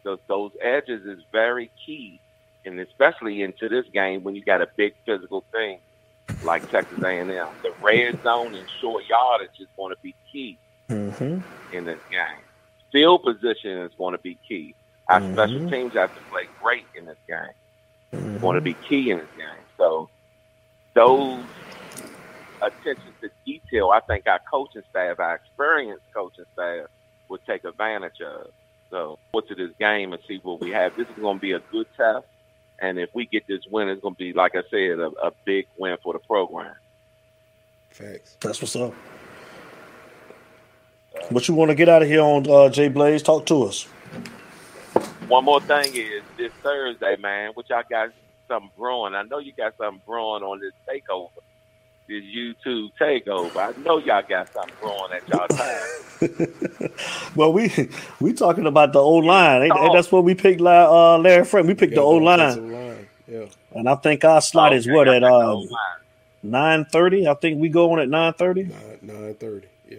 those 0.05 0.21
those 0.29 0.53
edges 0.61 1.05
is 1.07 1.23
very 1.33 1.71
key, 1.85 2.21
and 2.65 2.79
especially 2.79 3.43
into 3.43 3.69
this 3.69 3.87
game 3.93 4.23
when 4.23 4.37
you 4.37 4.45
got 4.45 4.63
a 4.63 4.69
big 4.77 4.95
physical 5.05 5.45
thing 5.51 5.81
like 6.45 6.71
Texas 6.71 7.03
A&M. 7.03 7.29
The 7.29 7.73
red 7.83 8.23
zone 8.23 8.55
and 8.55 8.67
short 8.81 9.05
yardage 9.09 9.59
is 9.59 9.69
going 9.77 9.95
to 9.95 10.01
be 10.03 10.15
key 10.33 10.59
Mm-hmm. 10.89 11.77
in 11.77 11.85
this 11.85 11.99
game. 12.11 12.43
Field 12.93 13.23
position 13.23 13.77
is 13.79 13.93
going 13.99 14.13
to 14.13 14.19
be 14.23 14.39
key. 14.49 14.75
Our 15.09 15.21
Mhm. 15.21 15.33
special 15.35 15.71
teams 15.71 15.93
have 15.95 16.15
to 16.15 16.21
play 16.31 16.45
great 16.63 16.87
in 16.95 17.05
this 17.05 17.19
game. 17.29 17.53
It's 18.13 18.41
going 18.41 18.55
to 18.55 18.63
be 18.63 18.73
key 18.73 19.11
in 19.11 19.19
this 19.19 19.29
game. 19.37 19.65
So 19.77 20.09
those 20.95 21.45
attention 22.63 23.13
to 23.21 23.31
detail, 23.45 23.91
I 23.91 24.01
think 24.01 24.27
our 24.27 24.41
coaching 24.51 24.83
staff, 24.91 25.21
our 25.21 25.35
experienced 25.37 26.05
coaching 26.15 26.47
staff, 26.55 26.87
will 27.29 27.39
take 27.47 27.65
advantage 27.65 28.21
of. 28.23 28.51
So 28.91 29.19
go 29.35 29.41
to 29.41 29.55
this 29.55 29.71
game 29.79 30.15
and 30.15 30.23
see 30.27 30.41
what 30.43 30.61
we 30.61 30.71
have. 30.71 30.97
This 30.97 31.07
is 31.09 31.17
going 31.21 31.37
to 31.37 31.41
be 31.43 31.53
a 31.53 31.61
good 31.71 31.87
test. 31.97 32.27
And 32.81 32.99
if 32.99 33.11
we 33.13 33.27
get 33.27 33.47
this 33.47 33.63
win, 33.71 33.89
it's 33.89 34.01
going 34.01 34.15
to 34.15 34.19
be, 34.19 34.33
like 34.33 34.55
I 34.55 34.63
said, 34.71 34.99
a, 34.99 35.11
a 35.23 35.33
big 35.45 35.67
win 35.77 35.97
for 36.03 36.13
the 36.13 36.21
program. 36.21 36.75
Facts. 37.91 38.37
That's 38.41 38.61
what's 38.63 38.77
up. 38.77 38.95
What 41.31 41.49
you 41.49 41.55
want 41.55 41.71
to 41.71 41.75
get 41.75 41.89
out 41.89 42.03
of 42.03 42.09
here 42.09 42.23
on 42.23 42.49
uh, 42.49 42.69
Jay 42.69 42.89
Blaze? 42.89 43.23
Talk 43.23 43.47
to 43.47 43.65
us. 43.65 43.85
One 45.27 45.45
more 45.45 45.61
thing 45.61 45.95
is 45.95 46.23
this 46.37 46.53
Thursday, 46.63 47.17
man, 47.17 47.51
which 47.55 47.71
I 47.71 47.83
got 47.91 48.11
something 48.47 48.71
brewing. 48.79 49.15
I 49.15 49.23
know 49.23 49.39
you 49.39 49.53
got 49.53 49.77
something 49.77 50.01
brewing 50.07 50.43
on 50.43 50.61
this 50.61 50.73
takeover, 50.89 51.31
this 52.09 52.25
YouTube 52.25 52.91
takeover. 53.01 53.57
I 53.57 53.83
know 53.83 53.99
y'all 53.99 54.23
got 54.27 54.53
something 54.53 54.75
brewing 54.81 55.13
at 55.13 55.29
y'all 55.29 55.49
time. 55.49 55.89
Well, 57.37 57.53
we 57.53 57.71
we 58.21 58.33
talking 58.33 58.67
about 58.67 58.93
the 58.93 58.99
old 58.99 59.25
line. 59.25 59.63
Ain't, 59.63 59.77
ain't 59.77 59.93
that's 59.93 60.11
what 60.11 60.25
we 60.25 60.35
picked 60.35 60.61
La- 60.61 61.15
uh, 61.15 61.19
Larry 61.19 61.45
Frank. 61.45 61.69
We 61.69 61.75
picked 61.75 61.95
the 61.95 62.01
old 62.01 62.25
line, 62.25 62.73
line. 62.73 63.09
Yeah. 63.29 63.45
and 63.73 63.89
I 63.89 63.95
think 63.95 64.25
our 64.25 64.41
slot 64.41 64.73
is 64.73 64.89
what 64.89 65.07
at 65.07 65.21
got 65.21 65.29
the 65.29 65.69
uh, 65.71 65.77
nine 66.43 66.87
thirty. 66.87 67.29
I 67.29 67.35
think 67.35 67.61
we 67.61 67.69
go 67.69 67.93
on 67.93 68.01
at 68.01 68.09
nine 68.09 68.33
thirty. 68.33 68.65
Nine 68.65 68.99
nine 69.03 69.35
thirty. 69.35 69.69
Yeah. 69.89 69.99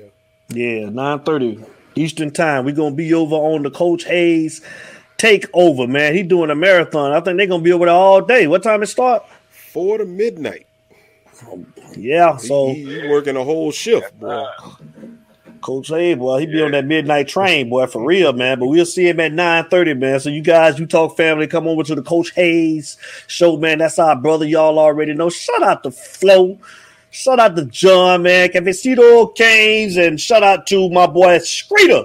Yeah, 0.49 0.89
nine 0.89 1.20
thirty 1.20 1.64
Eastern 1.95 2.32
time. 2.32 2.66
We 2.66 2.74
gonna 2.74 2.95
be 2.95 3.14
over 3.14 3.36
on 3.36 3.64
the 3.64 3.72
Coach 3.72 4.03
Hayes 4.03 4.62
takeover, 5.18 5.88
man. 5.88 6.16
He 6.16 6.24
doing 6.24 6.49
a 6.49 6.55
marathon. 6.55 7.14
I 7.14 7.22
think 7.22 7.38
they're 7.38 7.47
gonna 7.47 7.64
be 7.64 7.72
over 7.72 7.86
there 7.86 7.95
all 7.95 8.20
day. 8.22 8.47
What 8.47 8.64
time 8.64 8.84
it 8.84 8.88
start? 8.88 9.24
Four 9.49 9.99
to 9.99 10.05
midnight. 10.05 10.66
Yeah, 11.95 12.37
so 12.37 12.69
he, 12.69 13.01
he 13.01 13.07
working 13.07 13.35
a 13.35 13.43
whole 13.43 13.71
shift, 13.71 14.19
boy. 14.19 14.45
Coach 15.61 15.91
A, 15.91 16.13
boy, 16.13 16.39
he 16.39 16.45
be 16.45 16.61
on 16.61 16.71
that 16.71 16.85
midnight 16.85 17.27
train, 17.27 17.69
boy, 17.69 17.85
for 17.87 18.05
real, 18.05 18.31
man. 18.31 18.59
But 18.59 18.67
we'll 18.67 18.85
see 18.85 19.09
him 19.09 19.19
at 19.19 19.33
nine 19.33 19.65
thirty, 19.69 19.93
man. 19.93 20.19
So 20.19 20.29
you 20.29 20.41
guys, 20.41 20.79
you 20.79 20.85
talk 20.85 21.17
family, 21.17 21.47
come 21.47 21.67
over 21.67 21.83
to 21.83 21.95
the 21.95 22.01
Coach 22.01 22.31
Hayes 22.35 22.97
show, 23.27 23.57
man. 23.57 23.79
That's 23.79 23.99
our 23.99 24.15
brother. 24.15 24.45
Y'all 24.45 24.79
already 24.79 25.13
know. 25.13 25.29
Shout 25.29 25.63
out 25.63 25.83
to 25.83 25.91
Flo. 25.91 26.57
Shout 27.11 27.39
out 27.39 27.55
to 27.55 27.65
John, 27.65 28.21
man. 28.23 28.49
Cafecito 28.49 29.35
Canes, 29.35 29.97
and 29.97 30.19
shout 30.19 30.43
out 30.43 30.65
to 30.67 30.89
my 30.91 31.07
boy 31.07 31.39
Screeter. 31.39 32.03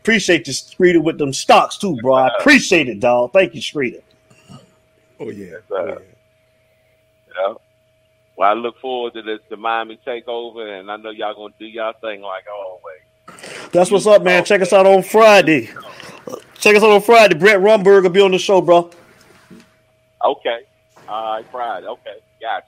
Appreciate 0.00 0.46
you, 0.46 0.52
Screeter, 0.52 1.00
with 1.00 1.18
them 1.18 1.32
stocks 1.32 1.76
too, 1.76 1.96
bro. 1.96 2.14
I 2.14 2.28
appreciate 2.38 2.88
it, 2.88 3.00
dog. 3.00 3.32
Thank 3.32 3.54
you, 3.54 3.60
Screeter. 3.60 4.00
Oh 5.20 5.30
yeah. 5.30 5.56
Oh, 5.70 5.86
yeah. 5.86 5.98
Yeah. 7.36 7.54
Well, 8.36 8.50
I 8.50 8.54
look 8.54 8.78
forward 8.80 9.14
to 9.14 9.22
this 9.22 9.40
the 9.48 9.56
Miami 9.56 9.98
takeover, 10.06 10.80
and 10.80 10.90
I 10.90 10.96
know 10.96 11.10
y'all 11.10 11.34
gonna 11.34 11.54
do 11.58 11.66
y'all 11.66 11.92
thing 12.00 12.20
like 12.20 12.44
always. 12.52 13.70
That's 13.72 13.90
what's 13.90 14.06
up, 14.06 14.22
man. 14.22 14.44
Check 14.44 14.60
us 14.60 14.72
out 14.72 14.86
on 14.86 15.02
Friday. 15.02 15.70
Check 16.58 16.76
us 16.76 16.82
out 16.82 16.90
on 16.90 17.00
Friday. 17.00 17.34
Brett 17.34 17.60
Romberg 17.60 18.04
will 18.04 18.10
be 18.10 18.20
on 18.20 18.32
the 18.32 18.38
show, 18.38 18.60
bro. 18.60 18.90
Okay. 20.24 20.60
All 21.08 21.34
right, 21.36 21.44
Friday. 21.50 21.86
Okay, 21.86 22.16
gotcha. 22.40 22.66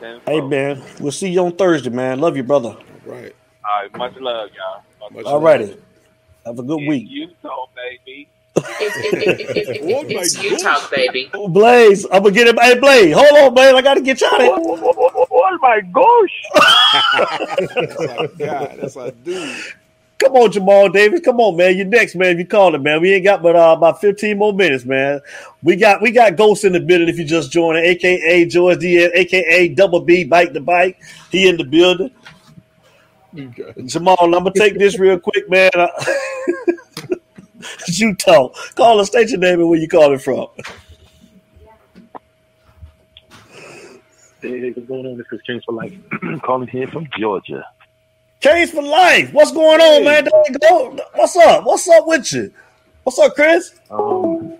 Ten 0.00 0.20
Hey, 0.26 0.40
four. 0.40 0.48
man. 0.48 0.82
We'll 0.98 1.12
see 1.12 1.30
you 1.30 1.44
on 1.44 1.52
Thursday, 1.52 1.90
man. 1.90 2.18
Love 2.20 2.36
you, 2.36 2.42
brother. 2.42 2.76
Right. 3.04 3.34
All 3.64 3.82
right, 3.82 3.96
much 3.96 4.16
love, 4.16 4.50
y'all. 4.56 4.82
Much 5.00 5.12
Much 5.12 5.26
All 5.26 5.40
righty. 5.40 5.76
Have 6.46 6.58
a 6.58 6.62
good 6.62 6.80
week. 6.86 7.06
Utah, 7.08 7.66
baby. 7.76 8.28
Oh 8.56 10.04
it's 10.08 10.42
you 10.42 10.56
talk, 10.58 10.90
baby. 10.90 11.30
Blaze, 11.48 12.06
I'm 12.12 12.22
gonna 12.22 12.34
get 12.34 12.48
him. 12.48 12.56
Hey, 12.60 12.78
Blaze, 12.78 13.14
hold 13.14 13.36
on, 13.38 13.54
Blaze. 13.54 13.74
I 13.74 13.82
gotta 13.82 14.00
get 14.00 14.20
you 14.20 14.26
out 14.28 14.40
of 14.40 14.46
here. 14.46 14.54
Oh 14.56 15.58
my 15.60 15.80
gosh! 15.80 16.42
God, 18.38 18.78
that's 18.80 18.96
our 18.96 19.10
dude. 19.10 19.56
Come 20.18 20.36
on, 20.36 20.52
Jamal 20.52 20.88
Davis. 20.88 21.20
Come 21.20 21.40
on, 21.40 21.56
man. 21.56 21.76
You're 21.76 21.86
next, 21.86 22.14
man. 22.14 22.38
You 22.38 22.46
call 22.46 22.74
it, 22.74 22.82
man. 22.82 23.00
We 23.00 23.12
ain't 23.12 23.24
got 23.24 23.42
but 23.42 23.56
uh, 23.56 23.74
about 23.76 24.00
15 24.00 24.38
more 24.38 24.52
minutes, 24.52 24.84
man. 24.84 25.20
We 25.62 25.76
got 25.76 26.00
we 26.00 26.12
got 26.12 26.36
Ghost 26.36 26.64
in 26.64 26.72
the 26.72 26.80
building 26.80 27.08
if 27.08 27.18
you 27.18 27.24
just 27.24 27.50
joined, 27.50 27.78
aka 27.78 28.46
George 28.46 28.78
Diaz, 28.78 29.10
aka 29.14 29.68
Double 29.68 30.00
B 30.00 30.24
Bike 30.24 30.52
the 30.52 30.60
Bike. 30.60 31.00
He 31.30 31.48
in 31.48 31.56
the 31.56 31.64
building. 31.64 32.10
Jamal, 33.86 34.16
I'm 34.20 34.30
gonna 34.30 34.52
take 34.52 34.78
this 34.78 34.98
real 34.98 35.18
quick, 35.18 35.50
man. 35.50 35.70
you 37.88 38.14
talk. 38.14 38.54
Call 38.74 39.00
us, 39.00 39.08
state 39.08 39.30
your 39.30 39.38
name 39.40 39.60
and 39.60 39.68
where 39.68 39.78
you 39.78 39.88
calling 39.88 40.18
from. 40.18 40.48
Hey, 44.40 44.70
what's 44.72 44.86
going 44.88 45.06
on? 45.06 45.16
This 45.16 45.26
is 45.32 45.40
Kings 45.46 45.62
for 45.64 45.72
Life. 45.72 45.94
Calling 46.42 46.68
here 46.68 46.86
from 46.88 47.08
Georgia. 47.18 47.64
Case 48.40 48.72
for 48.72 48.82
life. 48.82 49.32
What's 49.32 49.52
going 49.52 49.80
on, 49.80 50.04
man? 50.04 50.24
Go- 50.60 50.98
What's 51.14 51.34
up? 51.36 51.64
What's 51.64 51.88
up 51.88 52.06
with 52.06 52.30
you? 52.30 52.52
What's 53.04 53.18
up, 53.18 53.34
Chris? 53.34 53.74
Um, 53.90 54.58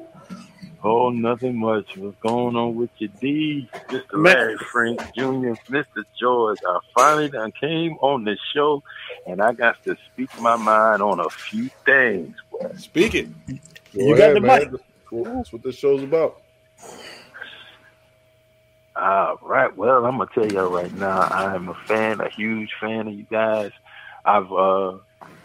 oh, 0.85 1.11
nothing 1.11 1.57
much. 1.57 1.97
What's 1.97 2.17
going 2.21 2.57
on 2.57 2.77
with 2.77 2.91
you, 2.99 3.09
D? 3.09 3.69
Mr. 3.89 4.05
Larry 4.13 4.57
Frank 4.59 5.01
Jr., 5.15 5.55
Mr. 5.71 6.05
George. 6.21 6.59
I 6.67 6.79
finally 6.95 7.29
done 7.31 7.53
came 7.53 7.95
on 8.01 8.25
the 8.25 8.37
show, 8.55 8.83
and 9.27 9.41
I 9.43 9.53
got 9.53 9.83
to 9.85 9.97
speak 10.13 10.31
my 10.41 10.57
mind 10.57 11.03
on 11.03 11.21
a 11.21 11.31
few 11.31 11.71
things. 11.85 12.37
Speak 12.77 13.15
it. 13.15 13.29
You 13.93 14.17
got 14.17 14.35
the 14.35 14.41
mic. 14.41 14.71
That's 15.11 15.53
what 15.53 15.63
this 15.63 15.77
show's 15.77 16.03
about. 16.03 16.43
All 18.97 19.39
right. 19.43 19.77
Well, 19.77 20.05
I'm 20.05 20.19
gonna 20.19 20.31
tell 20.35 20.47
you 20.47 20.61
right 20.61 20.93
now, 20.95 21.21
I 21.21 21.55
am 21.55 21.69
a 21.69 21.75
fan, 21.87 22.21
a 22.21 22.29
huge 22.29 22.71
fan 22.81 23.09
of 23.09 23.15
you 23.15 23.27
guys. 23.31 23.73
I've, 24.25 24.51
uh, 24.53 24.99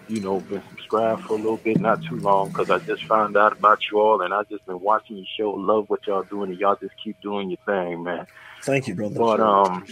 you 0.09 0.19
know, 0.19 0.39
been 0.39 0.63
subscribed 0.69 1.21
for 1.27 1.33
a 1.33 1.41
little 1.41 1.61
bit, 1.63 1.79
not 1.79 1.99
too 2.09 2.19
long, 2.19 2.47
because 2.47 2.67
I 2.69 2.79
just 2.91 3.03
found 3.07 3.37
out 3.37 3.53
about 3.53 3.77
you 3.91 3.99
all, 3.99 4.21
and 4.21 4.33
I 4.33 4.41
just 4.49 4.65
been 4.65 4.79
watching 4.81 5.17
your 5.17 5.25
show. 5.37 5.51
Love 5.51 5.85
what 5.87 5.99
y'all 6.07 6.23
doing, 6.23 6.49
and 6.49 6.59
y'all 6.59 6.77
just 6.81 6.95
keep 7.01 7.21
doing 7.21 7.49
your 7.49 7.59
thing, 7.65 8.03
man. 8.03 8.25
Thank 8.63 8.87
you, 8.87 8.95
brother. 8.95 9.15
But 9.15 9.39
um, 9.39 9.85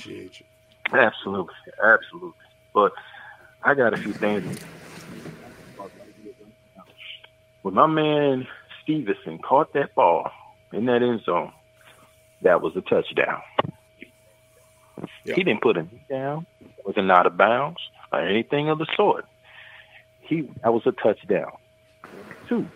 absolutely, 0.91 1.53
absolutely. 1.83 2.31
But 2.73 2.91
I 3.63 3.75
got 3.75 3.93
a 3.93 3.97
few 3.97 4.13
things. 4.13 4.57
When 7.61 7.75
my 7.75 7.87
man 7.87 8.47
Stevenson 8.81 9.37
caught 9.37 9.73
that 9.73 9.93
ball 9.93 10.31
in 10.73 10.85
that 10.85 11.03
end 11.03 11.21
zone, 11.25 11.51
that 12.41 12.61
was 12.61 12.73
a 12.75 12.81
touchdown. 12.81 13.41
He 15.23 15.43
didn't 15.43 15.61
put 15.61 15.77
him 15.77 15.91
down, 16.09 16.47
wasn't 16.83 17.11
out 17.11 17.27
of 17.27 17.37
bounds 17.37 17.79
or 18.11 18.21
anything 18.21 18.69
of 18.69 18.79
the 18.79 18.87
sort. 18.95 19.25
He 20.27 20.49
that 20.63 20.73
was 20.73 20.83
a 20.85 20.91
touchdown. 20.91 21.51
Two. 22.49 22.67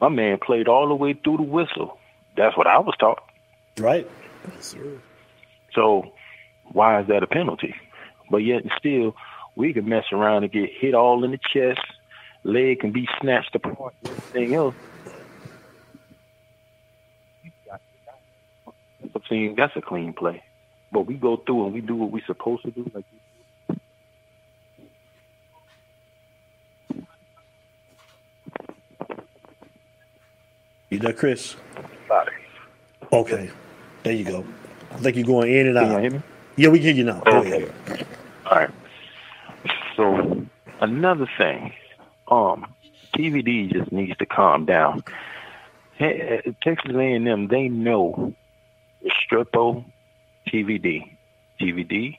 My 0.00 0.08
man 0.08 0.38
played 0.44 0.68
all 0.68 0.88
the 0.88 0.94
way 0.94 1.14
through 1.14 1.38
the 1.38 1.42
whistle. 1.42 1.98
That's 2.36 2.56
what 2.56 2.66
I 2.66 2.78
was 2.78 2.94
taught. 2.98 3.22
Right. 3.78 4.08
Yes, 4.54 4.76
So 5.74 6.12
why 6.72 7.00
is 7.00 7.08
that 7.08 7.22
a 7.22 7.26
penalty? 7.26 7.74
But 8.30 8.38
yet 8.38 8.62
and 8.62 8.72
still, 8.78 9.14
we 9.54 9.72
can 9.72 9.88
mess 9.88 10.04
around 10.12 10.44
and 10.44 10.52
get 10.52 10.70
hit 10.70 10.94
all 10.94 11.24
in 11.24 11.30
the 11.30 11.38
chest, 11.38 11.80
leg 12.44 12.80
can 12.80 12.92
be 12.92 13.08
snatched 13.20 13.54
apart, 13.54 13.94
everything 14.04 14.54
else. 14.54 14.74
I'm 19.14 19.22
saying 19.28 19.54
that's 19.56 19.74
a 19.76 19.80
clean 19.80 20.12
play. 20.12 20.42
But 20.92 21.06
we 21.06 21.14
go 21.14 21.36
through 21.36 21.66
and 21.66 21.74
we 21.74 21.80
do 21.80 21.96
what 21.96 22.10
we're 22.10 22.24
supposed 22.26 22.64
to 22.64 22.70
do. 22.70 22.90
Like 22.94 23.04
You 30.90 30.98
there, 30.98 31.12
Chris? 31.12 31.56
Got 32.08 32.28
it. 32.28 32.34
Okay. 33.12 33.50
There 34.02 34.12
you 34.12 34.24
go. 34.24 34.44
I 34.92 34.96
think 34.98 35.16
you're 35.16 35.26
going 35.26 35.52
in 35.52 35.66
and 35.68 35.76
Can 35.76 35.84
out. 35.84 35.92
you 35.96 35.98
hear 35.98 36.10
me? 36.10 36.22
Yeah, 36.56 36.68
we 36.68 36.78
can 36.78 36.86
hear 36.86 36.94
you 36.94 37.04
now. 37.04 37.20
Go 37.24 37.38
Okay. 37.38 37.62
ahead. 37.64 38.06
All 38.46 38.56
right. 38.58 38.70
So 39.96 40.46
another 40.80 41.28
thing, 41.36 41.72
um, 42.28 42.72
TVD 43.16 43.72
just 43.72 43.90
needs 43.92 44.16
to 44.18 44.26
calm 44.26 44.64
down. 44.64 45.02
Hey, 45.96 46.42
uh, 46.46 46.52
Texas 46.62 46.92
A&M, 46.94 47.48
they 47.48 47.68
know 47.68 48.34
Restrepo, 49.04 49.84
TVD, 50.48 51.16
TVD, 51.60 52.18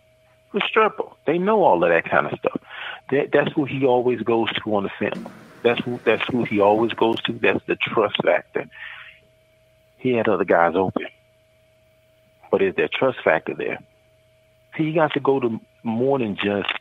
Restrepo. 0.54 1.14
They 1.26 1.38
know 1.38 1.64
all 1.64 1.84
of 1.84 1.90
that 1.90 2.10
kind 2.10 2.26
of 2.26 2.38
stuff. 2.40 2.60
That, 3.12 3.30
that's 3.32 3.52
who 3.54 3.66
he 3.66 3.86
always 3.86 4.22
goes 4.22 4.50
to 4.64 4.76
on 4.76 4.84
the 4.84 4.90
film. 5.00 5.32
That's 5.68 5.84
who 5.84 6.00
that's 6.06 6.26
who 6.32 6.46
he 6.46 6.62
always 6.62 6.94
goes 6.94 7.22
to. 7.24 7.34
That's 7.34 7.60
the 7.68 7.76
trust 7.76 8.16
factor. 8.24 8.70
He 9.98 10.12
had 10.14 10.30
other 10.30 10.46
guys 10.46 10.76
open, 10.76 11.08
but 12.50 12.62
is 12.62 12.74
there 12.76 12.88
trust 12.88 13.18
factor 13.22 13.54
there? 13.54 13.80
He 14.76 14.94
got 14.94 15.12
to 15.14 15.20
go 15.20 15.42
to 15.42 15.60
more 15.84 16.20
than 16.20 16.38
just 16.38 16.72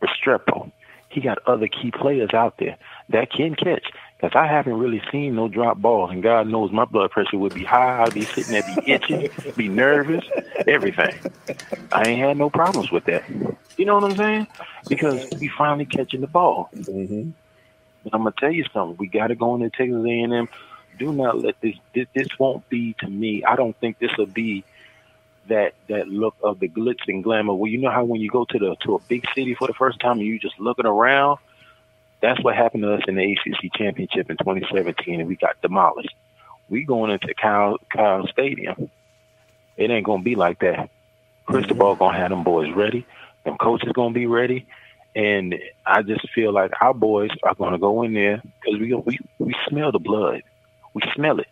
Restrepo. 0.00 0.72
He 1.10 1.20
got 1.20 1.46
other 1.46 1.68
key 1.68 1.90
players 1.90 2.30
out 2.32 2.54
there 2.58 2.78
that 3.10 3.30
can 3.30 3.54
catch. 3.54 3.84
Because 4.16 4.34
I 4.34 4.46
haven't 4.46 4.78
really 4.78 5.02
seen 5.12 5.34
no 5.34 5.48
drop 5.48 5.76
balls, 5.76 6.10
and 6.10 6.22
God 6.22 6.46
knows 6.46 6.72
my 6.72 6.86
blood 6.86 7.10
pressure 7.10 7.36
would 7.36 7.52
be 7.52 7.64
high. 7.64 8.04
I'd 8.04 8.14
be 8.14 8.24
sitting 8.24 8.52
there, 8.52 8.62
be 8.62 8.76
itching, 8.92 9.28
be 9.56 9.68
nervous, 9.68 10.24
everything. 10.66 11.14
I 11.92 12.08
ain't 12.08 12.20
had 12.20 12.38
no 12.38 12.48
problems 12.48 12.90
with 12.90 13.04
that. 13.04 13.28
You 13.76 13.84
know 13.84 13.96
what 13.96 14.04
I'm 14.04 14.16
saying? 14.16 14.46
Because 14.88 15.26
we 15.38 15.48
finally 15.48 15.84
catching 15.84 16.22
the 16.22 16.26
ball. 16.28 16.70
Mm-hmm. 16.74 17.32
I'm 18.12 18.20
gonna 18.20 18.34
tell 18.38 18.52
you 18.52 18.64
something. 18.72 18.96
We 18.98 19.06
got 19.06 19.28
to 19.28 19.34
go 19.34 19.54
into 19.54 19.70
Texas 19.70 20.04
A&M. 20.04 20.48
Do 20.98 21.12
not 21.12 21.38
let 21.38 21.60
this, 21.60 21.76
this. 21.94 22.06
This 22.14 22.28
won't 22.38 22.68
be 22.68 22.94
to 23.00 23.08
me. 23.08 23.44
I 23.44 23.56
don't 23.56 23.76
think 23.80 23.98
this 23.98 24.16
will 24.16 24.26
be 24.26 24.64
that 25.48 25.74
that 25.88 26.08
look 26.08 26.34
of 26.42 26.60
the 26.60 26.68
glitz 26.68 27.08
and 27.08 27.22
glamour. 27.22 27.54
Well, 27.54 27.70
you 27.70 27.78
know 27.78 27.90
how 27.90 28.04
when 28.04 28.20
you 28.20 28.30
go 28.30 28.44
to 28.44 28.58
the 28.58 28.76
to 28.84 28.94
a 28.96 29.00
big 29.00 29.24
city 29.34 29.54
for 29.54 29.66
the 29.66 29.74
first 29.74 30.00
time 30.00 30.18
and 30.18 30.26
you 30.26 30.38
just 30.38 30.58
looking 30.58 30.86
around. 30.86 31.38
That's 32.20 32.42
what 32.42 32.56
happened 32.56 32.84
to 32.84 32.94
us 32.94 33.02
in 33.06 33.16
the 33.16 33.32
ACC 33.32 33.74
championship 33.74 34.30
in 34.30 34.38
2017, 34.38 35.20
and 35.20 35.28
we 35.28 35.36
got 35.36 35.60
demolished. 35.60 36.14
We 36.70 36.84
going 36.84 37.10
into 37.10 37.34
Kyle 37.34 37.76
Kyle 37.90 38.26
Stadium. 38.28 38.90
It 39.76 39.90
ain't 39.90 40.06
gonna 40.06 40.22
be 40.22 40.34
like 40.34 40.60
that. 40.60 40.90
Cristobal 41.46 41.92
mm-hmm. 41.92 41.98
gonna 41.98 42.18
have 42.18 42.30
them 42.30 42.44
boys 42.44 42.72
ready. 42.74 43.06
Them 43.44 43.58
coaches 43.58 43.92
gonna 43.92 44.14
be 44.14 44.26
ready. 44.26 44.66
And 45.14 45.54
I 45.86 46.02
just 46.02 46.28
feel 46.30 46.52
like 46.52 46.72
our 46.80 46.94
boys 46.94 47.30
are 47.44 47.54
going 47.54 47.72
to 47.72 47.78
go 47.78 48.02
in 48.02 48.14
there 48.14 48.42
because 48.42 48.80
we 48.80 48.92
we 48.94 49.18
we 49.38 49.54
smell 49.68 49.92
the 49.92 49.98
blood. 49.98 50.42
We 50.92 51.02
smell 51.14 51.38
it. 51.40 51.46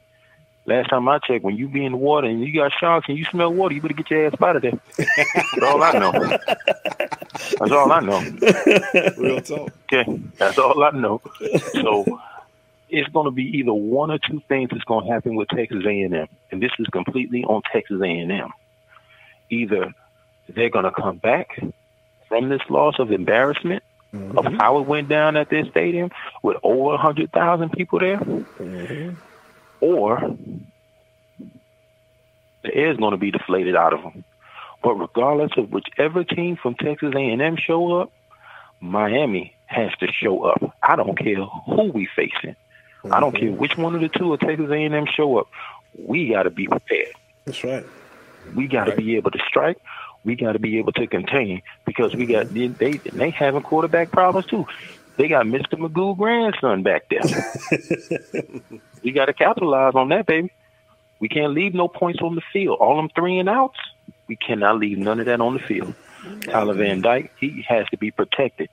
Last 0.64 0.90
time 0.90 1.08
I 1.08 1.18
checked, 1.18 1.44
when 1.44 1.56
you 1.56 1.68
be 1.68 1.84
in 1.84 1.92
the 1.92 1.98
water 1.98 2.28
and 2.28 2.40
you 2.40 2.54
got 2.54 2.72
sharks 2.78 3.08
and 3.08 3.18
you 3.18 3.24
smell 3.24 3.52
water, 3.52 3.74
you 3.74 3.82
better 3.82 3.94
get 3.94 4.10
your 4.10 4.26
ass 4.26 4.34
out 4.40 4.56
of 4.56 4.62
there. 4.62 4.78
That's 4.96 5.62
all 5.62 5.82
I 5.82 5.92
know. 5.92 6.12
That's 7.58 7.72
all 7.72 7.90
I 7.92 8.00
know. 8.00 8.20
Real 9.18 9.40
talk. 9.40 9.72
Okay, 9.92 10.20
that's 10.38 10.58
all 10.58 10.82
I 10.84 10.90
know. 10.90 11.20
So 11.72 12.20
it's 12.88 13.08
going 13.08 13.24
to 13.24 13.32
be 13.32 13.58
either 13.58 13.72
one 13.72 14.12
or 14.12 14.18
two 14.18 14.40
things 14.48 14.70
that's 14.70 14.84
going 14.84 15.06
to 15.06 15.12
happen 15.12 15.34
with 15.34 15.48
Texas 15.48 15.84
A&M, 15.84 16.28
and 16.52 16.62
this 16.62 16.70
is 16.78 16.86
completely 16.88 17.42
on 17.44 17.62
Texas 17.72 18.00
A&M. 18.00 18.50
Either 19.50 19.92
they're 20.48 20.70
going 20.70 20.84
to 20.84 20.92
come 20.92 21.16
back 21.16 21.58
from 22.32 22.48
this 22.48 22.62
loss 22.70 22.98
of 22.98 23.12
embarrassment 23.12 23.82
mm-hmm. 24.10 24.38
of 24.38 24.46
how 24.54 24.78
it 24.78 24.86
went 24.86 25.06
down 25.06 25.36
at 25.36 25.50
this 25.50 25.68
stadium 25.68 26.10
with 26.42 26.56
over 26.62 26.92
100,000 26.92 27.72
people 27.72 27.98
there, 27.98 28.16
mm-hmm. 28.16 29.10
or 29.82 30.34
the 32.62 32.74
air 32.74 32.90
is 32.90 32.96
going 32.96 33.10
to 33.10 33.18
be 33.18 33.30
deflated 33.30 33.76
out 33.76 33.92
of 33.92 34.00
them. 34.00 34.24
But 34.82 34.94
regardless 34.94 35.52
of 35.58 35.72
whichever 35.72 36.24
team 36.24 36.56
from 36.56 36.74
Texas 36.74 37.12
A&M 37.14 37.56
show 37.56 38.00
up, 38.00 38.10
Miami 38.80 39.54
has 39.66 39.90
to 40.00 40.10
show 40.10 40.44
up. 40.44 40.74
I 40.82 40.96
don't 40.96 41.18
care 41.18 41.44
who 41.66 41.92
we 41.92 42.08
facing. 42.16 42.56
I 43.10 43.20
don't 43.20 43.32
care 43.32 43.50
mm-hmm. 43.50 43.58
which 43.58 43.76
one 43.76 43.94
of 43.94 44.00
the 44.00 44.08
two 44.08 44.32
of 44.32 44.40
Texas 44.40 44.70
A&M 44.70 45.04
show 45.14 45.36
up. 45.36 45.48
We 45.98 46.30
got 46.30 46.44
to 46.44 46.50
be 46.50 46.66
prepared. 46.66 47.12
That's 47.44 47.62
right. 47.62 47.84
We 48.54 48.68
got 48.68 48.84
to 48.84 48.96
be 48.96 49.16
able 49.16 49.32
to 49.32 49.38
strike. 49.46 49.78
We 50.24 50.36
got 50.36 50.52
to 50.52 50.58
be 50.58 50.78
able 50.78 50.92
to 50.92 51.06
contain 51.06 51.62
because 51.84 52.14
we 52.14 52.26
got 52.26 52.52
they 52.52 52.68
they, 52.68 52.92
they 52.92 53.30
having 53.30 53.62
quarterback 53.62 54.10
problems 54.10 54.46
too. 54.46 54.66
They 55.16 55.28
got 55.28 55.46
Mr. 55.46 55.74
Magoo 55.74 56.16
grandson 56.16 56.82
back 56.82 57.08
there. 57.10 57.20
we 59.02 59.12
got 59.12 59.26
to 59.26 59.34
capitalize 59.34 59.94
on 59.94 60.08
that, 60.08 60.26
baby. 60.26 60.50
We 61.20 61.28
can't 61.28 61.52
leave 61.52 61.74
no 61.74 61.86
points 61.86 62.20
on 62.22 62.34
the 62.34 62.42
field. 62.52 62.78
All 62.80 62.96
them 62.96 63.10
three 63.14 63.38
and 63.38 63.48
outs, 63.48 63.78
we 64.26 64.36
cannot 64.36 64.78
leave 64.78 64.98
none 64.98 65.20
of 65.20 65.26
that 65.26 65.40
on 65.40 65.54
the 65.54 65.60
field. 65.60 65.94
Tyler 66.42 66.74
Van 66.74 67.00
Dyke, 67.00 67.32
he 67.38 67.64
has 67.68 67.86
to 67.90 67.96
be 67.96 68.10
protected. 68.10 68.70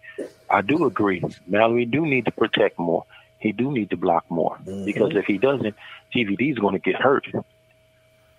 I 0.50 0.62
do 0.62 0.86
agree. 0.86 1.24
Mallory 1.48 1.86
do 1.86 2.06
need 2.06 2.26
to 2.26 2.32
protect 2.32 2.80
more. 2.80 3.06
He 3.40 3.52
do 3.52 3.72
need 3.72 3.90
to 3.92 3.98
block 3.98 4.26
more 4.30 4.58
mm-hmm. 4.58 4.86
because 4.86 5.16
if 5.16 5.26
he 5.26 5.38
doesn't, 5.38 5.76
TVD 6.14 6.52
is 6.52 6.58
going 6.60 6.74
to 6.74 6.80
get 6.80 6.96
hurt. 6.96 7.28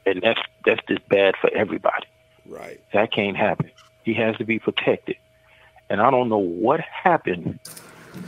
and 0.07 0.23
that's 0.23 0.41
that's 0.65 0.81
just 0.89 1.09
bad 1.09 1.35
for 1.41 1.51
everybody. 1.55 2.07
Right. 2.51 2.81
That 2.93 3.13
can't 3.13 3.37
happen. 3.37 3.71
He 4.05 4.13
has 4.15 4.37
to 4.39 4.45
be 4.45 4.59
protected. 4.59 5.17
And 5.89 6.01
I 6.01 6.11
don't 6.11 6.29
know 6.29 6.39
what 6.39 6.81
happened 6.81 7.61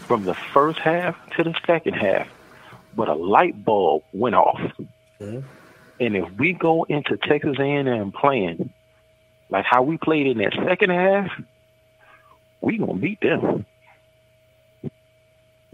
from 0.07 0.25
the 0.25 0.35
first 0.35 0.79
half 0.79 1.17
to 1.37 1.45
the 1.45 1.55
second 1.67 1.95
half, 1.95 2.29
but 2.95 3.09
a 3.09 3.15
light 3.15 3.65
bulb 3.65 4.05
went 4.13 4.37
off. 4.37 4.61
Mm-hmm. 5.21 5.41
And 6.01 6.17
if 6.17 6.31
we 6.39 6.53
go 6.53 6.85
into 6.85 7.17
Texas 7.17 7.57
A&M 7.59 8.13
playing 8.13 8.73
like 9.51 9.65
how 9.65 9.83
we 9.83 9.99
played 9.99 10.27
in 10.27 10.39
that 10.39 10.55
second 10.55 10.91
half, 10.91 11.31
we 12.61 12.79
gonna 12.79 12.95
beat 12.95 13.21
them. 13.21 13.67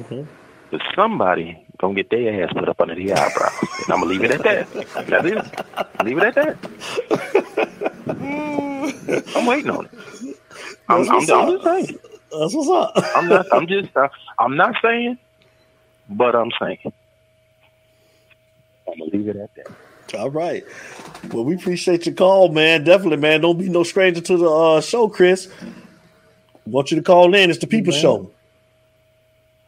Mm-hmm. 0.00 0.22
But 0.70 0.82
somebody 0.96 1.64
gonna 1.78 1.94
get 1.94 2.10
their 2.10 2.44
ass 2.44 2.52
put 2.52 2.68
up 2.68 2.80
under 2.80 2.94
the 2.94 3.12
eyebrows. 3.12 3.52
And 3.84 3.92
I'm 3.92 4.00
gonna 4.00 4.06
leave 4.06 4.24
it 4.24 4.32
at 4.32 4.42
that. 4.42 4.72
That's 5.06 5.26
it. 5.26 6.04
Leave 6.04 6.18
it 6.18 6.24
at 6.24 6.34
that. 6.34 7.37
I'm 8.20 9.46
waiting 9.46 9.70
on 9.70 9.86
it. 9.86 9.92
I'm, 10.88 11.08
I'm, 11.10 11.30
I'm 11.30 11.46
just 11.46 11.64
saying. 11.64 11.98
That's 12.32 12.54
what's 12.54 12.70
up. 12.70 12.96
I'm 13.14 13.28
not. 13.28 13.46
I'm 13.52 13.66
just. 13.68 13.88
Uh, 13.96 14.08
I'm 14.38 14.56
not 14.56 14.74
saying, 14.82 15.18
but 16.08 16.34
I'm 16.36 16.50
saying. 16.60 16.78
I'm 18.88 18.98
gonna 18.98 19.10
leave 19.12 19.28
it 19.28 19.36
at 19.36 19.50
that. 19.56 19.66
All 20.18 20.30
right. 20.30 20.64
Well, 21.32 21.44
we 21.44 21.54
appreciate 21.56 22.06
your 22.06 22.14
call, 22.14 22.50
man. 22.50 22.84
Definitely, 22.84 23.18
man. 23.18 23.42
Don't 23.42 23.58
be 23.58 23.68
no 23.68 23.82
stranger 23.82 24.20
to 24.22 24.36
the 24.36 24.50
uh, 24.50 24.80
show, 24.80 25.08
Chris. 25.08 25.48
Want 26.66 26.90
you 26.90 26.96
to 26.98 27.02
call 27.02 27.34
in. 27.34 27.50
It's 27.50 27.58
the 27.60 27.66
People 27.66 27.92
Man. 27.92 28.00
Show. 28.00 28.32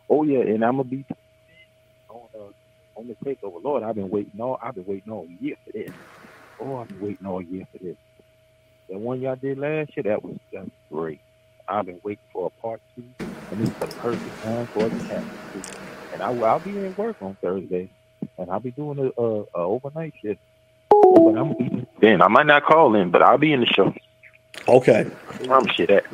Oh 0.08 0.24
yeah, 0.24 0.40
and 0.40 0.64
I'm 0.64 0.72
gonna 0.78 0.84
be 0.84 1.06
on 2.08 2.28
uh, 2.34 2.50
on 3.00 3.08
the 3.08 3.16
takeover. 3.26 3.62
Lord, 3.62 3.82
I've 3.82 3.96
been 3.96 4.10
waiting 4.10 4.40
all. 4.40 4.58
I've 4.62 4.74
been 4.74 4.86
waiting 4.86 5.12
all 5.12 5.26
year 5.28 5.56
for 5.64 5.72
this. 5.72 5.92
Oh, 6.60 6.78
I've 6.78 6.88
been 6.88 7.00
waiting 7.00 7.26
all 7.26 7.42
year 7.42 7.64
for 7.72 7.78
this. 7.82 7.96
That 8.90 8.98
one 8.98 9.20
y'all 9.20 9.36
did 9.36 9.58
last 9.58 9.96
year, 9.96 10.04
that 10.04 10.24
was 10.24 10.36
that 10.52 10.62
was 10.64 10.70
great. 10.92 11.20
I've 11.68 11.86
been 11.86 12.00
waiting 12.04 12.18
for 12.32 12.46
a 12.48 12.60
part 12.60 12.82
two, 12.96 13.04
and 13.50 13.62
it's 13.62 13.78
the 13.80 13.88
perfect 14.02 14.42
time 14.42 14.68
for 14.74 14.88
it 14.88 14.94
to 14.98 15.14
happen. 15.14 15.64
And 16.12 16.22
I, 16.22 16.26
I'll 16.32 16.58
be 16.58 16.76
at 16.84 16.98
work 16.98 17.16
on 17.20 17.36
Thursday, 17.42 17.90
and 18.38 18.50
I'll 18.50 18.60
be 18.60 18.72
doing 18.72 18.98
a, 18.98 19.22
a, 19.22 19.40
a 19.42 19.46
overnight 19.54 20.14
shift. 20.22 20.40
But 20.90 21.36
I'm 21.38 21.54
be 21.54 21.86
then. 22.00 22.20
I 22.20 22.28
might 22.28 22.46
not 22.46 22.64
call 22.64 22.96
in, 22.96 23.10
but 23.10 23.22
I'll 23.22 23.38
be 23.38 23.52
in 23.52 23.60
the 23.60 23.66
show. 23.66 23.94
Okay. 24.68 25.10
I'm 25.50 25.66
shit 25.68 25.90
at. 25.90 26.04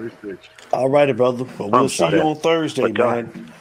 All 0.72 0.90
righty, 0.90 1.12
brother. 1.12 1.44
Well, 1.58 1.70
we'll 1.70 1.82
I'm 1.82 1.88
see 1.88 1.96
sorry. 1.96 2.16
you 2.16 2.22
on 2.22 2.36
Thursday, 2.36 2.82
But 2.82 2.98
man. 2.98 3.52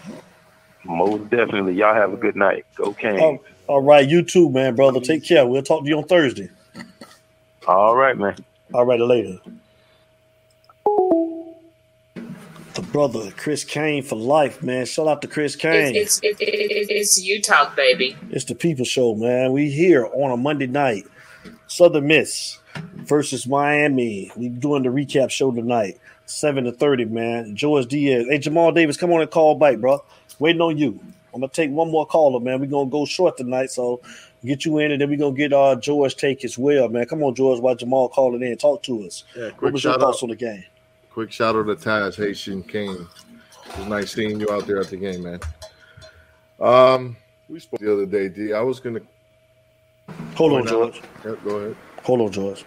Most 0.83 1.29
definitely. 1.29 1.73
Y'all 1.73 1.95
have 1.95 2.13
a 2.13 2.17
good 2.17 2.35
night. 2.35 2.65
Go 2.77 2.93
Kings. 2.93 3.19
Oh, 3.21 3.39
all 3.67 3.81
right. 3.81 4.07
You 4.07 4.23
too, 4.23 4.49
man, 4.49 4.75
brother. 4.75 4.99
Take 4.99 5.25
care. 5.25 5.45
We'll 5.47 5.63
talk 5.63 5.83
to 5.83 5.89
you 5.89 5.97
on 5.97 6.03
Thursday. 6.07 6.49
All 7.67 7.95
right, 7.95 8.17
man. 8.17 8.35
All 8.75 8.85
right, 8.85 8.99
later. 8.99 9.39
The 12.73 12.81
brother, 12.91 13.31
Chris 13.37 13.63
Kane 13.63 14.03
for 14.03 14.17
life, 14.17 14.61
man. 14.61 14.85
Shout 14.85 15.07
out 15.07 15.21
to 15.21 15.29
Chris 15.29 15.55
Kane. 15.55 15.95
It's, 15.95 16.19
it's, 16.21 16.41
it, 16.41 16.49
it, 16.49 16.89
it's 16.89 17.23
you 17.23 17.41
talk, 17.41 17.77
baby. 17.77 18.17
It's 18.31 18.43
the 18.43 18.53
People 18.53 18.83
Show, 18.83 19.15
man. 19.15 19.53
We 19.53 19.69
here 19.69 20.07
on 20.07 20.31
a 20.31 20.35
Monday 20.35 20.67
night. 20.67 21.05
Southern 21.67 22.07
Miss 22.07 22.59
versus 22.95 23.47
Miami. 23.47 24.29
We 24.35 24.49
doing 24.49 24.83
the 24.83 24.89
recap 24.89 25.31
show 25.31 25.53
tonight. 25.53 25.97
Seven 26.25 26.65
to 26.65 26.73
thirty, 26.73 27.05
man. 27.05 27.55
George 27.55 27.85
Diaz. 27.85 28.25
Hey, 28.29 28.39
Jamal 28.39 28.73
Davis, 28.73 28.97
come 28.97 29.13
on 29.13 29.21
and 29.21 29.31
call 29.31 29.55
back, 29.55 29.77
bro. 29.77 30.03
Waiting 30.39 30.59
on 30.59 30.77
you. 30.77 30.99
I'm 31.33 31.39
gonna 31.39 31.51
take 31.51 31.71
one 31.71 31.91
more 31.91 32.05
caller, 32.05 32.41
man. 32.41 32.59
We're 32.59 32.65
gonna 32.65 32.89
go 32.89 33.05
short 33.05 33.37
tonight, 33.37 33.71
so 33.71 34.01
get 34.45 34.65
you 34.65 34.79
in, 34.79 34.91
and 34.91 35.01
then 35.01 35.09
we're 35.09 35.17
gonna 35.17 35.35
get 35.35 35.53
uh 35.53 35.75
George 35.75 36.15
take 36.15 36.43
as 36.45 36.57
well, 36.57 36.89
man. 36.89 37.05
Come 37.05 37.23
on, 37.23 37.35
George, 37.35 37.59
while 37.59 37.75
Jamal 37.75 38.09
calling 38.09 38.41
in, 38.41 38.57
talk 38.57 38.83
to 38.83 39.05
us. 39.05 39.23
Yeah, 39.35 39.45
what 39.45 39.57
quick 39.57 39.73
was 39.73 39.83
your 39.83 39.93
shout 39.93 40.01
thoughts 40.01 40.19
out. 40.19 40.23
on 40.23 40.29
the 40.29 40.35
game? 40.35 40.63
Quick 41.11 41.31
shout 41.31 41.55
out 41.55 41.65
to 41.65 41.75
Taz 41.75 42.15
Haitian 42.15 42.63
King. 42.63 43.07
It 43.69 43.77
was 43.77 43.87
nice 43.87 44.11
seeing 44.13 44.39
you 44.39 44.49
out 44.51 44.67
there 44.67 44.79
at 44.79 44.87
the 44.87 44.97
game, 44.97 45.23
man. 45.23 45.39
Um, 46.59 47.17
we 47.49 47.59
spoke 47.59 47.79
the 47.79 47.91
other 47.91 48.05
day, 48.05 48.29
D. 48.29 48.53
I 48.53 48.61
was 48.61 48.79
gonna 48.79 49.01
Hold 50.35 50.53
on, 50.53 50.67
George. 50.67 51.01
Yep, 51.23 51.43
go 51.43 51.55
ahead. 51.57 51.75
Hold 52.03 52.21
on, 52.21 52.31
George. 52.31 52.65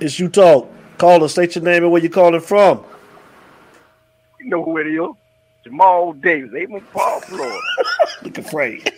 It's 0.00 0.18
you 0.18 0.28
talk. 0.28 0.72
Call 0.98 1.24
us. 1.24 1.32
State 1.32 1.54
your 1.56 1.64
name 1.64 1.82
and 1.82 1.92
where 1.92 2.02
you 2.02 2.10
calling 2.10 2.40
from. 2.40 2.84
You 4.38 4.46
know 4.46 4.64
who 4.64 4.78
it 4.78 4.86
is. 4.86 5.16
Jamal 5.64 6.14
Davis, 6.14 6.54
Avon 6.54 6.80
Park, 6.92 7.24
Florida. 7.24 7.58
Look 8.22 8.38
afraid. 8.38 8.90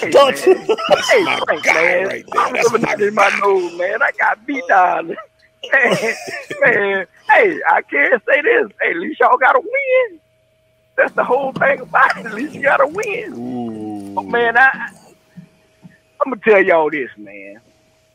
Hey, 0.00 0.12
Talk 0.12 0.34
man. 0.34 0.36
to- 0.36 0.78
hey, 1.10 1.26
my 1.26 1.40
Frank, 1.46 1.64
guy 1.64 1.74
man. 1.74 2.08
right 2.08 2.26
there. 2.32 2.46
I'm 2.46 2.52
That's 2.52 2.72
living 2.72 2.82
my 2.82 2.88
out 2.88 3.02
in 3.02 3.14
my 3.14 3.30
nose, 3.30 3.72
man. 3.74 4.02
I 4.02 4.10
got 4.18 4.46
beat 4.46 4.66
down. 4.68 5.08
man, 5.72 6.16
man, 6.60 7.06
hey, 7.30 7.60
I 7.68 7.82
can't 7.82 8.22
say 8.28 8.42
this. 8.42 8.68
Hey, 8.80 8.90
at 8.90 8.96
least 8.96 9.20
y'all 9.20 9.38
got 9.38 9.52
to 9.54 9.60
win. 9.60 10.20
That's 10.96 11.14
the 11.14 11.24
whole 11.24 11.52
thing 11.52 11.80
about 11.80 12.16
it. 12.18 12.26
At 12.26 12.34
least 12.34 12.54
you 12.54 12.62
got 12.62 12.78
to 12.78 12.88
win. 12.88 13.36
Oh, 14.16 14.22
but, 14.30 14.30
man, 14.30 14.56
I, 14.56 14.70
I'm 16.24 16.32
going 16.32 16.40
to 16.40 16.50
tell 16.50 16.64
y'all 16.64 16.90
this, 16.90 17.10
man. 17.18 17.56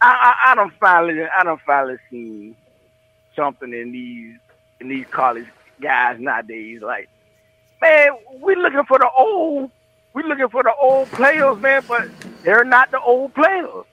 I, 0.02 0.34
I, 0.48 0.52
I 0.52 0.56
don't 0.56 0.74
finally, 0.80 1.24
I 1.24 1.44
don't 1.44 1.62
finally 1.66 1.98
seen 2.12 2.56
something 3.36 3.74
in 3.74 3.92
these, 3.92 4.40
in 4.82 4.90
these 4.90 5.06
college 5.12 5.48
guys 5.82 6.18
nowadays. 6.20 6.82
Like, 6.82 7.10
man, 7.82 8.10
we 8.42 8.56
looking 8.56 8.84
for 8.88 9.00
the 9.00 9.10
old, 9.18 9.72
we 10.16 10.24
looking 10.24 10.48
for 10.48 10.64
the 10.64 10.74
old 10.82 11.12
players, 11.12 11.60
man, 11.60 11.84
but 11.88 12.08
they're 12.44 12.64
not 12.64 12.90
the 12.90 13.02
old 13.02 13.34
players. 13.34 13.84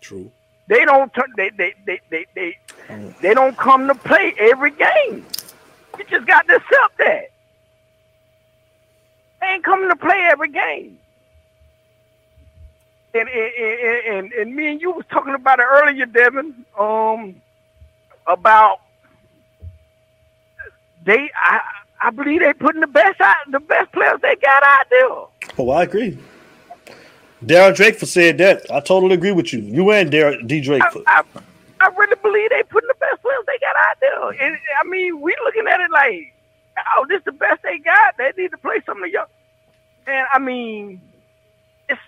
True. 0.00 0.30
They 0.66 0.84
don't 0.84 1.14
turn, 1.14 1.32
they, 1.36 1.50
they, 1.56 1.74
they, 1.86 2.00
they, 2.10 2.26
they, 2.34 2.58
they 3.22 3.34
don't 3.34 3.56
come 3.56 3.86
to 3.86 3.94
play 3.94 4.34
every 4.36 4.72
game. 4.72 5.24
You 5.96 6.04
just 6.10 6.26
got 6.26 6.46
to 6.48 6.56
accept 6.56 6.98
that. 6.98 7.30
They 9.40 9.46
ain't 9.46 9.64
coming 9.64 9.88
to 9.88 9.96
play 9.96 10.28
every 10.28 10.50
game. 10.50 10.98
And, 13.14 13.28
and, 13.28 13.52
and, 13.54 14.06
and, 14.06 14.32
and 14.32 14.56
me 14.56 14.72
and 14.72 14.80
you 14.80 14.90
was 14.90 15.04
talking 15.08 15.34
about 15.34 15.60
it 15.60 15.66
earlier, 15.70 16.04
Devin, 16.04 16.64
um, 16.78 17.40
about 18.26 18.80
they, 21.04 21.30
I, 21.34 21.60
I 22.02 22.10
believe 22.10 22.40
they 22.40 22.52
putting 22.52 22.80
the 22.80 22.86
best 22.88 23.20
out, 23.20 23.36
the 23.50 23.60
best 23.60 23.92
players 23.92 24.20
they 24.20 24.36
got 24.36 24.62
out 24.64 24.86
there. 24.90 25.27
Oh, 25.56 25.70
I 25.70 25.84
agree. 25.84 26.18
Darren 27.44 27.74
Drakeford 27.74 28.06
said 28.08 28.38
that. 28.38 28.70
I 28.70 28.80
totally 28.80 29.14
agree 29.14 29.32
with 29.32 29.52
you. 29.52 29.60
You 29.60 29.90
and 29.92 30.10
Darren 30.10 30.46
D. 30.46 30.60
Drakeford. 30.60 31.04
I, 31.06 31.22
I 31.80 31.88
really 31.96 32.16
believe 32.22 32.50
they 32.50 32.62
putting 32.64 32.88
the 32.88 32.94
best 32.98 33.22
players 33.22 33.44
they 33.46 33.58
got 33.60 33.76
out 33.88 33.96
there. 34.00 34.46
And 34.46 34.58
I 34.80 34.88
mean, 34.88 35.20
we 35.20 35.34
looking 35.44 35.66
at 35.68 35.80
it 35.80 35.90
like, 35.90 36.34
oh, 36.96 37.06
this 37.08 37.22
the 37.24 37.32
best 37.32 37.62
they 37.62 37.78
got. 37.78 38.16
They 38.18 38.32
need 38.36 38.50
to 38.50 38.58
play 38.58 38.80
some 38.84 38.98
of 38.98 39.04
the 39.04 39.10
young. 39.10 39.26
And 40.06 40.26
I 40.32 40.38
mean, 40.38 41.00
it's. 41.88 42.00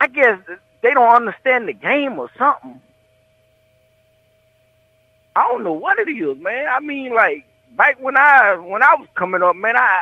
I 0.00 0.08
guess 0.08 0.38
they 0.82 0.92
don't 0.92 1.14
understand 1.14 1.68
the 1.68 1.72
game 1.72 2.18
or 2.18 2.28
something. 2.36 2.80
I 5.36 5.42
don't 5.48 5.64
know 5.64 5.72
what 5.72 5.98
it 5.98 6.08
is, 6.10 6.38
man. 6.38 6.66
I 6.68 6.80
mean, 6.80 7.14
like 7.14 7.44
back 7.76 8.00
when 8.00 8.16
I 8.16 8.56
when 8.56 8.82
I 8.82 8.94
was 8.94 9.06
coming 9.14 9.42
up, 9.42 9.54
man, 9.54 9.76
I 9.76 10.00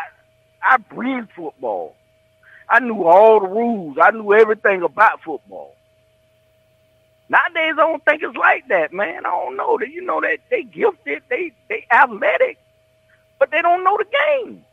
I 0.62 0.76
breathed 0.78 1.28
football. 1.36 1.96
I 2.68 2.80
knew 2.80 3.04
all 3.04 3.40
the 3.40 3.48
rules. 3.48 3.96
I 4.00 4.10
knew 4.10 4.32
everything 4.34 4.82
about 4.82 5.22
football. 5.22 5.76
Nowadays, 7.28 7.74
I 7.74 7.76
don't 7.76 8.04
think 8.04 8.22
it's 8.22 8.36
like 8.36 8.68
that, 8.68 8.92
man. 8.92 9.26
I 9.26 9.30
don't 9.30 9.56
know 9.56 9.78
that. 9.78 9.88
You 9.90 10.02
know 10.04 10.20
that 10.20 10.38
they 10.50 10.62
gifted, 10.64 11.22
they 11.30 11.52
they 11.68 11.86
athletic, 11.90 12.58
but 13.38 13.50
they 13.50 13.62
don't 13.62 13.84
know 13.84 13.96
the 13.98 14.04
game. 14.04 14.64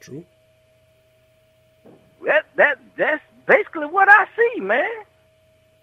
True. 0.00 0.24
That 2.24 2.46
that 2.56 2.78
that's 2.96 3.22
basically 3.46 3.86
what 3.86 4.08
I 4.08 4.26
see, 4.36 4.60
man. 4.60 4.90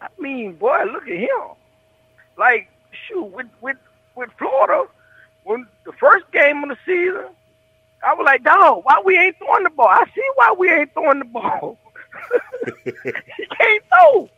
I 0.01 0.07
mean, 0.17 0.53
boy, 0.55 0.84
look 0.91 1.03
at 1.03 1.17
him. 1.17 1.55
Like, 2.38 2.70
shoot, 3.07 3.26
with 3.26 3.47
with 3.61 3.78
with 4.15 4.30
Florida, 4.38 4.89
when 5.43 5.67
the 5.86 5.91
first 5.93 6.26
game 6.32 6.63
of 6.63 6.70
the 6.70 6.78
season, 6.86 7.30
I 8.04 8.14
was 8.14 8.26
like, 8.26 8.43
dog, 8.43 8.84
why 8.86 9.02
we 9.04 9.18
ain't 9.18 9.38
throwing 9.38 9.64
the 9.64 9.70
ball? 9.70 9.89
I 9.89 10.06
see 10.16 10.24
why 10.36 10.56
we 10.58 10.72
ain't 10.72 10.93
throwing 10.93 11.20
the 11.20 11.26
ball. 11.26 11.78
he 12.86 12.91
can't 13.58 13.84
throw. 13.93 14.30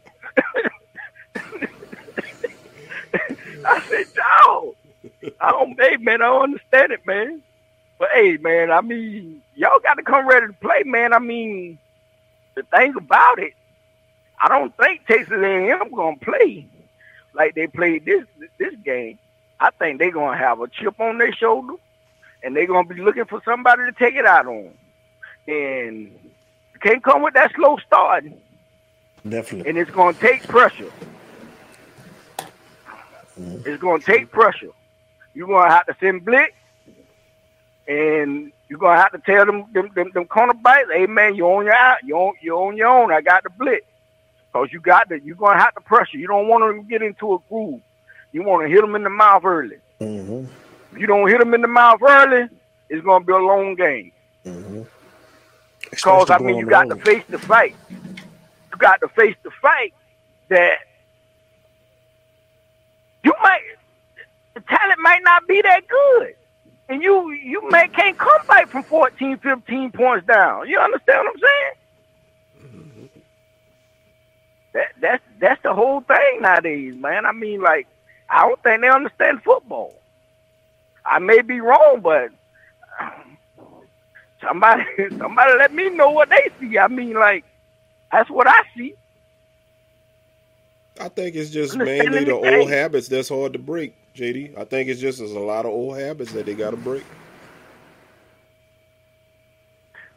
I 3.65 3.81
said, 3.87 4.05
dog. 4.13 4.75
I 5.39 5.51
don't, 5.51 5.79
hey, 5.79 5.97
man, 5.97 6.21
I 6.21 6.25
don't 6.25 6.43
understand 6.43 6.91
it, 6.91 7.05
man. 7.05 7.41
But 7.99 8.09
hey, 8.13 8.37
man, 8.37 8.71
I 8.71 8.81
mean, 8.81 9.41
y'all 9.55 9.79
got 9.79 9.95
to 9.95 10.03
come 10.03 10.27
ready 10.27 10.47
to 10.47 10.53
play, 10.53 10.83
man. 10.85 11.13
I 11.13 11.19
mean, 11.19 11.77
the 12.55 12.63
thing 12.63 12.95
about 12.97 13.39
it, 13.39 13.53
I 14.41 14.47
don't 14.49 14.75
think 14.75 15.05
Texas 15.05 15.37
A&M 15.39 15.91
gonna 15.95 16.17
play 16.17 16.67
like 17.33 17.53
they 17.53 17.67
played 17.67 18.05
this 18.05 18.23
this 18.57 18.73
game. 18.83 19.19
I 19.59 19.69
think 19.71 19.99
they're 19.99 20.11
gonna 20.11 20.37
have 20.37 20.59
a 20.61 20.67
chip 20.67 20.99
on 20.99 21.19
their 21.19 21.33
shoulder, 21.33 21.73
and 22.43 22.55
they're 22.55 22.67
gonna 22.67 22.87
be 22.87 23.01
looking 23.01 23.25
for 23.25 23.41
somebody 23.43 23.83
to 23.83 23.91
take 23.91 24.15
it 24.15 24.25
out 24.25 24.45
on. 24.47 24.71
And 25.47 26.11
you 26.73 26.79
can't 26.81 27.03
come 27.03 27.21
with 27.21 27.33
that 27.33 27.51
slow 27.55 27.77
start 27.77 28.25
Definitely. 29.27 29.69
and 29.69 29.77
it's 29.77 29.91
going 29.91 30.15
to 30.15 30.19
take 30.19 30.47
pressure. 30.47 30.91
It's 33.37 33.81
going 33.81 34.01
to 34.01 34.05
take 34.05 34.31
pressure. 34.31 34.69
You're 35.33 35.47
going 35.47 35.67
to 35.67 35.73
have 35.73 35.85
to 35.85 35.95
send 35.99 36.25
blitz, 36.25 36.53
and 37.87 38.51
you're 38.67 38.79
going 38.79 38.97
to 38.97 39.01
have 39.01 39.11
to 39.13 39.19
tell 39.19 39.45
them 39.45 39.65
them 39.73 39.89
them, 39.95 40.11
them 40.13 40.25
corner 40.25 40.53
bites, 40.53 40.89
hey 40.91 41.05
man, 41.05 41.35
you're 41.35 41.51
on 41.51 41.65
your 41.65 41.73
out, 41.73 41.97
you're 42.03 42.17
on, 42.17 42.33
you're 42.41 42.67
on 42.67 42.77
your 42.77 42.87
own. 42.87 43.11
I 43.11 43.21
got 43.21 43.43
the 43.43 43.49
blitz, 43.49 43.85
cause 44.53 44.69
you 44.71 44.79
got 44.79 45.09
the 45.09 45.19
you're 45.19 45.35
going 45.35 45.57
to 45.57 45.63
have 45.63 45.73
to 45.75 45.81
pressure. 45.81 46.17
You 46.17 46.27
don't 46.27 46.47
want 46.47 46.63
to 46.63 46.83
get 46.89 47.01
into 47.01 47.33
a 47.33 47.37
groove. 47.49 47.81
You 48.31 48.43
want 48.43 48.65
to 48.65 48.69
hit 48.73 48.81
them 48.81 48.95
in 48.95 49.03
the 49.03 49.09
mouth 49.09 49.43
early. 49.45 49.77
Mm-hmm. 49.99 50.51
If 50.91 50.97
you 50.97 51.07
don't 51.07 51.27
hit 51.27 51.39
them 51.39 51.53
in 51.53 51.61
the 51.61 51.67
mouth 51.67 52.01
early, 52.01 52.47
it's 52.89 53.03
going 53.03 53.21
to 53.21 53.25
be 53.25 53.33
a 53.33 53.37
long 53.37 53.75
game. 53.75 54.11
Mm-hmm. 54.45 54.81
Because 55.89 56.29
I 56.29 56.37
mean, 56.39 56.57
you 56.57 56.65
got 56.65 56.89
to 56.89 56.95
face 56.95 57.23
the 57.29 57.39
fight. 57.39 57.75
You 57.89 58.77
got 58.77 59.01
to 59.01 59.07
face 59.09 59.35
the 59.43 59.51
fight 59.61 59.93
that 60.49 60.77
you 63.23 63.33
might 63.41 63.61
the 64.53 64.61
talent 64.61 64.99
might 64.99 65.21
not 65.23 65.47
be 65.47 65.61
that 65.61 65.81
good, 65.87 66.35
and 66.89 67.01
you 67.01 67.31
you 67.31 67.69
may 67.69 67.87
can't 67.89 68.17
come 68.17 68.47
back 68.47 68.69
from 68.69 68.83
14, 68.83 69.37
15 69.37 69.91
points 69.91 70.27
down. 70.27 70.67
You 70.67 70.79
understand 70.79 71.19
what 71.19 71.35
I'm 71.35 71.39
saying? 71.39 71.73
That 74.73 74.87
that's 74.99 75.23
that's 75.39 75.61
the 75.63 75.73
whole 75.73 76.01
thing 76.01 76.41
nowadays, 76.41 76.95
man. 76.95 77.25
I 77.25 77.31
mean, 77.31 77.61
like 77.61 77.87
I 78.29 78.47
don't 78.47 78.61
think 78.63 78.81
they 78.81 78.89
understand 78.89 79.43
football. 79.43 80.00
I 81.05 81.19
may 81.19 81.41
be 81.41 81.59
wrong, 81.61 82.01
but 82.01 82.29
somebody 84.43 84.83
somebody 85.19 85.53
let 85.57 85.73
me 85.73 85.89
know 85.89 86.11
what 86.11 86.29
they 86.29 86.49
see. 86.59 86.77
I 86.77 86.87
mean, 86.87 87.13
like 87.13 87.45
that's 88.11 88.29
what 88.29 88.47
I 88.47 88.61
see. 88.77 88.95
I 90.99 91.09
think 91.09 91.35
it's 91.35 91.49
just 91.49 91.77
mainly 91.77 92.25
the 92.25 92.33
old 92.33 92.69
habits 92.69 93.07
that's 93.07 93.29
hard 93.29 93.53
to 93.53 93.59
break, 93.59 93.95
JD. 94.15 94.57
I 94.57 94.65
think 94.65 94.89
it's 94.89 95.01
just 95.01 95.19
there's 95.19 95.31
a 95.31 95.39
lot 95.39 95.65
of 95.65 95.71
old 95.71 95.97
habits 95.97 96.33
that 96.33 96.45
they 96.45 96.55
got 96.55 96.71
to 96.71 96.77
break. 96.77 97.05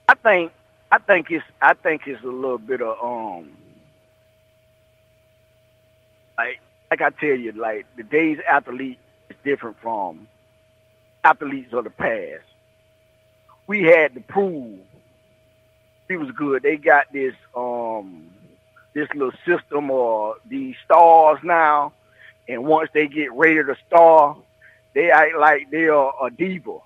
I 0.08 0.14
think 0.14 0.52
I 0.90 0.98
think 0.98 1.30
it's 1.30 1.44
I 1.62 1.74
think 1.74 2.02
it's 2.06 2.22
a 2.24 2.28
little 2.28 2.58
bit 2.58 2.82
of 2.82 2.96
um 3.02 3.50
like 6.38 6.60
like 6.90 7.02
I 7.02 7.10
tell 7.10 7.36
you, 7.38 7.52
like 7.52 7.86
the 7.96 8.02
days 8.04 8.38
athlete 8.50 8.98
is 9.30 9.36
different 9.44 9.78
from 9.82 10.28
athletes 11.24 11.72
of 11.72 11.84
the 11.84 11.90
past. 11.90 12.44
We 13.66 13.82
had 13.84 14.14
to 14.14 14.20
prove 14.20 14.78
he 16.08 16.16
was 16.16 16.30
good. 16.32 16.62
They 16.62 16.76
got 16.76 17.12
this 17.12 17.34
um 17.56 18.30
this 18.92 19.08
little 19.14 19.32
system 19.46 19.90
or 19.90 20.36
these 20.48 20.76
stars 20.84 21.38
now, 21.42 21.92
and 22.48 22.64
once 22.64 22.90
they 22.92 23.08
get 23.08 23.34
rated 23.34 23.68
a 23.70 23.76
star, 23.86 24.36
they 24.94 25.10
act 25.10 25.36
like 25.38 25.70
they 25.70 25.88
are 25.88 26.14
a 26.24 26.30
diva 26.30 26.78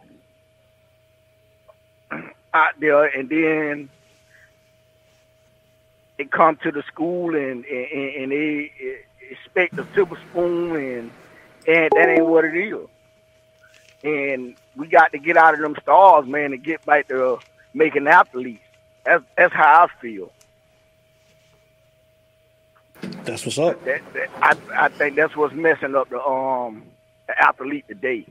out 2.55 2.75
there, 2.81 3.05
and 3.05 3.29
then 3.29 3.91
they 6.17 6.25
come 6.25 6.57
to 6.63 6.71
the 6.71 6.83
school 6.85 7.35
and 7.35 7.65
and, 7.65 8.15
and 8.17 8.33
they 8.33 8.73
expect 9.31 9.79
a 9.79 9.87
silver 9.95 10.19
spoon, 10.31 10.77
and 10.77 11.11
and 11.67 11.91
that 11.97 12.09
ain't 12.09 12.27
what 12.27 12.45
it 12.45 12.57
is. 12.57 12.87
And 14.03 14.55
we 14.77 14.87
got 14.87 15.13
to 15.13 15.19
get 15.19 15.37
out 15.37 15.55
of 15.55 15.61
them 15.61 15.77
stars, 15.83 16.27
man, 16.27 16.53
and 16.53 16.63
get 16.63 16.85
back 16.85 17.09
to 17.09 17.39
making 17.75 18.07
athletes. 18.07 18.63
That's 19.05 19.25
that's 19.37 19.55
how 19.55 19.87
I 19.87 20.01
feel. 20.01 20.33
That's 23.25 23.45
what's 23.45 23.59
up. 23.59 23.83
That, 23.85 24.03
that 24.15 24.29
I 24.43 24.57
I 24.77 24.89
think 24.89 25.17
that's 25.17 25.37
what's 25.37 25.55
messing 25.55 25.95
up 25.95 26.09
the 26.11 26.21
um 26.21 26.85
the 27.27 27.43
athlete 27.43 27.87
today. 27.89 28.27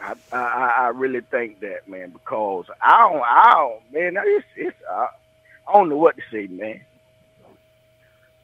I, 0.00 0.14
I 0.32 0.74
I 0.78 0.88
really 0.88 1.20
think 1.20 1.60
that 1.60 1.88
man 1.88 2.10
because 2.10 2.66
I 2.82 2.98
don't 3.08 3.22
I 3.22 3.54
don't 3.54 3.92
man 3.92 4.22
it's 4.26 4.46
it's 4.56 4.76
I, 4.90 5.08
I 5.68 5.72
don't 5.72 5.88
know 5.88 5.96
what 5.96 6.16
to 6.16 6.22
say 6.30 6.46
man. 6.48 6.80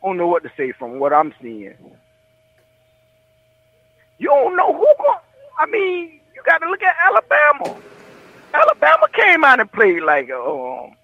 I 0.03 0.07
don't 0.07 0.17
know 0.17 0.29
what 0.29 0.45
to 0.45 0.53
say 0.57 0.73
from 0.73 0.99
what 0.99 1.13
I'm 1.13 1.35
seeing. 1.43 1.75
You 4.19 4.29
don't 4.29 4.57
know 4.57 4.73
who 4.73 4.87
going. 4.99 5.19
I 5.61 5.67
mean, 5.67 6.21
you 6.35 6.43
got 6.47 6.59
to 6.59 6.71
look 6.71 6.83
at 6.83 6.97
Alabama. 7.07 7.79
Alabama 8.55 9.07
came 9.13 9.45
out 9.45 9.61
and 9.61 9.71
played 9.71 10.03
like 10.03 10.31
um. 10.31 10.97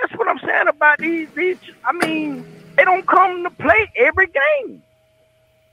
That's 0.00 0.18
what 0.18 0.28
I'm 0.28 0.38
saying 0.38 0.68
about 0.68 0.98
these 0.98 1.28
these. 1.34 1.58
I 1.84 1.92
mean, 1.92 2.44
they 2.76 2.84
don't 2.84 3.06
come 3.06 3.44
to 3.44 3.50
play 3.50 3.90
every 3.96 4.28
game, 4.28 4.82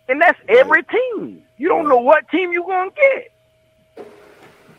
and 0.10 0.22
that's 0.22 0.40
every 0.50 0.84
team. 0.84 1.44
You 1.58 1.70
don't 1.70 1.88
know 1.88 1.98
what 1.98 2.30
team 2.30 2.52
you're 2.52 2.66
gonna 2.68 2.92
get. 2.92 4.06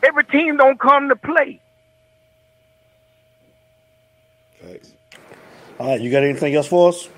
Every 0.03 0.23
team 0.23 0.57
don't 0.57 0.79
come 0.79 1.09
to 1.09 1.15
play. 1.15 1.59
Thanks. 4.61 4.93
All 5.79 5.87
right, 5.87 5.99
you 6.01 6.11
got 6.11 6.23
anything 6.23 6.53
else 6.55 6.67
for 6.67 6.89
us? 6.89 7.09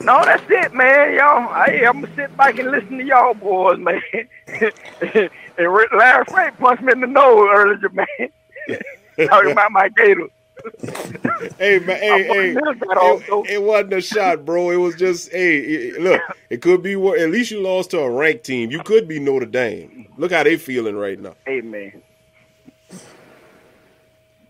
No, 0.00 0.24
that's 0.24 0.44
it, 0.48 0.72
man. 0.72 1.14
Y'all, 1.14 1.48
I, 1.52 1.82
I'm 1.86 2.00
gonna 2.02 2.14
sit 2.14 2.36
back 2.36 2.58
and 2.58 2.70
listen 2.70 2.98
to 2.98 3.04
y'all 3.04 3.34
boys, 3.34 3.78
man. 3.78 4.00
and 4.50 5.30
Larry 5.58 6.24
Frank 6.28 6.58
punched 6.58 6.82
me 6.82 6.92
in 6.92 7.00
the 7.00 7.06
nose 7.06 7.48
earlier, 7.52 7.88
man. 7.90 8.28
Talking 9.28 9.50
about 9.52 9.72
my 9.72 9.88
gator. 9.90 10.28
hey 11.58 11.78
man, 11.80 11.96
hey, 11.98 12.22
hey, 12.24 12.60
it, 13.00 13.24
it 13.50 13.62
wasn't 13.62 13.92
a 13.94 14.00
shot, 14.00 14.44
bro. 14.44 14.70
It 14.70 14.76
was 14.76 14.94
just, 14.96 15.30
hey, 15.32 15.58
it- 15.58 16.00
look, 16.00 16.20
it 16.50 16.62
could 16.62 16.82
be. 16.82 16.96
wor- 16.96 17.16
At 17.16 17.30
least 17.30 17.50
you 17.50 17.60
lost 17.60 17.90
to 17.92 18.00
a 18.00 18.10
ranked 18.10 18.44
team. 18.44 18.70
You 18.70 18.82
could 18.82 19.08
be 19.08 19.20
Notre 19.20 19.46
Dame. 19.46 20.08
Look 20.16 20.32
how 20.32 20.42
they 20.44 20.56
feeling 20.56 20.96
right 20.96 21.18
now. 21.18 21.34
Hey, 21.46 21.60
man. 21.60 22.02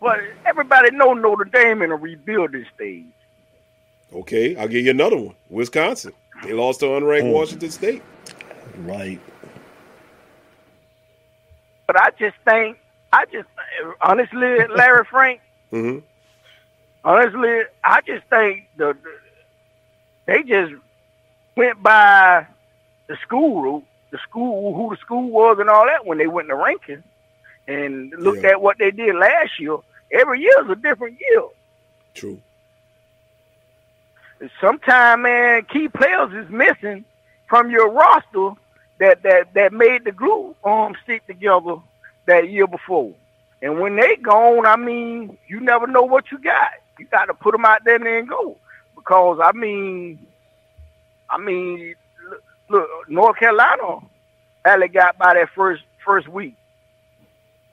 But 0.01 0.19
everybody 0.47 0.91
know 0.93 1.13
Notre 1.15 1.45
Dame 1.45 1.83
in 1.83 1.91
a 1.91 1.97
rebuilding 1.97 2.67
stage. 2.75 3.07
Okay, 4.15 4.57
I'll 4.57 4.69
give 4.69 4.85
you 4.85 4.91
another 4.91 5.17
one. 5.17 5.35
Wisconsin. 5.51 6.13
They 6.45 6.53
lost 6.53 6.81
to 6.81 6.87
unranked 6.87 7.25
Mm. 7.25 7.33
Washington 7.33 7.71
State. 7.71 8.03
Right. 8.79 9.21
But 11.87 12.01
I 12.01 12.11
just 12.19 12.37
think, 12.45 12.79
I 13.13 13.25
just 13.27 13.49
honestly, 14.01 14.67
Larry 14.75 15.05
Frank, 15.11 15.41
Mm-hmm. 15.73 15.99
honestly, 17.05 17.63
I 17.85 18.01
just 18.07 18.25
think 18.31 18.69
the, 18.77 18.95
the 19.03 19.11
they 20.27 20.43
just 20.43 20.73
went 21.57 21.83
by 21.83 22.47
the 23.07 23.17
school, 23.23 23.63
route, 23.63 23.85
the 24.11 24.19
school, 24.29 24.75
who 24.75 24.95
the 24.95 25.01
school 25.01 25.29
was, 25.31 25.59
and 25.61 25.69
all 25.69 25.85
that 25.87 26.07
when 26.07 26.17
they 26.19 26.27
went 26.27 26.49
to 26.49 26.55
ranking, 26.55 27.03
and 27.67 28.11
looked 28.19 28.45
at 28.45 28.61
what 28.63 28.79
they 28.79 28.91
did 28.91 29.15
last 29.17 29.59
year. 29.61 29.77
Every 30.13 30.41
year 30.41 30.65
is 30.65 30.71
a 30.71 30.75
different 30.77 31.19
year. 31.21 31.43
True. 32.15 32.41
Sometimes, 34.61 35.23
man, 35.23 35.65
key 35.73 35.89
players 35.89 36.33
is 36.33 36.51
missing 36.51 37.05
from 37.49 37.71
your 37.71 37.91
roster 37.91 38.51
that 39.01 39.23
that 39.23 39.55
that 39.55 39.73
made 39.73 40.05
the 40.05 40.13
glue 40.13 40.55
um 40.65 40.95
stick 41.03 41.27
together 41.27 41.77
that 42.27 42.51
year 42.51 42.67
before. 42.67 43.13
And 43.63 43.81
when 43.81 43.97
they 43.97 44.17
gone, 44.17 44.67
I 44.67 44.77
mean, 44.77 45.37
you 45.49 45.61
never 45.61 45.87
know 45.87 46.03
what 46.03 46.31
you 46.31 46.39
got. 46.39 46.71
You 46.99 47.07
got 47.07 47.27
to 47.27 47.35
put 47.35 47.53
them 47.53 47.65
out 47.65 47.85
there 47.85 47.97
and 47.97 48.07
then 48.07 48.27
go. 48.27 48.57
Because 48.95 49.41
I 49.43 49.53
mean, 49.53 50.19
I 51.31 51.39
mean, 51.39 51.95
look, 52.31 52.43
look 52.71 53.09
North 53.09 53.37
Carolina 53.39 53.99
only 54.67 54.89
got 54.89 55.19
by 55.19 55.35
that 55.35 55.49
first 55.55 55.83
first 56.05 56.29
week. 56.29 56.55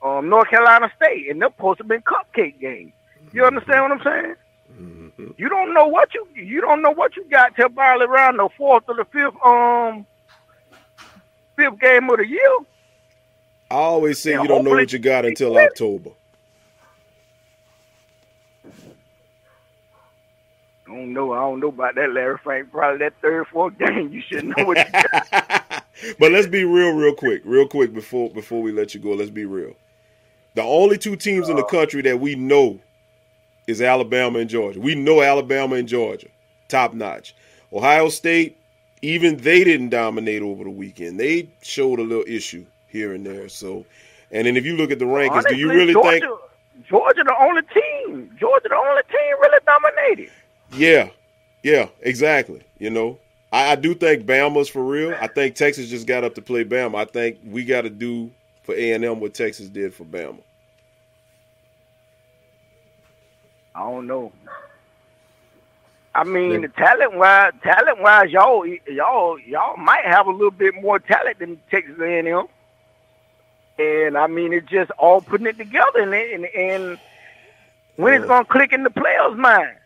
Um, 0.02 0.28
North 0.28 0.48
Carolina 0.48 0.90
State, 0.96 1.30
and 1.30 1.40
they're 1.40 1.50
supposed 1.50 1.78
to 1.78 1.84
been 1.84 2.02
cupcake 2.02 2.60
game. 2.60 2.92
You 3.32 3.44
understand 3.44 3.82
what 3.82 3.92
I'm 3.92 4.02
saying? 4.04 4.34
You 5.18 5.48
don't 5.48 5.72
know 5.72 5.86
what 5.86 6.12
you 6.14 6.26
you 6.34 6.60
don't 6.60 6.82
know 6.82 6.90
what 6.92 7.16
you 7.16 7.24
got 7.30 7.56
till 7.56 7.70
probably 7.70 8.06
around 8.06 8.36
the 8.36 8.48
fourth 8.56 8.84
or 8.88 8.96
the 8.96 9.04
fifth 9.06 9.34
um 9.44 10.06
fifth 11.56 11.80
game 11.80 12.10
of 12.10 12.18
the 12.18 12.26
year. 12.26 12.58
I 13.70 13.74
always 13.76 14.20
say 14.20 14.32
Yeah, 14.32 14.42
you 14.42 14.48
don't 14.48 14.64
know 14.64 14.70
what 14.70 14.92
you 14.92 14.98
got 14.98 15.24
until. 15.24 15.56
October. 15.56 16.10
I 20.86 20.94
don't 20.94 21.12
know. 21.12 21.32
I 21.32 21.38
don't 21.40 21.60
know 21.60 21.68
about 21.68 21.96
that, 21.96 22.12
Larry 22.12 22.38
Frank. 22.44 22.70
Probably 22.70 22.98
that 22.98 23.14
third, 23.20 23.46
fourth 23.48 23.76
game, 23.78 24.12
you 24.12 24.20
should 24.20 24.44
know 24.44 24.64
what 24.64 24.78
you 24.78 24.84
got. 24.92 25.82
But 26.18 26.30
let's 26.30 26.46
be 26.46 26.62
real, 26.62 26.92
real 26.92 27.14
quick, 27.14 27.40
real 27.46 27.66
quick 27.66 27.94
before 27.94 28.28
before 28.28 28.60
we 28.60 28.70
let 28.70 28.92
you 28.94 29.00
go. 29.00 29.12
Let's 29.12 29.30
be 29.30 29.46
real. 29.46 29.72
The 30.54 30.62
only 30.62 30.98
two 30.98 31.16
teams 31.16 31.48
in 31.48 31.56
the 31.56 31.64
country 31.64 32.02
that 32.02 32.20
we 32.20 32.34
know 32.34 32.78
is 33.66 33.82
Alabama 33.82 34.38
and 34.38 34.50
Georgia. 34.50 34.80
We 34.80 34.94
know 34.94 35.22
Alabama 35.22 35.76
and 35.76 35.88
Georgia, 35.88 36.28
top 36.68 36.94
notch. 36.94 37.34
Ohio 37.72 38.08
State, 38.08 38.56
even 39.02 39.36
they 39.36 39.64
didn't 39.64 39.90
dominate 39.90 40.42
over 40.42 40.64
the 40.64 40.70
weekend. 40.70 41.18
They 41.18 41.48
showed 41.62 41.98
a 41.98 42.02
little 42.02 42.24
issue 42.26 42.64
here 42.88 43.12
and 43.12 43.26
there. 43.26 43.48
So, 43.48 43.84
and 44.30 44.46
then 44.46 44.56
if 44.56 44.64
you 44.64 44.76
look 44.76 44.90
at 44.90 44.98
the 44.98 45.04
rankings, 45.04 45.48
do 45.48 45.56
you 45.56 45.68
really 45.68 45.92
Georgia, 45.92 46.20
think? 46.20 46.24
Georgia 46.88 47.24
the 47.24 47.34
only 47.40 47.62
team? 47.62 48.36
Georgia 48.38 48.68
the 48.68 48.76
only 48.76 49.02
team 49.10 49.40
really 49.40 49.58
dominated. 49.66 50.32
Yeah, 50.72 51.10
yeah, 51.62 51.88
exactly. 52.00 52.62
You 52.78 52.90
know, 52.90 53.18
I, 53.52 53.72
I 53.72 53.74
do 53.76 53.94
think 53.94 54.24
Bama's 54.26 54.68
for 54.68 54.84
real. 54.84 55.14
I 55.20 55.26
think 55.26 55.54
Texas 55.54 55.88
just 55.88 56.06
got 56.06 56.24
up 56.24 56.34
to 56.36 56.42
play 56.42 56.64
Bama. 56.64 56.96
I 56.96 57.04
think 57.04 57.38
we 57.44 57.64
got 57.64 57.82
to 57.82 57.90
do 57.90 58.30
for 58.62 58.74
A 58.74 58.92
and 58.92 59.04
M 59.04 59.20
what 59.20 59.34
Texas 59.34 59.68
did 59.68 59.94
for 59.94 60.04
Bama. 60.04 60.40
I 63.76 63.80
don't 63.80 64.06
know. 64.06 64.32
I 66.14 66.24
mean, 66.24 66.62
the 66.62 66.68
talent 66.68 67.14
wise, 67.14 67.52
talent 67.62 68.00
wise, 68.00 68.30
y'all, 68.30 68.66
y'all, 68.66 69.38
y'all 69.38 69.76
might 69.76 70.06
have 70.06 70.26
a 70.26 70.30
little 70.30 70.50
bit 70.50 70.74
more 70.80 70.98
talent 70.98 71.38
than 71.40 71.60
Texas 71.70 72.00
A&M. 72.00 72.46
And 73.78 74.16
I 74.16 74.26
mean, 74.26 74.54
it's 74.54 74.66
just 74.70 74.90
all 74.92 75.20
putting 75.20 75.46
it 75.46 75.58
together, 75.58 76.00
and 76.00 76.14
and, 76.14 76.46
and 76.46 76.98
when 77.96 78.14
it's 78.14 78.24
gonna 78.24 78.46
click 78.46 78.72
in 78.72 78.82
the 78.82 78.88
players' 78.88 79.36
mind. 79.36 79.76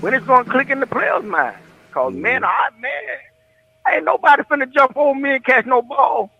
When 0.00 0.14
it's 0.14 0.26
gonna 0.26 0.50
click 0.50 0.70
in 0.70 0.80
the 0.80 0.86
players' 0.86 1.24
mind. 1.24 1.58
Cause 1.92 2.14
mm-hmm. 2.14 2.22
man, 2.22 2.44
I 2.44 2.70
man, 2.80 2.92
ain't 3.92 4.04
nobody 4.06 4.42
finna 4.44 4.72
jump 4.72 4.96
on 4.96 5.20
me 5.20 5.34
and 5.34 5.44
catch 5.44 5.66
no 5.66 5.82
ball. 5.82 6.30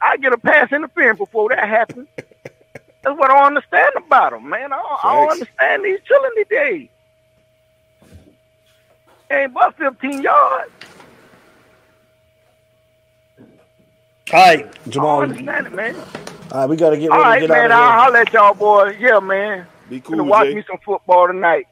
I 0.00 0.16
get 0.16 0.32
a 0.32 0.38
pass 0.38 0.72
interference 0.72 1.18
before 1.18 1.50
that 1.50 1.68
happens. 1.68 2.08
That's 3.02 3.18
what 3.18 3.30
I 3.30 3.34
don't 3.34 3.46
understand 3.46 3.92
about 3.96 4.32
them, 4.32 4.48
man. 4.48 4.72
I 4.72 4.76
don't, 4.76 5.04
I 5.04 5.14
don't 5.16 5.30
understand 5.32 5.84
these 5.84 5.98
chilling 6.06 6.30
today. 6.36 6.90
Ain't 9.30 9.54
but 9.54 9.76
15 9.76 10.22
yards. 10.22 10.70
All 14.32 14.40
right, 14.40 14.66
I 14.66 14.90
Jamal. 14.90 15.20
don't 15.20 15.30
understand 15.30 15.66
it, 15.66 15.72
man. 15.74 15.96
right, 16.52 16.66
we 16.66 16.76
got 16.76 16.90
to 16.90 16.96
get 16.96 17.10
ready 17.10 17.22
right, 17.22 17.34
to 17.40 17.40
get 17.40 17.50
man. 17.50 17.72
out 17.72 17.80
I'll 17.80 17.88
of 17.98 18.04
holler 18.04 18.16
at 18.18 18.32
y'all 18.32 18.54
boys. 18.54 18.96
Yeah, 18.98 19.20
man. 19.20 19.66
Be 19.90 20.00
Gonna 20.00 20.24
watch 20.24 20.46
Jay. 20.46 20.54
me 20.54 20.64
some 20.68 20.78
football 20.84 21.26
tonight. 21.26 21.66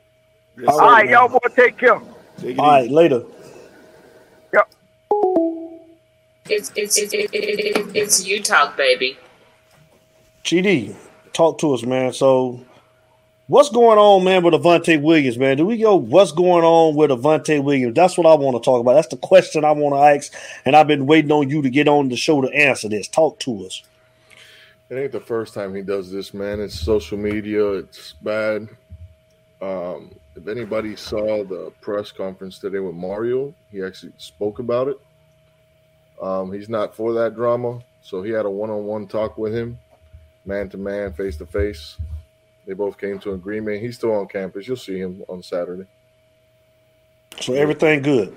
Yes, 0.58 0.68
All 0.68 0.78
sir, 0.78 0.84
man. 1.04 1.08
y'all 1.08 1.28
boys 1.28 1.52
take 1.54 1.78
care. 1.78 2.00
Take 2.38 2.50
it 2.50 2.54
here. 2.56 2.60
All 2.60 2.70
right, 2.70 2.90
later. 2.90 3.22
Yep. 4.52 4.68
It's 6.48 6.72
it's 6.74 6.98
it's, 6.98 7.14
it, 7.14 7.30
it, 7.32 7.76
it, 7.78 7.96
it's 7.96 8.26
you 8.26 8.42
talk, 8.42 8.76
baby. 8.76 9.16
GD, 10.44 10.94
talk 11.32 11.58
to 11.58 11.74
us, 11.74 11.82
man. 11.82 12.12
So, 12.12 12.60
what's 13.46 13.68
going 13.68 13.98
on, 13.98 14.24
man, 14.24 14.42
with 14.42 14.54
Avante 14.54 15.00
Williams, 15.00 15.38
man? 15.38 15.56
Do 15.56 15.66
we 15.66 15.78
go? 15.78 15.96
What's 15.96 16.32
going 16.32 16.64
on 16.64 16.96
with 16.96 17.10
Avante 17.10 17.62
Williams? 17.62 17.94
That's 17.94 18.16
what 18.16 18.26
I 18.26 18.34
want 18.34 18.56
to 18.56 18.64
talk 18.64 18.80
about. 18.80 18.94
That's 18.94 19.08
the 19.08 19.16
question 19.16 19.64
I 19.64 19.72
want 19.72 19.94
to 19.94 20.00
ask, 20.00 20.32
and 20.64 20.76
I've 20.76 20.86
been 20.86 21.06
waiting 21.06 21.32
on 21.32 21.48
you 21.48 21.62
to 21.62 21.70
get 21.70 21.88
on 21.88 22.08
the 22.08 22.16
show 22.16 22.40
to 22.40 22.48
answer 22.48 22.88
this. 22.88 23.08
Talk 23.08 23.38
to 23.40 23.66
us. 23.66 23.82
It 24.88 24.96
ain't 24.96 25.12
the 25.12 25.20
first 25.20 25.54
time 25.54 25.74
he 25.74 25.82
does 25.82 26.10
this, 26.10 26.34
man. 26.34 26.60
It's 26.60 26.78
social 26.78 27.16
media. 27.16 27.64
It's 27.74 28.14
bad. 28.14 28.68
Um, 29.62 30.10
if 30.34 30.48
anybody 30.48 30.96
saw 30.96 31.44
the 31.44 31.72
press 31.80 32.10
conference 32.10 32.58
today 32.58 32.78
with 32.78 32.94
Mario, 32.94 33.54
he 33.70 33.82
actually 33.82 34.12
spoke 34.18 34.58
about 34.58 34.88
it. 34.88 35.00
Um, 36.20 36.52
he's 36.52 36.68
not 36.68 36.94
for 36.94 37.12
that 37.14 37.34
drama, 37.34 37.80
so 38.02 38.22
he 38.22 38.30
had 38.30 38.46
a 38.46 38.50
one-on-one 38.50 39.06
talk 39.06 39.38
with 39.38 39.54
him, 39.54 39.78
man 40.44 40.68
to 40.70 40.76
man, 40.78 41.12
face 41.12 41.36
to 41.38 41.46
face. 41.46 41.96
They 42.66 42.74
both 42.74 42.98
came 42.98 43.18
to 43.20 43.30
an 43.30 43.36
agreement. 43.36 43.80
He's 43.82 43.96
still 43.96 44.12
on 44.14 44.28
campus. 44.28 44.66
You'll 44.66 44.76
see 44.76 44.98
him 44.98 45.22
on 45.28 45.42
Saturday. 45.42 45.86
So 47.40 47.54
everything 47.54 48.02
good. 48.02 48.36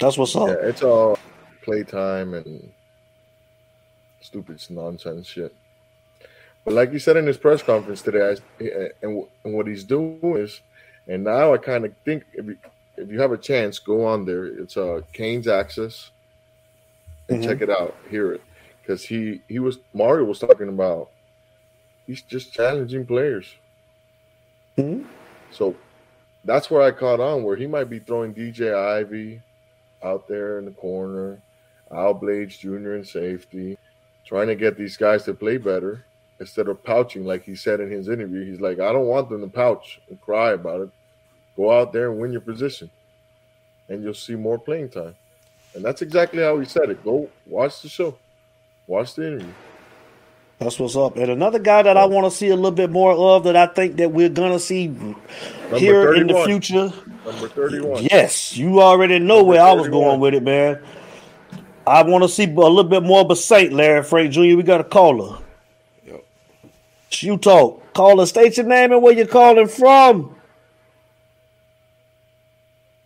That's 0.00 0.16
what's 0.16 0.34
up. 0.36 0.48
Yeah, 0.48 0.56
it's 0.68 0.82
all 0.82 1.18
playtime 1.62 2.34
and 2.34 2.72
stupid 4.20 4.64
nonsense 4.70 5.26
shit. 5.26 5.54
But 6.64 6.74
like 6.74 6.92
you 6.92 6.98
said 6.98 7.16
in 7.16 7.26
his 7.26 7.36
press 7.36 7.62
conference 7.62 8.02
today, 8.02 8.36
I, 8.60 8.64
and, 9.02 9.24
and 9.44 9.54
what 9.54 9.66
he's 9.66 9.84
doing 9.84 10.18
is, 10.36 10.60
and 11.06 11.24
now 11.24 11.52
I 11.54 11.58
kind 11.58 11.84
of 11.84 11.92
think 12.04 12.24
if 12.32 12.46
you, 12.46 12.56
if 12.96 13.10
you 13.10 13.20
have 13.20 13.32
a 13.32 13.38
chance, 13.38 13.78
go 13.78 14.04
on 14.04 14.24
there. 14.24 14.44
It's 14.46 14.76
uh, 14.76 15.00
Cane's 15.12 15.48
Access 15.48 16.10
and 17.28 17.42
Mhm. 17.42 17.46
check 17.46 17.62
it 17.62 17.70
out, 17.70 17.96
hear 18.10 18.32
it, 18.32 18.42
because 18.88 19.04
he 19.04 19.42
he 19.48 19.58
was 19.58 19.78
Mario 19.92 20.24
was 20.24 20.38
talking 20.38 20.68
about 20.70 21.10
he's 22.06 22.22
just 22.22 22.54
challenging 22.54 23.04
players. 23.04 23.54
Mhm. 24.78 25.04
So 25.50 25.76
that's 26.44 26.70
where 26.70 26.80
I 26.80 26.90
caught 26.90 27.20
on, 27.20 27.42
where 27.42 27.56
he 27.56 27.66
might 27.66 27.90
be 27.90 27.98
throwing 27.98 28.32
DJ 28.32 28.72
Ivey 28.74 29.42
out 30.02 30.26
there 30.26 30.58
in 30.58 30.64
the 30.64 30.70
corner, 30.70 31.38
Al 31.90 32.14
Blades 32.14 32.56
Jr. 32.56 32.94
in 32.94 33.04
safety, 33.04 33.76
trying 34.24 34.46
to 34.46 34.54
get 34.54 34.78
these 34.78 34.96
guys 34.96 35.24
to 35.24 35.34
play 35.34 35.58
better 35.58 36.04
instead 36.40 36.68
of 36.68 36.82
pouching, 36.82 37.26
like 37.26 37.42
he 37.42 37.56
said 37.56 37.80
in 37.80 37.90
his 37.90 38.08
interview. 38.08 38.44
He's 38.44 38.60
like, 38.60 38.78
I 38.78 38.92
don't 38.92 39.06
want 39.06 39.28
them 39.28 39.42
to 39.42 39.48
pouch 39.48 40.00
and 40.08 40.18
cry 40.20 40.52
about 40.52 40.80
it. 40.80 40.90
Go 41.56 41.76
out 41.78 41.92
there 41.92 42.10
and 42.10 42.20
win 42.20 42.32
your 42.32 42.40
position, 42.40 42.88
and 43.90 44.02
you'll 44.02 44.14
see 44.14 44.36
more 44.36 44.58
playing 44.58 44.90
time. 44.90 45.16
And 45.74 45.84
that's 45.84 46.00
exactly 46.00 46.42
how 46.42 46.58
he 46.58 46.64
said 46.64 46.88
it. 46.88 47.04
Go 47.04 47.28
watch 47.44 47.82
the 47.82 47.88
show, 47.88 48.16
watch 48.88 49.14
the 49.14 49.26
interview. 49.28 49.52
That's 50.58 50.80
what's 50.80 50.96
up. 50.96 51.16
And 51.16 51.30
another 51.30 51.60
guy 51.60 51.82
that 51.82 51.96
I 51.96 52.02
oh. 52.02 52.08
want 52.08 52.24
to 52.24 52.36
see 52.36 52.48
a 52.48 52.56
little 52.56 52.72
bit 52.72 52.90
more 52.90 53.12
of 53.12 53.44
that 53.44 53.54
I 53.54 53.66
think 53.66 53.96
that 53.96 54.10
we're 54.10 54.28
gonna 54.28 54.58
see 54.58 54.92
here 55.76 56.14
in 56.14 56.26
the 56.26 56.42
future. 56.44 56.92
Number 57.24 57.48
31. 57.48 58.04
Yes, 58.10 58.56
you 58.56 58.80
already 58.80 59.20
know 59.20 59.44
where 59.44 59.62
I 59.62 59.72
was 59.72 59.88
going 59.88 60.18
with 60.18 60.34
it, 60.34 60.42
man. 60.42 60.82
I 61.86 62.02
want 62.02 62.24
to 62.24 62.28
see 62.28 62.44
a 62.44 62.48
little 62.48 62.84
bit 62.84 63.02
more 63.02 63.20
of 63.20 63.30
a 63.30 63.36
Saint 63.36 63.72
Larry 63.72 64.02
Frank 64.02 64.32
Jr. 64.32 64.40
We 64.40 64.62
got 64.62 64.80
a 64.80 64.84
caller. 64.84 65.38
Yep. 66.04 66.24
You 67.20 67.38
talk. 67.38 67.92
Caller, 67.94 68.26
state 68.26 68.56
your 68.56 68.66
name 68.66 68.92
and 68.92 69.02
where 69.02 69.14
you're 69.14 69.26
calling 69.26 69.68
from. 69.68 70.34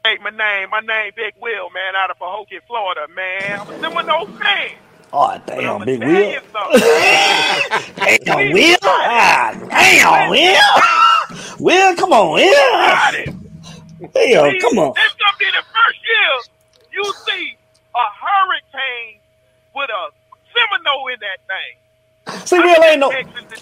Hey, 0.04 0.18
my 0.20 0.30
name, 0.30 0.70
my 0.70 0.80
name 0.80 1.12
Big 1.14 1.34
Will, 1.40 1.70
man, 1.70 1.94
out 1.96 2.10
of 2.10 2.18
Pahokee, 2.18 2.60
Florida, 2.66 3.06
man. 3.14 3.60
I'm 3.60 3.68
a 3.68 3.80
Seminole 3.80 4.26
fan. 4.26 4.72
Oh, 5.12 5.38
damn, 5.46 5.84
Big 5.84 6.02
Will. 6.02 6.36
Damn, 8.06 8.50
Will. 8.52 8.78
Ah, 8.82 9.52
damn, 9.68 10.30
Will. 10.30 10.60
Will, 11.60 11.96
come 11.96 12.12
on, 12.12 12.34
Will. 12.34 12.98
Damn, 14.14 14.58
come 14.60 14.78
on. 14.78 14.94
This 14.94 15.12
gonna 15.18 15.36
be 15.38 15.46
the 15.52 15.64
first 15.74 16.00
year 16.08 16.32
you 16.92 17.14
see 17.28 17.58
a 17.94 18.06
hurricane 18.22 19.20
with 19.74 19.90
a 19.90 20.04
Seminole 20.54 21.08
in 21.14 21.20
that 21.20 21.40
thing. 21.48 21.74
See, 22.44 22.58
Will 22.58 22.84
ain't 22.84 23.00
no. 23.00 23.10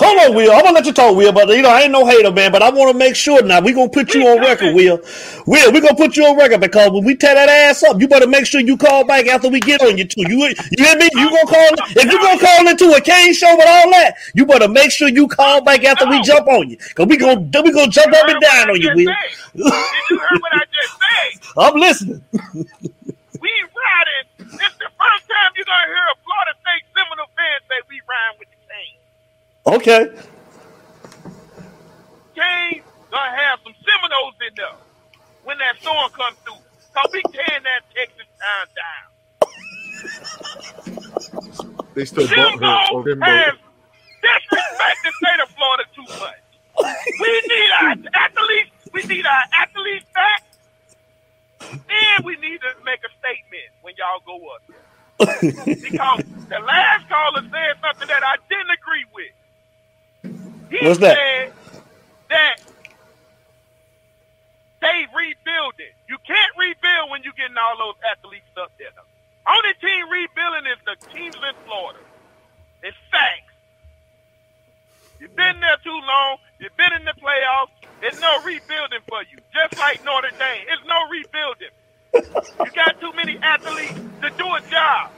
Hold 0.01 0.31
on, 0.31 0.35
Will. 0.35 0.53
I'm 0.53 0.63
gonna 0.63 0.75
let 0.77 0.87
you 0.87 0.93
talk, 0.93 1.15
Will, 1.17 1.33
but 1.33 1.49
you 1.49 1.63
know 1.63 1.69
I 1.71 1.83
ain't 1.83 1.93
no 1.93 2.07
hater, 2.07 2.31
man. 2.31 2.53
But 2.53 2.63
I 2.63 2.71
want 2.71 2.93
to 2.93 2.99
make 2.99 3.15
sure 3.17 3.43
now 3.43 3.61
we 3.61 3.73
gonna 3.73 3.89
put 3.91 4.15
you 4.15 4.27
on 4.29 4.41
record, 4.41 4.75
Will. 4.75 5.01
Will, 5.47 5.73
we 5.73 5.81
gonna 5.81 5.95
put 5.97 6.17
you 6.17 6.25
on 6.27 6.39
record 6.39 6.61
because 6.61 6.91
when 6.91 7.05
we 7.05 7.17
tear 7.17 7.35
that 7.35 7.49
ass 7.49 7.83
up, 7.83 8.01
you 8.01 8.09
better 8.09 8.27
make 8.27 8.47
sure 8.47 8.61
you 8.61 8.77
call 8.77 9.05
back 9.05 9.27
after 9.27 9.49
we 9.49 9.61
get 9.61 9.83
on 9.83 9.99
you 9.99 10.05
too. 10.05 10.23
You 10.29 10.39
you 10.49 10.85
hear 10.85 10.97
me? 10.97 11.09
You 11.15 11.29
gonna 11.31 11.47
call 11.47 11.69
if 11.91 12.05
you 12.05 12.19
gonna 12.21 12.41
call 12.41 12.69
into 12.69 12.93
a 12.97 13.01
Cane 13.01 13.35
show 13.35 13.55
with 13.57 13.69
all 13.69 13.91
that, 13.93 14.15
you 14.35 14.47
better 14.47 14.69
make 14.69 14.91
sure 14.91 15.09
you 15.09 15.29
call 15.29 15.63
back 15.63 15.85
after 15.85 16.09
we 16.09 16.21
jump 16.23 16.49
on 16.49 16.71
you, 16.71 16.77
cause 16.95 17.07
we 17.07 17.17
gonna 17.17 17.41
we 17.63 17.73
gonna 17.73 17.91
jump 17.91 18.13
up 18.15 18.29
and 18.29 18.41
down 18.41 18.71
on 18.71 18.81
you, 18.81 18.91
Will. 18.95 19.15
Did 19.55 19.65
you 20.11 20.19
hear 20.19 20.39
what 20.41 20.53
I 20.55 20.65
just 20.73 20.95
said? 20.97 21.55
I'm 21.59 21.75
listening. 21.81 22.23
We 23.41 23.51
riding. 23.51 24.27
This 24.59 24.73
the 24.79 24.91
first 24.97 25.25
time 25.29 25.51
you're 25.57 25.69
gonna 25.69 25.89
hear 25.89 26.07
a 26.13 26.17
Florida 26.25 26.55
State 26.61 26.85
Seminole 26.97 27.31
fan 27.37 27.59
say 27.69 27.81
we 27.89 28.01
riding 28.09 28.39
with. 28.41 28.50
Okay. 29.67 30.09
Canes 32.37 32.85
gonna 33.11 33.37
have 33.37 33.61
some 33.65 33.75
Seminoles 33.85 34.37
in 34.49 34.55
there 34.57 34.79
when 35.45 35.59
that 35.59 35.77
storm 35.81 36.11
comes 36.13 36.39
through. 36.45 36.63
Cause 36.95 37.11
we 37.13 37.23
tearing 37.33 37.65
that 37.65 37.83
Texas 37.95 38.27
town 38.41 38.67
down. 38.75 39.09
They 41.95 42.05
still 42.07 42.29
bought 42.29 42.55
her 42.61 42.61
Jimbo 42.61 43.05
or 43.23 43.53
disrespect 44.23 44.99
the 45.05 45.13
state 45.13 45.41
of 45.43 45.51
Florida 45.57 45.85
too 45.95 46.09
much. 46.19 46.45
We 47.19 47.29
need 47.49 47.71
our 47.83 47.95
athletes. 48.15 48.73
We 48.95 49.03
need 49.05 49.27
our 49.27 49.45
athletes 49.63 50.07
back. 50.15 50.45
And 51.91 52.25
we 52.25 52.37
need 52.37 52.61
to 52.63 52.71
make 52.85 53.01
a 53.05 53.13
statement 53.21 53.71
when 53.83 53.95
y'all 53.99 54.23
go 54.27 54.39
up 54.57 54.63
because 55.83 56.23
the 56.49 56.61
last 56.61 57.09
caller 57.09 57.43
said 57.51 57.75
something 57.83 58.09
that 58.09 58.25
I 58.25 58.37
didn't 58.49 58.71
agree 58.73 59.07
with. 59.15 59.33
He 60.71 60.81
What's 60.81 61.01
that? 61.01 61.19
said 61.19 61.53
that 62.31 62.57
they 64.83 65.07
rebuilding. 65.15 65.95
You 66.09 66.19
can't 66.27 66.55
rebuild 66.59 67.11
when 67.11 67.23
you're 67.25 67.37
getting 67.39 67.59
all 67.59 67.79
those 67.79 67.99
athletes 68.05 68.51
up 68.59 68.73
there. 68.79 68.93
Only 69.49 69.75
team 69.81 70.09
rebuilding 70.11 70.67
is 70.71 70.81
the 70.87 70.97
teams 71.13 71.37
in 71.37 71.55
Florida. 71.67 72.01
It's 72.83 72.99
facts. 73.11 73.55
You've 75.21 75.37
been 75.37 75.61
there 75.61 75.79
too 75.85 76.01
long. 76.07 76.39
You've 76.61 76.77
been 76.77 76.93
in 76.95 77.05
the 77.05 77.15
playoffs. 77.21 77.73
There's 78.01 78.21
no 78.21 78.43
rebuilding 78.45 79.01
for 79.09 79.23
you. 79.25 79.39
Just 79.55 79.79
like 79.79 80.05
Notre 80.05 80.33
Dame, 80.39 80.65
it's 80.69 80.85
no 80.87 80.99
rebuilding. 81.11 81.75
You 82.63 82.71
got 82.73 83.01
too 83.01 83.13
many 83.17 83.39
athletes 83.43 83.95
to 84.23 84.31
do 84.39 84.47
a 84.55 84.61
job. 84.71 85.11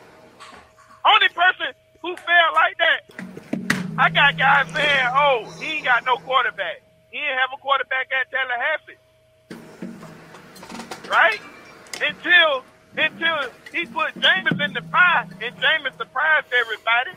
Only 1.04 1.28
person 1.30 1.74
who 2.02 2.16
failed 2.16 2.54
like 2.54 2.76
that 2.78 3.00
I 3.98 4.08
got 4.10 4.38
guys 4.38 4.68
saying, 4.72 5.08
"Oh, 5.12 5.44
he 5.60 5.76
ain't 5.76 5.84
got 5.84 6.04
no 6.04 6.16
quarterback. 6.16 6.82
He 7.10 7.18
didn't 7.18 7.38
have 7.38 7.50
a 7.54 7.60
quarterback 7.60 8.08
at 8.10 8.30
Tallahassee." 8.30 8.98
Right? 11.10 11.40
Until 12.00 12.64
until 12.96 13.50
he 13.72 13.86
put 13.86 14.14
Jameis 14.20 14.60
in 14.64 14.72
the 14.72 14.82
fire, 14.90 15.28
and 15.40 15.56
Jameis 15.56 15.96
surprised 15.96 16.46
everybody 16.52 17.12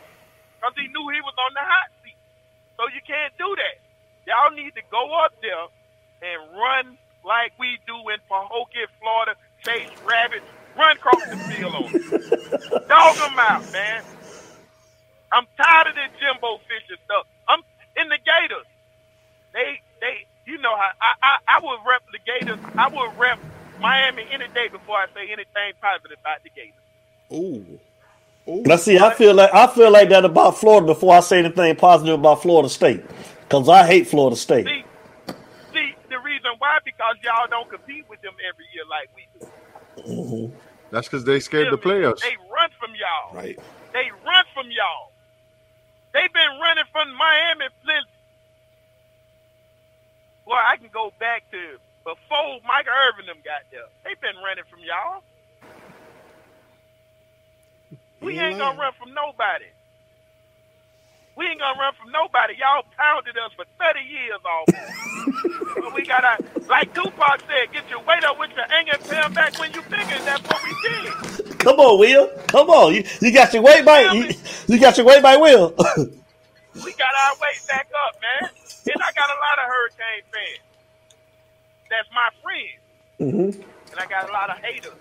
because 0.56 0.74
he 0.76 0.88
knew 0.88 1.10
he 1.12 1.22
was 1.22 1.34
on 1.48 1.54
the 1.54 1.64
hot 1.64 1.90
seat. 2.04 2.16
So 2.78 2.84
you 2.94 3.02
can't 3.08 3.34
do 3.38 3.56
that. 3.56 3.76
Y'all 4.28 4.52
need 4.52 4.76
to 4.76 4.82
go 4.92 5.14
up 5.24 5.34
there 5.42 5.68
and 6.22 6.52
run 6.58 6.98
like 7.24 7.54
we 7.60 7.80
do 7.88 7.96
in 8.10 8.20
Pahokee, 8.30 8.88
Florida, 9.00 9.36
chase 9.66 9.90
rabbits, 10.06 10.46
run 10.78 10.98
across 10.98 11.24
the 11.30 11.38
field 11.38 11.76
on 11.76 11.92
them. 11.92 12.88
Dog 12.88 13.16
them 13.16 13.40
out, 13.40 13.72
man. 13.72 14.04
I'm 15.32 15.46
tired 15.58 15.88
of 15.88 15.96
this 15.96 16.10
Jimbo 16.20 16.60
Fisher 16.68 17.00
stuff. 17.06 17.28
I'm 17.48 17.62
in 17.98 18.10
the 18.10 18.18
Gators. 18.18 18.66
They, 19.54 19.82
they, 20.02 20.26
you 20.46 20.58
know 20.60 20.76
how 20.76 20.92
I, 21.02 21.14
I, 21.22 21.38
I 21.48 21.60
would 21.64 21.80
rep 21.88 22.04
the 22.12 22.20
Gators. 22.26 22.60
I 22.78 22.88
would 22.88 23.18
rep 23.18 23.40
Miami 23.80 24.26
any 24.32 24.48
day 24.50 24.68
before 24.68 24.98
I 24.98 25.08
say 25.14 25.28
anything 25.32 25.74
positive 25.82 26.18
about 26.20 26.44
the 26.44 26.50
Gators. 26.50 26.86
Ooh. 27.34 27.80
Now 28.48 28.76
see, 28.76 29.00
I 29.00 29.14
feel 29.14 29.34
like 29.34 29.52
I 29.54 29.66
feel 29.68 29.92
like 29.92 30.10
that 30.10 30.24
about 30.24 30.58
Florida 30.58 30.86
before 30.86 31.16
I 31.16 31.22
say 31.22 31.40
anything 31.40 31.76
positive 31.76 32.20
about 32.20 32.44
Florida 32.44 32.70
State, 32.70 33.04
because 33.42 33.68
I 33.68 33.88
hate 33.88 34.08
Florida 34.08 34.36
State. 34.36 34.68
See, 34.68 34.84
see, 35.74 35.96
the 36.10 36.20
reason 36.20 36.52
why 36.60 36.78
because 36.86 37.16
y'all 37.24 37.48
don't 37.50 37.68
compete 37.70 38.08
with 38.08 38.22
them 38.22 38.34
every 38.48 38.66
year 38.72 38.84
like 38.88 39.10
we 39.16 39.28
do. 39.40 39.48
Mm-hmm. 40.08 40.56
That's 40.92 41.08
because 41.08 41.26
they 41.26 41.40
scared 41.40 41.74
the 41.74 41.78
play 41.78 42.06
us. 42.06 42.22
They 42.22 42.38
run 42.54 42.70
from 42.80 42.92
y'all. 42.92 43.36
Right. 43.36 43.58
They 43.94 44.12
run 44.24 44.46
from 44.54 44.68
y'all. 44.70 45.12
They've 46.16 46.32
been 46.32 46.56
running 46.64 46.88
from 46.96 47.12
Miami 47.12 47.68
since. 47.84 48.08
Well, 50.48 50.64
I 50.64 50.78
can 50.78 50.88
go 50.94 51.12
back 51.20 51.44
to 51.52 51.76
before 52.08 52.64
Mike 52.64 52.88
Irvin 52.88 53.26
them 53.28 53.44
got 53.44 53.68
there. 53.68 53.92
They've 54.06 54.20
been 54.22 54.40
running 54.40 54.64
from 54.72 54.80
y'all. 54.80 55.28
We 58.22 58.40
ain't 58.40 58.58
gonna 58.58 58.80
run 58.80 58.94
from 58.96 59.14
nobody. 59.14 59.68
We 61.36 61.48
ain't 61.52 61.60
gonna 61.60 61.78
run 61.78 61.92
from 62.00 62.12
nobody. 62.16 62.56
Y'all 62.64 62.88
pounded 62.96 63.36
us 63.36 63.52
for 63.52 63.66
30 63.76 64.00
years 64.08 64.40
off. 64.48 64.72
but 65.84 65.94
we 65.94 66.06
gotta, 66.08 66.40
like 66.70 66.94
Tupac 66.96 67.44
said, 67.44 67.74
get 67.74 67.90
your 67.90 68.00
weight 68.08 68.24
up 68.24 68.40
with 68.40 68.56
your 68.56 68.72
anger 68.72 68.96
and 68.96 69.04
pay 69.04 69.28
back 69.36 69.60
when 69.60 69.74
you 69.74 69.82
bigger. 69.92 70.16
That's 70.24 70.42
what 70.48 70.64
we 70.64 70.72
did. 70.80 71.45
Come 71.66 71.82
on, 71.82 72.00
Will. 72.00 72.30
Come 72.50 72.70
on. 72.72 72.96
You, 72.96 73.06
you 73.22 73.34
got 73.34 73.54
your 73.56 73.64
weight 73.64 73.86
by 73.86 74.02
you, 74.14 74.32
you 74.68 74.80
got 74.80 74.98
your 74.98 75.08
weight 75.08 75.24
by 75.24 75.38
Will. 75.38 75.76
We 76.76 76.94
got 76.94 77.10
our 77.26 77.34
weight 77.42 77.62
back 77.68 77.88
up, 78.08 78.16
man. 78.22 78.52
And 78.88 79.02
I 79.04 79.12
got 79.14 79.30
a 79.30 79.40
lot 79.40 79.60
of 79.60 79.68
Hurricane 79.72 80.24
fans. 80.34 80.64
That's 81.90 82.10
my 82.14 82.30
friend. 82.44 82.80
mm-hmm. 83.22 83.62
And 83.92 84.00
I 84.00 84.06
got 84.08 84.30
a 84.30 84.34
lot 84.34 84.50
of 84.52 84.58
haters. 84.60 84.94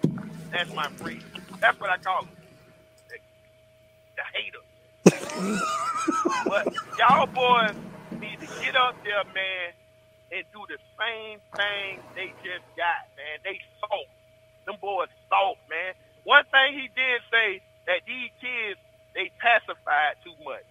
That's 0.52 0.72
my 0.74 0.88
friend. 0.90 1.22
That's 1.60 1.80
what 1.80 1.90
I 1.90 1.98
call 1.98 2.22
them. 2.24 2.32
The, 3.08 3.16
the 4.16 4.24
haters. 4.34 5.62
but 6.48 6.68
y'all 6.98 7.26
boys 7.26 7.76
need 8.20 8.40
to 8.40 8.48
get 8.62 8.76
up 8.76 8.96
there, 9.04 9.24
man, 9.34 9.72
and 10.32 10.44
do 10.52 10.60
the 10.68 10.78
same 10.98 11.40
thing 11.56 12.00
they 12.14 12.28
just 12.44 12.64
got, 12.76 13.08
man. 13.16 13.38
They 13.44 13.60
soft. 13.80 14.10
Them 14.66 14.76
boys 14.80 15.08
soft, 15.28 15.60
man. 15.70 15.94
One 16.24 16.44
thing 16.50 16.72
he 16.74 16.88
did 16.94 17.20
say 17.30 17.60
that 17.86 18.00
these 18.06 18.30
kids, 18.40 18.80
they 19.14 19.30
pacified 19.40 20.16
too 20.24 20.34
much. 20.44 20.64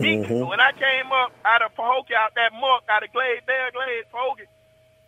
Mhm. 0.00 0.48
When 0.48 0.60
I 0.60 0.72
came 0.72 1.12
up 1.12 1.32
out 1.44 1.62
of 1.62 1.74
Pahokee, 1.76 2.14
out 2.14 2.34
that 2.34 2.52
muck, 2.54 2.82
out 2.88 3.04
of 3.04 3.12
Glade, 3.12 3.42
Belle 3.46 3.70
Glade, 3.72 4.04
Pahokee, 4.12 4.46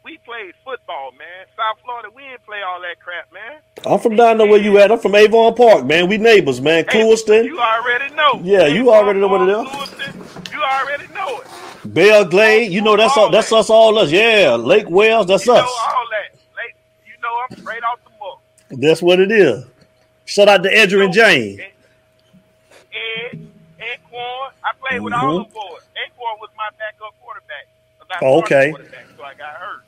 we 0.05 0.19
played 0.19 0.55
football, 0.65 1.11
man. 1.19 1.47
South 1.57 1.78
Florida, 1.82 2.09
we 2.15 2.23
didn't 2.23 2.45
play 2.47 2.62
all 2.62 2.81
that 2.82 3.01
crap, 3.01 3.32
man. 3.32 3.59
I'm 3.86 3.99
from 3.99 4.16
down 4.16 4.39
there 4.39 4.47
where 4.47 4.61
you 4.61 4.78
at. 4.78 4.93
I'm 4.93 4.99
from 4.99 5.15
Avon 5.15 5.55
Park, 5.55 5.85
man. 5.85 6.09
We 6.09 6.19
neighbors, 6.19 6.61
man. 6.61 6.85
Clewiston. 6.85 7.45
You 7.47 7.59
already 7.59 8.15
know. 8.15 8.41
Yeah, 8.45 8.66
you 8.66 8.93
already 8.93 9.19
know 9.20 9.28
what 9.28 9.43
it 9.43 9.49
is. 9.49 9.57
Lewiston, 9.59 10.53
You 10.53 10.62
already 10.62 11.07
know 11.15 11.41
it. 11.41 11.47
Belle 11.86 12.24
Glade, 12.27 12.70
you 12.73 12.81
know 12.82 12.97
that's 12.97 13.16
all, 13.16 13.31
that's 13.31 13.53
us 13.53 13.70
all 13.70 13.99
us. 13.99 14.11
Yeah, 14.11 14.55
Lake 14.59 14.89
Wales, 14.89 15.27
that's 15.27 15.47
You 15.47 15.55
us. 15.55 15.59
know 15.62 15.65
all 15.89 16.07
that. 16.11 16.39
Like, 16.57 16.77
you 17.07 17.12
know 17.23 17.28
I'm 17.43 17.51
straight 17.59 17.82
off. 17.85 17.99
That's 18.78 19.02
what 19.02 19.20
it 19.20 19.30
is. 19.32 19.64
Shout 20.26 20.48
out 20.48 20.62
to 20.62 20.70
Edger 20.70 21.05
and 21.05 21.12
Jane. 21.12 21.60
Ed, 21.60 23.38
Ed 23.80 23.98
Quan, 24.10 24.51
I 24.64 24.70
played 24.80 25.01
with 25.02 25.12
all 25.12 25.20
Mhm. 25.40 25.44
them 25.44 25.52
boys. 25.52 25.82
Ed 25.96 26.10
Quan 26.16 26.36
was 26.40 26.51
my 26.56 26.68
backup 26.78 27.14
quarterback. 27.20 27.66
Oh, 28.22 28.38
okay. 28.38 28.70
quarterback, 28.70 29.06
So 29.16 29.24
I 29.24 29.34
got 29.34 29.55
hurt. 29.55 29.80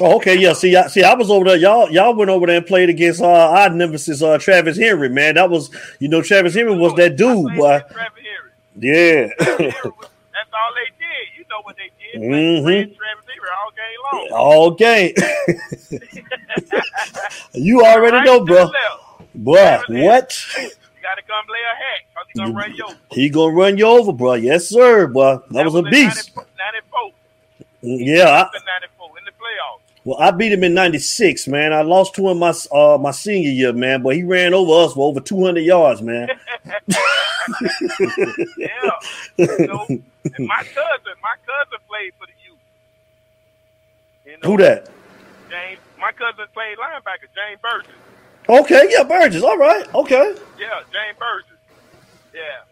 Oh, 0.00 0.16
okay, 0.16 0.36
yeah. 0.36 0.52
See, 0.52 0.76
I, 0.76 0.86
see, 0.86 1.02
I 1.02 1.14
was 1.14 1.28
over 1.30 1.44
there. 1.44 1.56
Y'all, 1.56 1.90
y'all 1.90 2.14
went 2.14 2.30
over 2.30 2.46
there 2.46 2.56
and 2.58 2.66
played 2.66 2.88
against 2.88 3.20
uh, 3.20 3.26
our 3.26 3.68
nemesis, 3.70 4.22
uh, 4.22 4.38
Travis 4.38 4.78
Henry. 4.78 5.08
Man, 5.08 5.34
that 5.34 5.50
was, 5.50 5.70
you 5.98 6.08
know, 6.08 6.22
Travis 6.22 6.54
Henry 6.54 6.76
was 6.76 6.94
that 6.94 7.16
dude, 7.16 7.54
boy. 7.56 7.80
Yeah. 8.78 9.28
That's 9.38 9.50
all 9.50 9.60
they 9.60 9.70
did. 9.70 9.82
You 9.82 9.96
know 10.44 10.97
what 11.68 11.76
they 11.76 11.90
did. 12.00 12.22
Mm-hmm. 12.22 12.94
Travis 12.94 13.24
all 13.60 13.70
game 13.76 14.32
long. 14.32 14.72
Okay. 14.72 15.14
you 17.52 17.84
already 17.84 18.24
know, 18.24 18.44
bro. 18.44 18.70
Boy, 19.34 19.78
what? 19.88 20.34
You 20.56 20.70
got 21.02 21.16
to 21.16 21.22
come 21.22 21.44
lay 21.50 21.60
a 21.60 21.76
hat 21.76 22.00
because 22.08 22.26
he 22.32 22.38
going 22.38 22.52
to 22.52 22.56
run 22.56 22.74
you 22.74 22.84
over. 22.84 22.96
He 23.10 23.28
gonna 23.28 23.54
run 23.54 23.78
you 23.78 23.86
over, 23.86 24.12
bro. 24.12 24.34
Yes, 24.34 24.68
sir, 24.68 25.06
bro. 25.06 25.42
That 25.50 25.66
was 25.66 25.74
a 25.74 25.82
beast. 25.82 26.34
94. 26.34 27.12
Yeah. 27.82 28.24
I, 28.24 28.58
94 28.80 29.18
in 29.18 29.24
the 29.24 29.30
playoffs. 29.32 29.87
Well, 30.08 30.18
I 30.18 30.30
beat 30.30 30.52
him 30.52 30.64
in 30.64 30.72
'96, 30.72 31.48
man. 31.48 31.74
I 31.74 31.82
lost 31.82 32.14
to 32.14 32.30
him 32.30 32.38
my 32.38 32.54
uh, 32.72 32.96
my 32.98 33.10
senior 33.10 33.50
year, 33.50 33.74
man. 33.74 34.02
But 34.02 34.16
he 34.16 34.22
ran 34.22 34.54
over 34.54 34.86
us 34.86 34.94
for 34.94 35.06
over 35.06 35.20
200 35.20 35.60
yards, 35.60 36.00
man. 36.00 36.30
yeah. 36.88 36.96
You 39.36 39.66
know, 39.66 39.84
and 39.86 40.46
my 40.46 40.62
cousin, 40.64 41.14
my 41.20 41.36
cousin 41.44 41.78
played 41.86 42.14
for 42.18 42.24
the 42.24 42.32
youth. 42.40 42.58
You 44.24 44.32
know, 44.42 44.48
Who 44.50 44.56
that? 44.62 44.88
James, 45.50 45.78
my 46.00 46.12
cousin 46.12 46.46
played 46.54 46.78
linebacker, 46.78 47.28
James 47.36 47.60
Burgess. 47.60 47.92
Okay, 48.48 48.88
yeah, 48.90 49.02
Burgess. 49.02 49.42
All 49.42 49.58
right, 49.58 49.94
okay. 49.94 50.34
Yeah, 50.58 50.80
James 50.90 51.18
Burgess. 51.18 51.60
Yeah. 52.32 52.64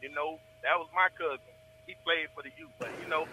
You 0.00 0.08
know, 0.14 0.38
that 0.62 0.78
was 0.78 0.88
my 0.94 1.08
cousin. 1.18 1.44
He 1.86 1.96
played 2.02 2.28
for 2.34 2.42
the 2.42 2.50
youth. 2.56 2.72
But, 2.78 2.88
you 3.02 3.08
know, 3.10 3.26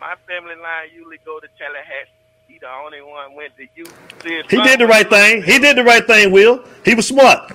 my 0.00 0.14
family 0.26 0.56
line 0.56 0.88
usually 0.96 1.20
go 1.26 1.40
to 1.40 1.48
Tallahassee. 1.58 2.21
He 2.62 2.68
the 2.68 2.72
only 2.72 3.02
one 3.02 3.34
went 3.34 3.56
to 3.56 3.66
youth. 3.74 3.92
See 4.22 4.36
his 4.36 4.46
He 4.48 4.62
did 4.62 4.78
the 4.78 4.86
right 4.86 5.10
thing. 5.10 5.42
He 5.42 5.58
did 5.58 5.76
the 5.76 5.82
right 5.82 6.06
thing. 6.06 6.30
Will 6.30 6.62
he 6.84 6.94
was 6.94 7.08
smart. 7.08 7.50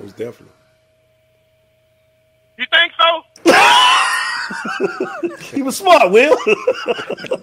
Most 0.00 0.16
definitely. 0.16 0.54
You 2.56 2.64
think 2.70 2.92
so? 2.98 3.22
He 5.52 5.60
was 5.60 5.76
smart. 5.76 6.10
Will. 6.10 6.38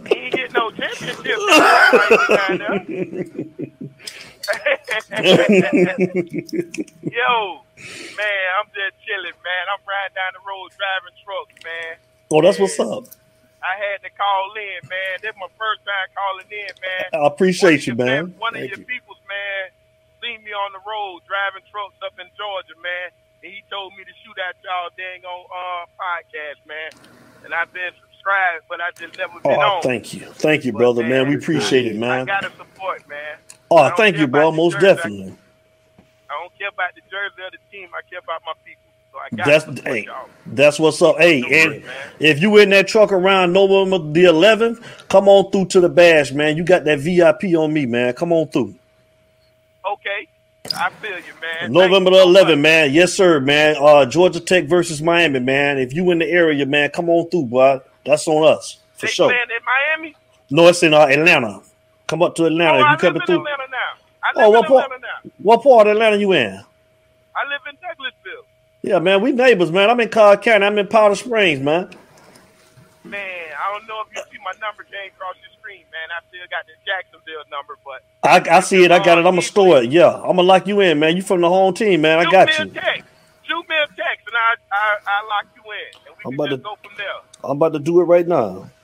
He 0.08 0.16
ain't 0.16 0.34
get 0.34 0.52
no 0.54 0.72
championship. 0.72 1.38
right 1.38 2.28
down 2.48 2.58
there. 2.58 2.84
Yo, 7.12 7.62
man, 8.18 8.46
I'm 8.58 8.70
just 8.74 8.96
chilling, 9.06 9.38
man. 9.44 9.66
I'm 9.70 9.84
riding 9.86 10.16
down 10.16 10.32
the 10.34 10.40
road 10.48 10.72
driving 10.78 11.14
trucks, 11.24 11.54
man. 11.64 11.98
oh, 12.32 12.42
that's 12.42 12.58
what's 12.58 12.80
up. 12.80 13.06
I 13.64 13.74
had 13.80 14.04
to 14.04 14.12
call 14.12 14.52
in, 14.60 14.80
man. 14.92 15.14
This 15.24 15.32
my 15.40 15.48
first 15.56 15.82
time 15.88 16.08
calling 16.12 16.50
in, 16.52 16.74
man. 16.84 17.06
I 17.16 17.28
appreciate 17.28 17.88
you, 17.88 17.96
man. 17.96 18.36
One 18.38 18.56
of 18.56 18.64
your 18.64 18.84
peoples, 18.84 19.20
man, 19.26 19.72
seen 20.22 20.44
me 20.44 20.52
on 20.52 20.72
the 20.76 20.84
road 20.84 21.24
driving 21.24 21.64
trucks 21.72 21.96
up 22.04 22.14
in 22.20 22.28
Georgia, 22.36 22.76
man. 22.84 23.16
And 23.44 23.52
he 23.52 23.64
told 23.72 23.96
me 23.96 24.04
to 24.04 24.14
shoot 24.24 24.36
at 24.40 24.56
y'all 24.64 24.92
dang 25.00 25.24
on 25.24 25.42
uh, 25.48 25.84
podcast, 25.96 26.60
man. 26.68 26.92
And 27.44 27.54
I've 27.54 27.72
been 27.72 27.92
subscribed, 28.04 28.68
but 28.68 28.80
I 28.80 28.92
just 29.00 29.18
never 29.18 29.40
been 29.40 29.52
Oh, 29.60 29.80
on. 29.80 29.82
thank 29.84 30.14
you, 30.14 30.28
thank 30.44 30.64
you, 30.64 30.72
brother, 30.72 31.04
man. 31.04 31.28
We 31.28 31.36
appreciate 31.36 31.88
it, 31.88 31.96
I 31.96 32.00
man. 32.00 32.26
gotta 32.26 32.52
support, 32.56 33.08
man. 33.08 33.38
Oh, 33.72 33.92
thank 33.96 34.18
you, 34.18 34.28
bro. 34.28 34.52
Most 34.52 34.74
jersey. 34.80 34.88
I- 34.88 34.94
definitely. 34.96 35.36
I 36.30 36.34
don't 36.42 36.52
care 36.58 36.70
about 36.70 36.96
the 36.96 37.02
jersey 37.12 37.40
of 37.46 37.52
the 37.52 37.60
team. 37.72 37.90
I 37.94 38.02
care 38.10 38.20
about 38.20 38.42
my 38.46 38.54
people. 38.66 38.82
So 39.14 39.20
I 39.20 39.30
got 39.36 39.46
That's 39.46 39.66
hey, 39.82 40.08
that's 40.48 40.80
what's 40.80 41.02
up. 41.04 41.18
Hey, 41.20 41.42
and 41.44 41.84
if 42.20 42.42
you 42.42 42.58
in 42.58 42.72
that 42.72 42.88
truck 42.88 43.12
around 43.12 43.54
November 43.54 44.00
the 44.00 44.24
11th, 44.26 44.84
come 45.08 45.30
on 45.30 45.52
through 45.52 45.68
to 45.68 45.82
the 45.82 45.90
bash, 45.90 46.32
man. 46.32 46.58
You 46.58 46.64
got 46.66 46.84
that 46.86 47.00
VIP 47.00 47.56
on 47.56 47.72
me, 47.72 47.86
man. 47.86 48.14
Come 48.16 48.34
on 48.34 48.48
through. 48.48 48.76
Okay. 49.86 50.28
I 50.76 50.90
feel 51.02 51.18
you, 51.18 51.34
man. 51.42 51.72
November 51.72 52.10
the 52.12 52.18
11th, 52.18 52.60
man. 52.60 52.92
Yes, 52.92 53.14
sir, 53.14 53.40
man. 53.40 53.76
Uh, 53.80 54.06
Georgia 54.08 54.40
Tech 54.40 54.66
versus 54.66 55.02
Miami, 55.02 55.40
man. 55.40 55.78
If 55.78 55.94
you 55.94 56.10
in 56.12 56.20
the 56.20 56.26
area, 56.28 56.66
man, 56.66 56.90
come 56.90 57.10
on 57.10 57.30
through, 57.30 57.46
boy. 57.46 57.82
That's 58.06 58.28
on 58.28 58.48
us 58.52 58.80
for 58.96 59.06
They 59.06 59.12
sure. 59.12 59.32
in 59.32 59.38
Miami? 59.66 60.16
No, 60.50 60.68
it's 60.68 60.82
in 60.82 60.94
uh, 60.94 61.06
Atlanta. 61.06 61.62
Come 62.08 62.24
up 62.24 62.36
to 62.36 62.46
Atlanta. 62.46 62.80
oh, 62.80 62.82
if 62.82 62.86
I 62.88 62.92
you 62.94 62.98
coming 62.98 63.14
live 63.16 63.22
in 63.22 63.28
through. 63.28 63.40
Atlanta 63.42 63.68
now. 63.72 63.92
I 64.24 64.34
Oh, 64.36 64.50
what 64.50 64.66
in 64.66 64.72
part? 64.72 64.86
Atlanta 64.86 65.02
now. 65.02 65.32
What 65.38 65.64
part 65.64 65.88
of 65.88 65.92
Atlanta 65.94 66.18
you 66.18 66.32
in? 66.34 66.62
I 67.36 67.48
live 67.50 67.62
in. 67.70 67.76
Yeah, 68.84 69.00
man, 69.00 69.22
we 69.22 69.32
neighbors, 69.32 69.72
man. 69.72 69.90
I'm 69.90 70.00
in 70.02 70.10
Cobb 70.10 70.42
County. 70.44 70.66
I'm 70.66 70.78
in 70.78 70.88
Powder 70.88 71.16
Springs, 71.16 71.62
man. 71.62 71.90
Man, 73.06 73.22
I 73.58 73.72
don't 73.74 73.88
know 73.88 74.02
if 74.02 74.16
you 74.16 74.22
see 74.30 74.38
my 74.44 74.52
number 74.60 74.84
came 74.84 75.10
across 75.16 75.36
your 75.42 75.52
screen, 75.58 75.84
man. 75.92 76.10
I 76.12 76.20
still 76.28 76.46
got 76.52 76.66
the 76.66 76.74
Jacksonville 76.86 77.44
number, 77.50 77.78
but 77.86 78.04
I, 78.24 78.58
I 78.58 78.60
see 78.60 78.84
it. 78.84 78.92
I 78.92 78.98
got 79.00 79.18
it. 79.18 79.26
I'm 79.26 79.32
gonna 79.36 79.42
store 79.42 79.84
it. 79.84 79.92
Yeah, 79.92 80.14
I'm 80.14 80.36
gonna 80.36 80.44
lock 80.44 80.68
you 80.68 80.82
in, 80.82 81.00
man. 81.00 81.16
You 81.16 81.22
from 81.22 81.40
the 81.42 81.48
home 81.50 81.74
team, 81.74 82.02
man. 82.02 82.20
I 82.20 82.30
got 82.30 82.48
me 82.48 82.54
you. 82.58 82.64
a 82.64 82.68
text. 82.68 83.04
Shoot 83.44 83.70
me 83.70 83.76
a 83.76 83.88
text, 83.88 84.28
and 84.28 84.36
I 84.36 84.56
I, 84.72 84.98
I 85.08 85.28
lock 85.28 85.46
you 85.56 85.72
in, 85.72 86.08
and 86.08 86.16
we 86.18 86.24
I'm 86.26 86.32
can 86.32 86.34
about 86.36 86.50
just 86.50 86.60
to- 86.60 86.64
go 86.64 86.76
from 86.82 86.92
there. 86.98 87.20
I'm 87.44 87.52
about 87.58 87.74
to 87.74 87.80
do 87.80 88.02
it 88.02 88.04
right 88.06 88.28
now. 88.28 88.70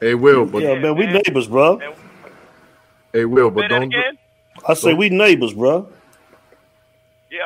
Hey, 0.00 0.14
Will, 0.14 0.46
but 0.46 0.62
Yeah, 0.62 0.76
man, 0.78 0.96
we 0.96 1.04
neighbors, 1.06 1.46
bro. 1.46 1.78
hey, 3.12 3.26
Will, 3.26 3.50
but 3.50 3.68
don't. 3.68 3.82
again. 3.82 4.16
I 4.66 4.72
say 4.72 4.94
we 4.94 5.10
neighbors, 5.10 5.52
bro. 5.52 5.90
Yeah. 7.30 7.40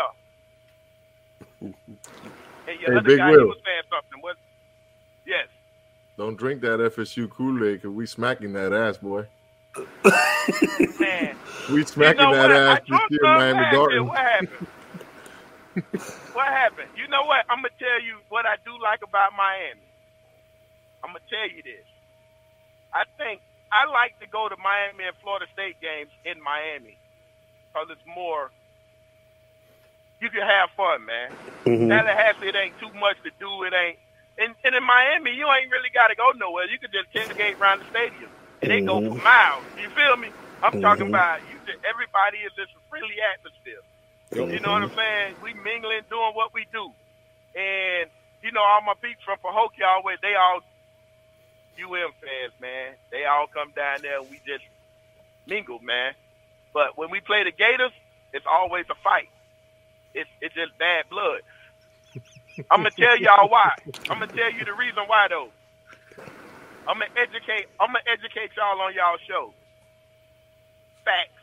And 2.84 2.94
Hey, 2.94 2.98
other 2.98 3.08
Big 3.08 3.18
guy, 3.18 3.30
Will. 3.30 3.48
was 3.48 3.58
saying 3.64 3.82
something. 3.90 4.20
What? 4.20 4.36
Yes. 5.26 5.48
Don't 6.16 6.36
drink 6.36 6.60
that 6.62 6.80
FSU 6.80 7.28
Kool 7.30 7.64
Aid 7.64 7.82
because 7.82 7.90
we 7.90 8.06
smacking 8.06 8.52
that 8.52 8.72
ass, 8.72 8.98
boy. 8.98 9.26
Man. 11.00 11.36
We 11.72 11.84
smacking 11.84 12.20
you 12.22 12.30
know 12.30 12.34
that 12.34 12.50
what? 12.50 12.56
ass 12.56 12.78
I 12.78 12.80
this 12.88 13.00
year, 13.10 13.18
some 13.22 13.34
Miami 13.34 13.60
last 13.60 13.90
year. 13.90 14.04
What 14.04 14.18
happened? 14.18 14.68
what 16.32 16.46
happened? 16.46 16.90
You 16.94 17.08
know 17.08 17.24
what? 17.26 17.44
I'm 17.50 17.58
gonna 17.58 17.74
tell 17.78 18.00
you 18.02 18.18
what 18.28 18.46
I 18.46 18.56
do 18.64 18.70
like 18.82 19.00
about 19.02 19.32
Miami. 19.36 19.82
I'm 21.02 21.10
gonna 21.10 21.26
tell 21.28 21.50
you 21.50 21.62
this. 21.62 21.86
I 22.94 23.02
think 23.18 23.40
I 23.72 23.90
like 23.90 24.14
to 24.20 24.26
go 24.30 24.48
to 24.48 24.54
Miami 24.62 25.10
and 25.10 25.16
Florida 25.18 25.46
State 25.52 25.80
games 25.82 26.10
in 26.24 26.38
Miami 26.38 26.96
because 27.66 27.88
it's 27.90 28.06
more. 28.06 28.52
You 30.24 30.30
can 30.32 30.48
have 30.48 30.72
fun, 30.80 31.04
man. 31.04 31.36
Mhm. 31.68 31.88
Tallahassee, 31.92 32.48
it 32.48 32.56
ain't 32.56 32.78
too 32.80 32.92
much 32.96 33.20
to 33.28 33.32
do. 33.36 33.50
It 33.68 33.76
ain't. 33.76 34.00
And, 34.40 34.56
and 34.64 34.74
in 34.74 34.84
Miami, 34.84 35.36
you 35.36 35.44
ain't 35.52 35.70
really 35.70 35.92
got 35.92 36.08
to 36.08 36.16
go 36.16 36.32
nowhere. 36.36 36.66
You 36.72 36.80
can 36.80 36.90
just 36.96 37.12
tailgate 37.12 37.60
around 37.60 37.84
the 37.84 37.88
stadium, 37.92 38.32
and 38.64 38.72
they 38.72 38.80
go 38.80 39.04
for 39.04 39.16
Mhm. 39.16 39.22
miles. 39.22 39.68
You 39.76 39.88
feel 39.92 40.16
me? 40.16 40.32
I'm 40.64 40.74
talking 40.80 41.06
Mhm. 41.06 41.12
about 41.12 41.44
you. 41.46 41.60
Just, 41.68 41.78
everybody 41.84 42.40
is 42.42 42.54
just 42.56 42.72
a 42.74 42.82
friendly 42.90 43.20
atmosphere. 43.20 43.84
You 44.50 44.60
know 44.60 44.72
what 44.72 44.82
I'm 44.84 44.94
saying? 44.96 45.36
We 45.42 45.54
mingling, 45.54 46.06
doing 46.10 46.34
what 46.34 46.54
we 46.54 46.66
do, 46.72 46.94
and 47.56 48.10
you 48.42 48.52
know 48.52 48.62
all 48.62 48.82
my 48.82 48.94
peeps 49.02 49.22
from 49.24 49.38
Pahokee 49.44 49.84
always 49.86 50.18
they 50.22 50.34
all 50.36 50.60
UM 51.78 52.12
fans, 52.22 52.54
man. 52.60 52.96
They 53.12 53.26
all 53.26 53.46
come 53.48 53.72
down 53.76 54.02
there. 54.02 54.20
and 54.20 54.30
We 54.30 54.40
just 54.46 54.64
mingle, 55.46 55.80
man. 55.82 56.14
But 56.74 56.98
when 56.98 57.10
we 57.10 57.20
play 57.20 57.44
the 57.44 57.52
Gators, 57.52 57.92
it's 58.32 58.46
always 58.50 58.86
a 58.90 58.96
fight. 59.04 59.30
It's 60.14 60.30
it's 60.40 60.54
just 60.54 60.78
bad 60.78 61.06
blood. 61.10 61.42
I'm 62.70 62.80
gonna 62.82 62.92
tell 62.98 63.18
y'all 63.18 63.48
why. 63.50 63.72
I'm 64.10 64.20
gonna 64.20 64.32
tell 64.32 64.52
you 64.52 64.64
the 64.64 64.74
reason 64.74 65.04
why 65.06 65.28
though. 65.30 65.50
I'm 66.88 66.98
gonna 67.00 67.12
educate. 67.16 67.66
I'm 67.80 67.88
gonna 67.88 68.04
educate 68.06 68.52
y'all 68.56 68.80
on 68.80 68.94
y'all 68.94 69.18
show. 69.28 69.54
Facts. 71.04 71.42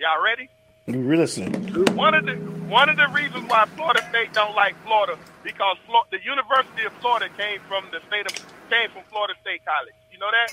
Y'all 0.00 0.22
ready? 0.22 0.50
Listen. 0.86 1.52
One 1.94 2.14
of 2.14 2.26
the 2.26 2.34
one 2.68 2.88
of 2.88 2.96
the 2.96 3.08
reasons 3.08 3.44
why 3.48 3.66
Florida 3.76 4.02
State 4.10 4.32
don't 4.34 4.54
like 4.54 4.76
Florida 4.84 5.18
because 5.44 5.76
the 6.10 6.18
University 6.22 6.84
of 6.84 6.92
Florida 7.00 7.28
came 7.36 7.60
from 7.68 7.86
the 7.92 8.00
state 8.08 8.26
of 8.26 8.34
came 8.70 8.90
from 8.90 9.04
Florida 9.10 9.34
State 9.42 9.62
College. 9.64 9.94
You 10.10 10.18
know 10.18 10.30
that? 10.32 10.50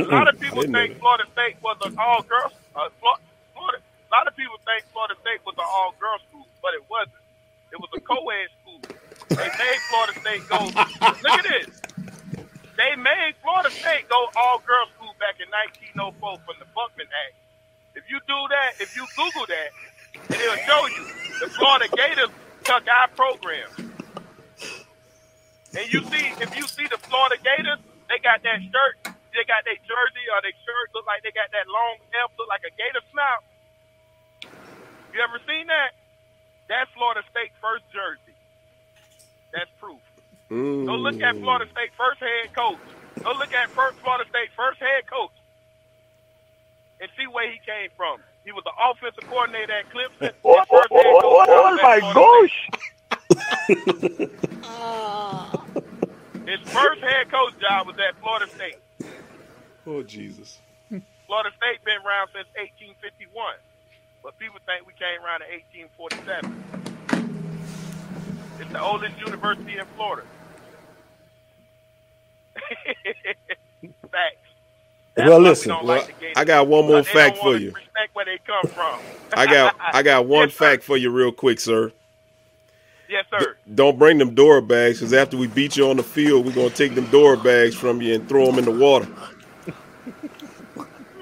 A 0.00 0.04
lot 0.06 0.28
of 0.28 0.38
people 0.40 0.62
think 0.64 0.92
Florida 0.98 1.24
State 1.32 1.56
was 1.62 1.76
an 1.84 1.92
all 1.98 2.22
girls. 2.22 2.52
Uh, 2.74 2.88
Flo- 3.00 3.10
Florida. 3.10 3.30
A 3.30 3.33
lot 4.14 4.30
of 4.30 4.38
people 4.38 4.54
think 4.62 4.86
Florida 4.94 5.18
State 5.26 5.42
was 5.42 5.58
an 5.58 5.66
all 5.66 5.90
girls 5.98 6.22
school, 6.30 6.46
but 6.62 6.70
it 6.78 6.86
wasn't. 6.86 7.18
It 7.74 7.82
was 7.82 7.90
a 7.90 8.00
co-ed 8.00 8.48
school. 8.62 8.78
They 9.34 9.50
made 9.50 9.80
Florida 9.90 10.14
State 10.22 10.42
go. 10.46 10.58
look 11.26 11.38
at 11.42 11.46
this. 11.50 11.66
They 12.78 12.94
made 12.94 13.34
Florida 13.42 13.70
State 13.74 14.06
go 14.06 14.30
all 14.38 14.62
girls 14.62 14.94
school 14.94 15.10
back 15.18 15.42
in 15.42 15.50
1904 15.98 16.14
from 16.46 16.56
the 16.62 16.68
Buckman 16.70 17.10
Act. 17.10 17.34
If 17.98 18.06
you 18.06 18.22
do 18.26 18.38
that, 18.54 18.78
if 18.78 18.94
you 18.94 19.02
Google 19.18 19.46
that, 19.50 19.70
it'll 20.30 20.62
show 20.62 20.82
you 20.94 21.02
the 21.42 21.50
Florida 21.50 21.90
Gators 21.90 22.30
took 22.62 22.86
our 22.86 23.08
program. 23.18 23.70
And 25.74 25.86
you 25.90 26.02
see, 26.06 26.26
if 26.38 26.54
you 26.54 26.66
see 26.70 26.86
the 26.86 26.98
Florida 27.02 27.34
Gators, 27.42 27.82
they 28.06 28.22
got 28.22 28.42
that 28.46 28.62
shirt, 28.62 28.94
they 29.34 29.42
got 29.46 29.66
their 29.66 29.78
jersey 29.82 30.26
or 30.30 30.38
their 30.42 30.54
shirt 30.62 30.86
look 30.94 31.06
like 31.06 31.26
they 31.26 31.34
got 31.34 31.50
that 31.50 31.66
long 31.66 31.98
F, 32.14 32.30
look 32.38 32.46
like 32.46 32.62
a 32.62 32.70
gator 32.78 33.02
snout. 33.10 33.42
You 35.14 35.22
ever 35.22 35.38
seen 35.46 35.68
that? 35.68 35.94
That's 36.68 36.90
Florida 36.98 37.22
State 37.30 37.54
first 37.62 37.86
jersey. 37.94 38.34
That's 39.54 39.70
proof. 39.78 40.02
Go 40.86 40.96
look 40.96 41.22
at 41.22 41.38
Florida 41.38 41.70
State 41.70 41.94
first 41.96 42.20
head 42.20 42.50
coach. 42.54 42.82
Go 43.22 43.32
look 43.38 43.54
at 43.54 43.70
first 43.72 43.98
Florida 44.02 44.26
State 44.28 44.50
first 44.56 44.80
head 44.80 45.06
coach 45.06 45.32
and 47.00 47.10
see 47.16 47.26
where 47.30 47.50
he 47.50 47.58
came 47.64 47.90
from. 47.96 48.22
He 48.44 48.52
was 48.52 48.64
the 48.64 48.74
offensive 48.76 49.24
coordinator 49.26 49.72
at 49.72 49.88
Clemson. 49.90 50.34
Oh, 50.44 50.56
His 50.56 50.66
first 50.70 50.94
head 50.94 51.18
coach 51.20 51.42
oh 51.48 51.62
was 51.62 51.76
my 51.80 51.80
at 51.80 51.94
Florida 51.98 52.22
oh 52.22 52.30
State. 52.30 52.54
His 56.46 56.60
first 56.72 57.02
head 57.02 57.30
coach 57.30 57.54
job 57.60 57.86
was 57.86 57.96
at 57.98 58.18
Florida 58.20 58.48
State. 58.54 58.78
Oh 59.86 60.02
Jesus. 60.02 60.60
Florida 61.26 61.50
State 61.56 61.84
been 61.84 62.00
around 62.04 62.28
since 62.34 62.48
1851, 62.56 63.32
but 64.24 64.36
people 64.38 64.58
think 64.64 64.86
we 64.86 64.94
came 64.94 65.22
around 65.22 65.42
in 65.42 65.50
1847. 65.92 66.64
It's 68.58 68.72
the 68.72 68.80
oldest 68.82 69.18
university 69.20 69.76
in 69.78 69.84
Florida. 69.94 70.26
Facts. 74.10 74.36
Well, 75.16 75.40
listen. 75.40 75.68
don't 75.68 75.84
Well, 75.86 75.98
like. 75.98 76.36
I 76.36 76.44
got 76.44 76.66
one 76.66 76.86
more 76.86 77.02
fact 77.04 77.38
for 77.38 77.56
you. 77.56 77.66
Respect 77.66 78.14
where 78.14 78.24
they 78.24 78.38
come 78.46 78.66
from. 78.72 78.98
I 79.36 79.44
got 79.46 79.76
I 79.78 80.02
got 80.02 80.26
one 80.28 80.48
fact 80.48 80.82
for 80.82 80.96
you, 80.96 81.10
real 81.10 81.30
quick, 81.30 81.60
sir. 81.60 81.92
Yes, 83.08 83.26
sir. 83.30 83.56
Don't 83.74 83.98
bring 83.98 84.16
them 84.18 84.34
door 84.34 84.62
bags, 84.62 84.98
because 84.98 85.12
after 85.12 85.36
we 85.36 85.46
beat 85.46 85.76
you 85.76 85.90
on 85.90 85.98
the 85.98 86.02
field, 86.02 86.46
we're 86.46 86.54
gonna 86.54 86.70
take 86.70 86.94
them 86.94 87.06
door 87.10 87.36
bags 87.36 87.74
from 87.74 88.00
you 88.00 88.14
and 88.14 88.26
throw 88.28 88.46
them 88.46 88.58
in 88.58 88.64
the 88.64 88.70
water. 88.70 89.06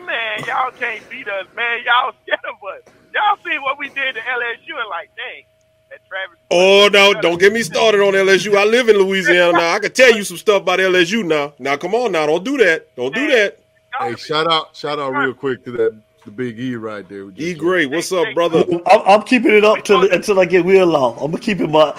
Man, 0.06 0.44
y'all 0.46 0.70
can't 0.78 1.08
beat 1.10 1.26
us, 1.26 1.46
man. 1.56 1.80
Y'all 1.84 2.12
scared 2.22 2.40
of 2.44 2.56
us. 2.76 2.91
Y'all 3.14 3.36
see 3.44 3.58
what 3.58 3.78
we 3.78 3.88
did 3.88 4.14
to 4.14 4.20
LSU 4.20 4.78
and 4.78 4.88
like, 4.88 5.10
dang, 5.16 5.44
that 5.90 6.00
Travis. 6.08 6.38
Oh 6.50 6.88
no! 6.92 7.14
Don't 7.20 7.38
get 7.38 7.52
me 7.52 7.62
started 7.62 8.00
on 8.00 8.14
LSU. 8.14 8.56
I 8.56 8.64
live 8.64 8.88
in 8.88 8.96
Louisiana 8.96 9.52
now. 9.52 9.74
I 9.74 9.78
can 9.78 9.92
tell 9.92 10.14
you 10.14 10.24
some 10.24 10.36
stuff 10.36 10.62
about 10.62 10.78
LSU 10.78 11.24
now. 11.24 11.52
Now, 11.58 11.76
come 11.76 11.94
on 11.94 12.12
now, 12.12 12.26
don't 12.26 12.44
do 12.44 12.56
that. 12.58 12.94
Don't 12.96 13.14
do 13.14 13.26
that. 13.28 13.58
Hey, 14.00 14.16
shout 14.16 14.50
out, 14.50 14.74
shout 14.74 14.98
out 14.98 15.10
real 15.10 15.34
quick 15.34 15.64
to 15.64 15.72
that 15.72 15.94
the 16.24 16.30
Big 16.30 16.58
E 16.58 16.76
right 16.76 17.08
there. 17.08 17.30
E 17.36 17.54
great. 17.54 17.90
What's 17.90 18.12
up, 18.12 18.26
brother? 18.34 18.64
I'm, 18.86 19.00
I'm 19.06 19.22
keeping 19.22 19.52
it 19.52 19.64
up 19.64 19.84
till 19.84 20.10
until 20.10 20.40
I 20.40 20.44
get 20.44 20.64
Will 20.64 20.94
on. 20.94 21.14
I'm 21.14 21.30
gonna 21.30 21.38
keep 21.38 21.60
it 21.60 21.68
my. 21.68 21.96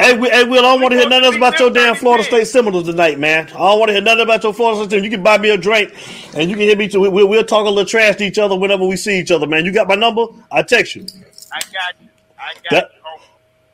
Hey, 0.00 0.16
Will, 0.16 0.30
hey, 0.30 0.44
Will, 0.44 0.60
I 0.60 0.72
don't 0.72 0.80
want 0.80 0.92
to 0.92 0.98
hear 0.98 1.08
nothing 1.08 1.24
else 1.26 1.36
about 1.36 1.58
your 1.60 1.70
damn 1.70 1.94
Florida 1.94 2.24
State 2.24 2.46
Seminoles 2.46 2.86
tonight, 2.86 3.18
man. 3.18 3.46
I 3.48 3.50
don't 3.50 3.78
want 3.78 3.90
to 3.90 3.92
hear 3.92 4.02
nothing 4.02 4.22
about 4.22 4.42
your 4.42 4.54
Florida 4.54 4.84
State. 4.84 4.96
team. 4.96 5.04
You 5.04 5.10
can 5.10 5.22
buy 5.22 5.38
me 5.38 5.50
a 5.50 5.56
drink, 5.56 5.94
and 6.34 6.50
you 6.50 6.56
can 6.56 6.66
hit 6.66 6.78
me 6.78 6.88
too. 6.88 7.00
We'll, 7.00 7.28
we'll 7.28 7.44
talk 7.44 7.66
a 7.66 7.68
little 7.68 7.84
trash 7.84 8.16
to 8.16 8.24
each 8.24 8.38
other 8.38 8.56
whenever 8.56 8.84
we 8.86 8.96
see 8.96 9.18
each 9.18 9.30
other, 9.30 9.46
man. 9.46 9.64
You 9.64 9.72
got 9.72 9.88
my 9.88 9.94
number? 9.94 10.26
I 10.50 10.62
text 10.62 10.96
you. 10.96 11.06
I 11.52 11.60
got 11.60 11.72
you. 12.00 12.08
I 12.38 12.54
got 12.54 12.70
That- 12.70 12.90
you. 12.94 12.98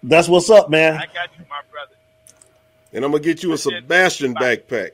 That's 0.05 0.29
what's 0.29 0.49
up, 0.51 0.71
man. 0.71 0.95
I 0.95 1.07
got 1.07 1.29
you, 1.39 1.45
my 1.51 1.61
brother. 1.73 1.93
And 2.93 3.05
I'm 3.05 3.11
gonna 3.11 3.23
get 3.23 3.43
you 3.43 3.53
a 3.53 3.59
Sebastian 3.59 4.35
backpack. 4.35 4.91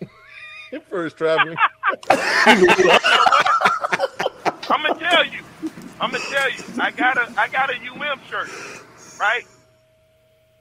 First 0.90 1.16
traveling. 1.16 1.56
I'm 2.10 2.66
gonna 4.82 4.98
tell 4.98 5.24
you. 5.26 5.40
I'm 6.00 6.10
gonna 6.10 6.18
tell 6.18 6.50
you. 6.50 6.58
I 6.80 6.90
got 6.90 7.16
a 7.16 7.32
I 7.40 7.48
got 7.48 7.70
a 7.70 7.74
UM 7.76 8.18
shirt, 8.28 8.50
right? 9.20 9.44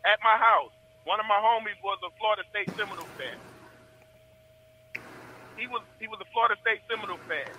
At 0.05 0.19
my 0.23 0.37
house. 0.37 0.71
One 1.05 1.19
of 1.19 1.25
my 1.25 1.37
homies 1.37 1.77
was 1.83 1.97
a 2.05 2.09
Florida 2.17 2.43
State 2.49 2.69
Seminole 2.77 3.09
fan. 3.17 3.37
He 5.57 5.67
was 5.67 5.81
he 5.99 6.07
was 6.07 6.19
a 6.21 6.25
Florida 6.33 6.55
State 6.61 6.81
Seminole 6.89 7.21
fan. 7.27 7.49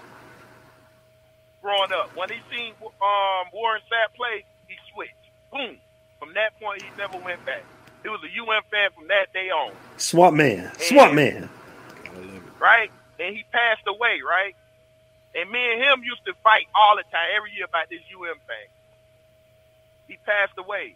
Growing 1.63 1.93
up, 1.93 2.15
when 2.17 2.29
he 2.29 2.39
seen 2.51 2.75
um, 2.83 3.45
Warren 3.53 3.81
Sapp 3.91 4.15
play, 4.15 4.45
he 4.69 4.75
switched. 4.93 5.15
Boom. 5.51 5.79
From 6.19 6.35
that 6.35 6.59
point, 6.61 6.83
he 6.83 6.89
never 6.97 7.19
went 7.19 7.45
back. 7.45 7.65
He 8.03 8.09
was 8.09 8.21
a 8.23 8.31
UM 8.31 8.63
fan 8.71 8.91
from 8.95 9.09
that 9.09 9.33
day 9.33 9.51
on. 9.51 9.73
Swamp 9.97 10.37
man. 10.37 10.71
Swamp 10.79 11.15
man. 11.15 11.49
right? 12.61 12.91
And 13.19 13.35
he 13.35 13.45
passed 13.51 13.83
away, 13.87 14.21
right? 14.27 14.55
And 15.35 15.51
me 15.51 15.59
and 15.73 15.83
him 15.83 16.03
used 16.05 16.25
to 16.27 16.35
fight 16.43 16.67
all 16.75 16.97
the 16.97 17.03
time, 17.11 17.29
every 17.37 17.53
year 17.53 17.65
about 17.65 17.91
this 17.91 18.01
UM 18.15 18.39
thing. 18.47 18.69
He 20.09 20.17
passed 20.25 20.57
away. 20.57 20.95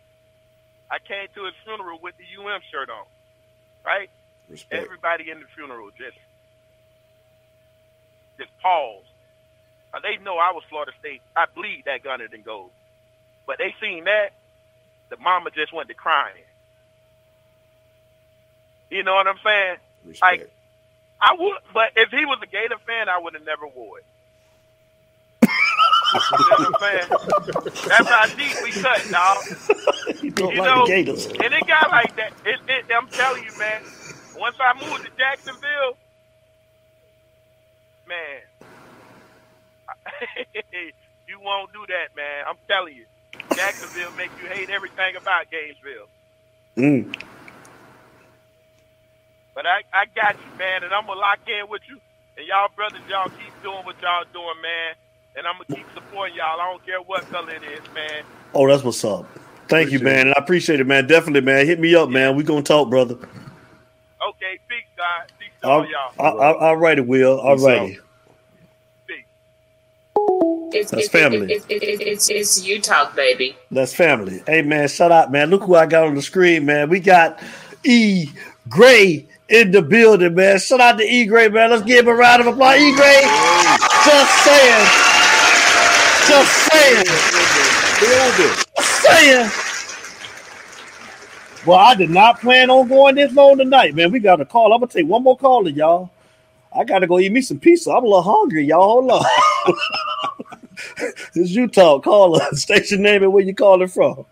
I 0.91 0.99
came 1.01 1.29
to 1.35 1.45
his 1.47 1.55
funeral 1.65 1.99
with 2.03 2.15
the 2.19 2.27
UM 2.41 2.61
shirt 2.73 2.91
on, 2.91 3.07
right? 3.87 4.11
Respect. 4.49 4.85
Everybody 4.85 5.31
in 5.31 5.41
the 5.41 5.47
funeral 5.57 5.91
just 5.99 6.19
just 8.39 8.51
paused. 8.63 9.09
Uh, 9.95 10.01
They 10.03 10.19
know 10.23 10.39
I 10.39 10.53
was 10.53 10.65
Florida 10.71 10.93
State. 11.01 11.23
I 11.37 11.47
bleed 11.55 11.85
that 11.87 12.03
garnet 12.03 12.33
and 12.35 12.45
gold. 12.45 12.73
But 13.47 13.59
they 13.59 13.75
seen 13.81 14.05
that, 14.05 14.31
the 15.11 15.17
mama 15.19 15.51
just 15.55 15.73
went 15.73 15.89
to 15.89 15.95
crying. 15.95 16.45
You 18.91 19.05
know 19.05 19.15
what 19.15 19.27
I'm 19.29 19.41
saying? 19.45 19.77
Like, 20.23 20.43
I 21.21 21.35
would, 21.39 21.59
but 21.75 21.93
if 21.97 22.11
he 22.11 22.25
was 22.27 22.39
a 22.43 22.47
Gator 22.47 22.79
fan, 22.87 23.09
I 23.09 23.19
would 23.21 23.35
have 23.35 23.45
never 23.45 23.67
wore 23.69 23.99
it. 24.01 24.07
You 26.39 26.47
know 26.47 26.57
what 26.59 26.69
I'm 26.69 26.75
saying? 26.81 27.09
That's 27.89 28.09
how 28.09 28.27
deep 28.37 28.57
we 28.63 28.73
cut, 28.73 29.07
dog. 29.11 29.39
You 30.23 30.31
don't 30.33 30.55
You 30.55 30.59
like 30.59 30.65
know, 30.65 30.87
the 30.87 30.87
Gators. 30.87 31.27
and 31.27 31.55
it 31.55 31.67
got 31.67 31.91
like 31.91 32.17
that. 32.17 32.33
It, 32.45 32.61
it, 32.69 32.87
I'm 32.97 33.09
telling 33.09 33.45
you, 33.45 33.53
man. 33.59 33.83
Once 34.37 34.57
I 34.61 34.75
moved 34.81 35.05
to 35.05 35.11
Jacksonville, 35.19 35.99
man, 38.09 38.41
you 41.29 41.41
won't 41.41 41.73
do 41.73 41.85
that, 41.89 42.17
man. 42.17 42.45
I'm 42.49 42.57
telling 42.69 42.95
you, 42.97 43.07
Jacksonville 43.55 44.13
make 44.13 44.31
you 44.43 44.49
hate 44.49 44.71
everything 44.71 45.17
about 45.17 45.51
Gainesville. 45.51 46.09
Mm. 46.77 47.15
But 49.55 49.67
I, 49.67 49.83
I 49.93 50.07
got 50.15 50.37
you, 50.37 50.59
man, 50.59 50.85
and 50.85 50.93
I'm 50.95 51.07
gonna 51.07 51.21
lock 51.21 51.41
in 51.47 51.69
with 51.69 51.83
you. 51.89 51.99
And 52.39 52.47
y'all 52.47 52.69
brothers, 52.75 53.03
y'all 53.09 53.29
keep 53.29 53.53
doing 53.63 53.85
what 53.85 54.01
y'all 54.03 54.25
doing, 54.33 54.61
man. 54.63 54.95
And 55.37 55.47
I'm 55.47 55.55
gonna 55.55 55.77
keep 55.83 55.87
supporting 55.95 56.37
y'all. 56.37 56.61
I 56.61 56.71
don't 56.71 56.85
care 56.85 57.01
what 57.01 57.29
color 57.31 57.51
it 57.51 57.63
is, 57.63 57.81
man. 57.95 58.25
Oh, 58.55 58.69
that's 58.69 58.83
what's 58.83 59.05
up. 59.05 59.27
Thank 59.69 59.93
you, 59.93 60.01
man. 60.01 60.27
And 60.27 60.35
I 60.35 60.39
appreciate 60.39 60.81
it, 60.81 60.87
man. 60.87 61.07
Definitely, 61.07 61.43
man. 61.43 61.65
Hit 61.67 61.79
me 61.79 61.95
up, 61.95 62.09
man. 62.09 62.35
We 62.37 62.43
gonna 62.43 62.63
talk, 62.63 62.91
brother. 62.91 63.15
Okay, 63.15 64.59
peace, 64.69 64.85
God. 64.97 65.33
Peace 65.39 65.49
to 65.63 65.69
All, 65.69 65.81
all 65.81 65.87
y'all. 65.87 66.13
all, 66.19 66.41
all, 66.41 66.55
all 66.57 66.77
righty, 66.77 67.03
Will. 67.03 67.39
All 67.41 67.55
Peace 67.55 67.65
righty. 67.65 67.99
It's, 70.73 70.91
That's 70.91 71.05
it's, 71.05 71.13
family. 71.13 71.53
It's, 71.53 71.67
it's, 71.69 71.85
it's, 71.85 72.03
it's, 72.03 72.31
it's 72.31 72.67
you 72.67 72.81
talk, 72.81 73.17
baby. 73.17 73.57
That's 73.71 73.95
family. 73.95 74.43
Hey, 74.47 74.63
man. 74.63 74.89
Shout 74.89 75.11
out, 75.11 75.33
man. 75.33 75.51
Look 75.51 75.65
who 75.65 75.75
I 75.75 75.87
got 75.87 76.07
on 76.07 76.15
the 76.15 76.23
screen, 76.23 76.65
man. 76.67 76.89
We 76.89 77.01
got 77.01 77.43
E 77.85 78.27
Gray 78.69 79.27
in 79.49 79.71
the 79.73 79.83
building, 79.83 80.35
man. 80.35 80.59
Shout 80.59 80.81
out 80.81 80.99
to 80.99 81.05
E 81.05 81.25
Gray, 81.27 81.49
man. 81.49 81.71
Let's 81.71 81.83
give 81.83 82.07
him 82.07 82.13
a 82.13 82.15
round 82.15 82.43
of 82.43 82.49
applause. 82.49 82.81
E 82.81 82.95
Gray. 82.95 83.23
Just 84.05 84.45
saying. 84.45 85.10
Just 86.31 86.71
saying. 86.71 87.05
Just 88.37 89.03
saying. 89.03 89.51
Well, 91.67 91.79
I 91.79 91.97
did 91.97 92.11
not 92.11 92.41
plan 92.41 92.71
on 92.71 92.87
going 92.87 93.17
this 93.17 93.33
long 93.33 93.59
tonight, 93.59 93.97
man. 93.97 94.13
We 94.13 94.21
got 94.21 94.41
a 94.41 94.45
call. 94.45 94.73
I'm 94.73 94.79
gonna 94.79 94.93
take 94.93 95.09
one 95.09 95.25
more 95.25 95.37
call 95.37 95.65
to 95.65 95.73
y'all. 95.73 96.09
I 96.73 96.85
gotta 96.85 97.09
go 97.09 97.19
eat 97.19 97.33
me 97.33 97.41
some 97.41 97.59
pizza. 97.59 97.91
I'm 97.91 98.05
a 98.05 98.07
little 98.07 98.23
hungry, 98.23 98.65
y'all. 98.65 99.09
Hold 99.09 99.11
on. 99.11 99.25
this 101.35 101.51
you 101.51 101.67
talk. 101.67 102.05
Call 102.05 102.41
us. 102.41 102.63
Station 102.63 103.03
name 103.03 103.25
and 103.25 103.33
where 103.33 103.43
you 103.43 103.53
calling 103.53 103.89
from. 103.89 104.25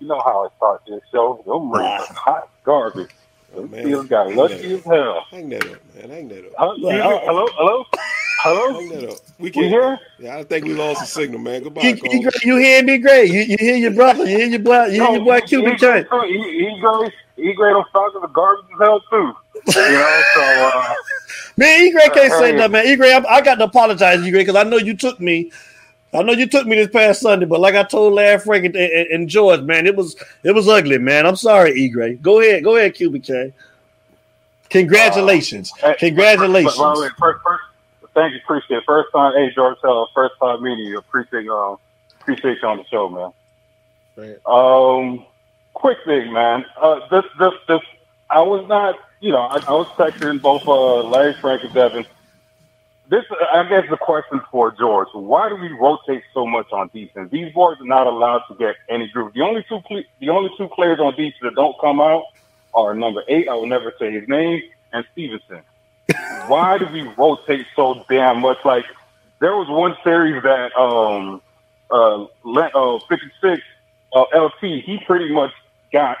You 0.00 0.08
know 0.08 0.20
how 0.24 0.44
I 0.44 0.48
start 0.56 0.82
this 0.88 1.02
show. 1.12 1.40
Them 1.46 1.70
rings 1.70 2.10
are 2.10 2.14
hot 2.14 2.48
garbage. 2.64 3.10
Oh, 3.54 3.60
Them 3.60 3.70
man. 3.70 3.84
Steelers 3.86 4.08
got 4.08 4.34
lucky 4.34 4.74
as 4.74 4.82
hell. 4.82 5.24
Hang 5.30 5.50
that 5.50 5.64
up, 5.66 5.78
man. 5.94 6.10
Hang 6.10 6.28
that 6.30 6.46
up. 6.46 6.52
Huh? 6.58 6.70
Excuse 6.72 6.92
me? 6.92 6.98
Hello, 7.00 7.46
hello, 8.44 8.68
hello. 8.68 8.80
Hang 8.80 8.90
that 8.90 9.04
up. 9.10 9.20
We 9.38 9.50
We 9.54 9.68
can 9.68 9.70
here? 9.70 9.98
Yeah, 10.18 10.38
I 10.38 10.44
think 10.44 10.66
we 10.66 10.74
lost 10.74 11.00
the 11.00 11.06
signal, 11.06 11.40
man. 11.40 11.62
Goodbye, 11.64 11.96
Cole. 11.96 12.26
E- 12.26 12.44
you 12.44 12.56
hear 12.58 12.82
me, 12.84 12.98
Gray? 12.98 13.26
You, 13.26 13.42
you 13.42 13.56
hear 13.58 13.76
your 13.76 13.92
brother? 13.92 14.24
You 14.26 14.38
hear 14.38 14.48
your 14.48 14.60
boy? 14.60 14.86
You 14.86 14.92
hear 15.02 15.10
your 15.10 15.22
boy 15.22 15.40
Cuban 15.42 15.76
J? 15.76 16.06
E-Gray, 16.26 17.12
E-Gray, 17.38 17.72
them 17.74 17.84
Falcons 17.92 18.24
are 18.24 18.28
garbage 18.28 18.66
as 18.74 18.80
hell 18.80 19.00
too. 19.10 19.32
You 19.86 19.98
know, 19.98 20.24
so 20.34 20.66
uh, 20.66 20.94
Man, 21.56 21.82
E 21.82 21.92
Gray 21.92 22.10
can't 22.10 22.32
say 22.34 22.52
Hey. 22.52 22.56
that, 22.56 22.70
man. 22.70 22.86
E 22.86 22.96
Gray, 22.96 23.12
I, 23.14 23.18
I 23.24 23.40
got 23.42 23.56
to 23.56 23.64
apologize, 23.64 24.26
E 24.26 24.30
Gray, 24.30 24.42
because 24.42 24.56
I 24.56 24.64
know 24.64 24.78
you 24.78 24.96
took 24.96 25.20
me. 25.20 25.52
I 26.14 26.22
know 26.22 26.32
you 26.32 26.46
took 26.48 26.66
me 26.66 26.76
this 26.76 26.88
past 26.90 27.20
Sunday, 27.22 27.46
but 27.46 27.60
like 27.60 27.74
I 27.76 27.84
told 27.84 28.14
Larry 28.14 28.38
Frank 28.40 28.66
and, 28.66 28.76
and, 28.76 29.08
and 29.08 29.28
George, 29.28 29.62
man, 29.62 29.86
it 29.86 29.96
was 29.96 30.16
it 30.44 30.52
was 30.52 30.68
ugly, 30.68 30.98
man. 30.98 31.26
I'm 31.26 31.36
sorry, 31.36 31.72
E 31.74 31.88
Gray. 31.88 32.14
Go 32.16 32.40
ahead, 32.40 32.64
go 32.64 32.76
ahead, 32.76 32.94
Cuban 32.94 33.20
K. 33.22 33.52
Congratulations, 34.70 35.72
hey, 35.80 35.96
congratulations. 35.98 36.76
But, 36.76 36.92
but, 36.92 37.00
wait, 37.00 37.12
first, 37.20 37.40
first, 37.46 37.62
thank 38.14 38.32
you, 38.32 38.40
appreciate 38.44 38.78
it. 38.78 38.84
First 38.86 39.08
time, 39.12 39.32
hey 39.34 39.52
George, 39.54 39.76
first 40.14 40.34
time 40.40 40.62
meeting 40.62 40.86
you. 40.86 40.98
Appreciate, 40.98 41.48
um, 41.48 41.76
appreciate 42.20 42.58
you 42.62 42.68
on 42.68 42.78
the 42.78 42.84
show, 42.90 43.08
man. 43.08 43.32
Um, 44.46 45.26
quick 45.74 45.98
thing, 46.06 46.32
man. 46.32 46.64
Uh, 46.80 47.00
this, 47.10 47.24
this, 47.38 47.52
this. 47.68 47.80
I 48.30 48.40
was 48.40 48.66
not, 48.68 48.96
you 49.20 49.32
know, 49.32 49.40
I, 49.40 49.56
I 49.66 49.72
was 49.72 49.86
texting 49.98 50.40
both 50.40 50.66
uh, 50.66 51.02
Larry, 51.08 51.34
Frank, 51.40 51.62
and 51.64 51.74
Devin. 51.74 52.04
This, 53.08 53.24
I 53.52 53.68
guess, 53.68 53.84
the 53.90 53.98
question 53.98 54.40
for 54.50 54.72
George: 54.72 55.08
Why 55.12 55.48
do 55.50 55.56
we 55.56 55.68
rotate 55.72 56.22
so 56.32 56.46
much 56.46 56.66
on 56.72 56.90
defense? 56.94 57.30
These 57.30 57.52
boys 57.52 57.76
are 57.80 57.86
not 57.86 58.06
allowed 58.06 58.42
to 58.48 58.54
get 58.54 58.76
any 58.88 59.08
group. 59.08 59.34
The 59.34 59.42
only 59.42 59.64
two, 59.68 59.80
ple- 59.86 60.04
the 60.20 60.30
only 60.30 60.50
two 60.56 60.68
players 60.68 61.00
on 61.00 61.12
defense 61.12 61.34
that 61.42 61.54
don't 61.54 61.76
come 61.80 62.00
out 62.00 62.24
are 62.72 62.94
number 62.94 63.22
eight. 63.28 63.48
I 63.48 63.54
will 63.54 63.66
never 63.66 63.92
say 63.98 64.10
his 64.10 64.26
name, 64.26 64.62
and 64.92 65.04
Stevenson. 65.12 65.62
Why 66.46 66.78
do 66.78 66.86
we 66.92 67.02
rotate 67.16 67.66
so 67.74 68.04
damn 68.08 68.40
much? 68.40 68.58
Like 68.64 68.84
there 69.40 69.56
was 69.56 69.68
one 69.68 69.96
series 70.04 70.42
that 70.42 70.76
um 70.76 71.40
uh, 71.90 72.24
uh 72.24 72.98
56 73.08 73.62
uh, 74.12 74.24
LT 74.34 74.60
he 74.60 75.00
pretty 75.06 75.32
much 75.32 75.52
got 75.92 76.18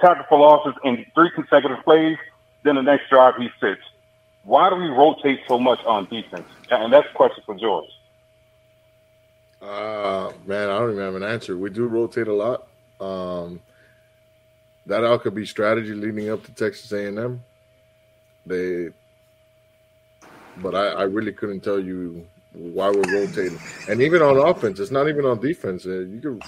tackle 0.00 0.24
for 0.28 0.38
losses 0.38 0.74
in 0.84 1.04
three 1.14 1.30
consecutive 1.34 1.82
plays. 1.84 2.16
Then 2.62 2.74
the 2.74 2.82
next 2.82 3.08
drive 3.08 3.36
he 3.36 3.48
sits. 3.60 3.80
Why 4.44 4.70
do 4.70 4.76
we 4.76 4.88
rotate 4.88 5.40
so 5.46 5.58
much 5.58 5.80
on 5.84 6.06
defense? 6.06 6.48
And 6.70 6.92
that's 6.92 7.08
a 7.08 7.14
question 7.14 7.42
for 7.46 7.54
George. 7.54 7.88
Uh, 9.60 10.32
man, 10.46 10.70
I 10.70 10.78
don't 10.78 10.92
even 10.92 11.04
have 11.04 11.14
an 11.14 11.22
answer. 11.22 11.56
We 11.56 11.70
do 11.70 11.86
rotate 11.86 12.28
a 12.28 12.32
lot. 12.32 12.66
Um, 13.00 13.60
that 14.86 15.04
all 15.04 15.18
could 15.18 15.34
be 15.34 15.44
strategy 15.44 15.92
leading 15.92 16.30
up 16.30 16.44
to 16.44 16.52
Texas 16.52 16.90
A&M. 16.92 17.42
They, 18.46 18.90
but 20.58 20.74
I, 20.74 20.86
I 20.88 21.02
really 21.04 21.32
couldn't 21.32 21.60
tell 21.60 21.78
you 21.78 22.26
why 22.52 22.90
we're 22.90 23.02
rotating. 23.20 23.58
And 23.88 24.02
even 24.02 24.22
on 24.22 24.36
offense, 24.38 24.80
it's 24.80 24.90
not 24.90 25.08
even 25.08 25.24
on 25.24 25.40
defense. 25.40 25.86
Uh, 25.86 26.00
You 26.00 26.20
can 26.20 26.40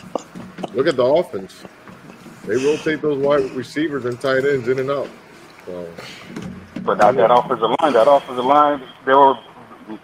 look 0.74 0.86
at 0.86 0.96
the 0.96 1.04
offense. 1.04 1.62
They 2.44 2.56
rotate 2.56 3.02
those 3.02 3.18
wide 3.18 3.50
receivers 3.52 4.04
and 4.04 4.20
tight 4.20 4.44
ends 4.44 4.66
in 4.68 4.80
and 4.80 4.90
out. 4.90 5.08
So, 5.66 5.88
But 6.82 6.98
that, 6.98 7.14
that 7.14 7.30
offensive 7.32 7.70
line, 7.80 7.92
that 7.92 8.10
offensive 8.10 8.44
line, 8.44 8.82
there 9.04 9.16
were, 9.16 9.38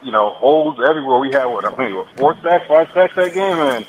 you 0.02 0.12
know, 0.12 0.30
holes 0.30 0.78
everywhere. 0.88 1.18
We 1.18 1.32
had 1.32 1.46
what 1.46 1.64
I 1.64 1.76
mean, 1.76 1.96
what, 1.96 2.06
four 2.16 2.36
sacks, 2.42 2.66
five 2.68 2.88
sacks 2.94 3.14
that 3.16 3.34
game, 3.34 3.58
and 3.58 3.84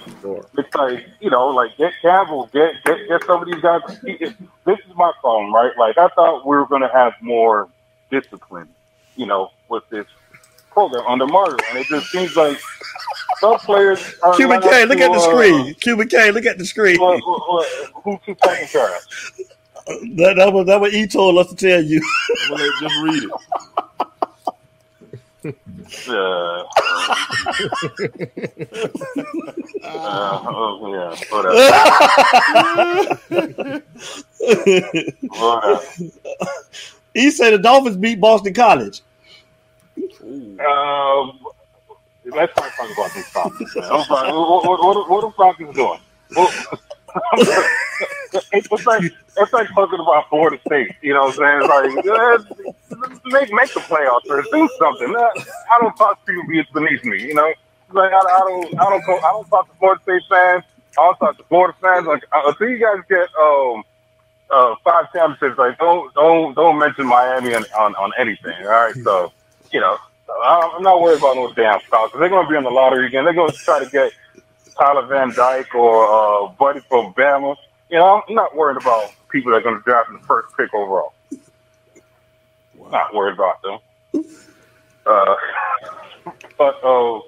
it's 0.58 0.74
like, 0.74 1.06
you 1.20 1.30
know, 1.30 1.48
like 1.50 1.78
get 1.78 1.94
Campbell, 2.02 2.50
get 2.52 2.74
get 2.86 2.98
get 3.08 3.24
some 3.26 3.42
of 3.44 3.48
these 3.48 3.62
guys. 3.62 3.82
This 4.02 4.80
is 4.80 4.96
my 4.96 5.12
problem, 5.22 5.54
right? 5.54 5.72
Like 5.78 6.00
I 6.00 6.08
thought 6.10 6.48
we 6.48 6.58
were 6.58 6.68
going 6.68 6.82
to 6.82 6.90
have 6.90 7.14
more 7.22 7.70
discipline, 8.12 8.70
you 9.16 9.26
know, 9.26 9.52
with 9.70 9.88
this 9.90 10.06
program 10.72 11.06
under 11.08 11.26
Mario, 11.28 11.58
and 11.70 11.78
it 11.80 11.88
just 11.88 12.08
seems 12.08 12.36
like 12.36 12.60
some 13.40 13.58
players 13.60 14.16
are. 14.24 14.36
Cuban 14.36 14.62
K, 14.62 14.86
look 14.86 14.98
to, 15.00 15.04
at 15.06 15.12
the 15.12 15.18
uh, 15.18 15.20
screen. 15.20 15.74
Cuban 15.76 16.08
K, 16.08 16.32
look 16.32 16.46
at 16.46 16.58
the 16.58 16.66
screen. 16.66 17.00
what- 17.00 17.22
what- 17.26 17.50
what- 17.50 17.68
Who's 18.04 18.20
who's 18.26 18.38
taking 18.44 18.68
care 18.68 18.96
of? 18.96 19.02
That, 20.18 20.36
that 20.38 20.54
was 20.54 20.68
that 20.68 20.80
what 20.80 20.94
E 20.94 21.08
told 21.08 21.38
us 21.40 21.48
to 21.50 21.56
tell 21.56 21.82
you. 21.84 22.02
Well, 22.50 22.72
just 22.82 22.96
read 23.04 23.24
it. 23.24 23.32
Uh, 26.08 26.64
uh, 29.84 30.44
oh, 30.46 30.94
yeah, 30.94 31.16
whatever. 31.30 31.56
whatever. 35.30 35.82
He 37.14 37.32
said 37.32 37.52
the 37.52 37.58
Dolphins 37.58 37.98
beat 37.98 38.20
Boston 38.20 38.54
College. 38.54 39.02
Um, 39.98 41.40
let's 42.26 42.56
not 42.56 42.72
talk 42.74 42.92
about 42.94 43.14
these 43.14 43.28
Falcons. 43.30 43.76
What, 43.76 44.10
what, 44.10 44.64
what, 44.66 45.10
what 45.10 45.24
are 45.24 45.32
Falcons 45.34 45.76
doing? 45.76 46.00
It's, 48.52 48.86
like 48.86 49.04
it's 49.04 49.54
like 49.54 49.68
talking 49.70 50.00
about 50.00 50.30
Florida 50.30 50.60
State. 50.68 50.92
You 51.02 51.14
know 51.14 51.22
what 51.26 51.40
I'm 51.40 51.62
saying? 51.70 51.96
It's 51.96 52.06
like 52.06 52.20
uh, 52.20 53.18
make 53.26 53.52
make 53.52 53.74
the 53.74 53.80
playoffs 53.82 54.30
or 54.30 54.44
do 54.44 54.70
something. 54.78 55.16
I 55.16 55.80
don't 55.82 55.96
talk 55.96 56.24
to 56.26 56.32
you 56.32 56.44
it's 56.50 56.70
beneath 56.72 57.04
me. 57.04 57.22
You 57.24 57.34
know, 57.34 57.52
like 57.92 58.12
I, 58.12 58.18
I 58.18 58.40
don't 58.40 58.80
I 58.80 58.84
don't 58.90 59.24
I 59.24 59.32
don't 59.32 59.48
talk 59.50 59.72
to 59.72 59.78
Florida 59.80 60.02
State 60.04 60.22
fans. 60.30 60.64
I 60.98 61.02
don't 61.02 61.18
talk 61.18 61.38
to 61.38 61.44
Florida 61.46 61.76
fans. 61.82 62.06
Like 62.06 62.24
until 62.32 62.70
you 62.70 62.78
guys 62.78 63.04
get 63.10 63.28
um 63.42 63.84
uh 64.52 64.76
five 64.84 65.12
championships, 65.14 65.58
like 65.58 65.78
don't 65.78 66.14
don't 66.14 66.54
don't 66.56 66.78
mention 66.80 67.06
Miami 67.06 67.54
on 67.56 67.64
on, 67.78 67.96
on 67.96 68.12
anything. 68.18 68.56
All 68.64 68.70
right, 68.70 68.96
so 68.96 69.32
you 69.72 69.80
know. 69.80 69.98
I'm 70.46 70.84
not 70.84 71.02
worried 71.02 71.18
about 71.18 71.38
no 71.38 71.52
damn 71.54 71.80
Falcons. 71.90 72.20
They're 72.20 72.30
going 72.30 72.46
to 72.46 72.50
be 72.50 72.56
in 72.56 72.64
the 72.64 72.70
lottery 72.70 73.08
again. 73.08 73.26
They're 73.26 73.34
going 73.34 73.50
to 73.52 73.58
try 73.58 73.84
to 73.84 73.90
get 73.90 74.14
Tyler 74.78 75.08
Van 75.08 75.34
Dyke 75.34 75.74
or 75.74 76.06
uh, 76.06 76.48
Buddy 76.50 76.82
from 76.82 77.16
Bama. 77.16 77.56
You 77.90 77.98
know, 77.98 78.22
I'm 78.28 78.36
not 78.36 78.56
worried 78.56 78.78
about 78.78 79.12
people 79.30 79.52
that 79.52 79.58
are 79.58 79.62
going 79.62 79.78
to 79.78 79.82
draft 79.82 80.10
in 80.10 80.18
the 80.18 80.22
first 80.22 80.56
pick 80.56 80.72
overall. 80.72 81.14
Not 82.92 83.14
worried 83.16 83.34
about 83.34 83.60
them. 83.64 84.26
Uh, 85.04 85.36
But 86.60 86.84
uh, 86.84 87.22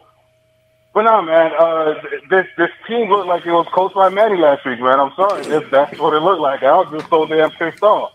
but 0.93 1.03
no, 1.03 1.21
man. 1.21 1.51
Uh, 1.57 1.95
this 2.29 2.47
this 2.57 2.69
team 2.87 3.09
looked 3.09 3.27
like 3.27 3.45
it 3.45 3.51
was 3.51 3.67
coached 3.73 3.95
by 3.95 4.09
Manny 4.09 4.37
last 4.37 4.65
week, 4.65 4.79
man. 4.79 4.99
I'm 4.99 5.13
sorry, 5.15 5.43
this, 5.45 5.63
that's 5.71 5.97
what 5.99 6.13
it 6.13 6.19
looked 6.21 6.41
like. 6.41 6.63
I 6.63 6.75
was 6.75 6.87
just 6.91 7.09
so 7.09 7.25
damn 7.25 7.51
pissed 7.51 7.83
off. 7.83 8.11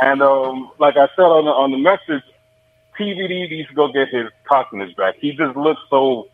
And 0.00 0.22
um, 0.22 0.72
like 0.78 0.96
I 0.96 1.08
said 1.14 1.22
on 1.24 1.44
the 1.44 1.50
on 1.50 1.70
the 1.70 1.78
message, 1.78 2.24
TVD 2.98 3.50
needs 3.50 3.68
to 3.68 3.74
go 3.74 3.92
get 3.92 4.08
his 4.08 4.28
cockiness 4.48 4.92
back. 4.94 5.16
He 5.20 5.32
just 5.32 5.56
looks 5.56 5.80
so 5.90 6.28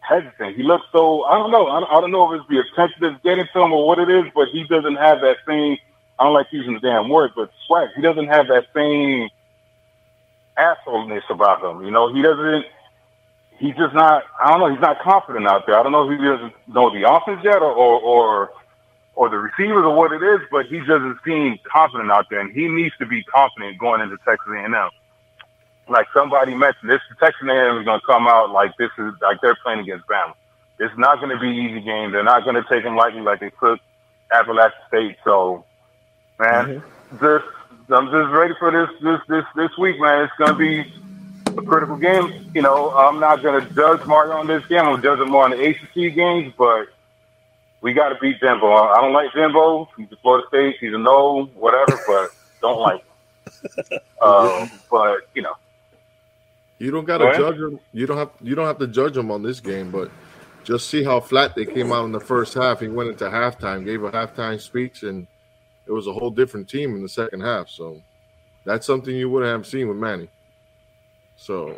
hesitant. 0.00 0.56
He 0.56 0.62
looks 0.62 0.86
so 0.92 1.24
I 1.24 1.38
don't 1.38 1.50
know. 1.50 1.66
I 1.66 1.80
don't, 1.80 1.90
I 1.90 2.00
don't 2.00 2.10
know 2.12 2.32
if 2.32 2.40
it's 2.40 2.48
the 2.48 2.60
attention 2.60 2.98
that's 3.00 3.22
getting 3.24 3.46
to 3.52 3.62
him 3.62 3.72
or 3.72 3.86
what 3.86 3.98
it 3.98 4.08
is, 4.08 4.24
but 4.34 4.48
he 4.52 4.64
doesn't 4.64 4.96
have 4.96 5.20
that 5.22 5.38
same. 5.46 5.78
I 6.18 6.24
don't 6.24 6.34
like 6.34 6.46
using 6.52 6.74
the 6.74 6.80
damn 6.80 7.08
word, 7.08 7.32
but 7.34 7.50
swag. 7.66 7.88
He 7.96 8.02
doesn't 8.02 8.28
have 8.28 8.46
that 8.48 8.66
same 8.74 9.28
assholeness 10.56 11.28
about 11.28 11.62
him. 11.62 11.84
You 11.84 11.90
know, 11.90 12.12
he 12.14 12.22
doesn't. 12.22 12.66
He's 13.58 13.74
just 13.76 13.94
not. 13.94 14.24
I 14.42 14.50
don't 14.50 14.60
know. 14.60 14.70
He's 14.70 14.80
not 14.80 15.00
confident 15.00 15.46
out 15.46 15.66
there. 15.66 15.78
I 15.78 15.82
don't 15.82 15.92
know 15.92 16.10
if 16.10 16.18
he 16.18 16.24
doesn't 16.24 16.52
know 16.68 16.92
the 16.92 17.10
offense 17.10 17.40
yet, 17.42 17.62
or 17.62 17.72
or 17.72 18.00
or, 18.00 18.50
or 19.14 19.30
the 19.30 19.38
receivers, 19.38 19.84
or 19.84 19.94
what 19.94 20.12
it 20.12 20.22
is. 20.22 20.40
But 20.50 20.66
he 20.66 20.80
doesn't 20.80 21.18
seem 21.24 21.58
confident 21.64 22.10
out 22.10 22.26
there, 22.28 22.40
and 22.40 22.52
he 22.52 22.68
needs 22.68 22.94
to 22.98 23.06
be 23.06 23.22
confident 23.24 23.78
going 23.78 24.02
into 24.02 24.16
Texas 24.26 24.52
A&M. 24.52 24.90
Like 25.88 26.06
somebody 26.12 26.54
mentioned, 26.54 26.90
this 26.90 27.00
Texas 27.18 27.48
A&M 27.48 27.78
is 27.78 27.84
going 27.84 28.00
to 28.00 28.06
come 28.06 28.26
out 28.26 28.50
like 28.50 28.76
this 28.76 28.90
is 28.98 29.14
like 29.22 29.40
they're 29.40 29.56
playing 29.62 29.80
against 29.80 30.06
Bama. 30.06 30.34
It's 30.78 30.96
not 30.98 31.20
going 31.20 31.30
to 31.30 31.38
be 31.40 31.48
an 31.48 31.54
easy 31.54 31.80
game. 31.80 32.12
They're 32.12 32.24
not 32.24 32.44
going 32.44 32.56
to 32.56 32.64
take 32.68 32.84
them 32.84 32.96
lightly 32.96 33.22
like 33.22 33.40
they 33.40 33.50
took 33.60 33.80
Appalachian 34.30 34.78
State. 34.88 35.16
So, 35.24 35.64
man, 36.38 36.82
mm-hmm. 36.82 37.18
just 37.24 37.46
I'm 37.88 38.10
just 38.10 38.30
ready 38.32 38.52
for 38.58 38.70
this 38.70 38.90
this 39.00 39.20
this 39.28 39.44
this 39.54 39.78
week, 39.78 39.98
man. 39.98 40.24
It's 40.24 40.32
going 40.36 40.52
to 40.52 40.58
be 40.58 40.92
a 41.58 41.62
critical 41.62 41.96
game. 41.96 42.50
You 42.54 42.62
know, 42.62 42.90
I'm 42.90 43.20
not 43.20 43.42
going 43.42 43.66
to 43.66 43.74
judge 43.74 44.04
Mario 44.06 44.34
on 44.34 44.46
this 44.46 44.64
game. 44.66 44.80
I'm 44.80 45.02
judging 45.02 45.28
more 45.30 45.44
on 45.44 45.50
the 45.50 45.64
ACC 45.64 46.14
games, 46.14 46.52
but 46.56 46.88
we 47.80 47.92
got 47.92 48.10
to 48.10 48.16
beat 48.20 48.40
Jimbo. 48.40 48.72
I 48.72 49.00
don't 49.00 49.12
like 49.12 49.32
Jimbo. 49.32 49.88
He's 49.96 50.10
a 50.12 50.16
Florida 50.16 50.46
State. 50.48 50.76
He's 50.80 50.94
a 50.94 50.98
no, 50.98 51.44
whatever, 51.54 51.98
but 52.06 52.30
don't 52.60 52.80
like 52.80 53.00
him. 53.00 53.98
Um, 54.20 54.70
but 54.90 55.28
you 55.34 55.42
know, 55.42 55.54
You 56.78 56.90
don't 56.90 57.04
got 57.04 57.18
to 57.18 57.32
judge 57.36 57.56
him. 57.56 57.78
You 57.92 58.06
don't 58.06 58.16
have. 58.18 58.30
You 58.40 58.54
don't 58.54 58.66
have 58.66 58.78
to 58.78 58.86
judge 58.86 59.16
him 59.16 59.30
on 59.30 59.42
this 59.42 59.60
game, 59.60 59.90
but 59.90 60.10
just 60.64 60.90
see 60.90 61.04
how 61.04 61.20
flat 61.20 61.54
they 61.54 61.64
came 61.64 61.92
out 61.92 62.04
in 62.06 62.12
the 62.12 62.20
first 62.20 62.54
half. 62.54 62.80
He 62.80 62.88
went 62.88 63.10
into 63.10 63.24
halftime, 63.26 63.84
gave 63.84 64.02
a 64.02 64.10
halftime 64.10 64.60
speech, 64.60 65.04
and 65.04 65.26
it 65.86 65.92
was 65.92 66.06
a 66.08 66.12
whole 66.12 66.30
different 66.30 66.68
team 66.68 66.96
in 66.96 67.02
the 67.02 67.08
second 67.08 67.40
half. 67.40 67.68
So 67.68 68.02
that's 68.64 68.84
something 68.86 69.14
you 69.14 69.30
wouldn't 69.30 69.52
have 69.52 69.66
seen 69.66 69.88
with 69.88 69.96
Manny. 69.96 70.28
So 71.36 71.76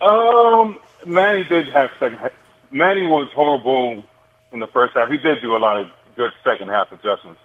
Um, 0.00 0.78
Manny 1.06 1.44
did 1.44 1.68
have 1.68 1.90
second. 1.98 2.18
half. 2.18 2.32
Manny 2.70 3.06
was 3.06 3.28
horrible 3.34 4.02
in 4.52 4.60
the 4.60 4.66
first 4.68 4.94
half. 4.94 5.08
He 5.10 5.18
did 5.18 5.40
do 5.40 5.56
a 5.56 5.58
lot 5.58 5.78
of 5.78 5.88
good 6.16 6.32
second 6.44 6.68
half 6.68 6.90
adjustments. 6.92 7.40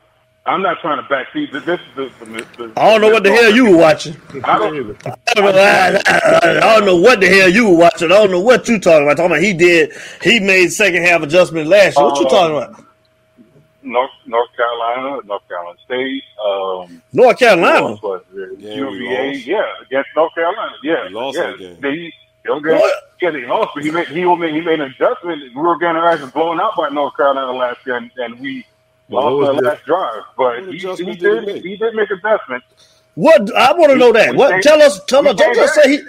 I'm 0.45 0.63
not 0.63 0.79
trying 0.81 0.97
to 0.97 1.03
backseat. 1.07 1.51
This, 1.51 1.63
this, 1.65 1.79
this, 1.95 2.11
this, 2.27 2.45
this 2.57 2.71
I 2.75 2.89
don't 2.89 3.01
know 3.01 3.09
what 3.11 3.23
the 3.23 3.31
hell 3.31 3.53
you 3.53 3.69
were 3.71 3.77
watching. 3.77 4.15
I 4.43 4.57
don't. 4.57 4.97
I 5.05 5.33
don't, 5.35 5.45
know, 5.45 5.61
I, 5.61 6.01
I- 6.07 6.57
I 6.57 6.59
don't 6.79 6.85
know 6.85 6.95
what 6.95 7.19
the 7.19 7.27
hell 7.27 7.47
you 7.49 7.69
were 7.69 7.77
watching. 7.77 8.11
I 8.11 8.15
don't 8.15 8.31
know 8.31 8.39
what 8.39 8.67
you 8.67 8.79
talking 8.79 9.03
about. 9.03 9.17
Talking 9.17 9.33
about 9.33 9.43
he 9.43 9.53
did, 9.53 9.91
he 10.23 10.39
made 10.39 10.69
second 10.69 11.03
half 11.03 11.21
adjustment 11.21 11.67
last 11.67 11.95
year. 11.97 12.05
What 12.05 12.17
you 12.19 12.25
Um, 12.25 12.31
talking 12.31 12.57
about? 12.57 12.85
North 13.84 14.12
North 14.26 14.49
Carolina, 14.56 15.20
North 15.26 15.48
Carolina 15.48 15.78
State, 15.86 16.24
um, 16.45 17.02
North 17.14 17.38
Carolina. 17.40 17.95
who 17.95 18.14
else? 18.16 18.24
Yeah, 18.58 18.74
UVA, 18.76 19.34
yeah, 19.45 19.64
against 19.82 20.10
North 20.16 20.34
Carolina, 20.36 20.74
yeah, 20.84 21.08
We 21.08 21.14
lost 21.14 21.38
yeah. 21.38 21.48
that 21.52 21.60
game. 21.60 21.78
They, 21.82 22.14
okay, 22.49 22.91
yeah, 23.22 23.32
they 23.32 23.45
lost, 23.45 23.72
but 23.74 23.84
he 23.84 23.91
made 23.91 24.08
he 24.10 24.24
made 24.36 24.53
he 24.53 24.62
made 24.62 24.80
an 24.80 24.91
adjustment. 24.91 25.41
We 25.56 25.62
were 25.62 25.78
getting 25.78 25.95
our 25.98 26.10
asses 26.10 26.32
blown 26.32 26.60
out 26.62 26.76
by 26.76 26.90
North 26.90 27.16
Carolina 27.18 27.52
last 27.52 27.80
year, 27.86 27.95
and, 27.98 28.12
and 28.18 28.40
we 28.40 28.66
Well, 29.10 29.38
lost 29.38 29.48
was 29.48 29.56
the 29.58 29.62
the- 29.62 29.68
last 29.70 29.86
drive. 29.86 30.24
But 30.38 30.60
he, 30.66 30.72
he 30.74 30.78
did 30.80 30.99
he 30.99 31.16
did 31.16 31.45
make? 31.45 31.64
he 31.64 31.78
did 31.78 31.94
make 31.95 32.10
adjustments. 32.12 32.66
What 33.16 33.53
I 33.56 33.74
want 33.74 33.91
to 33.91 33.98
know 33.98 34.12
that. 34.14 34.36
What? 34.36 34.52
came- 34.52 34.62
Tell 34.62 34.82
us. 34.82 35.03
Tell 35.06 35.28
us. 35.28 35.36
Don't 35.36 35.56
just 35.56 35.74
say 35.76 35.90
he. 35.98 35.99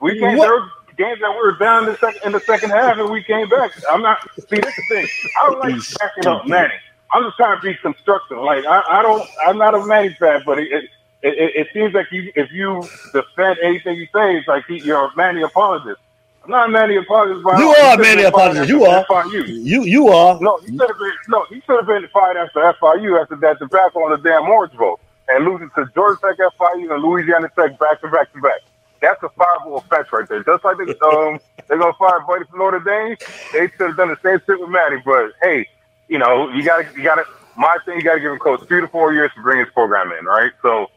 We 0.00 0.18
came 0.18 0.36
What? 0.38 0.46
there 0.46 0.54
were 0.60 0.68
games 0.98 1.20
that 1.20 1.30
we 1.30 1.36
were 1.38 1.56
down 1.58 1.84
in 1.84 1.92
the 1.92 1.98
second 1.98 2.20
in 2.26 2.32
the 2.32 2.40
second 2.40 2.70
half, 2.70 2.98
and 2.98 3.10
we 3.10 3.22
came 3.22 3.48
back. 3.48 3.70
I'm 3.90 4.02
not. 4.02 4.18
See, 4.36 4.58
this 4.58 4.66
is 4.66 4.74
the 4.90 4.96
thing. 4.96 5.06
I 5.40 5.46
don't 5.46 5.60
like 5.60 5.74
backing 6.00 6.26
up. 6.26 6.46
Manny. 6.46 6.74
I'm 7.12 7.24
just 7.24 7.36
trying 7.36 7.56
to 7.58 7.62
be 7.62 7.74
constructive. 7.76 8.38
Like 8.38 8.66
I, 8.66 8.82
I 8.88 9.02
don't. 9.02 9.26
I'm 9.46 9.56
not 9.58 9.74
a 9.74 9.86
Manny 9.86 10.10
fan, 10.14 10.42
but 10.44 10.58
it, 10.58 10.68
it, 10.72 10.84
it, 11.22 11.52
it 11.56 11.68
seems 11.72 11.94
like 11.94 12.12
you, 12.12 12.30
if 12.34 12.50
you 12.52 12.82
defend 13.14 13.58
anything 13.62 13.96
you 13.96 14.06
say, 14.14 14.36
it's 14.36 14.48
like 14.48 14.64
he, 14.66 14.80
you're 14.80 15.06
a 15.06 15.16
Manny 15.16 15.42
apologist. 15.42 16.00
I'm 16.44 16.50
not 16.50 16.68
a 16.68 16.72
Manny 16.72 16.96
apologist. 16.96 17.44
but 17.44 17.58
You 17.58 17.68
are 17.70 17.94
a 17.94 17.98
Manny 17.98 18.22
apologist. 18.24 18.68
You 18.68 18.84
are. 18.84 19.04
FIU. 19.06 19.46
You 19.46 19.82
you 19.84 20.08
are. 20.08 20.38
No, 20.40 20.58
he 20.58 20.66
should 20.68 20.80
have 20.80 20.98
been. 20.98 21.12
No, 21.28 21.44
he 21.48 21.60
should 21.66 21.76
have 21.76 21.86
been 21.86 22.06
fired 22.12 22.36
after 22.36 22.60
FIU 22.60 23.20
after 23.22 23.36
that 23.36 23.58
tobacco 23.58 24.00
on 24.04 24.10
the 24.10 24.18
damn 24.18 24.42
Orange 24.48 24.74
Bowl 24.74 25.00
and 25.28 25.44
losing 25.44 25.70
to 25.76 25.86
Georgia 25.94 26.20
Tech, 26.22 26.36
FIU, 26.58 26.92
and 26.92 27.02
Louisiana 27.02 27.48
Tech 27.56 27.78
back 27.78 28.00
to 28.02 28.08
back 28.08 28.32
to 28.32 28.40
back. 28.40 28.60
That's 29.00 29.22
a 29.22 29.28
fireable 29.28 29.78
offense 29.78 30.08
right 30.12 30.28
there. 30.28 30.42
Just 30.42 30.64
like 30.64 30.76
they, 30.78 30.92
um, 31.06 31.38
they're 31.68 31.78
gonna 31.78 31.92
fire 31.98 32.20
Buddy 32.26 32.44
from 32.50 32.58
Notre 32.58 32.80
Dame, 32.80 33.16
they 33.52 33.68
should 33.70 33.88
have 33.88 33.96
done 33.96 34.08
the 34.08 34.18
same 34.22 34.40
shit 34.46 34.60
with 34.60 34.70
Matty. 34.70 34.96
But 35.04 35.32
hey, 35.42 35.68
you 36.08 36.18
know, 36.18 36.48
you 36.50 36.62
gotta, 36.64 36.88
you 36.96 37.02
gotta. 37.02 37.24
My 37.56 37.76
thing, 37.84 37.96
you 37.96 38.02
gotta 38.02 38.20
give 38.20 38.32
him 38.32 38.38
coach 38.38 38.60
three 38.68 38.80
to 38.80 38.88
four 38.88 39.12
years 39.12 39.30
to 39.34 39.42
bring 39.42 39.58
his 39.58 39.68
program 39.74 40.12
in, 40.12 40.24
right? 40.24 40.52
So, 40.62 40.90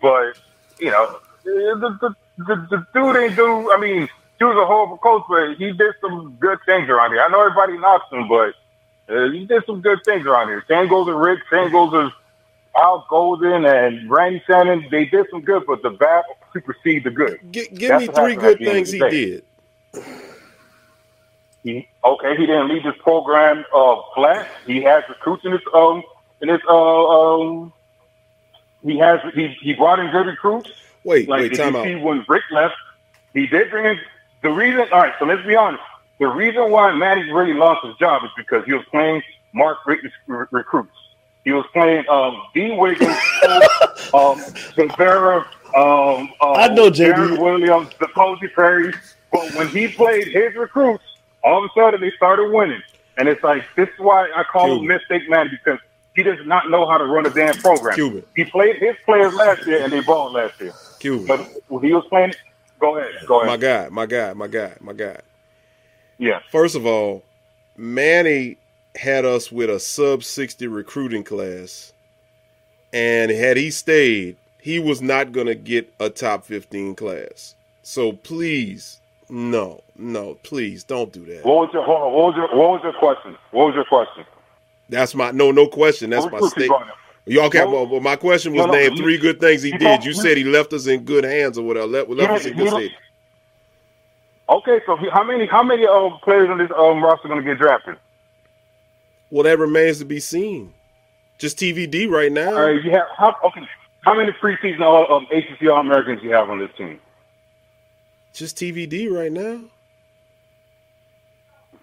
but 0.00 0.38
you 0.78 0.90
know, 0.90 1.18
the 1.44 1.98
the, 2.00 2.14
the, 2.38 2.66
the 2.70 2.86
dude 2.94 3.16
ain't 3.16 3.36
do. 3.36 3.72
I 3.72 3.78
mean, 3.80 4.08
he 4.38 4.44
was 4.44 4.56
a 4.56 4.66
horrible 4.66 4.98
coach, 4.98 5.24
but 5.28 5.54
he 5.56 5.72
did 5.72 5.94
some 6.00 6.36
good 6.40 6.58
things 6.66 6.88
around 6.88 7.12
here. 7.12 7.22
I 7.22 7.28
know 7.28 7.40
everybody 7.40 7.78
knocks 7.78 8.10
him, 8.12 8.28
but 8.28 8.54
uh, 9.08 9.30
he 9.30 9.44
did 9.44 9.62
some 9.66 9.80
good 9.80 9.98
things 10.04 10.26
around 10.26 10.48
here. 10.48 10.64
Same 10.68 10.88
goes 10.88 11.08
Richt. 11.08 11.42
Same 11.50 11.70
goes 11.70 11.92
with 11.92 12.12
Al 12.76 13.06
Golden 13.08 13.64
and 13.64 14.10
Randy 14.10 14.42
Shannon. 14.46 14.86
They 14.90 15.04
did 15.04 15.26
some 15.30 15.42
good, 15.42 15.64
but 15.66 15.82
the 15.82 15.90
bad 15.90 16.24
supersede 16.54 17.04
the 17.04 17.10
good. 17.10 17.38
Gi- 17.50 17.68
give 17.74 17.90
That's 17.90 18.02
me 18.02 18.08
three 18.08 18.36
good 18.36 18.54
at 18.54 18.58
the 18.58 18.68
end 18.68 18.78
of 18.80 18.86
things 18.86 18.90
he 18.92 19.00
did. 19.00 19.44
He, 21.62 21.88
okay, 22.04 22.36
he 22.36 22.46
didn't 22.46 22.68
leave 22.68 22.82
this 22.84 22.94
program 23.02 23.64
uh, 23.74 23.96
flat. 24.14 24.46
He 24.66 24.82
has 24.82 25.02
recruits 25.08 25.44
in 25.44 25.52
his 25.52 25.62
um 25.74 26.02
in 26.40 26.48
his 26.48 26.60
uh 26.68 27.06
um. 27.08 27.72
He 28.82 28.98
has 28.98 29.20
he 29.34 29.48
he 29.60 29.74
brought 29.74 29.98
in 29.98 30.10
good 30.10 30.26
recruits. 30.26 30.70
Wait, 31.04 31.28
Like 31.28 31.42
wait, 31.42 31.54
time 31.56 31.76
out. 31.76 31.84
see 31.86 31.94
when 31.96 32.24
Richt 32.28 32.44
left, 32.52 32.74
he 33.32 33.46
did 33.46 33.70
bring 33.70 33.86
in 33.86 33.98
the 34.42 34.50
reason. 34.50 34.86
All 34.92 35.00
right, 35.00 35.14
so 35.18 35.24
let's 35.24 35.46
be 35.46 35.56
honest. 35.56 35.82
The 36.20 36.26
reason 36.28 36.70
why 36.70 36.92
Manny 36.92 37.30
really 37.32 37.54
lost 37.54 37.84
his 37.84 37.96
job 37.96 38.22
is 38.24 38.30
because 38.36 38.64
he 38.66 38.72
was 38.74 38.84
playing 38.90 39.22
Mark 39.54 39.78
Richt's 39.86 40.08
re- 40.26 40.46
recruits. 40.52 40.92
He 41.44 41.52
was 41.52 41.66
playing 41.72 42.04
um, 42.08 42.42
Dean 42.54 42.76
Wiggins, 42.76 43.16
um, 44.14 44.42
Rivera, 44.76 45.46
um, 45.74 46.32
um, 46.40 46.54
I 46.56 46.68
know, 46.68 46.90
JD. 46.90 47.14
Darren 47.14 47.38
Williams, 47.38 47.90
the 47.98 48.08
Posey 48.14 48.48
Perry. 48.48 48.94
But 49.32 49.52
when 49.54 49.68
he 49.68 49.88
played 49.88 50.28
his 50.28 50.54
recruits, 50.54 51.02
all 51.42 51.64
of 51.64 51.70
a 51.70 51.80
sudden 51.80 52.00
they 52.00 52.12
started 52.12 52.50
winning. 52.52 52.82
And 53.16 53.28
it's 53.28 53.42
like 53.42 53.64
this 53.76 53.88
is 53.88 53.98
why 53.98 54.30
I 54.34 54.44
call 54.44 54.78
him 54.78 54.86
mistake 54.86 55.28
man 55.28 55.48
because 55.50 55.78
he 56.14 56.22
does 56.22 56.38
not 56.46 56.70
know 56.70 56.88
how 56.88 56.98
to 56.98 57.04
run 57.04 57.26
a 57.26 57.30
damn 57.30 57.54
program. 57.56 57.94
Cuban. 57.94 58.24
He 58.36 58.44
played 58.44 58.76
his 58.76 58.94
players 59.04 59.34
last 59.34 59.66
year 59.66 59.82
and 59.82 59.92
they 59.92 60.00
balled 60.00 60.32
last 60.32 60.60
year. 60.60 60.72
Cuban. 61.00 61.26
But 61.26 61.40
when 61.68 61.84
he 61.84 61.92
was 61.92 62.04
playing, 62.08 62.34
go 62.78 62.96
ahead, 62.96 63.12
go 63.26 63.40
ahead. 63.40 63.48
My 63.48 63.56
God, 63.56 63.90
my 63.90 64.06
God, 64.06 64.36
my 64.36 64.46
God, 64.46 64.76
my 64.80 64.92
God. 64.92 65.22
Yeah. 66.18 66.40
First 66.50 66.76
of 66.76 66.86
all, 66.86 67.24
Manny 67.76 68.58
had 68.96 69.24
us 69.24 69.50
with 69.50 69.70
a 69.70 69.80
sub 69.80 70.22
60 70.22 70.66
recruiting 70.66 71.24
class. 71.24 71.92
And 72.92 73.30
had 73.30 73.56
he 73.56 73.70
stayed, 73.70 74.36
he 74.60 74.78
was 74.78 75.02
not 75.02 75.32
going 75.32 75.46
to 75.46 75.54
get 75.54 75.92
a 76.00 76.08
top 76.08 76.44
15 76.44 76.94
class. 76.94 77.54
So 77.82 78.12
please, 78.12 79.00
no, 79.28 79.82
no, 79.96 80.34
please 80.42 80.84
don't 80.84 81.12
do 81.12 81.24
that. 81.26 81.44
What 81.44 81.66
was 81.66 81.70
your 81.72 81.84
hold 81.84 82.02
on, 82.02 82.12
what 82.12 82.24
was 82.26 82.34
your 82.36 82.48
what 82.58 82.70
was 82.70 82.80
your 82.82 82.92
question? 82.94 83.36
What 83.50 83.66
was 83.66 83.74
your 83.74 83.84
question? 83.84 84.24
That's 84.88 85.14
my 85.14 85.32
no, 85.32 85.50
no 85.50 85.66
question. 85.66 86.10
That's 86.10 86.24
my 86.26 86.32
recruits 86.32 86.54
he 86.54 86.60
state. 86.62 86.68
brought 86.68 86.82
in? 86.82 87.32
Y'all 87.34 87.50
can't. 87.50 87.70
well, 87.70 87.86
well, 87.86 88.00
my 88.00 88.16
question 88.16 88.52
was 88.52 88.66
No, 88.66 88.72
no, 88.72 88.78
name 88.78 88.92
you- 88.92 89.02
three 89.02 89.18
good 89.18 89.40
things 89.40 89.62
he 89.62 89.72
did. 89.72 90.04
You 90.04 90.10
you- 90.10 90.14
said 90.14 90.36
he 90.36 90.44
left 90.44 90.72
us 90.72 90.86
in 90.86 91.04
good 91.04 91.24
hands 91.24 91.58
or 91.58 91.66
whatever. 91.66 91.86
Left, 91.86 92.08
left 92.10 92.32
us 92.32 92.46
in 92.46 92.56
good 92.56 92.68
state. 92.70 92.92
Okay, 94.48 94.80
so 94.86 94.96
he- 94.96 95.08
how 95.10 95.24
many 95.24 95.46
how 95.46 95.62
many 95.62 95.86
um, 95.86 96.18
players 96.22 96.48
on 96.50 96.58
this 96.58 96.70
um, 96.76 97.02
roster 97.02 97.28
going 97.28 97.42
to 97.42 97.46
get 97.46 97.58
drafted? 97.58 97.96
Well, 99.30 99.44
that 99.44 99.58
remains 99.58 99.98
to 99.98 100.04
be 100.04 100.20
seen. 100.20 100.72
Just 101.38 101.58
TVD 101.58 102.08
right 102.08 102.30
now. 102.30 102.48
All 102.54 102.66
right, 102.66 102.82
you 102.82 102.90
have 102.92 103.06
how 103.16 103.34
okay. 103.44 103.62
How 104.02 104.14
many 104.14 104.32
preseason 104.32 104.80
all, 104.80 105.10
um, 105.12 105.26
ACC 105.32 105.68
All 105.70 105.78
Americans 105.80 106.20
you 106.22 106.30
have 106.30 106.50
on 106.50 106.58
this 106.58 106.70
team? 106.76 107.00
Just 108.34 108.56
TVD 108.56 109.10
right 109.10 109.32
now. 109.32 109.60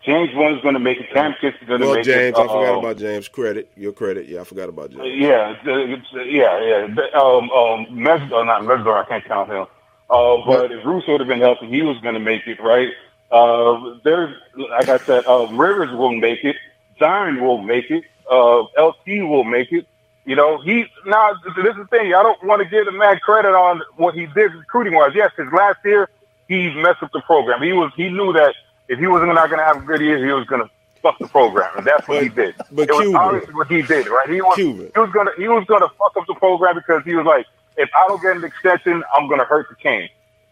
James 0.03 0.33
One 0.33 0.55
is 0.55 0.61
going 0.61 0.73
to 0.73 0.79
make 0.79 0.99
it. 0.99 1.11
Cam 1.13 1.35
Kiss 1.39 1.53
is 1.61 1.67
going 1.67 1.81
to 1.81 1.87
Well, 1.87 1.95
make 1.95 2.05
James, 2.05 2.17
it. 2.17 2.35
James, 2.35 2.37
I 2.37 2.43
forgot 2.43 2.75
uh, 2.75 2.79
about 2.79 2.97
James. 2.97 3.27
Credit, 3.27 3.71
your 3.75 3.91
credit. 3.93 4.27
Yeah, 4.27 4.41
I 4.41 4.43
forgot 4.43 4.69
about 4.69 4.91
James. 4.91 5.03
Yeah, 5.15 5.55
it's, 5.63 5.67
uh, 6.13 6.19
uh, 6.19 6.23
yeah, 6.23 6.59
yeah. 6.61 6.87
The, 6.93 7.15
Um, 7.17 7.49
um, 7.51 7.87
Mes- 7.91 8.29
oh, 8.31 8.43
not 8.43 8.63
Mesidor, 8.63 9.03
I 9.03 9.07
can't 9.07 9.25
count 9.25 9.49
him. 9.49 9.65
Uh, 10.09 10.37
but 10.45 10.71
if 10.71 10.83
Russo 10.85 11.13
would 11.13 11.21
have 11.21 11.27
been 11.27 11.39
healthy, 11.39 11.67
he 11.67 11.81
was 11.83 11.97
going 11.99 12.15
to 12.15 12.19
make 12.19 12.45
it, 12.47 12.59
right? 12.61 12.89
Uh, 13.31 13.97
there's, 14.03 14.35
like 14.55 14.89
I 14.89 14.97
said, 14.97 15.23
uh, 15.27 15.47
Rivers 15.51 15.91
will 15.95 16.11
make 16.13 16.43
it. 16.43 16.55
Zion 17.01 17.41
will 17.43 17.61
make 17.61 17.89
it. 17.91 18.03
Uh, 18.29 18.61
LT 18.81 19.07
will 19.27 19.43
make 19.43 19.71
it. 19.73 19.85
You 20.23 20.35
know, 20.35 20.61
he 20.61 20.85
now 21.05 21.33
this 21.43 21.65
is 21.65 21.75
the 21.75 21.85
thing. 21.89 22.13
I 22.13 22.21
don't 22.23 22.41
want 22.43 22.61
to 22.61 22.69
give 22.69 22.85
the 22.85 22.91
man 22.91 23.17
credit 23.19 23.49
on 23.55 23.81
what 23.97 24.13
he 24.13 24.27
did 24.27 24.53
recruiting 24.53 24.93
wise. 24.93 25.11
Yes, 25.15 25.31
his 25.35 25.51
last 25.51 25.79
year 25.83 26.09
he 26.47 26.71
messed 26.81 27.01
up 27.01 27.11
the 27.11 27.21
program. 27.21 27.61
He 27.63 27.73
was 27.73 27.91
he 27.97 28.07
knew 28.09 28.31
that 28.33 28.53
if 28.87 28.99
he 28.99 29.07
wasn't 29.07 29.33
not 29.33 29.49
going 29.49 29.59
to 29.59 29.65
have 29.65 29.77
a 29.77 29.85
good 29.85 29.99
year, 29.99 30.23
he 30.23 30.31
was 30.31 30.45
going 30.45 30.61
to 30.61 30.69
fuck 31.01 31.17
the 31.17 31.27
program, 31.27 31.71
and 31.75 31.85
that's 31.87 32.07
what 32.07 32.15
But- 32.17 32.23
he 32.23 32.29
did. 32.29 32.55
but 32.71 32.87
it 32.89 32.93
was 32.93 33.15
obviously 33.15 33.53
what 33.55 33.67
he 33.67 33.81
did, 33.81 34.07
right? 34.07 34.29
He 34.29 34.41
was 34.41 34.55
Cuban. 34.55 34.91
he 34.93 34.99
was 34.99 35.09
gonna 35.11 35.31
he 35.37 35.47
was 35.47 35.65
gonna 35.65 35.89
fuck 35.97 36.15
up 36.15 36.27
the 36.27 36.35
program 36.35 36.75
because 36.75 37.03
he 37.03 37.15
was 37.15 37.25
like, 37.25 37.47
if 37.77 37.89
I 37.97 38.07
don't 38.07 38.21
get 38.21 38.35
an 38.37 38.43
extension, 38.43 39.03
I'm 39.15 39.27
gonna 39.27 39.45
hurt 39.45 39.67
the 39.69 39.75
king. 39.75 40.07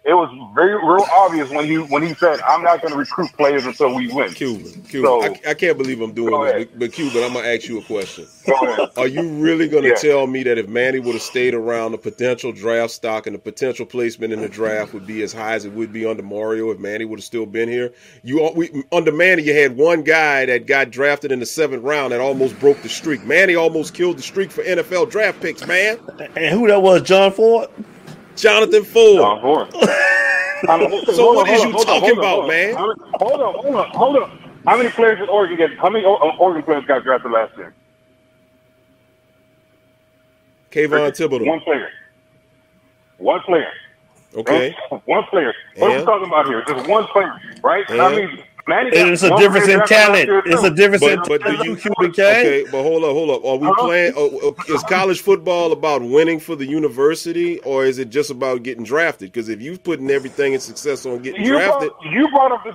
It 0.05 0.13
was 0.13 0.30
very 0.55 0.76
real 0.76 1.05
obvious 1.11 1.49
when 1.49 1.65
he 1.65 1.76
when 1.77 2.01
he 2.01 2.13
said, 2.13 2.39
I'm 2.41 2.63
not 2.63 2.81
gonna 2.81 2.95
recruit 2.95 3.31
players 3.34 3.65
until 3.65 3.93
we 3.93 4.07
win. 4.07 4.31
Cuban, 4.34 4.81
Cuban. 4.84 5.03
So- 5.03 5.23
I, 5.23 5.51
I 5.51 5.53
can't 5.53 5.77
believe 5.77 5.99
I'm 6.01 6.13
doing 6.13 6.30
Go 6.31 6.45
this, 6.45 6.65
but, 6.69 6.80
but 6.80 6.93
Cuban, 6.93 7.21
I'm 7.23 7.34
gonna 7.34 7.47
ask 7.47 7.67
you 7.67 7.80
a 7.80 7.84
question. 7.84 8.26
Are 8.97 9.07
you 9.07 9.21
really 9.43 9.67
gonna 9.67 9.89
Yeah. 9.89 9.95
tell 9.95 10.26
me 10.26 10.41
that 10.43 10.57
if 10.57 10.69
Manny 10.69 10.99
would 10.99 11.15
have 11.15 11.21
stayed 11.21 11.53
around, 11.53 11.91
the 11.91 11.97
potential 11.97 12.53
draft 12.53 12.91
stock 12.93 13.27
and 13.27 13.35
the 13.35 13.39
potential 13.39 13.85
placement 13.85 14.31
in 14.31 14.39
the 14.39 14.47
draft 14.47 14.93
would 14.93 15.05
be 15.05 15.21
as 15.21 15.34
high 15.34 15.53
as 15.53 15.65
it 15.65 15.73
would 15.73 15.91
be 15.91 16.05
under 16.05 16.23
Mario 16.23 16.71
if 16.71 16.80
Manny 16.80 17.03
would 17.03 17.19
have 17.19 17.26
still 17.26 17.45
been 17.45 17.67
here? 17.67 17.93
You 18.23 18.49
we, 18.55 18.84
under 18.93 19.11
Manny, 19.11 19.43
you 19.43 19.53
had 19.53 19.76
one 19.76 20.03
guy 20.03 20.45
that 20.45 20.65
got 20.65 20.91
drafted 20.91 21.31
in 21.34 21.39
the 21.41 21.45
seventh 21.45 21.84
round 21.84 22.13
that 22.13 22.21
almost 22.21 22.57
broke 22.59 22.81
the 22.81 22.89
streak. 22.89 23.26
Manny 23.26 23.55
almost 23.55 23.93
killed 23.93 24.17
the 24.17 24.23
streak 24.23 24.49
for 24.49 24.63
NFL 24.63 25.11
draft 25.11 25.41
picks, 25.41 25.67
man. 25.67 25.99
And 26.38 26.57
who 26.57 26.67
that 26.67 26.81
was? 26.81 27.01
John 27.01 27.34
Ford. 27.34 27.67
Jonathan 28.39 28.83
Ford. 28.83 29.17
John 29.21 29.41
Ford. 29.41 29.67
So 31.15 31.33
what 31.33 31.49
on, 31.49 31.55
hold 31.55 31.67
you 31.67 31.85
talking 31.85 32.17
about, 32.17 32.47
man? 32.47 32.75
Hold 32.75 33.41
on, 33.41 33.53
hold 33.53 33.75
on, 33.75 33.89
hold 33.91 34.15
on. 34.17 34.31
How 34.65 34.77
many 34.77 34.89
players 34.91 35.19
did 35.19 35.29
Oregon 35.29 35.57
get? 35.57 35.77
How 35.79 35.89
many 35.89 36.05
uh, 36.05 36.09
Oregon 36.09 36.63
players 36.63 36.85
got 36.85 37.03
drafted 37.03 37.31
last 37.31 37.57
year? 37.57 37.73
Kayvon 40.71 41.11
Thibodeaux. 41.11 41.45
One 41.47 41.59
player. 41.61 41.89
One 43.17 43.41
player. 43.41 43.71
Okay. 44.35 44.75
One 45.05 45.23
player. 45.31 45.53
What 45.77 45.87
are 45.91 45.95
we 45.95 46.01
talking 46.03 46.27
about 46.27 46.45
here? 46.47 46.63
Just 46.67 46.87
one 46.87 47.05
player, 47.07 47.33
right? 47.63 47.85
I 47.99 48.09
mean, 48.15 48.39
Manny 48.69 48.89
it's 48.93 49.23
a 49.23 49.35
difference 49.37 49.67
in 49.67 49.79
talent. 49.85 50.29
It's 50.45 50.63
a 50.63 50.69
difference 50.69 51.03
in 51.03 51.17
But, 51.25 51.41
but 51.41 51.43
do 51.43 51.67
you 51.69 51.75
Cuban 51.75 52.11
Okay, 52.11 52.65
but 52.71 52.83
hold 52.83 53.03
up, 53.03 53.11
hold 53.11 53.29
up. 53.31 53.43
Are 53.45 53.57
we 53.57 53.67
Uh-huh. 53.67 53.85
playing? 53.85 54.13
Uh, 54.15 54.47
uh, 54.49 54.73
is 54.75 54.83
college 54.83 55.21
football 55.21 55.71
about 55.71 56.01
winning 56.01 56.39
for 56.39 56.55
the 56.55 56.65
university, 56.65 57.59
or 57.61 57.85
is 57.85 57.99
it 57.99 58.09
just 58.09 58.29
about 58.29 58.63
getting 58.63 58.83
drafted? 58.83 59.31
Because 59.31 59.49
if 59.49 59.59
you're 59.61 59.77
putting 59.77 60.09
everything 60.11 60.53
in 60.53 60.59
success 60.59 61.05
on 61.05 61.19
getting 61.19 61.43
You 61.43 61.53
drafted, 61.53 61.89
brought, 61.89 62.13
you 62.13 62.27
brought 62.29 62.51
up 62.51 62.63
the, 62.63 62.73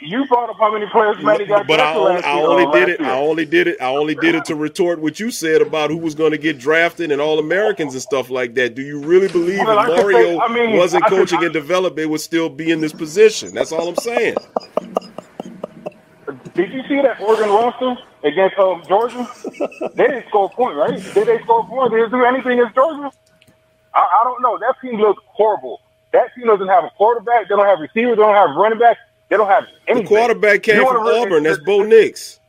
you 0.00 0.26
brought 0.26 0.50
up 0.50 0.56
how 0.58 0.70
many 0.72 0.86
players 0.90 1.16
Manny 1.22 1.46
got 1.46 1.66
but 1.66 1.80
I 1.80 1.94
only, 1.94 2.14
last 2.14 2.24
I 2.26 2.40
only 2.42 2.64
uh, 2.66 2.72
did 2.72 2.88
it. 2.90 3.00
year. 3.00 3.08
I 3.08 3.14
only 3.18 3.44
did 3.46 3.66
it. 3.68 3.76
I 3.80 3.86
only 3.86 4.14
did 4.14 4.34
it 4.34 4.44
to 4.46 4.54
retort 4.54 4.98
what 5.00 5.18
you 5.20 5.30
said 5.30 5.62
about 5.62 5.90
who 5.90 5.96
was 5.96 6.14
going 6.14 6.32
to 6.32 6.38
get 6.38 6.58
drafted 6.58 7.10
and 7.10 7.20
all 7.22 7.38
Americans 7.38 7.94
and 7.94 8.02
stuff 8.02 8.28
like 8.28 8.54
that. 8.54 8.74
Do 8.74 8.82
you 8.82 8.98
really 8.98 9.28
believe 9.28 9.60
Well, 9.60 9.78
I 9.78 9.82
if 9.84 9.88
could 9.88 9.96
say- 9.98 10.02
Mario 10.12 10.40
I 10.40 10.48
mean, 10.52 10.76
wasn't 10.76 11.04
I 11.04 11.08
could- 11.08 11.18
coaching 11.20 11.44
and 11.44 11.52
developing, 11.52 12.10
would 12.10 12.20
still 12.20 12.48
be 12.50 12.70
in 12.70 12.80
this 12.82 12.92
position? 12.92 13.54
That's 13.54 13.72
all 13.72 13.88
I'm 13.88 13.96
saying. 13.96 14.34
Did 16.54 16.72
you 16.72 16.82
see 16.88 17.00
that 17.02 17.20
Oregon 17.20 17.50
roster 17.50 17.96
against 18.24 18.58
um, 18.58 18.82
Georgia? 18.88 19.26
they 19.94 20.04
didn't 20.08 20.28
score 20.28 20.46
a 20.46 20.54
point, 20.54 20.76
right? 20.76 21.00
Did 21.14 21.26
they 21.28 21.38
score 21.44 21.60
a 21.60 21.64
point? 21.64 21.92
Did 21.92 22.06
they 22.06 22.10
do 22.10 22.24
anything 22.24 22.60
against 22.60 22.74
Georgia? 22.74 23.10
I, 23.94 24.00
I 24.00 24.24
don't 24.24 24.42
know. 24.42 24.58
That 24.58 24.76
team 24.82 25.00
looks 25.00 25.22
horrible. 25.26 25.80
That 26.12 26.34
team 26.36 26.46
doesn't 26.46 26.68
have 26.68 26.84
a 26.84 26.90
quarterback. 26.96 27.48
They 27.48 27.56
don't 27.56 27.66
have 27.66 27.80
receivers. 27.80 28.16
They 28.16 28.22
don't 28.22 28.34
have 28.34 28.56
running 28.56 28.78
back. 28.78 28.98
They 29.30 29.36
don't 29.36 29.48
have 29.48 29.64
The 29.88 30.02
quarterback 30.04 30.62
came 30.62 30.76
You 30.76 30.86
from 30.86 31.04
wanna 31.04 31.10
Auburn. 31.22 31.42
That's 31.44 31.58
Bo 31.58 31.82
Nix. 31.82 32.40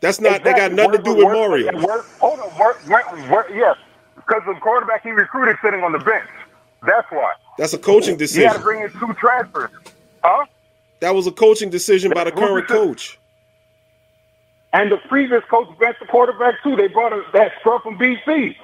That's 0.00 0.20
not. 0.20 0.44
They 0.44 0.52
got 0.54 0.72
Exactly. 0.72 0.76
nothing 0.76 0.92
to 0.98 1.02
do 1.02 1.14
with 1.14 1.28
Mario. 1.32 1.72
hold 2.20 2.40
on. 2.40 2.50
Where, 2.58 2.74
where, 2.86 3.04
where, 3.30 3.56
yes, 3.56 3.76
because 4.16 4.42
the 4.46 4.54
quarterback 4.60 5.02
he 5.02 5.10
recruited 5.10 5.56
sitting 5.62 5.82
on 5.82 5.92
the 5.92 5.98
bench. 5.98 6.28
That's 6.86 7.06
why. 7.10 7.32
That's 7.58 7.72
a 7.74 7.78
coaching 7.78 8.16
decision. 8.16 8.42
You 8.42 8.48
got 8.48 8.56
to 8.56 8.62
bring 8.62 8.82
in 8.82 8.90
two 9.00 9.14
transfers. 9.14 9.70
Huh? 10.22 10.46
That 11.00 11.14
was 11.14 11.26
a 11.26 11.32
coaching 11.32 11.70
decision 11.70 12.12
by 12.14 12.24
the 12.24 12.32
current 12.32 12.68
coach. 12.68 13.18
And 14.72 14.90
the 14.90 14.96
previous 15.08 15.42
coach 15.48 15.68
benched 15.78 16.00
the 16.00 16.06
quarterback 16.06 16.62
too. 16.62 16.74
They 16.76 16.88
brought 16.88 17.12
a, 17.12 17.22
that 17.32 17.52
scrub 17.60 17.82
from 17.82 17.96
BC. 17.96 18.56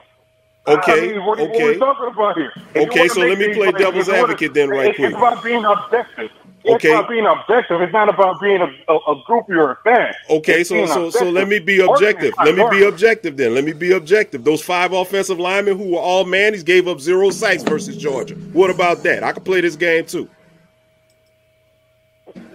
Okay, 0.66 0.92
I 0.92 1.12
mean, 1.12 1.24
what, 1.24 1.38
are- 1.40 1.46
what 1.46 1.56
okay. 1.56 1.78
talking 1.78 2.06
about 2.12 2.36
here? 2.36 2.52
Okay, 2.76 3.08
so 3.08 3.20
let 3.20 3.38
me 3.38 3.54
play 3.54 3.72
devil's 3.72 4.08
advocate 4.08 4.52
then 4.54 4.68
right 4.68 4.88
it's, 4.88 4.96
quick. 4.96 5.10
It's 5.10 5.16
about 5.16 5.42
being 5.42 5.64
objective. 5.64 6.30
It's 6.62 6.74
Okay. 6.74 6.90
about 6.92 7.08
being 7.08 7.24
objective. 7.24 7.80
It's 7.80 7.92
not 7.92 8.10
about 8.10 8.38
being 8.40 8.60
a, 8.60 8.66
a, 8.92 8.96
a 8.96 9.22
groupie 9.24 9.56
or 9.56 9.72
a 9.72 9.76
fan. 9.82 10.12
Okay, 10.28 10.60
It's 10.60 10.68
so 10.68 10.84
so 10.86 11.08
so 11.08 11.30
let 11.30 11.48
me 11.48 11.58
be 11.58 11.80
objective. 11.80 12.34
Let 12.44 12.54
me 12.54 12.68
be 12.70 12.84
objective 12.84 13.38
then. 13.38 13.54
Let 13.54 13.64
me 13.64 13.72
be 13.72 13.92
objective. 13.92 14.44
Those 14.44 14.62
five 14.62 14.92
offensive 14.92 15.38
linemen 15.38 15.78
who 15.78 15.92
were 15.92 16.00
all 16.00 16.24
Manny's 16.26 16.62
gave 16.62 16.86
up 16.86 17.00
zero 17.00 17.30
sacks 17.30 17.62
versus 17.62 17.96
Georgia. 17.96 18.34
What 18.52 18.68
about 18.68 19.02
that? 19.04 19.24
I 19.24 19.32
could 19.32 19.44
play 19.44 19.62
this 19.62 19.76
game 19.76 20.04
too. 20.04 20.28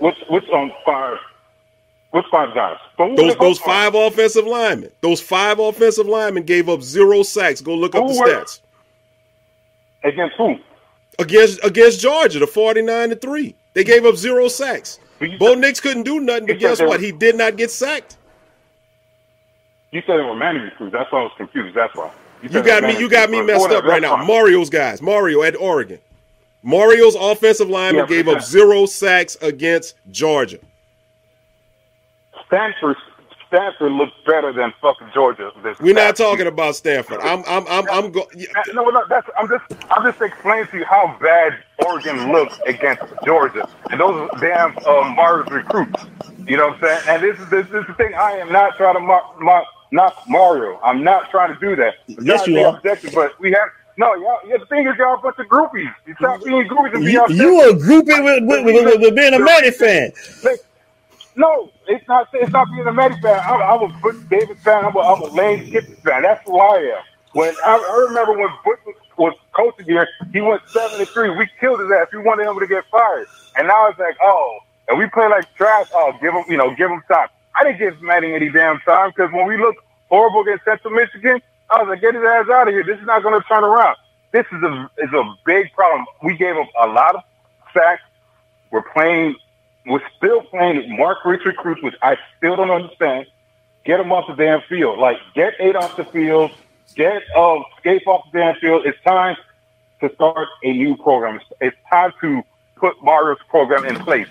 What's 0.06 0.20
what's 0.28 0.48
on 0.50 0.72
five? 0.86 1.18
What's 2.12 2.28
five 2.30 2.54
guys? 2.54 2.78
Those 2.96 3.36
those 3.38 3.58
five 3.58 3.96
offensive 3.96 4.46
linemen. 4.46 4.92
Those 5.02 5.20
five 5.20 5.58
offensive 5.58 6.06
linemen 6.06 6.44
gave 6.44 6.70
up 6.70 6.84
zero 6.84 7.24
sacks. 7.24 7.60
Go 7.60 7.74
look 7.74 7.96
up 7.96 8.08
the 8.08 8.14
were- 8.14 8.28
stats. 8.28 8.60
against 10.04 10.36
who? 10.36 10.58
Against 11.18 11.64
against 11.66 12.02
Georgia, 12.02 12.38
the 12.38 12.46
49 12.46 13.10
to 13.10 13.16
3. 13.16 13.56
They 13.74 13.84
gave 13.84 14.06
up 14.06 14.16
zero 14.16 14.48
sacks. 14.48 15.00
Bo 15.40 15.56
Nix 15.56 15.80
couldn't 15.80 16.04
do 16.04 16.20
nothing, 16.20 16.46
but 16.46 16.60
guess 16.60 16.80
what? 16.80 16.90
were- 16.90 16.98
He 17.00 17.12
did 17.12 17.36
not 17.36 17.58
get 17.58 17.72
sacked. 17.72 18.18
You 19.90 20.04
said 20.06 20.20
it 20.20 20.24
were 20.24 20.36
Manny 20.36 20.60
recruits. 20.60 20.94
That's 20.94 21.12
why 21.12 21.22
I 21.22 21.24
was 21.24 21.32
confused. 21.36 21.76
That's 21.76 21.96
why. 21.96 22.12
You 22.44 22.50
said 22.50 22.64
got 22.64 22.84
me. 22.84 23.00
You 23.00 23.10
got 23.10 23.32
me 23.32 23.42
messed 23.42 23.72
up 23.72 23.86
right 23.86 24.04
now. 24.04 24.18
Mario's 24.18 24.70
guys. 24.70 25.02
Mario 25.02 25.42
at 25.42 25.56
Oregon. 25.56 25.98
Mario's 26.66 27.14
offensive 27.14 27.70
lineman 27.70 28.06
Yeah, 28.10 28.24
gave 28.24 28.28
up 28.28 28.42
zero 28.42 28.88
sacks 28.88 29.38
against 29.42 29.96
Georgia. 30.10 30.58
Stanford 32.48 32.98
Stanford 33.48 33.92
looks 33.92 34.14
better 34.26 34.52
than 34.52 34.74
fucking 34.82 35.12
Georgia. 35.14 35.52
This 35.64 35.80
We're 35.80 35.94
not 35.94 36.16
talking 36.16 36.48
about 36.48 36.76
Stanford. 36.76 37.20
I'm. 37.22 37.44
I'm. 37.48 37.68
I'm. 37.68 37.88
I'm 37.90 38.12
go- 38.12 38.28
No, 38.74 38.90
no, 38.90 39.04
that's 39.08 39.28
I'm 39.38 39.48
just 39.48 39.64
I'm 39.92 40.04
just 40.04 40.20
explaining 40.20 40.66
to 40.72 40.78
you 40.80 40.86
how 40.86 41.16
bad 41.22 41.54
Oregon 41.86 42.32
looks 42.32 42.60
against 42.66 43.04
Georgia, 43.24 43.70
and 43.92 44.00
those 44.00 44.28
damn 44.42 44.76
um, 44.88 45.16
Mario's 45.16 45.50
recruits. 45.52 46.04
You 46.48 46.58
know 46.58 46.70
what 46.70 46.84
I'm 46.84 47.00
saying? 47.00 47.02
And 47.08 47.24
this 47.24 47.40
is 47.40 47.50
this, 47.50 47.66
is 47.68 47.86
the 47.88 47.94
thing. 47.94 48.16
I 48.16 48.32
am 48.32 48.52
not 48.52 48.76
trying 48.76 48.96
to 48.96 49.00
mock, 49.00 49.40
mock, 49.40 49.66
knock 49.92 50.18
Mario. 50.28 50.80
I'm 50.84 51.04
not 51.04 51.30
trying 51.30 51.54
to 51.54 51.60
do 51.60 51.76
that. 51.76 51.94
I'm 52.10 52.26
Yes, 52.26 52.48
you 52.48 52.58
are. 52.60 52.78
Objective, 52.78 53.14
but 53.14 53.40
we 53.40 53.52
have 53.52 53.70
no. 53.98 54.14
Y'all, 54.16 54.40
yeah, 54.48 54.58
the 54.58 54.66
thing 54.66 54.88
is, 54.88 54.96
y'all 54.98 55.16
a 55.16 55.22
bunch 55.22 55.38
of 55.40 55.48
groupies. 55.48 55.94
You 56.06 56.16
stop 56.16 56.44
being 56.44 56.68
groupies 56.68 56.94
and 56.96 57.06
be 57.06 57.12
You, 57.12 57.26
you 57.30 57.70
a 57.70 57.74
groupie 57.74 58.24
with, 58.24 58.44
with, 58.44 58.66
with, 58.66 58.86
with, 58.86 59.02
with 59.02 59.16
being 59.16 59.34
a 59.34 59.40
Maddie 59.40 59.72
fan. 59.72 60.12
No, 61.36 61.70
it's 61.88 62.08
not. 62.08 62.30
It's 62.34 62.52
not 62.52 62.68
being 62.74 62.88
a 62.88 62.94
Maddie 62.94 63.20
fan. 63.22 63.42
I'm, 63.46 63.62
I'm 63.62 63.92
a 63.92 64.00
Butch 64.00 64.30
Davis 64.30 64.58
fan. 64.64 64.86
I'm 64.86 64.96
a, 64.96 65.00
I'm 65.00 65.22
a 65.22 65.28
Lane 65.28 65.70
Kiffin 65.70 65.96
fan. 65.98 66.22
That's 66.22 66.46
who 66.46 66.58
I 66.58 66.78
am. 66.78 67.04
When 67.34 67.54
I, 67.66 67.76
I 67.76 68.06
remember 68.08 68.38
when 68.38 68.50
Butch 68.64 68.80
was, 68.86 68.96
was 69.18 69.34
coaching 69.54 69.86
here, 69.86 70.08
he 70.32 70.40
went 70.40 70.62
seven 70.70 70.98
to 71.00 71.06
three. 71.06 71.30
We 71.32 71.50
killed 71.60 71.82
his 71.82 71.92
ass. 71.92 72.08
We 72.14 72.20
wanted 72.20 72.48
him 72.48 72.58
to 72.60 72.68
get 72.68 72.86
fired, 72.90 73.28
and 73.58 73.68
now 73.68 73.90
it's 73.90 74.00
like, 74.00 74.16
oh, 74.22 74.60
and 74.88 74.98
we 74.98 75.08
play 75.10 75.28
like 75.28 75.54
trash. 75.56 75.88
Oh, 75.94 76.14
give 76.22 76.34
him, 76.34 76.46
you 76.48 76.56
know, 76.58 76.74
give 76.76 76.90
him 76.90 77.02
time. 77.10 77.28
I 77.60 77.64
didn't 77.66 77.80
give 77.80 78.02
Maddie 78.02 78.34
any 78.34 78.50
damn 78.50 78.80
time 78.82 79.10
because 79.10 79.32
when 79.34 79.46
we 79.48 79.58
looked 79.58 79.80
horrible 80.10 80.42
against 80.42 80.64
Central 80.64 80.94
Michigan, 80.94 81.42
I 81.70 81.82
was 81.82 81.88
like, 81.90 82.02
get 82.02 82.16
his 82.16 82.24
ass 82.24 82.48
out 82.50 82.68
of 82.68 82.74
here. 82.74 82.84
This 82.84 83.00
is 83.00 83.06
not 83.06 83.24
going 83.24 83.40
to 83.40 83.48
turn 83.48 83.64
around. 83.64 83.98
This 84.32 84.46
is 84.52 84.62
a 84.64 84.90
is 84.98 85.14
a 85.14 85.24
big 85.46 85.72
problem. 85.74 86.06
We 86.24 86.36
gave 86.38 86.56
up 86.58 86.68
a 86.82 86.88
lot 86.88 87.16
of 87.16 87.22
sacks. 87.74 88.02
We're 88.72 88.84
playing. 88.94 89.36
We're 89.86 90.02
still 90.18 90.42
playing 90.42 90.98
Mark 90.98 91.20
Richt 91.24 91.46
recruits, 91.46 91.82
which 91.82 91.96
I 92.02 92.18
still 92.38 92.56
don't 92.56 92.72
understand. 92.72 93.28
Get 93.86 94.00
him 94.00 94.12
off 94.12 94.26
the 94.28 94.36
damn 94.36 94.62
field. 94.64 95.00
Like 95.00 95.18
get 95.36 95.54
eight 95.60 95.76
off 95.76 95.96
the 95.96 96.06
field. 96.06 96.52
Get 96.96 97.24
um 97.38 97.64
Scape 97.78 98.06
off 98.08 98.26
the 98.32 98.40
damn 98.40 98.56
field. 98.56 98.86
It's 98.86 99.02
time 99.04 99.38
to 100.02 100.14
start 100.16 100.48
a 100.64 100.74
new 100.74 100.98
program. 100.98 101.40
It's 101.62 101.78
time 101.90 102.12
to 102.22 102.44
put 102.76 103.02
Mario's 103.02 103.38
program 103.48 103.86
in 103.86 103.96
place. 103.98 104.28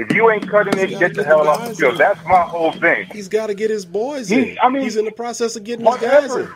If 0.00 0.12
you 0.14 0.30
ain't 0.30 0.48
cutting 0.48 0.78
it, 0.78 0.96
get 1.00 1.14
the 1.14 1.24
hell 1.24 1.48
off 1.48 1.68
the 1.68 1.74
field. 1.74 1.98
That's 1.98 2.24
my 2.24 2.42
whole 2.42 2.70
thing. 2.70 3.06
He's 3.10 3.26
got 3.28 3.48
to 3.48 3.54
get 3.54 3.68
his 3.68 3.84
boys 3.84 4.28
He- 4.28 4.52
in. 4.52 4.58
I 4.62 4.68
mean, 4.68 4.82
he's 4.82 4.96
in 4.96 5.04
the 5.04 5.10
process 5.10 5.56
of 5.56 5.64
getting 5.64 5.84
his 5.84 5.96
guys 5.96 6.32
in. 6.36 6.48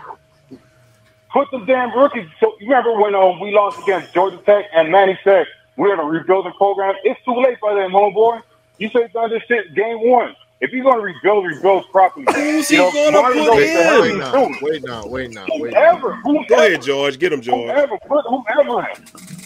Put 1.32 1.50
the 1.50 1.58
damn 1.66 1.92
rookies. 1.96 2.28
So 2.38 2.52
you 2.60 2.68
remember 2.68 2.92
when 3.00 3.16
um, 3.16 3.40
we 3.40 3.50
lost 3.52 3.82
against 3.82 4.14
Georgia 4.14 4.36
Tech 4.46 4.66
and 4.72 4.92
Manny 4.92 5.18
said 5.24 5.46
we're 5.76 5.92
in 5.92 5.98
a 5.98 6.04
rebuilding 6.04 6.52
program? 6.52 6.94
It's 7.02 7.18
too 7.24 7.34
late 7.34 7.58
by 7.60 7.74
then, 7.74 7.90
homeboy. 7.90 8.42
You 8.78 8.88
should 8.90 9.02
have 9.02 9.12
done 9.12 9.30
this 9.30 9.42
shit 9.48 9.74
game 9.74 10.08
one. 10.08 10.36
If 10.60 10.70
you're 10.70 10.84
gonna 10.84 11.00
rebuild, 11.02 11.44
rebuild 11.44 11.90
properly. 11.90 12.26
Who's 12.34 12.70
you 12.70 12.76
he 12.90 13.10
know, 13.10 13.10
gonna 13.10 13.22
Mario 13.22 13.46
put 13.46 13.62
in? 13.62 14.02
Wait 14.02 14.18
now, 14.18 14.52
wait 14.62 14.84
now, 14.84 15.02
wait 15.06 15.30
now, 15.32 15.46
wait. 15.50 15.74
Whoever, 15.74 16.14
whoever, 16.16 16.44
Go 16.48 16.54
ahead, 16.66 16.82
George. 16.82 17.18
Get 17.18 17.32
him, 17.32 17.40
George. 17.40 17.68
whoever, 17.72 17.98
put 18.06 18.24
whoever 18.28 18.86
in. 18.88 19.41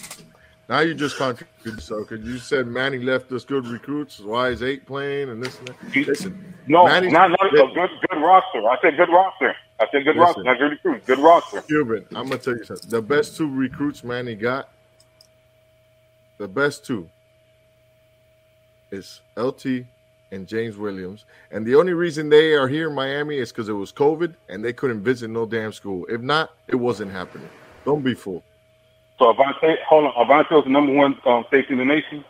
Now 0.69 0.79
you 0.81 0.93
just 0.93 1.17
contradicted 1.17 1.81
so 1.81 1.99
because 2.03 2.25
you 2.25 2.37
said 2.37 2.67
Manny 2.67 2.99
left 2.99 3.31
us 3.31 3.45
good 3.45 3.65
recruits. 3.67 4.19
Why 4.19 4.49
is 4.49 4.61
eight 4.61 4.85
playing 4.85 5.29
and 5.29 5.41
this 5.41 5.57
and 5.59 5.67
that? 5.69 5.95
Listen, 6.07 6.55
No, 6.67 6.85
Manny- 6.85 7.09
not 7.09 7.29
not 7.31 7.45
a 7.47 7.49
good 7.55 7.89
good 8.09 8.21
roster. 8.21 8.67
I 8.67 8.77
said 8.81 8.97
good 8.97 9.09
roster. 9.09 9.55
I 9.79 9.85
said 9.91 10.03
good 10.03 10.07
Listen. 10.17 10.19
roster, 10.19 10.43
not 10.43 10.57
good 10.57 10.71
recruits. 10.71 11.05
Good 11.07 11.19
roster. 11.19 11.61
Cuban, 11.61 12.05
I'm 12.15 12.27
gonna 12.27 12.37
tell 12.39 12.57
you 12.57 12.65
something. 12.65 12.89
The 12.89 13.01
best 13.01 13.37
two 13.37 13.49
recruits 13.49 14.03
Manny 14.03 14.35
got, 14.35 14.69
the 16.37 16.47
best 16.49 16.85
two, 16.85 17.09
is 18.91 19.21
LT 19.37 19.85
and 20.31 20.47
James 20.47 20.75
Williams. 20.75 21.23
And 21.51 21.65
the 21.65 21.75
only 21.75 21.93
reason 21.93 22.27
they 22.27 22.53
are 22.53 22.67
here 22.67 22.89
in 22.89 22.95
Miami 22.95 23.37
is 23.37 23.53
because 23.53 23.69
it 23.69 23.73
was 23.73 23.93
COVID 23.93 24.35
and 24.49 24.65
they 24.65 24.73
couldn't 24.73 25.01
visit 25.01 25.29
no 25.29 25.45
damn 25.45 25.71
school. 25.71 26.05
If 26.09 26.19
not, 26.19 26.51
it 26.67 26.75
wasn't 26.75 27.11
happening. 27.11 27.47
Don't 27.85 28.03
be 28.03 28.13
fooled. 28.13 28.43
So 29.19 29.33
Avantae, 29.33 29.77
hold 29.87 30.05
on. 30.05 30.13
Avantae 30.13 30.51
was 30.51 30.63
the 30.65 30.69
number 30.69 30.93
one 30.93 31.17
um, 31.25 31.45
safety 31.51 31.73
in 31.73 31.79
the 31.79 31.85
nation. 31.85 32.23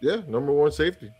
Yeah, 0.00 0.16
number 0.26 0.52
one 0.52 0.72
safety. 0.72 1.12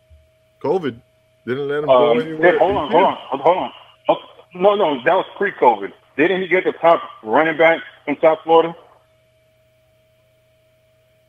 COVID 0.63 0.99
didn't 1.47 1.69
let 1.69 1.81
him 1.81 1.87
go 1.87 2.13
Um, 2.13 2.21
anywhere. 2.21 2.59
hold 2.59 2.77
on, 2.77 2.91
hold 2.91 3.05
on, 3.05 3.19
hold 3.31 3.59
on. 3.59 3.73
Oh, 4.09 4.17
no, 4.55 4.75
no, 4.75 4.95
that 5.05 5.15
was 5.15 5.27
pre-COVID. 5.37 5.93
Didn't 6.17 6.41
he 6.43 6.49
get 6.49 6.65
the 6.65 6.73
top 6.73 7.03
running 7.23 7.57
back 7.59 7.81
from 8.05 8.17
South 8.21 8.39
Florida? 8.45 8.75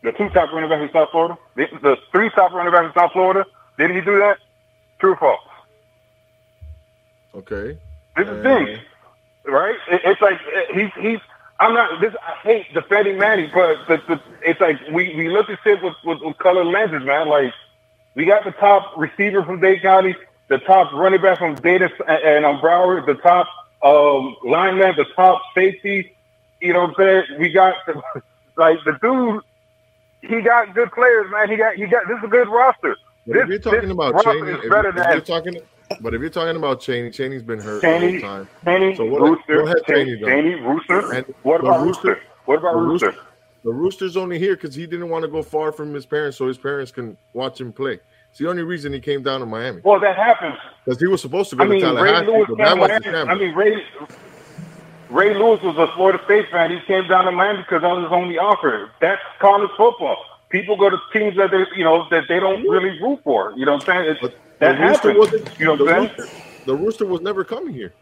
The 0.03 0.11
two 0.14 0.30
top 0.30 0.52
running 0.52 0.69
backs 0.69 0.82
in 0.84 0.91
South 0.94 1.10
Florida? 1.11 1.38
The, 1.56 1.68
the 1.82 1.98
three 2.11 2.30
top 2.32 2.52
running 2.53 2.72
backs 2.73 2.88
in 2.88 2.94
South 2.99 3.11
Florida? 3.11 3.45
Didn't 3.78 3.95
he 3.95 4.02
do 4.02 4.18
that? 4.19 4.38
True 4.99 5.11
or 5.14 5.18
false? 5.18 5.40
Okay. 7.36 7.78
This 8.18 8.28
is 8.28 8.36
the 8.38 8.44
thing, 8.44 8.78
right? 9.45 9.76
It, 9.90 10.02
it's 10.03 10.22
like 10.22 10.40
he's 10.73 10.90
he's. 10.99 11.19
I'm 11.61 11.75
not. 11.75 12.01
This 12.01 12.13
I 12.27 12.33
hate 12.41 12.73
defending 12.73 13.19
Manny, 13.19 13.49
but 13.53 13.88
the, 13.88 13.97
the, 14.07 14.19
it's 14.41 14.59
like 14.59 14.77
we 14.91 15.15
we 15.15 15.29
look 15.29 15.47
at 15.49 15.59
shit 15.63 15.81
with, 15.83 15.93
with 16.03 16.19
with 16.21 16.38
colored 16.39 16.65
lenses, 16.65 17.05
man. 17.05 17.29
Like 17.29 17.53
we 18.15 18.25
got 18.25 18.43
the 18.43 18.51
top 18.51 18.97
receiver 18.97 19.43
from 19.45 19.61
Dade 19.61 19.83
County, 19.83 20.15
the 20.49 20.57
top 20.57 20.91
running 20.91 21.21
back 21.21 21.38
from 21.38 21.53
Data 21.53 21.89
and, 22.07 22.23
and 22.23 22.45
um, 22.45 22.59
Broward, 22.59 23.05
the 23.05 23.13
top 23.13 23.47
um, 23.83 24.35
lineman, 24.43 24.95
the 24.97 25.05
top 25.15 25.39
safety. 25.53 26.15
You 26.61 26.73
know 26.73 26.81
what 26.85 26.99
I'm 26.99 27.25
saying? 27.27 27.39
We 27.39 27.51
got 27.51 27.75
the, 27.85 28.01
like 28.57 28.79
the 28.83 28.97
dude. 28.99 29.43
He 30.21 30.41
got 30.41 30.73
good 30.73 30.91
players, 30.91 31.31
man. 31.31 31.47
He 31.49 31.57
got 31.57 31.75
he 31.75 31.85
got 31.85 32.07
this 32.07 32.17
is 32.17 32.23
a 32.23 32.27
good 32.27 32.49
roster. 32.49 32.95
This, 33.27 33.47
you're 33.47 33.59
talking 33.59 33.91
about 33.91 34.23
Chaney, 34.23 34.51
if, 34.51 34.63
if 34.63 34.71
than 34.71 34.95
you're 34.95 35.21
talking, 35.21 35.57
but 36.02 36.14
if 36.14 36.22
you're 36.22 36.30
talking 36.30 36.56
about 36.56 36.82
Chaney, 36.82 37.10
Chaney's 37.11 37.44
been 37.44 37.60
hurt 37.60 37.84
all 37.84 37.99
Chaney, 37.99 38.14
the 38.18 38.22
time. 38.22 38.48
Chaney, 38.65 38.95
So 38.95 39.06
what- 39.06 39.22
Rooster, 39.22 39.61
ahead, 39.61 39.78
Chaney, 39.88 40.19
Chaney, 40.19 40.56
Rooster. 40.56 41.14
And 41.14 41.26
what 41.44 41.61
about 41.61 41.86
Rooster? 41.86 42.19
What 42.45 42.60
about 42.60 42.73
the 42.73 42.80
Rooster? 42.82 43.15
The 43.64 43.72
Rooster's 43.72 44.18
only 44.18 44.40
here 44.40 44.56
because 44.56 44.73
he 44.73 44.88
didn't 44.88 45.10
want 45.10 45.23
to 45.23 45.28
go 45.30 45.44
far 45.44 45.72
from 45.72 45.94
his 45.94 46.06
parents, 46.06 46.38
so 46.38 46.48
his 46.48 46.57
parents 46.57 46.91
can 46.91 47.15
watch 47.34 47.61
him 47.61 47.72
play. 47.72 47.99
It's 48.32 48.40
the 48.40 48.49
only 48.49 48.64
reason 48.64 48.91
he 48.94 48.99
came 48.99 49.22
down 49.23 49.41
to 49.41 49.45
Miami 49.45 49.82
Well, 49.84 49.99
that 49.99 50.15
happens. 50.15 50.56
because 50.86 50.99
he 50.99 51.07
was 51.07 51.22
supposed 51.22 51.49
to 51.52 51.57
go 51.57 51.64
I 51.65 51.68
mean, 51.68 51.82
to 51.82 51.94
Ray 52.02 52.26
Lewis 52.26 52.45
but 52.49 52.57
came 52.57 52.80
that 52.80 53.03
the 53.03 53.11
Miami. 53.11 53.30
I 53.32 53.36
mean, 53.36 53.53
Ray 53.53 53.84
Ray 55.10 55.34
Lewis 55.36 55.61
was 55.61 55.78
a 55.78 55.88
Florida 55.95 56.19
State 56.23 56.49
fan. 56.49 56.72
He 56.72 56.80
came 56.88 57.07
down 57.07 57.26
to 57.26 57.32
Miami 57.32 57.60
because 57.60 57.82
that 57.82 57.91
was 57.94 58.03
his 58.03 58.11
only 58.14 58.38
offer. 58.38 58.90
That's 59.02 59.22
college 59.40 59.69
football. 59.76 60.18
People 60.49 60.78
go 60.78 60.90
to 60.90 60.98
teams 61.14 61.36
that 61.38 61.52
they, 61.52 61.65
you 61.76 61.84
know, 61.84 62.07
that 62.10 62.28
they 62.30 62.40
don't 62.40 62.64
really 62.64 62.98
root 63.02 63.19
for. 63.23 63.53
You 63.57 63.65
know 63.65 63.73
what 63.73 63.88
I'm 63.90 64.06
saying? 64.06 64.18
It's, 64.22 64.36
that 64.61 64.77
the 64.77 64.83
Rooster 64.83 65.17
wasn't- 65.17 65.59
You 65.59 65.65
know 65.65 65.75
the 65.77 65.83
what 65.85 65.93
I'm 65.95 66.07
saying? 66.07 66.17
Rooster, 66.19 66.35
the 66.65 66.75
Rooster 66.75 67.05
was 67.05 67.21
never 67.21 67.43
coming 67.43 67.73
here. 67.73 67.93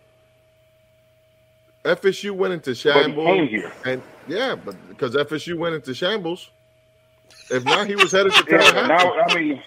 FSU 1.86 2.32
went 2.32 2.54
into 2.54 2.72
he 2.72 2.76
shambles. 2.76 3.26
came 3.26 3.48
here. 3.48 3.72
And 3.86 4.02
yeah, 4.28 4.56
but 4.56 4.76
because 4.90 5.16
FSU 5.16 5.58
went 5.58 5.76
into 5.76 5.94
shambles. 5.94 6.52
If 7.50 7.64
not, 7.66 7.88
he 7.88 7.96
was 7.96 8.12
headed 8.12 8.34
to 8.34 8.46
Yeah, 8.50 8.88
now 8.88 9.14
I 9.14 9.36
mean, 9.36 9.64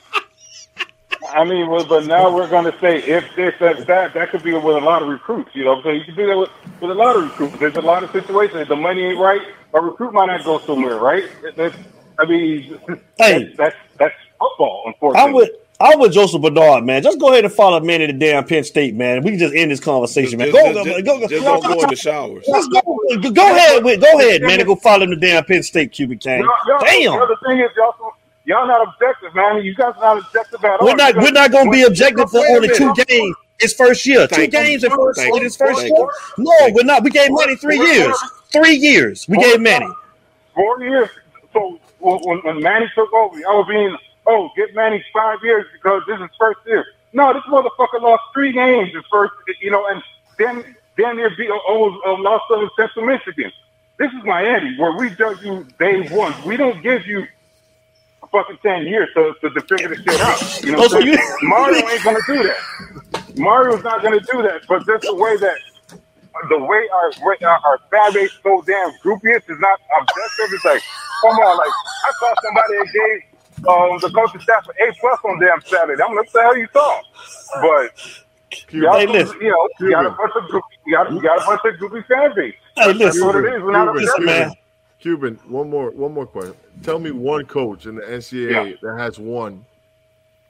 I 1.31 1.45
mean, 1.45 1.69
well, 1.71 1.85
but 1.85 2.07
now 2.07 2.33
we're 2.35 2.49
going 2.49 2.71
to 2.71 2.79
say 2.81 2.99
if 2.99 3.25
this, 3.35 3.55
if 3.61 3.87
that, 3.87 4.13
that 4.15 4.31
could 4.31 4.43
be 4.43 4.53
with 4.53 4.65
a 4.65 4.81
lot 4.81 5.03
of 5.03 5.09
recruits. 5.09 5.51
You 5.55 5.65
know, 5.65 5.71
what 5.71 5.79
I'm 5.79 5.85
saying 5.85 5.97
you 6.01 6.05
can 6.05 6.15
do 6.17 6.27
that 6.27 6.37
with, 6.39 6.51
with 6.81 6.91
a 6.91 6.95
lot 6.95 7.17
of 7.17 7.25
recruits. 7.25 7.59
There's 7.59 7.77
a 7.77 7.81
lot 7.81 8.03
of 8.05 8.11
situations. 8.11 8.61
If 8.61 8.69
the 8.69 8.77
money 8.77 9.03
ain't 9.05 9.19
right, 9.19 9.41
a 9.73 9.81
recruit 9.81 10.13
might 10.13 10.27
not 10.27 10.45
go 10.45 10.59
somewhere, 10.61 10.97
right? 10.99 11.25
That's, 11.57 11.75
I 12.19 12.27
mean, 12.27 12.79
Hey. 13.19 13.45
that's, 13.45 13.57
that's 13.57 13.77
that's 13.99 14.15
football, 14.39 14.83
unfortunately. 14.87 15.29
I'm 15.29 15.35
with 15.35 15.51
I'm 15.83 15.99
with 15.99 16.13
Joseph 16.13 16.41
Bernard, 16.43 16.85
man. 16.85 17.03
Just 17.03 17.19
go 17.19 17.33
ahead 17.33 17.45
and 17.45 17.53
follow 17.53 17.81
Manny 17.81 18.07
to 18.07 18.13
damn 18.13 18.45
Penn 18.45 18.63
State, 18.63 18.95
man. 18.95 19.23
We 19.23 19.31
can 19.31 19.39
just 19.41 19.55
end 19.55 19.71
this 19.73 19.81
conversation, 19.81 20.39
man. 20.39 20.53
Just- 20.53 20.57
Go, 20.57 20.73
just- 20.73 20.85
go, 20.87 20.93
just- 20.93 21.05
go, 21.05 21.19
go, 21.21 21.27
just 21.29 21.45
don't 21.45 21.63
go 21.65 21.83
in 21.83 21.89
the 21.91 21.97
showers. 21.97 22.45
Let's 22.47 22.69
go. 22.69 22.81
Go, 23.21 23.31
go 23.33 23.47
ahead 23.57 23.83
with 23.85 24.01
go 24.01 24.19
ahead, 24.21 24.43
man, 24.43 24.61
and 24.61 24.67
go 24.67 24.77
follow 24.77 25.03
him 25.05 25.11
to 25.11 25.17
damn 25.17 25.45
Penn 25.45 25.63
State, 25.65 25.91
Cuban 25.93 26.19
King. 26.19 26.41
Y'all, 26.41 26.49
y'all, 26.69 26.79
Damn. 26.81 27.03
Y'all, 27.03 27.27
the 27.27 27.37
thing 27.49 27.59
is, 27.59 27.71
y'all, 27.77 27.95
y'all 28.45 28.67
not 28.69 28.87
objective, 28.87 29.35
man. 29.35 29.65
You 29.65 29.75
guys 29.75 29.95
not 30.01 30.19
objective 30.19 30.65
at 30.65 30.79
all. 30.81 30.87
We're 30.87 30.95
not 30.95 31.17
we're 31.17 31.33
not 31.33 31.51
gonna 31.51 31.71
be 31.71 31.83
objective 31.83 32.31
for 32.31 32.47
only 32.49 32.69
two 32.77 32.87
minute. 32.93 33.09
games. 33.09 33.37
His 33.61 33.75
first 33.75 34.07
year, 34.07 34.27
two 34.27 34.35
Thank 34.37 34.53
you. 34.53 34.59
games 34.61 34.85
in 34.85 34.91
first 34.91 35.19
Thank 35.21 35.37
in 35.37 35.43
his 35.43 35.57
first 35.57 35.81
year. 35.83 35.89
you. 35.91 36.09
No, 36.39 36.53
we're 36.71 36.85
not. 36.85 37.03
We 37.05 37.11
gave 37.11 37.31
Manny 37.33 37.55
three 37.57 37.79
years. 37.79 38.17
Three 38.53 38.75
years. 38.75 39.27
We 39.29 39.37
gave 39.39 39.61
Manny. 39.61 39.87
Four 40.55 40.81
years. 40.83 41.09
So 41.53 41.79
when, 41.99 42.19
when- 42.23 42.39
when 42.39 42.61
Manny 42.63 42.87
took 42.95 43.13
over, 43.13 43.37
I 43.37 43.41
was 43.55 43.67
being, 43.69 43.97
oh, 44.27 44.51
get 44.57 44.75
Manny 44.75 45.05
five 45.15 45.39
years 45.43 45.67
because 45.73 46.03
this 46.09 46.19
is 46.21 46.29
first 46.39 46.61
year. 46.67 46.85
No, 47.13 47.33
this 47.33 47.43
motherfucker 47.45 48.01
lost 48.01 48.23
three 48.35 48.53
games 48.53 48.91
his 48.95 49.05
first, 49.13 49.33
you 49.61 49.71
know, 49.71 49.87
and 49.89 50.03
then 50.39 50.77
damn 50.99 51.17
near 51.17 51.31
beat 51.37 51.51
almost 51.69 52.03
uh, 52.07 52.17
lost 52.21 52.45
to 52.49 52.69
Central 52.79 53.07
Michigan. 53.07 53.53
This 53.99 54.09
is 54.13 54.25
Miami, 54.25 54.77
where 54.79 54.93
we 54.97 55.11
judge 55.11 55.39
you 55.43 55.67
day 55.79 56.09
one. 56.11 56.35
We 56.45 56.57
don't 56.57 56.83
give 56.83 57.07
you 57.07 57.25
a 58.23 58.29
fucking 58.29 58.59
ten 58.63 58.85
years 58.87 59.09
to, 59.15 59.35
to, 59.43 59.51
to 59.51 59.63
figure 59.63 59.89
this 59.89 60.01
shit 60.05 60.21
out. 60.21 60.39
You 60.65 60.73
know, 60.73 60.81
Oh, 60.83 60.89
so 60.89 60.99
you- 61.01 61.19
Mario 61.43 61.89
ain't 61.91 62.05
gonna 62.05 62.21
do 62.27 62.43
that. 62.45 62.57
Mario's 63.37 63.83
not 63.85 64.03
gonna 64.03 64.21
do 64.21 64.43
that. 64.43 64.63
But 64.69 64.87
just 64.87 65.05
the 65.07 65.15
way 65.15 65.37
that 65.39 65.59
the 66.51 66.59
way 66.59 66.89
our 66.95 67.13
way 67.27 67.37
our, 67.45 67.61
our 67.65 67.79
fan 67.91 68.15
base 68.15 68.31
so 68.43 68.63
damn 68.67 68.93
groupie 69.05 69.37
is 69.37 69.43
is 69.49 69.59
not 69.61 69.81
objective. 70.01 70.53
It's 70.55 70.65
like, 70.65 70.83
come 71.23 71.37
on, 71.39 71.59
like 71.59 71.75
I 72.05 72.13
saw 72.21 72.35
somebody 72.43 72.75
that 72.79 72.89
gave 72.93 73.21
um, 73.69 73.99
the 74.01 74.11
coaching 74.15 74.41
staff 74.41 74.67
an 74.69 74.75
A 74.89 74.95
plus 75.01 75.19
on 75.25 75.41
damn 75.41 75.61
Saturday. 75.63 76.03
I'm 76.03 76.15
like, 76.15 76.27
what 76.27 76.33
the 76.33 76.41
hell 76.43 76.57
you 76.57 76.67
thought? 76.73 77.03
But 77.61 78.73
y'all, 78.73 78.99
Hey, 78.99 79.07
listen. 79.07 79.37
you 79.41 79.51
know, 79.51 79.69
you 79.81 79.91
got 79.91 80.07
a 80.07 80.11
bunch 80.11 80.33
of 80.37 80.43
groupie, 80.45 80.63
you 80.87 80.95
got, 80.97 81.13
you 81.13 81.23
got 81.23 81.43
a 81.43 81.47
bunch 81.47 81.61
of 81.65 81.75
groupie 81.81 82.07
fan 82.07 82.33
base. 82.35 82.55
Hey, 82.77 82.87
That's 82.87 82.99
listen. 82.99 83.27
what 83.27 83.37
it 83.37 83.45
is. 83.55 83.63
We're 83.63 83.73
not 83.73 83.87
Cuban, 83.97 84.03
objective. 84.03 84.25
man. 84.25 84.53
Cuban, 85.01 85.35
one 85.49 85.69
more, 85.71 85.91
one 85.91 86.13
more 86.15 86.27
question. 86.27 86.55
Tell 86.83 86.99
me 86.99 87.11
one 87.11 87.45
coach 87.47 87.87
in 87.87 87.97
the 87.97 88.03
NCAA 88.03 88.79
that 88.81 88.97
has 88.99 89.19
won 89.19 89.65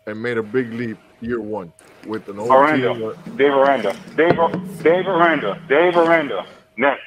and 0.07 0.21
made 0.23 0.37
a 0.39 0.43
big 0.43 0.73
leap 0.73 0.99
year 1.21 1.41
one 1.41 1.73
with 2.07 2.29
an 2.29 2.39
old 2.39 2.51
team. 2.69 3.13
Dave 3.37 3.53
Aranda, 3.53 3.95
Dave, 4.17 4.37
Dave 4.83 5.07
Aranda, 5.07 5.63
Dave 5.69 5.97
Aranda. 5.97 6.45
Next, 6.77 7.01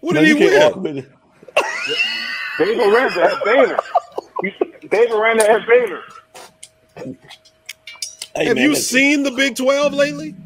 What 0.00 0.14
No, 0.14 0.20
did 0.20 0.36
he 0.36 0.44
you 0.44 0.50
win? 0.50 0.60
walk 0.60 0.76
with 0.76 0.98
it. 0.98 1.08
Dave 2.58 2.78
Aranda 2.78 3.22
at 3.22 3.44
Baylor. 3.44 3.78
He- 4.90 4.96
Dave 4.96 5.12
Aranda 5.12 5.48
at 5.50 5.66
Baylor. 5.66 6.02
Hey, 8.36 8.48
Have 8.48 8.56
man, 8.56 8.64
you 8.64 8.74
listen. 8.74 8.76
seen 8.76 9.22
the 9.24 9.32
Big 9.32 9.56
Twelve 9.56 9.94
lately? 9.94 10.36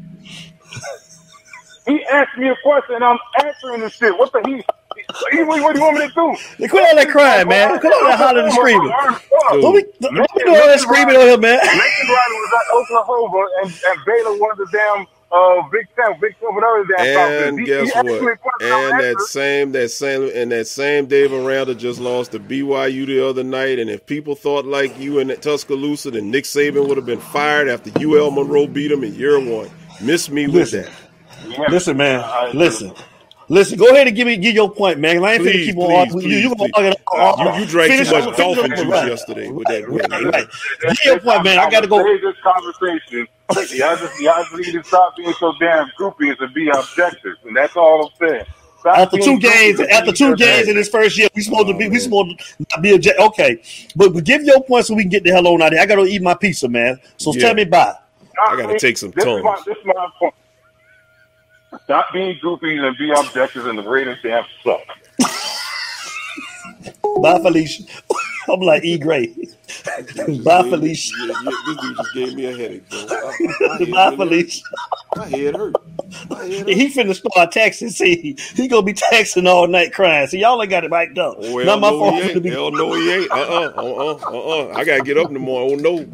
He 1.85 2.05
asked 2.05 2.37
me 2.37 2.49
a 2.49 2.55
question 2.63 2.95
and 2.95 3.03
I'm 3.03 3.19
answering 3.43 3.81
this 3.81 3.93
shit. 3.95 4.17
What 4.17 4.31
the 4.33 4.41
he? 4.45 4.63
he 5.37 5.43
what, 5.43 5.61
what 5.61 5.73
do 5.75 5.79
you 5.79 5.85
want 5.85 5.97
me 5.99 6.07
to 6.07 6.13
do? 6.13 6.37
Hey, 6.57 6.67
Quit 6.69 6.83
all 6.89 6.95
that 6.95 7.09
crying, 7.09 7.47
man. 7.47 7.79
Quit 7.79 7.93
all 7.93 8.05
that 8.05 8.17
hollering 8.19 8.45
and 8.45 8.53
screaming. 8.53 8.93
Dude. 9.49 9.61
Don't 9.61 9.75
be, 9.75 9.83
don't 10.01 10.15
doing 10.45 10.61
all 10.61 10.67
that 10.67 10.79
screaming 10.81 11.15
on 11.17 11.23
here, 11.27 11.37
man. 11.37 11.59
Lincoln 11.61 12.07
Riley 12.09 12.39
was 12.39 12.53
at 12.55 12.75
Oklahoma 12.75 13.47
and, 13.63 13.71
and 13.87 14.05
Baylor 14.05 14.37
won 14.39 14.57
the 14.57 14.67
damn 14.71 15.05
uh, 15.33 15.61
Big 15.71 15.87
Ten, 15.95 16.19
Big 16.21 16.35
Ten, 16.39 16.53
whatever 16.55 16.83
the 16.87 16.93
damn 16.97 17.15
conference. 17.15 17.47
And 17.49 17.59
He- 17.59 17.65
guess 17.65 17.87
he 17.91 17.93
asked 17.93 18.05
me 18.05 18.13
a 18.13 18.19
what? 18.21 18.61
And 18.61 18.71
that 18.99 19.03
answering. 19.05 19.17
same 19.27 19.71
that 19.73 19.89
same 19.89 20.31
and 20.33 20.51
that 20.51 20.67
same 20.67 21.05
Dave 21.07 21.33
Aranda 21.33 21.75
just 21.75 21.99
lost 21.99 22.31
to 22.33 22.39
BYU 22.39 23.05
the 23.05 23.27
other 23.27 23.43
night. 23.43 23.79
And 23.79 23.89
if 23.89 24.05
people 24.05 24.35
thought 24.35 24.65
like 24.65 24.97
you 24.99 25.19
in 25.19 25.29
Tuscaloosa, 25.39 26.11
then 26.11 26.29
Nick 26.31 26.43
Saban 26.45 26.87
would 26.87 26.97
have 26.97 27.05
been 27.05 27.19
fired 27.19 27.67
after 27.67 27.91
UL 27.99 28.31
Monroe 28.31 28.67
beat 28.67 28.91
him 28.91 29.03
in 29.03 29.13
year 29.15 29.39
one. 29.39 29.69
Miss 30.01 30.29
me 30.29 30.45
with 30.47 30.55
Listen. 30.55 30.83
that. 30.83 30.91
Yeah. 31.49 31.65
Listen, 31.69 31.97
man. 31.97 32.55
Listen. 32.55 32.93
Listen, 33.49 33.77
go 33.77 33.89
ahead 33.89 34.07
and 34.07 34.15
give 34.15 34.25
me 34.25 34.37
give 34.37 34.55
your 34.55 34.71
point, 34.71 34.99
man. 34.99 35.17
'cause 35.17 35.25
I 35.25 35.33
ain't 35.33 35.41
finna 35.43 35.51
Please, 35.51 35.65
keep 35.65 35.77
on 35.77 35.87
please, 35.89 35.97
arguing. 36.15 36.29
You, 36.31 36.37
you 36.37 36.55
please, 36.55 36.71
gonna 36.71 36.95
argue 37.11 37.43
You, 37.53 37.59
you 37.59 37.65
drank 37.65 37.91
Finish 37.91 38.09
too 38.09 38.15
up- 38.15 38.25
much 38.25 38.35
finish 38.37 38.55
dolphin 38.55 38.75
juice 38.77 39.05
yesterday 39.07 39.49
with 39.49 39.67
that. 39.67 39.89
Right, 39.89 40.23
right. 40.33 40.47
Give 40.81 40.97
your 41.05 41.19
point, 41.19 41.43
man. 41.43 41.59
I 41.59 41.69
gotta 41.69 41.87
go. 41.87 41.97
This 42.03 42.35
conversation. 42.41 43.27
Y'all 43.49 43.97
just, 43.97 44.19
y'all 44.21 44.43
just 44.43 44.55
need 44.55 44.71
to 44.71 44.83
stop 44.83 45.15
being 45.17 45.33
so 45.39 45.53
damn 45.59 45.89
groupies 45.99 46.39
and 46.39 46.53
be 46.53 46.69
objective. 46.69 47.35
And 47.45 47.55
that's 47.55 47.75
all 47.75 48.05
I'm 48.05 48.11
saying. 48.19 48.45
Stop 48.79 48.97
After 48.97 49.17
two 49.17 49.39
games, 49.39 49.79
after 49.79 50.11
two 50.11 50.35
games 50.35 50.67
in 50.67 50.75
his 50.75 50.89
first 50.89 51.17
year, 51.17 51.29
we 51.35 51.41
supposed 51.41 51.67
to 51.67 51.77
be 51.77 51.87
we 51.87 51.99
supposed 51.99 52.37
to 52.69 52.81
be 52.81 52.93
object. 52.93 53.19
Okay, 53.19 53.61
but, 53.95 54.13
but 54.13 54.23
give 54.23 54.43
your 54.43 54.61
point 54.63 54.85
so 54.85 54.93
we 54.93 55.03
can 55.03 55.09
get 55.09 55.23
the 55.23 55.31
hell 55.31 55.47
on 55.47 55.61
out 55.61 55.67
of 55.67 55.73
here. 55.73 55.81
I 55.81 55.85
gotta 55.85 56.03
eat 56.03 56.21
my 56.21 56.33
pizza, 56.33 56.67
man. 56.67 56.99
So 57.17 57.33
Yeah. 57.33 57.43
tell 57.43 57.53
me 57.55 57.63
bye. 57.63 57.95
I 58.45 58.57
gotta 58.57 58.77
take 58.77 58.97
some 58.97 59.11
this 59.11 59.25
Is 59.25 59.43
my, 59.43 59.61
this 59.65 59.77
is 59.77 59.85
my 59.85 60.09
point. 60.19 60.33
Stop 61.85 62.07
being 62.13 62.37
goofies 62.43 62.85
and 62.85 62.97
be 62.97 63.11
objective, 63.11 63.67
and 63.67 63.77
the 63.77 63.83
Raiders 63.83 64.17
damn 64.21 64.43
suck. 64.63 64.81
Bye, 67.21 67.39
Felicia. 67.39 67.83
I'm 68.49 68.59
like 68.59 68.83
E. 68.83 68.97
Gray. 68.97 69.27
Bye, 70.43 70.63
Felicia. 70.69 71.13
Yeah, 71.19 71.33
yeah, 71.43 71.51
this 71.65 71.77
dude 71.81 71.97
just 71.97 72.13
gave 72.13 72.35
me 72.35 72.45
a 72.45 72.55
headache, 72.55 72.89
bro. 72.89 72.99
I, 73.09 73.37
my 73.61 73.77
head 73.79 73.91
Bye, 73.91 74.15
Felicia. 74.15 74.63
My 75.15 75.25
head 75.27 75.55
hurt. 75.55 75.75
My 76.29 76.43
head 76.43 76.59
hurt. 76.67 76.69
He 76.69 76.87
finna 76.89 77.15
start 77.15 77.51
texting. 77.51 77.89
See, 77.91 78.35
he 78.55 78.67
gonna 78.67 78.81
be 78.83 78.93
texting 78.93 79.47
all 79.47 79.67
night 79.67 79.93
crying. 79.93 80.27
See, 80.27 80.39
y'all 80.39 80.61
ain't 80.61 80.69
got 80.69 80.83
it 80.83 80.91
mic'd 80.91 81.17
up. 81.17 81.37
Well, 81.39 81.65
Not 81.65 81.79
my 81.79 81.89
fault. 81.89 82.15
he 82.15 82.21
ain't. 82.31 82.43
be- 82.43 82.49
Hell 82.49 82.71
no, 82.71 82.93
he 82.93 83.11
ain't. 83.11 83.31
Uh-uh, 83.31 83.73
uh-uh, 83.75 84.15
uh-uh. 84.15 84.73
I 84.75 84.83
gotta 84.83 85.03
get 85.03 85.17
up 85.17 85.27
in 85.29 85.33
the 85.33 85.39
morning. 85.39 85.85
Oh 85.87 85.95
no. 85.95 86.05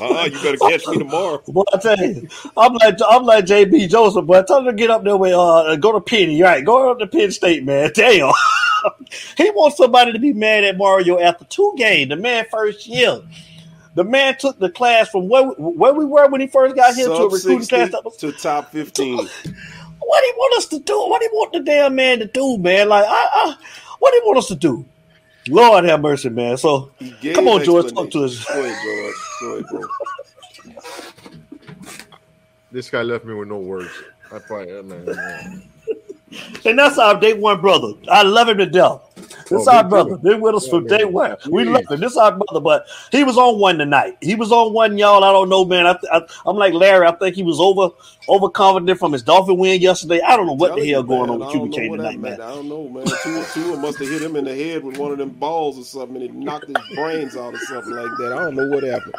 Uh-uh, 0.00 0.24
you 0.24 0.40
better 0.42 0.56
catch 0.56 0.86
me 0.88 0.98
tomorrow. 0.98 1.42
Boy, 1.46 1.62
I 1.72 1.78
tell 1.78 1.98
you, 1.98 2.28
I'm 2.56 2.74
like 2.74 2.98
I'm 3.08 3.24
like 3.24 3.44
JB 3.44 3.88
Joseph, 3.90 4.26
but 4.26 4.44
I 4.44 4.46
tell 4.46 4.58
him 4.60 4.66
to 4.66 4.72
get 4.72 4.90
up 4.90 5.04
there 5.04 5.16
with 5.16 5.32
uh 5.34 5.76
go 5.76 5.92
to 5.92 6.00
Penny. 6.00 6.42
Right, 6.42 6.64
go 6.64 6.90
up 6.90 6.98
to 6.98 7.06
Penn 7.06 7.30
State, 7.30 7.64
man. 7.64 7.90
Damn. 7.94 8.32
he 9.36 9.50
wants 9.50 9.76
somebody 9.76 10.12
to 10.12 10.18
be 10.18 10.32
mad 10.32 10.64
at 10.64 10.76
Mario 10.76 11.18
after 11.18 11.44
two 11.44 11.74
games. 11.76 12.10
The 12.10 12.16
man 12.16 12.46
first 12.50 12.86
year. 12.86 13.20
The 13.94 14.04
man 14.04 14.36
took 14.36 14.58
the 14.58 14.68
class 14.68 15.08
from 15.08 15.26
where, 15.26 15.46
where 15.46 15.94
we 15.94 16.04
were 16.04 16.28
when 16.28 16.42
he 16.42 16.48
first 16.48 16.76
got 16.76 16.94
here 16.94 17.06
to 17.06 17.14
a 17.14 17.30
recruiting 17.30 17.66
class. 17.66 17.90
That 17.90 18.18
to 18.18 18.32
top 18.32 18.70
15. 18.70 19.16
what 19.16 19.26
do 19.26 19.46
he 19.46 20.32
want 20.36 20.58
us 20.58 20.66
to 20.66 20.78
do? 20.80 20.98
What 21.08 21.20
do 21.22 21.28
he 21.32 21.36
want 21.36 21.52
the 21.54 21.60
damn 21.60 21.94
man 21.94 22.18
to 22.18 22.26
do, 22.26 22.58
man? 22.58 22.90
Like, 22.90 23.06
I, 23.08 23.28
I, 23.32 23.56
what 23.98 24.12
do 24.12 24.20
he 24.22 24.26
want 24.26 24.38
us 24.38 24.48
to 24.48 24.54
do? 24.54 24.84
Lord 25.48 25.84
have 25.84 26.02
mercy, 26.02 26.28
man. 26.28 26.58
So, 26.58 26.90
come 27.34 27.48
on, 27.48 27.64
George, 27.64 27.92
talk 27.92 28.10
to 28.10 28.24
us. 28.24 28.44
Go 28.44 28.60
ahead, 28.62 28.76
George. 28.84 29.14
Go 29.40 29.52
ahead, 29.52 29.66
bro. 29.70 30.74
This 32.70 32.90
guy 32.90 33.02
left 33.02 33.24
me 33.24 33.32
with 33.32 33.48
no 33.48 33.58
words. 33.58 33.90
I 34.30 34.38
probably, 34.40 34.82
man, 34.82 35.04
man. 35.06 35.62
And 36.64 36.78
that's 36.78 36.98
our 36.98 37.18
day 37.18 37.34
one 37.34 37.60
brother. 37.60 37.94
I 38.10 38.22
love 38.22 38.48
him 38.48 38.58
to 38.58 38.66
death. 38.66 39.00
This 39.50 39.66
Oh, 39.68 39.68
our 39.68 39.88
brother. 39.88 40.16
Been 40.18 40.40
with 40.40 40.56
us 40.56 40.66
Yeah, 40.66 40.70
from 40.70 40.86
day 40.86 41.04
one. 41.04 41.36
We 41.50 41.64
love 41.64 41.82
him. 41.90 42.00
This 42.00 42.16
our 42.16 42.32
brother, 42.36 42.60
but 42.60 42.86
he 43.12 43.24
was 43.24 43.38
on 43.38 43.58
one 43.60 43.78
tonight. 43.78 44.16
He 44.20 44.34
was 44.34 44.52
on 44.52 44.72
one, 44.72 44.98
y'all. 44.98 45.24
I 45.24 45.32
don't 45.32 45.48
know, 45.48 45.64
man. 45.64 45.86
I, 45.86 45.96
I, 46.12 46.22
I'm 46.46 46.56
like 46.56 46.74
Larry. 46.74 47.06
I 47.06 47.12
think 47.12 47.36
he 47.36 47.42
was 47.44 47.60
over 47.60 47.90
overconfident 48.28 48.98
from 48.98 49.12
his 49.12 49.22
Dolphin 49.22 49.56
win 49.58 49.80
yesterday. 49.80 50.20
I 50.20 50.36
don't 50.36 50.46
know 50.46 50.54
what 50.54 50.74
the 50.74 50.86
hell 50.88 51.02
you, 51.02 51.06
going 51.06 51.30
man, 51.30 51.30
on 51.30 51.38
with 51.38 51.48
I 51.48 51.52
don't 51.52 51.70
QB 51.70 51.70
know 51.70 51.76
King 51.76 51.92
tonight, 51.92 52.20
man. 52.20 52.40
I 52.40 52.50
don't 52.50 52.68
know, 52.68 52.88
man. 52.88 53.16
Tua, 53.16 53.46
Tua 53.46 53.76
must 53.76 54.00
have 54.00 54.08
hit 54.08 54.22
him 54.22 54.36
in 54.36 54.44
the 54.44 54.54
head 54.54 54.84
with 54.84 54.96
one 54.96 55.12
of 55.12 55.18
them 55.18 55.30
balls 55.30 55.78
or 55.78 55.84
something, 55.84 56.16
and 56.16 56.24
it 56.24 56.34
knocked 56.34 56.68
his 56.68 56.80
brains 56.80 57.36
out 57.36 57.54
or 57.54 57.58
something 57.58 57.94
like 57.94 58.16
that. 58.18 58.32
I 58.32 58.36
don't 58.36 58.56
know 58.56 58.64
what 58.64 58.82
happened. 58.84 59.14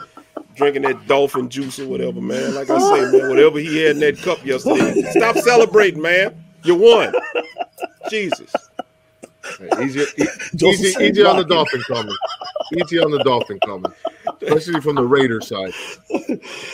Drinking 0.56 0.84
that 0.84 1.08
dolphin 1.08 1.50
juice 1.50 1.80
or 1.80 1.88
whatever, 1.88 2.22
man. 2.22 2.54
Like 2.54 2.70
I 2.70 2.80
say, 2.80 3.06
man, 3.06 3.28
whatever 3.28 3.60
he 3.60 3.78
had 3.78 3.92
in 3.98 4.00
that 4.02 4.22
cup 4.22 4.46
yesterday. 4.46 4.96
Stop 5.12 5.38
celebrating, 5.38 6.02
man. 6.02 6.36
You 6.64 6.76
won. 6.76 7.16
Jesus. 8.08 8.70
Hey, 9.60 9.72
easy, 9.78 10.02
e- 10.18 10.28
easy, 10.64 10.96
easy 11.04 11.24
on 11.26 11.38
the 11.38 11.46
dolphin 11.46 11.84
coming. 11.86 12.20
Easy 12.72 13.00
on 13.00 13.12
the 13.12 13.20
dolphin 13.20 13.60
coming, 13.62 13.94
especially 14.44 14.82
from 14.82 14.98
the 14.98 15.06
Raider 15.06 15.42
side. 15.42 15.76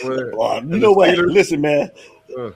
Well, 0.02 0.34
Oh, 0.38 0.58
and 0.58 0.70
you 0.72 0.80
the 0.82 0.86
know 0.86 0.92
what? 0.92 1.10
Steelers, 1.16 1.34
Listen, 1.34 1.60
man. 1.62 1.90
uh, 2.38 2.50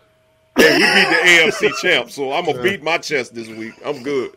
Hey, 0.59 0.73
we 0.73 0.87
beat 0.89 1.09
the 1.11 1.17
AFC 1.17 1.77
champ, 1.77 2.11
so 2.11 2.33
I'm 2.33 2.47
gonna 2.47 2.59
beat 2.59 2.83
my 2.83 2.99
chest 2.99 3.35
this 3.35 3.49
week. 3.49 3.75
I'm 3.85 4.03
good. 4.03 4.33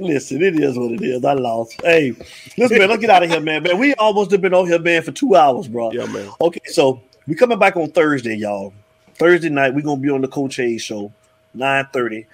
Listen, 0.00 0.42
it 0.42 0.58
is 0.58 0.78
what 0.78 0.92
it 0.92 1.02
is. 1.02 1.24
I 1.24 1.34
lost. 1.34 1.80
Hey, 1.82 2.14
listen, 2.58 2.78
man, 2.78 2.88
let's 2.90 3.00
get 3.00 3.10
out 3.10 3.22
of 3.24 3.30
here, 3.30 3.40
man. 3.40 3.62
Man, 3.62 3.78
we 3.78 3.94
almost 3.94 4.30
have 4.32 4.40
been 4.42 4.54
on 4.54 4.66
here, 4.66 4.78
man, 4.78 5.02
for 5.02 5.12
two 5.12 5.36
hours, 5.36 5.68
bro. 5.68 5.92
Yeah, 5.92 6.06
man. 6.06 6.30
Okay, 6.40 6.60
so 6.66 7.02
we 7.26 7.34
coming 7.34 7.58
back 7.58 7.76
on 7.76 7.90
Thursday, 7.90 8.36
y'all. 8.36 8.74
Thursday 9.16 9.50
night, 9.50 9.74
we 9.74 9.82
gonna 9.82 10.00
be 10.00 10.10
on 10.10 10.22
the 10.22 10.28
Coach 10.28 10.56
Hayes 10.56 10.82
show, 10.82 11.12
9:30. 11.56 12.26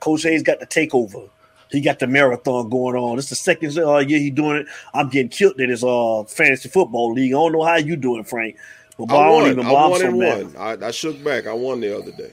Coach 0.00 0.22
Hayes 0.22 0.42
got 0.42 0.60
the 0.60 0.66
takeover. 0.66 1.28
He 1.70 1.80
got 1.80 2.00
the 2.00 2.06
marathon 2.06 2.68
going 2.68 2.96
on. 2.96 3.18
It's 3.18 3.28
the 3.28 3.36
second 3.36 3.78
uh, 3.78 3.98
year 3.98 4.18
he 4.18 4.30
doing 4.30 4.56
it. 4.56 4.66
I'm 4.92 5.08
getting 5.08 5.28
killed 5.28 5.60
in 5.60 5.70
his 5.70 5.84
uh 5.84 6.24
fantasy 6.24 6.68
football 6.68 7.12
league. 7.12 7.32
I 7.32 7.36
don't 7.36 7.52
know 7.52 7.64
how 7.64 7.76
you 7.76 7.96
doing, 7.96 8.24
Frank. 8.24 8.56
But 8.98 9.10
I, 9.10 9.16
I 9.16 9.28
don't 9.28 9.42
won. 9.42 9.50
even 9.52 9.66
I 9.66 9.70
boy, 9.70 9.76
I'm 9.76 9.90
won 9.90 10.02
and 10.02 10.18
won. 10.18 10.56
I, 10.58 10.86
I 10.86 10.90
shook 10.90 11.22
back. 11.22 11.46
I 11.46 11.52
won 11.52 11.80
the 11.80 11.96
other 11.96 12.12
day. 12.12 12.32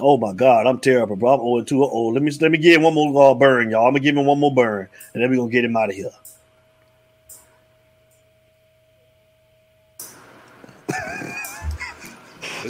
Oh 0.00 0.16
my 0.16 0.32
God, 0.32 0.66
I'm 0.66 0.78
terrible, 0.78 1.16
bro. 1.16 1.34
I'm 1.34 1.40
0 1.40 1.64
2. 1.64 1.84
Oh, 1.84 2.06
let 2.08 2.22
me 2.22 2.30
let 2.40 2.50
me 2.50 2.58
give 2.58 2.76
him 2.76 2.82
one 2.82 2.94
more 2.94 3.30
uh, 3.30 3.34
burn, 3.34 3.70
y'all. 3.70 3.86
I'm 3.86 3.92
gonna 3.92 4.00
give 4.00 4.16
him 4.16 4.26
one 4.26 4.38
more 4.38 4.54
burn, 4.54 4.88
and 5.14 5.22
then 5.22 5.30
we're 5.30 5.36
gonna 5.36 5.50
get 5.50 5.64
him 5.64 5.76
out 5.76 5.90
of 5.90 5.96
here. 5.96 6.10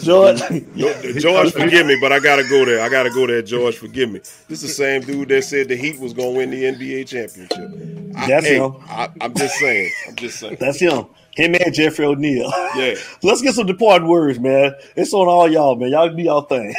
George, 0.01 0.41
George, 1.21 1.53
forgive 1.53 1.87
me, 1.87 1.99
but 2.01 2.13
I 2.13 2.21
gotta 2.21 2.45
go 2.49 2.65
there. 2.65 2.81
I 2.81 2.89
gotta 2.89 3.11
go 3.11 3.27
there. 3.27 3.43
George, 3.43 3.77
forgive 3.77 4.11
me. 4.11 4.21
This 4.49 4.63
is 4.63 4.63
the 4.63 4.69
same 4.69 5.03
dude 5.03 5.29
that 5.29 5.45
said 5.45 5.69
the 5.69 5.77
Heat 5.77 5.99
was 5.99 6.13
gonna 6.13 6.31
win 6.31 6.51
the 6.51 6.65
NBA 6.65 7.09
championship. 7.09 8.17
I, 8.17 8.27
That's 8.29 8.47
hey, 8.47 8.57
him. 8.57 8.77
I, 8.89 9.09
I'm 9.21 9.35
just 9.35 9.57
saying. 9.57 9.91
I'm 10.09 10.17
just 10.17 10.39
saying. 10.39 10.57
That's 10.61 10.81
him. 10.81 11.07
Him 11.35 11.55
and 11.55 11.75
Jeffrey 11.75 12.05
O'Neal. 12.05 12.51
Yeah. 12.77 12.95
Let's 13.23 13.41
get 13.41 13.55
some 13.55 13.67
departing 13.67 14.09
words, 14.09 14.39
man. 14.39 14.75
It's 14.97 15.15
on 15.15 15.29
all 15.29 15.51
y'all, 15.51 15.77
man. 15.77 15.91
Y'all 15.91 16.15
do 16.15 16.23
y'all 16.23 16.43
thing. 16.43 16.75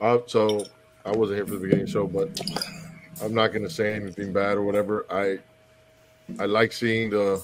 Uh, 0.00 0.18
so 0.26 0.66
I 1.04 1.12
wasn't 1.12 1.38
here 1.38 1.46
for 1.46 1.54
the 1.54 1.60
beginning 1.60 1.86
show, 1.86 2.06
but 2.06 2.28
I'm 3.22 3.34
not 3.34 3.48
going 3.48 3.62
to 3.62 3.70
say 3.70 3.94
anything 3.94 4.32
bad 4.32 4.58
or 4.58 4.64
whatever. 4.64 5.06
I 5.10 5.38
I 6.38 6.46
like 6.46 6.72
seeing 6.72 7.10
the 7.10 7.42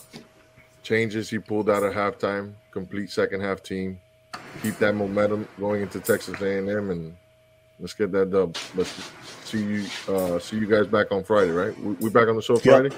changes 0.83 1.29
he 1.29 1.39
pulled 1.39 1.69
out 1.69 1.83
at 1.83 1.93
halftime. 1.93 2.53
Complete 2.79 3.11
second 3.11 3.41
half 3.41 3.61
team. 3.61 4.01
Keep 4.63 4.79
that 4.79 4.95
momentum 4.95 5.49
going 5.59 5.83
into 5.83 5.99
Texas 5.99 6.41
A&M, 6.41 6.91
and 6.91 7.17
let's 7.81 7.93
get 7.93 8.13
that 8.13 8.31
dub. 8.31 8.57
Let's 8.77 8.95
see 9.45 9.65
you 9.65 9.87
uh, 10.09 10.39
see 10.39 10.59
you 10.59 10.67
guys 10.67 10.87
back 10.87 11.11
on 11.11 11.25
Friday, 11.25 11.51
right? 11.51 11.77
We're 12.01 12.11
back 12.11 12.29
on 12.29 12.37
the 12.37 12.43
show 12.43 12.57
Friday. 12.57 12.95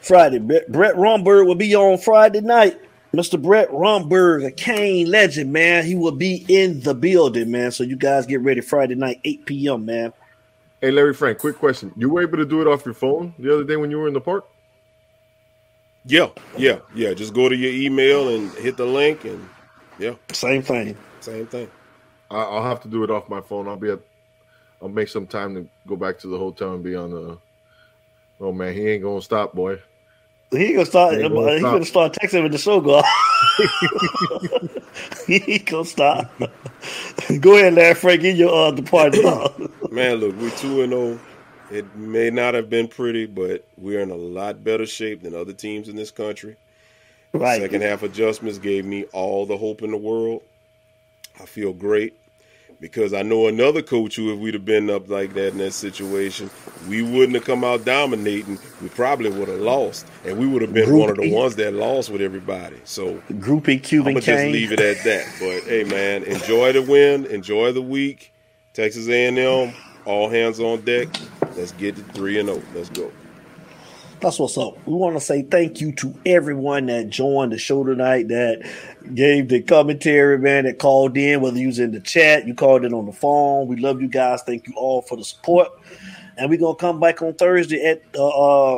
Friday, 0.00 0.38
Brett, 0.38 0.72
Brett 0.72 0.96
Romberg 0.96 1.46
will 1.46 1.56
be 1.56 1.76
on 1.76 1.98
Friday 1.98 2.40
night. 2.40 2.80
Mr. 3.12 3.40
Brett 3.40 3.70
Romberg, 3.70 4.44
a 4.44 4.50
Cane 4.50 5.10
legend, 5.10 5.52
man. 5.52 5.84
He 5.84 5.94
will 5.94 6.12
be 6.12 6.46
in 6.48 6.80
the 6.80 6.94
building, 6.94 7.50
man. 7.50 7.72
So 7.72 7.84
you 7.84 7.96
guys 7.96 8.24
get 8.24 8.40
ready 8.40 8.62
Friday 8.62 8.94
night, 8.94 9.20
8 9.24 9.44
p.m., 9.44 9.84
man. 9.84 10.14
Hey, 10.80 10.90
Larry 10.90 11.12
Frank, 11.12 11.36
quick 11.36 11.58
question: 11.58 11.92
You 11.98 12.08
were 12.08 12.22
able 12.22 12.38
to 12.38 12.46
do 12.46 12.62
it 12.62 12.66
off 12.66 12.86
your 12.86 12.94
phone 12.94 13.34
the 13.38 13.52
other 13.52 13.64
day 13.64 13.76
when 13.76 13.90
you 13.90 13.98
were 13.98 14.08
in 14.08 14.14
the 14.14 14.22
park? 14.22 14.46
Yeah, 16.06 16.30
yeah, 16.56 16.80
yeah. 16.94 17.14
Just 17.14 17.34
go 17.34 17.48
to 17.48 17.56
your 17.56 17.72
email 17.72 18.30
and 18.30 18.54
hit 18.56 18.78
the 18.78 18.86
link, 18.86 19.24
and 19.24 19.50
yeah, 19.98 20.14
Same 20.32 20.62
thing. 20.62 20.98
same 21.20 21.48
thing. 21.48 21.70
I- 22.30 22.36
I'll 22.44 22.64
have 22.64 22.80
to 22.82 22.88
do 22.88 23.04
it 23.04 23.10
off 23.10 23.28
my 23.30 23.40
phone. 23.42 23.68
I'll 23.68 23.76
be 23.76 23.90
at. 23.90 24.00
I'll 24.82 24.88
make 24.90 25.08
some 25.08 25.26
time 25.26 25.54
to 25.56 25.68
go 25.86 25.96
back 25.96 26.18
to 26.20 26.28
the 26.28 26.38
hotel 26.38 26.74
and 26.74 26.84
be 26.84 26.96
on 26.96 27.10
the. 27.12 27.38
Oh 28.40 28.52
man, 28.52 28.74
he 28.74 28.88
ain't 28.88 29.02
gonna 29.04 29.22
stop, 29.22 29.54
boy. 29.54 29.80
He 30.52 30.74
gonna 30.74 30.86
start. 30.86 31.18
He 31.18 31.20
He 31.20 31.24
ain't 31.24 31.32
gonna 31.32 31.50
gonna 31.70 31.84
start 31.86 32.14
texting 32.14 32.42
with 32.44 32.52
the 32.52 32.58
show 32.58 32.80
go. 32.82 33.02
he 35.26 35.58
gonna 35.60 35.84
stop. 35.86 36.32
Go 37.40 37.56
ahead, 37.56 37.74
Larry 37.74 37.94
Frank. 37.94 38.22
Get 38.22 38.36
your 38.36 38.68
uh, 38.68 38.70
departing 38.72 39.20
thought. 39.20 39.54
Man, 39.90 40.16
look, 40.16 40.36
we 40.36 40.50
two 40.52 40.82
and 40.82 40.92
zero. 40.92 41.25
It 41.70 41.94
may 41.96 42.30
not 42.30 42.54
have 42.54 42.70
been 42.70 42.88
pretty, 42.88 43.26
but 43.26 43.66
we're 43.76 44.00
in 44.00 44.10
a 44.10 44.16
lot 44.16 44.62
better 44.62 44.86
shape 44.86 45.22
than 45.22 45.34
other 45.34 45.52
teams 45.52 45.88
in 45.88 45.96
this 45.96 46.10
country. 46.10 46.56
Right. 47.32 47.60
Second 47.60 47.82
half 47.82 48.02
adjustments 48.02 48.58
gave 48.58 48.84
me 48.84 49.04
all 49.12 49.46
the 49.46 49.56
hope 49.56 49.82
in 49.82 49.90
the 49.90 49.96
world. 49.96 50.42
I 51.40 51.44
feel 51.44 51.72
great 51.72 52.16
because 52.80 53.14
I 53.14 53.22
know 53.22 53.46
another 53.46 53.82
coach 53.82 54.16
who, 54.16 54.32
if 54.32 54.38
we'd 54.38 54.54
have 54.54 54.64
been 54.64 54.90
up 54.90 55.08
like 55.08 55.34
that 55.34 55.48
in 55.48 55.58
that 55.58 55.72
situation, 55.72 56.50
we 56.88 57.02
wouldn't 57.02 57.34
have 57.34 57.44
come 57.44 57.64
out 57.64 57.84
dominating. 57.84 58.58
We 58.82 58.88
probably 58.88 59.30
would 59.30 59.48
have 59.48 59.60
lost, 59.60 60.06
and 60.24 60.38
we 60.38 60.46
would 60.46 60.62
have 60.62 60.72
been 60.72 60.86
Group 60.86 61.00
one 61.00 61.10
of 61.10 61.16
the 61.16 61.24
E. 61.24 61.32
ones 61.32 61.56
that 61.56 61.74
lost 61.74 62.10
with 62.10 62.20
everybody. 62.20 62.80
So 62.84 63.22
Groupie 63.32 63.74
I'm 63.74 63.80
Cuban 63.80 64.14
gonna 64.14 64.24
just 64.24 64.44
leave 64.44 64.72
it 64.72 64.80
at 64.80 65.02
that. 65.04 65.26
But 65.40 65.68
hey, 65.68 65.84
man, 65.84 66.22
enjoy 66.24 66.72
the 66.72 66.82
win, 66.82 67.26
enjoy 67.26 67.72
the 67.72 67.82
week. 67.82 68.32
Texas 68.72 69.08
A&M, 69.08 69.74
all 70.04 70.28
hands 70.28 70.60
on 70.60 70.82
deck. 70.82 71.08
Let's 71.56 71.72
get 71.72 71.96
to 71.96 72.02
three 72.02 72.38
and 72.38 72.48
zero. 72.48 72.62
Let's 72.74 72.90
go. 72.90 73.10
That's 74.20 74.38
what's 74.38 74.56
up. 74.56 74.76
We 74.86 74.94
want 74.94 75.16
to 75.16 75.20
say 75.20 75.42
thank 75.42 75.80
you 75.80 75.92
to 75.92 76.14
everyone 76.24 76.86
that 76.86 77.10
joined 77.10 77.52
the 77.52 77.58
show 77.58 77.84
tonight, 77.84 78.28
that 78.28 78.66
gave 79.14 79.48
the 79.48 79.60
commentary, 79.60 80.38
man, 80.38 80.64
that 80.64 80.78
called 80.78 81.16
in, 81.18 81.42
whether 81.42 81.58
you 81.58 81.66
was 81.66 81.78
in 81.78 81.92
the 81.92 82.00
chat, 82.00 82.46
you 82.46 82.54
called 82.54 82.84
in 82.84 82.94
on 82.94 83.04
the 83.06 83.12
phone. 83.12 83.68
We 83.68 83.76
love 83.76 84.00
you 84.00 84.08
guys. 84.08 84.42
Thank 84.42 84.66
you 84.66 84.74
all 84.76 85.02
for 85.02 85.16
the 85.16 85.24
support. 85.24 85.68
And 86.38 86.48
we're 86.48 86.58
gonna 86.58 86.76
come 86.76 86.98
back 86.98 87.20
on 87.20 87.34
Thursday 87.34 87.84
at 87.84 88.02
uh, 88.14 88.28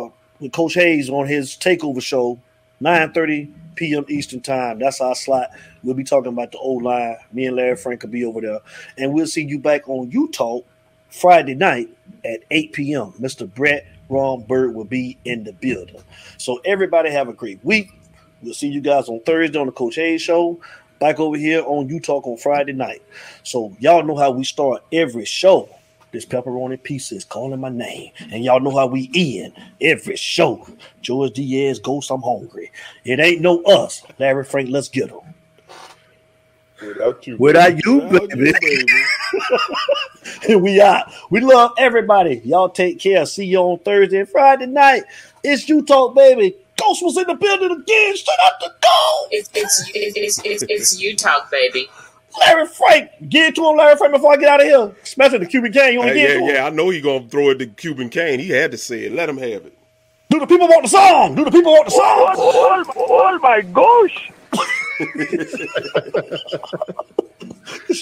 uh 0.05 0.11
with 0.41 0.53
Coach 0.53 0.75
Hayes 0.75 1.09
on 1.09 1.27
his 1.27 1.57
takeover 1.57 2.03
show, 2.03 2.39
9:30 2.81 3.53
p.m. 3.77 4.05
Eastern 4.09 4.41
time. 4.41 4.81
That's 4.81 5.01
our 5.01 5.15
slot. 5.15 5.51
We'll 5.83 5.95
be 5.95 6.05
talking 6.05 6.33
about 6.33 6.53
the 6.53 6.59
old 6.59 6.83
line. 6.83 7.17
Me 7.33 7.47
and 7.47 7.57
Larry 7.57 7.77
Frank 7.77 8.03
will 8.03 8.11
be 8.11 8.25
over 8.25 8.41
there. 8.41 8.61
And 8.97 9.13
we'll 9.13 9.27
see 9.27 9.45
you 9.45 9.59
back 9.59 9.89
on 9.89 10.11
You 10.11 10.29
Talk 10.29 10.67
Friday 11.11 11.55
night 11.55 11.89
at 12.25 12.41
8 12.51 12.73
p.m. 12.73 13.13
Mr. 13.21 13.53
Brett 13.53 13.87
Romberg 14.09 14.75
will 14.75 14.85
be 14.85 15.19
in 15.25 15.45
the 15.45 15.53
building. 15.53 16.03
So 16.39 16.61
everybody 16.65 17.11
have 17.11 17.29
a 17.29 17.33
great 17.33 17.63
week. 17.65 17.93
We'll 18.43 18.55
see 18.55 18.69
you 18.69 18.81
guys 18.81 19.09
on 19.09 19.21
Thursday 19.21 19.59
on 19.59 19.67
the 19.67 19.73
Coach 19.73 19.97
Hayes 19.97 20.23
show. 20.23 20.61
Back 21.01 21.21
over 21.21 21.37
here 21.37 21.63
on 21.65 21.89
You 21.89 22.01
Talk 22.01 22.27
on 22.27 22.37
Friday 22.37 22.73
night. 22.73 23.03
So 23.43 23.77
y'all 23.79 24.03
know 24.03 24.17
how 24.17 24.31
we 24.31 24.45
start 24.45 24.83
every 24.93 25.25
show. 25.25 25.69
This 26.11 26.25
pepperoni 26.25 26.83
pizza 26.83 27.17
is 27.17 27.25
calling 27.25 27.61
my 27.61 27.69
name. 27.69 28.13
And 28.33 28.43
y'all 28.43 28.61
know 28.61 28.75
how 28.75 28.87
we 28.87 29.11
end 29.15 29.53
every 29.81 30.17
show. 30.17 30.67
George 31.03 31.35
Diaz, 31.35 31.79
Ghost, 31.79 32.11
I'm 32.11 32.23
hungry. 32.23 32.73
It 33.05 33.21
ain't 33.21 33.43
no 33.43 33.63
us. 33.65 34.03
Larry 34.19 34.45
Frank, 34.45 34.71
let's 34.71 34.89
get 34.89 35.11
him. 35.11 35.21
Without 36.81 37.27
you, 37.27 37.37
Without 37.39 37.85
you, 37.85 37.97
Without 37.99 38.29
baby. 38.31 38.37
you, 38.39 38.53
baby. 38.61 40.57
we 40.57 40.81
out. 40.81 41.13
We 41.31 41.41
love 41.41 41.73
everybody. 41.79 42.41
Y'all 42.45 42.69
take 42.69 43.01
care. 43.01 43.27
See 43.27 43.47
you 43.47 43.59
on 43.59 43.79
Thursday 43.81 44.21
and 44.21 44.29
Friday 44.29 44.67
night. 44.67 45.05
It's 45.43 45.69
You 45.69 45.83
Talk, 45.83 46.15
baby. 46.15 46.57
Ghost 46.81 47.03
was 47.03 47.17
in 47.19 47.27
the 47.27 47.35
building 47.35 47.73
again. 47.73 48.17
Shut 48.17 48.39
up 48.47 48.61
the 48.61 48.73
go. 48.81 49.27
It's 49.33 49.51
it's 49.55 49.91
it's 49.95 50.41
it's, 50.45 50.63
it's 50.69 51.01
you 51.01 51.17
talk, 51.17 51.51
baby. 51.51 51.89
Larry 52.39 52.67
Frank. 52.69 53.11
Get 53.29 53.57
to 53.57 53.69
him, 53.69 53.77
Larry 53.77 53.97
Frank, 53.97 54.13
before 54.15 54.33
I 54.33 54.37
get 54.37 54.49
out 54.49 54.61
of 54.61 54.67
here. 54.67 54.97
Especially 55.03 55.39
the 55.39 55.47
Cuban 55.47 55.73
Gang. 55.73 55.93
You 55.95 55.99
want 55.99 56.11
to 56.13 56.15
Hey, 56.15 56.21
get 56.21 56.31
yeah, 56.31 56.35
to 56.39 56.41
him? 56.47 56.55
yeah, 56.55 56.67
I 56.67 56.71
know 56.71 56.89
he 56.91 57.01
gonna 57.01 57.27
throw 57.29 57.51
it 57.51 57.59
to 57.59 57.67
Cuban 57.67 58.11
Kane. 58.11 58.39
He 58.39 58.51
had 58.51 58.71
to 58.71 58.79
say 58.79 59.05
it. 59.07 59.13
Let 59.13 59.29
him 59.29 59.39
have 59.39 59.67
it. 59.67 59.77
Do 60.31 60.39
the 60.39 60.47
people 60.47 60.69
want 60.69 60.83
the 60.85 60.89
song? 60.89 61.35
Do 61.35 61.45
the 61.45 61.51
people 61.51 61.73
want 61.73 61.87
the 61.87 61.91
song? 61.91 62.03
Oh, 62.37 62.85
oh, 62.97 63.07
oh 63.11 63.39
my 63.41 63.61
gosh. 63.63 64.31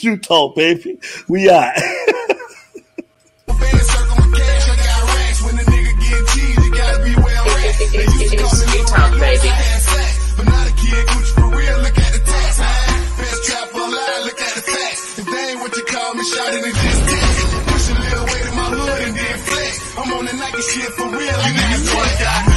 You 0.02 0.16
Talk, 0.16 0.56
baby. 0.56 0.98
We 1.28 1.50
out. 1.50 1.74
It's 1.76 1.84
you 8.72 8.84
talk, 8.86 9.12
baby. 9.20 9.50
But 10.36 10.46
not 10.46 10.66
a 10.66 10.72
kid, 10.72 11.06
Gucci 11.06 11.32
for 11.34 11.48
real, 11.52 11.78
look 11.80 11.98
at 11.98 12.12
the 12.12 12.20
tax. 12.24 12.58
Best 13.20 13.44
trap 13.44 13.74
alive, 13.74 14.24
look 14.24 14.40
at 14.40 14.54
the 14.54 14.62
facts. 14.62 15.18
If 15.18 15.26
they 15.26 15.50
ain't 15.50 15.60
what 15.60 15.76
you 15.76 15.84
call 15.84 16.14
me, 16.14 16.24
shot 16.24 16.54
in 16.54 16.62
the 16.62 16.72
distance. 16.72 17.44
Push 17.66 17.90
a 17.90 17.94
little 18.00 18.24
weight 18.24 18.46
in 18.46 18.54
my 18.56 18.64
hood 18.72 19.02
and 19.04 19.16
then 19.16 19.38
flex. 19.38 19.96
I'm 19.98 20.12
on 20.14 20.24
the 20.24 20.32
Nike 20.32 20.62
shit 20.62 20.92
for 20.92 21.08
real, 21.08 21.36
I. 21.36 22.55